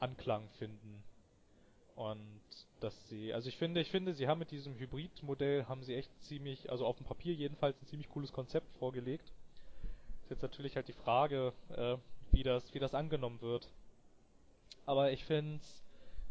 Anklang 0.00 0.48
finden. 0.58 1.04
Und 1.94 2.40
dass 2.80 3.08
sie, 3.08 3.34
also 3.34 3.48
ich 3.50 3.56
finde, 3.58 3.80
ich 3.80 3.90
finde, 3.90 4.14
sie 4.14 4.28
haben 4.28 4.38
mit 4.38 4.50
diesem 4.50 4.78
Hybrid-Modell 4.78 5.66
haben 5.66 5.82
sie 5.82 5.94
echt 5.94 6.10
ziemlich, 6.22 6.70
also 6.70 6.86
auf 6.86 6.96
dem 6.96 7.06
Papier 7.06 7.34
jedenfalls 7.34 7.80
ein 7.82 7.86
ziemlich 7.86 8.08
cooles 8.08 8.32
Konzept 8.32 8.72
vorgelegt. 8.78 9.30
Ist 10.22 10.30
jetzt 10.30 10.42
natürlich 10.42 10.74
halt 10.74 10.88
die 10.88 10.92
Frage, 10.92 11.52
äh, 11.76 11.96
wie 12.32 12.44
das, 12.44 12.72
wie 12.72 12.78
das 12.78 12.94
angenommen 12.94 13.42
wird. 13.42 13.68
Aber 14.86 15.12
ich 15.12 15.24
finde 15.24 15.56
es 15.56 15.82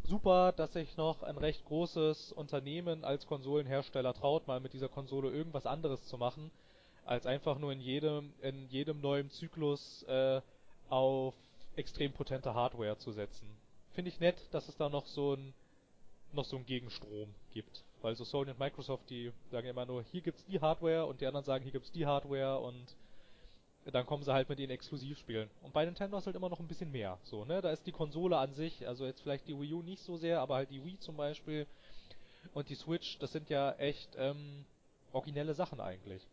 super, 0.07 0.51
dass 0.53 0.73
sich 0.73 0.95
noch 0.97 1.23
ein 1.23 1.38
recht 1.38 1.65
großes 1.65 2.31
Unternehmen 2.31 3.03
als 3.03 3.27
Konsolenhersteller 3.27 4.13
traut, 4.13 4.47
mal 4.47 4.59
mit 4.59 4.73
dieser 4.73 4.89
Konsole 4.89 5.29
irgendwas 5.29 5.65
anderes 5.65 6.05
zu 6.07 6.17
machen, 6.17 6.51
als 7.05 7.25
einfach 7.25 7.59
nur 7.59 7.71
in 7.71 7.81
jedem, 7.81 8.34
in 8.41 8.67
jedem 8.69 9.01
neuen 9.01 9.29
Zyklus 9.29 10.03
äh, 10.03 10.41
auf 10.89 11.34
extrem 11.75 12.13
potente 12.13 12.53
Hardware 12.53 12.97
zu 12.97 13.11
setzen. 13.11 13.47
Finde 13.93 14.09
ich 14.09 14.19
nett, 14.19 14.38
dass 14.51 14.67
es 14.67 14.77
da 14.77 14.89
noch 14.89 15.05
so 15.05 15.34
ein 15.34 15.53
noch 16.34 16.45
so 16.45 16.57
ein 16.57 16.65
Gegenstrom 16.65 17.34
gibt. 17.53 17.84
Weil 18.01 18.15
so 18.15 18.23
Sony 18.23 18.51
und 18.51 18.59
Microsoft, 18.59 19.09
die 19.09 19.31
sagen 19.49 19.67
immer 19.67 19.85
nur, 19.85 20.03
hier 20.11 20.21
gibt's 20.21 20.43
die 20.45 20.59
Hardware 20.59 21.05
und 21.05 21.21
die 21.21 21.25
anderen 21.25 21.45
sagen, 21.45 21.63
hier 21.63 21.71
gibt's 21.71 21.91
die 21.91 22.05
Hardware 22.05 22.59
und 22.59 22.95
dann 23.93 24.05
kommen 24.05 24.23
sie 24.23 24.34
halt 24.34 24.49
mit 24.49 24.59
den 24.59 24.69
Exklusivspielen. 24.69 25.49
Und 25.61 25.73
bei 25.73 25.85
Nintendo 25.85 26.18
ist 26.18 26.26
halt 26.26 26.35
immer 26.35 26.49
noch 26.49 26.59
ein 26.59 26.68
bisschen 26.68 26.91
mehr. 26.91 27.18
So, 27.23 27.45
ne? 27.45 27.61
Da 27.61 27.72
ist 27.72 27.85
die 27.85 27.91
Konsole 27.91 28.38
an 28.38 28.53
sich, 28.53 28.88
also 28.88 29.05
jetzt 29.05 29.22
vielleicht 29.22 29.47
die 29.47 29.59
Wii 29.59 29.73
U 29.73 29.81
nicht 29.81 30.03
so 30.03 30.18
sehr, 30.18 30.41
aber 30.41 30.55
halt 30.55 30.72
die 30.72 30.84
Wii 30.84 30.99
zum 30.99 31.18
Beispiel 31.18 31.68
und 32.53 32.69
die 32.69 32.76
Switch, 32.76 33.18
das 33.19 33.31
sind 33.31 33.49
ja 33.49 33.73
echt 33.73 34.09
ähm, 34.18 34.65
originelle 35.14 35.53
Sachen 35.53 35.80
eigentlich. 35.80 36.26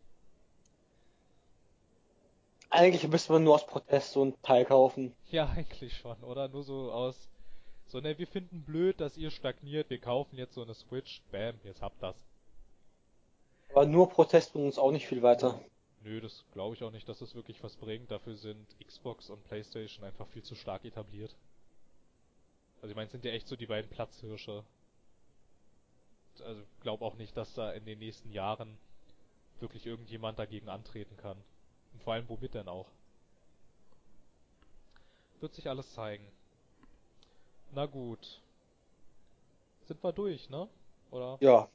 Eigentlich 2.70 3.06
müsste 3.08 3.32
man 3.32 3.44
nur 3.44 3.54
aus 3.54 3.66
Protest 3.66 4.12
so 4.12 4.24
ein 4.24 4.34
Teil 4.42 4.64
kaufen. 4.64 5.14
Ja, 5.30 5.46
eigentlich 5.56 5.96
schon, 5.96 6.16
oder? 6.24 6.48
Nur 6.48 6.64
so 6.64 6.90
aus 6.90 7.28
so, 7.86 8.00
ne, 8.00 8.18
wir 8.18 8.26
finden 8.26 8.62
blöd, 8.62 9.00
dass 9.00 9.16
ihr 9.16 9.30
stagniert, 9.30 9.90
wir 9.90 9.98
kaufen 9.98 10.36
jetzt 10.36 10.54
so 10.54 10.62
eine 10.62 10.74
Switch, 10.74 11.22
bam, 11.30 11.54
jetzt 11.62 11.82
habt 11.82 12.02
das. 12.02 12.16
Aber 13.70 13.86
nur 13.86 14.08
Protest 14.08 14.52
bringt 14.52 14.66
uns 14.66 14.78
auch 14.78 14.90
nicht 14.90 15.06
viel 15.06 15.22
weiter. 15.22 15.60
Nö, 16.04 16.20
das 16.20 16.44
glaube 16.52 16.74
ich 16.74 16.84
auch 16.84 16.90
nicht, 16.90 17.08
dass 17.08 17.22
es 17.22 17.34
wirklich 17.34 17.62
was 17.62 17.76
bringt. 17.76 18.10
Dafür 18.10 18.36
sind 18.36 18.66
Xbox 18.86 19.30
und 19.30 19.42
PlayStation 19.44 20.04
einfach 20.04 20.28
viel 20.28 20.42
zu 20.42 20.54
stark 20.54 20.84
etabliert. 20.84 21.34
Also 22.82 22.90
ich 22.90 22.96
meine, 22.96 23.08
sind 23.08 23.24
ja 23.24 23.32
echt 23.32 23.48
so 23.48 23.56
die 23.56 23.66
beiden 23.66 23.90
Platzhirsche. 23.90 24.64
Also 26.44 26.62
glaube 26.80 27.04
auch 27.06 27.14
nicht, 27.14 27.34
dass 27.36 27.54
da 27.54 27.72
in 27.72 27.86
den 27.86 27.98
nächsten 27.98 28.30
Jahren 28.30 28.76
wirklich 29.60 29.86
irgendjemand 29.86 30.38
dagegen 30.38 30.68
antreten 30.68 31.16
kann. 31.16 31.38
Und 31.94 32.02
vor 32.02 32.12
allem 32.12 32.28
womit 32.28 32.52
denn 32.52 32.68
auch? 32.68 32.90
Wird 35.40 35.54
sich 35.54 35.70
alles 35.70 35.90
zeigen. 35.94 36.26
Na 37.72 37.86
gut. 37.86 38.42
Sind 39.86 40.02
wir 40.04 40.12
durch, 40.12 40.50
ne? 40.50 40.68
Oder? 41.10 41.38
Ja. 41.40 41.68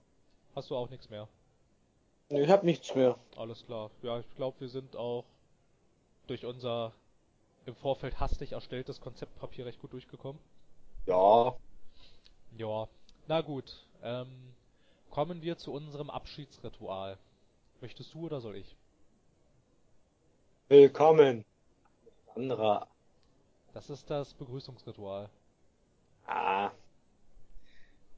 Hast 0.53 0.69
du 0.69 0.76
auch 0.76 0.89
nichts 0.89 1.10
mehr? 1.10 1.27
Nee, 2.30 2.43
ich 2.43 2.49
hab 2.49 2.64
nichts 2.64 2.93
mehr. 2.93 3.18
Alles 3.35 3.65
klar. 3.65 3.89
Ja, 4.03 4.19
ich 4.19 4.35
glaube, 4.35 4.60
wir 4.60 4.69
sind 4.69 4.95
auch 4.95 5.26
durch 6.27 6.45
unser 6.45 6.93
im 7.65 7.76
Vorfeld 7.76 8.19
hastig 8.19 8.51
erstelltes 8.51 9.01
Konzeptpapier 9.01 9.65
recht 9.65 9.80
gut 9.80 9.93
durchgekommen. 9.93 10.39
Ja. 11.07 11.56
Ja. 12.57 12.88
Na 13.27 13.41
gut. 13.41 13.85
Ähm, 14.03 14.53
kommen 15.10 15.41
wir 15.41 15.57
zu 15.57 15.73
unserem 15.73 16.10
Abschiedsritual. 16.10 17.18
Möchtest 17.81 18.14
du 18.14 18.26
oder 18.26 18.41
soll 18.41 18.57
ich? 18.57 18.76
Willkommen. 20.68 21.43
Anderer. 22.35 22.88
Das 23.73 23.89
ist 23.89 24.10
das 24.10 24.34
Begrüßungsritual. 24.35 25.30
Ah. 26.27 26.72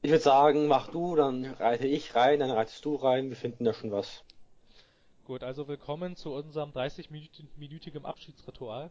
Ich 0.04 0.10
würde 0.10 0.24
sagen, 0.24 0.66
mach 0.66 0.88
du, 0.88 1.14
dann 1.14 1.44
reite 1.44 1.86
ich 1.86 2.16
rein, 2.16 2.40
dann 2.40 2.50
reitest 2.50 2.84
du 2.84 2.96
rein, 2.96 3.28
wir 3.28 3.36
finden 3.36 3.62
da 3.62 3.72
schon 3.72 3.92
was. 3.92 4.24
Gut, 5.26 5.44
also 5.44 5.68
willkommen 5.68 6.16
zu 6.16 6.34
unserem 6.34 6.72
30-minütigen 6.72 8.04
Abschiedsritual. 8.04 8.90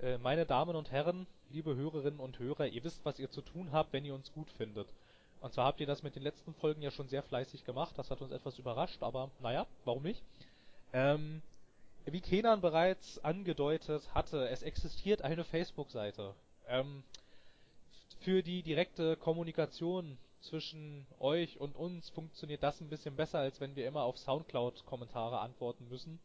Äh, 0.00 0.18
meine 0.18 0.46
Damen 0.46 0.76
und 0.76 0.92
Herren, 0.92 1.26
liebe 1.50 1.74
Hörerinnen 1.74 2.20
und 2.20 2.38
Hörer, 2.38 2.68
ihr 2.68 2.84
wisst, 2.84 3.04
was 3.04 3.18
ihr 3.18 3.32
zu 3.32 3.40
tun 3.40 3.72
habt, 3.72 3.92
wenn 3.92 4.04
ihr 4.04 4.14
uns 4.14 4.32
gut 4.32 4.48
findet. 4.52 4.86
Und 5.40 5.52
zwar 5.54 5.66
habt 5.66 5.80
ihr 5.80 5.88
das 5.88 6.04
mit 6.04 6.14
den 6.14 6.22
letzten 6.22 6.54
Folgen 6.54 6.82
ja 6.82 6.92
schon 6.92 7.08
sehr 7.08 7.24
fleißig 7.24 7.64
gemacht, 7.64 7.98
das 7.98 8.12
hat 8.12 8.22
uns 8.22 8.30
etwas 8.30 8.60
überrascht, 8.60 9.02
aber 9.02 9.28
naja, 9.40 9.66
warum 9.84 10.04
nicht? 10.04 10.22
Ähm, 10.92 11.42
wie 12.06 12.20
Kenan 12.20 12.60
bereits 12.60 13.18
angedeutet 13.24 14.08
hatte, 14.14 14.48
es 14.50 14.62
existiert 14.62 15.22
eine 15.22 15.42
Facebook-Seite. 15.42 16.32
Ähm, 16.68 17.02
für 18.22 18.42
die 18.42 18.62
direkte 18.62 19.16
Kommunikation 19.16 20.16
zwischen 20.40 21.06
euch 21.18 21.60
und 21.60 21.74
uns 21.76 22.08
funktioniert 22.10 22.62
das 22.62 22.80
ein 22.80 22.88
bisschen 22.88 23.16
besser, 23.16 23.40
als 23.40 23.60
wenn 23.60 23.74
wir 23.76 23.86
immer 23.86 24.02
auf 24.02 24.18
Soundcloud-Kommentare 24.18 25.40
antworten 25.40 25.88
müssen. 25.88 26.20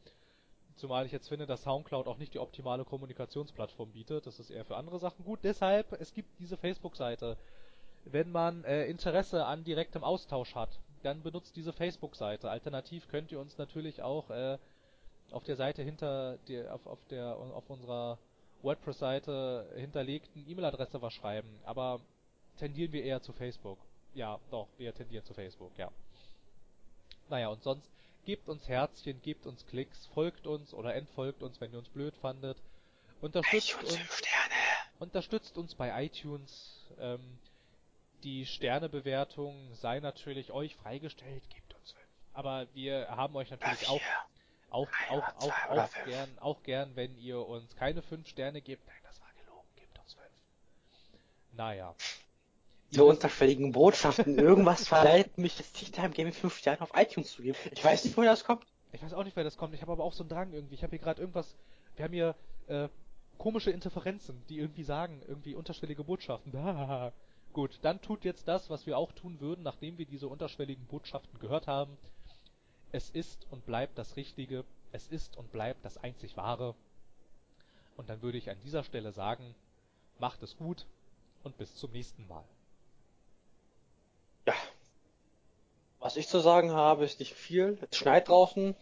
Zumal 0.75 1.07
ich 1.07 1.11
jetzt 1.11 1.27
finde, 1.27 1.47
dass 1.47 1.63
Soundcloud 1.63 2.07
auch 2.07 2.17
nicht 2.17 2.35
die 2.35 2.39
optimale 2.39 2.85
Kommunikationsplattform 2.85 3.91
bietet. 3.91 4.27
Das 4.27 4.39
ist 4.39 4.51
eher 4.51 4.63
für 4.63 4.77
andere 4.77 4.99
Sachen 4.99 5.25
gut. 5.25 5.39
Deshalb, 5.41 5.91
es 5.99 6.13
gibt 6.13 6.29
diese 6.39 6.55
Facebook-Seite. 6.55 7.35
Wenn 8.05 8.31
man 8.31 8.63
äh, 8.63 8.85
Interesse 8.85 9.45
an 9.45 9.63
direktem 9.63 10.03
Austausch 10.03 10.53
hat, 10.53 10.79
dann 11.01 11.23
benutzt 11.23 11.55
diese 11.55 11.73
Facebook-Seite. 11.73 12.49
Alternativ 12.51 13.07
könnt 13.07 13.31
ihr 13.31 13.39
uns 13.39 13.57
natürlich 13.57 14.03
auch 14.03 14.29
äh, 14.29 14.59
auf 15.31 15.43
der 15.43 15.55
Seite 15.55 15.81
hinter 15.81 16.37
der, 16.47 16.75
auf, 16.75 16.85
auf 16.85 16.99
der, 17.09 17.35
auf 17.37 17.69
unserer 17.69 18.19
WordPress-Seite 18.63 19.73
hinterlegten 19.75 20.47
E-Mail-Adresse 20.47 21.01
was 21.01 21.13
schreiben, 21.13 21.49
aber 21.63 21.99
tendieren 22.57 22.91
wir 22.91 23.03
eher 23.03 23.21
zu 23.21 23.33
Facebook. 23.33 23.79
Ja, 24.13 24.39
doch, 24.51 24.67
wir 24.77 24.93
tendieren 24.93 25.25
zu 25.25 25.33
Facebook, 25.33 25.71
ja. 25.77 25.91
Naja, 27.29 27.49
und 27.49 27.61
sonst 27.61 27.89
gebt 28.25 28.49
uns 28.49 28.67
Herzchen, 28.67 29.21
gebt 29.21 29.45
uns 29.45 29.65
Klicks, 29.67 30.07
folgt 30.07 30.47
uns 30.47 30.73
oder 30.73 30.95
entfolgt 30.95 31.43
uns, 31.43 31.61
wenn 31.61 31.71
ihr 31.71 31.79
uns 31.79 31.89
blöd 31.89 32.15
fandet. 32.17 32.57
Unterstützt 33.21 33.81
uns, 33.83 34.23
unterstützt 34.99 35.57
uns 35.57 35.75
bei 35.75 36.05
iTunes. 36.05 36.85
Ähm, 36.99 37.39
die 38.23 38.45
Sternebewertung 38.45 39.73
sei 39.75 39.99
natürlich 39.99 40.51
euch 40.51 40.75
freigestellt, 40.75 41.43
gebt 41.49 41.73
uns 41.75 41.91
fünf. 41.91 42.07
Aber 42.33 42.67
wir 42.73 43.07
haben 43.09 43.35
euch 43.35 43.49
natürlich 43.49 43.87
auch 43.87 44.01
auch, 44.69 44.87
auch, 45.09 45.23
auch, 45.39 45.69
auch 45.69 46.05
gern, 46.05 46.29
auch 46.39 46.63
gern, 46.63 46.95
wenn 46.95 47.15
ihr 47.17 47.39
uns 47.39 47.75
keine 47.75 48.01
5 48.01 48.27
Sterne 48.27 48.61
gebt. 48.61 48.85
Nein, 48.85 48.95
das 49.03 49.19
war 49.21 49.27
gelogen, 49.43 49.67
gebt 49.75 49.97
uns 49.99 50.13
5. 50.13 50.25
Naja. 51.53 51.95
Die 52.91 53.01
unterschwelligen 53.01 53.71
Botschaften. 53.71 54.37
Irgendwas 54.37 54.87
verleitet 54.87 55.37
mich, 55.37 55.57
das 55.57 55.71
Tea 55.73 55.91
Time 55.91 56.11
Game 56.11 56.27
in 56.27 56.33
fünf 56.33 56.61
Jahren 56.61 56.79
auf 56.79 56.91
iTunes 56.95 57.31
zu 57.33 57.41
geben. 57.41 57.57
Ich 57.71 57.83
weiß 57.83 58.05
nicht, 58.05 58.15
woher 58.15 58.31
das 58.31 58.43
kommt. 58.43 58.65
Ich 58.93 59.03
weiß 59.03 59.13
auch 59.13 59.23
nicht, 59.23 59.35
wer 59.35 59.43
das 59.43 59.57
kommt. 59.57 59.73
Ich 59.73 59.81
habe 59.81 59.91
aber 59.91 60.03
auch 60.03 60.13
so 60.13 60.23
einen 60.23 60.29
Drang 60.29 60.53
irgendwie. 60.53 60.75
Ich 60.75 60.83
habe 60.83 60.91
hier 60.91 60.99
gerade 60.99 61.19
irgendwas. 61.19 61.55
Wir 61.95 62.05
haben 62.05 62.13
hier 62.13 62.35
äh, 62.67 62.87
komische 63.37 63.71
Interferenzen, 63.71 64.41
die 64.49 64.59
irgendwie 64.59 64.83
sagen, 64.83 65.21
irgendwie 65.27 65.55
unterschwellige 65.55 66.03
Botschaften. 66.03 66.51
Gut, 67.53 67.79
dann 67.81 68.01
tut 68.01 68.23
jetzt 68.23 68.47
das, 68.47 68.69
was 68.69 68.85
wir 68.85 68.97
auch 68.97 69.11
tun 69.13 69.39
würden, 69.39 69.63
nachdem 69.63 69.97
wir 69.97 70.05
diese 70.05 70.27
unterschwelligen 70.27 70.85
Botschaften 70.85 71.39
gehört 71.39 71.67
haben. 71.67 71.97
Es 72.91 73.09
ist 73.09 73.47
und 73.51 73.65
bleibt 73.65 73.97
das 73.97 74.15
Richtige. 74.15 74.63
Es 74.91 75.07
ist 75.07 75.37
und 75.37 75.51
bleibt 75.51 75.83
das 75.83 75.97
einzig 75.97 76.37
Wahre. 76.37 76.75
Und 77.97 78.09
dann 78.09 78.21
würde 78.21 78.37
ich 78.37 78.49
an 78.49 78.59
dieser 78.61 78.83
Stelle 78.83 79.11
sagen, 79.11 79.55
macht 80.19 80.41
es 80.43 80.55
gut 80.57 80.85
und 81.43 81.57
bis 81.57 81.75
zum 81.75 81.91
nächsten 81.91 82.27
Mal. 82.27 82.43
Ja. 84.45 84.53
Was 85.99 86.15
ich 86.15 86.27
zu 86.27 86.39
sagen 86.39 86.71
habe, 86.71 87.05
ist 87.05 87.19
nicht 87.19 87.33
viel. 87.33 87.77
Es 87.89 87.97
schneit 87.97 88.29
draußen. 88.29 88.75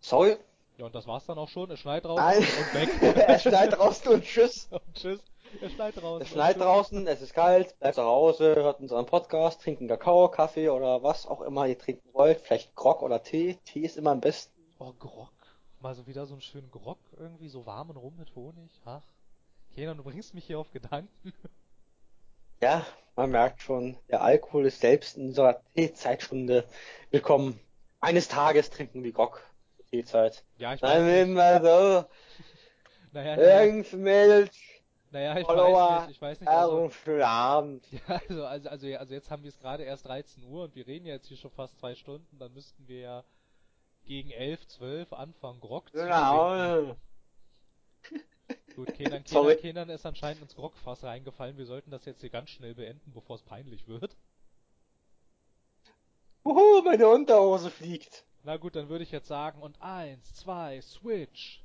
Sorry. 0.00 0.36
Ja, 0.76 0.86
und 0.86 0.94
das 0.94 1.06
war's 1.06 1.24
dann 1.24 1.38
auch 1.38 1.48
schon. 1.48 1.70
Es 1.70 1.80
schneit 1.80 2.04
draußen 2.04 2.24
Nein. 2.24 2.38
und 2.38 2.74
weg. 2.74 3.16
es 3.28 3.42
schneit 3.42 3.72
draußen 3.72 4.12
und 4.12 4.24
tschüss. 4.24 4.68
und 4.70 4.94
tschüss. 4.94 5.20
Es 5.60 5.72
schneit 5.72 5.96
draußen. 5.96 6.22
Es 6.22 6.28
schneit 6.32 6.60
draußen, 6.60 7.06
es 7.06 7.22
ist 7.22 7.34
kalt, 7.34 7.78
bleibt 7.78 7.94
zu 7.94 8.02
Hause, 8.02 8.54
hört 8.56 8.80
unseren 8.80 9.06
Podcast, 9.06 9.62
trinkt 9.62 9.80
einen 9.80 9.88
Kakao, 9.88 10.28
Kaffee 10.28 10.68
oder 10.68 11.02
was 11.02 11.26
auch 11.26 11.40
immer 11.42 11.66
ihr 11.66 11.78
trinken 11.78 12.08
wollt. 12.12 12.40
Vielleicht 12.40 12.74
Grog 12.74 13.02
oder 13.02 13.22
Tee. 13.22 13.58
Tee 13.64 13.80
ist 13.80 13.96
immer 13.96 14.10
am 14.10 14.20
besten. 14.20 14.52
Oh, 14.78 14.92
Grog. 14.98 15.32
Mal 15.80 15.94
so 15.94 16.06
wieder 16.06 16.26
so 16.26 16.34
einen 16.34 16.40
schönen 16.40 16.70
Grog 16.70 16.98
irgendwie, 17.18 17.48
so 17.48 17.66
warmen 17.66 17.96
Rum 17.96 18.16
mit 18.16 18.34
Honig. 18.34 18.70
Ach. 18.84 19.02
Kenan, 19.74 19.96
du 19.96 20.02
bringst 20.04 20.34
mich 20.34 20.44
hier 20.44 20.58
auf 20.58 20.70
Gedanken. 20.72 21.32
Ja, 22.60 22.86
man 23.16 23.30
merkt 23.30 23.60
schon, 23.60 23.96
der 24.08 24.22
Alkohol 24.22 24.66
ist 24.66 24.80
selbst 24.80 25.16
in 25.16 25.26
unserer 25.26 25.60
Teezeitstunde 25.74 26.64
willkommen. 27.10 27.60
Eines 28.00 28.28
Tages 28.28 28.70
trinken 28.70 29.04
wir 29.04 29.12
Grog 29.12 29.42
zur 29.76 29.86
Teezeit. 29.86 30.44
Ja, 30.58 30.74
ich 30.74 30.80
weiß 30.82 31.02
nicht. 31.02 31.20
immer 31.22 31.60
so. 31.60 32.04
Naja, 33.12 33.36
naja, 33.36 33.62
Irgendwelche 33.62 34.50
naja, 35.14 35.38
ich 35.38 35.46
Follower, 35.46 35.90
weiß 35.90 36.06
nicht, 36.08 36.16
ich 36.16 36.22
weiß 36.22 36.40
nicht. 36.40 36.48
Also, 36.48 36.76
Also, 36.82 36.90
schönen 36.90 37.22
Abend. 37.22 37.86
ja, 37.92 38.00
also, 38.28 38.44
also, 38.46 38.68
also, 38.68 38.96
also 38.96 39.14
jetzt 39.14 39.30
haben 39.30 39.44
wir 39.44 39.48
es 39.48 39.58
gerade 39.60 39.84
erst 39.84 40.06
13 40.06 40.44
Uhr 40.44 40.64
und 40.64 40.74
wir 40.74 40.86
reden 40.88 41.06
ja 41.06 41.14
jetzt 41.14 41.28
hier 41.28 41.36
schon 41.36 41.52
fast 41.52 41.78
zwei 41.78 41.94
Stunden, 41.94 42.38
dann 42.38 42.52
müssten 42.52 42.88
wir 42.88 42.98
ja 42.98 43.24
gegen 44.04 44.30
11, 44.30 44.66
12 44.66 45.12
anfangen, 45.12 45.60
Grog 45.60 45.88
zu. 45.90 45.98
Genau. 45.98 46.96
Gut, 48.74 48.92
Kenan. 48.94 49.22
Kenan, 49.22 49.56
Kenan 49.58 49.88
ist 49.88 50.04
anscheinend 50.04 50.42
ins 50.42 50.56
Grogfass 50.56 51.04
reingefallen. 51.04 51.56
Wir 51.56 51.66
sollten 51.66 51.92
das 51.92 52.04
jetzt 52.04 52.20
hier 52.20 52.30
ganz 52.30 52.50
schnell 52.50 52.74
beenden, 52.74 53.12
bevor 53.14 53.36
es 53.36 53.42
peinlich 53.42 53.86
wird. 53.86 54.16
Uhu, 56.44 56.82
meine 56.82 57.08
Unterhose 57.08 57.70
fliegt. 57.70 58.26
Na 58.42 58.56
gut, 58.56 58.74
dann 58.74 58.88
würde 58.88 59.04
ich 59.04 59.12
jetzt 59.12 59.28
sagen, 59.28 59.62
und 59.62 59.80
eins, 59.80 60.34
zwei, 60.34 60.80
switch. 60.82 61.63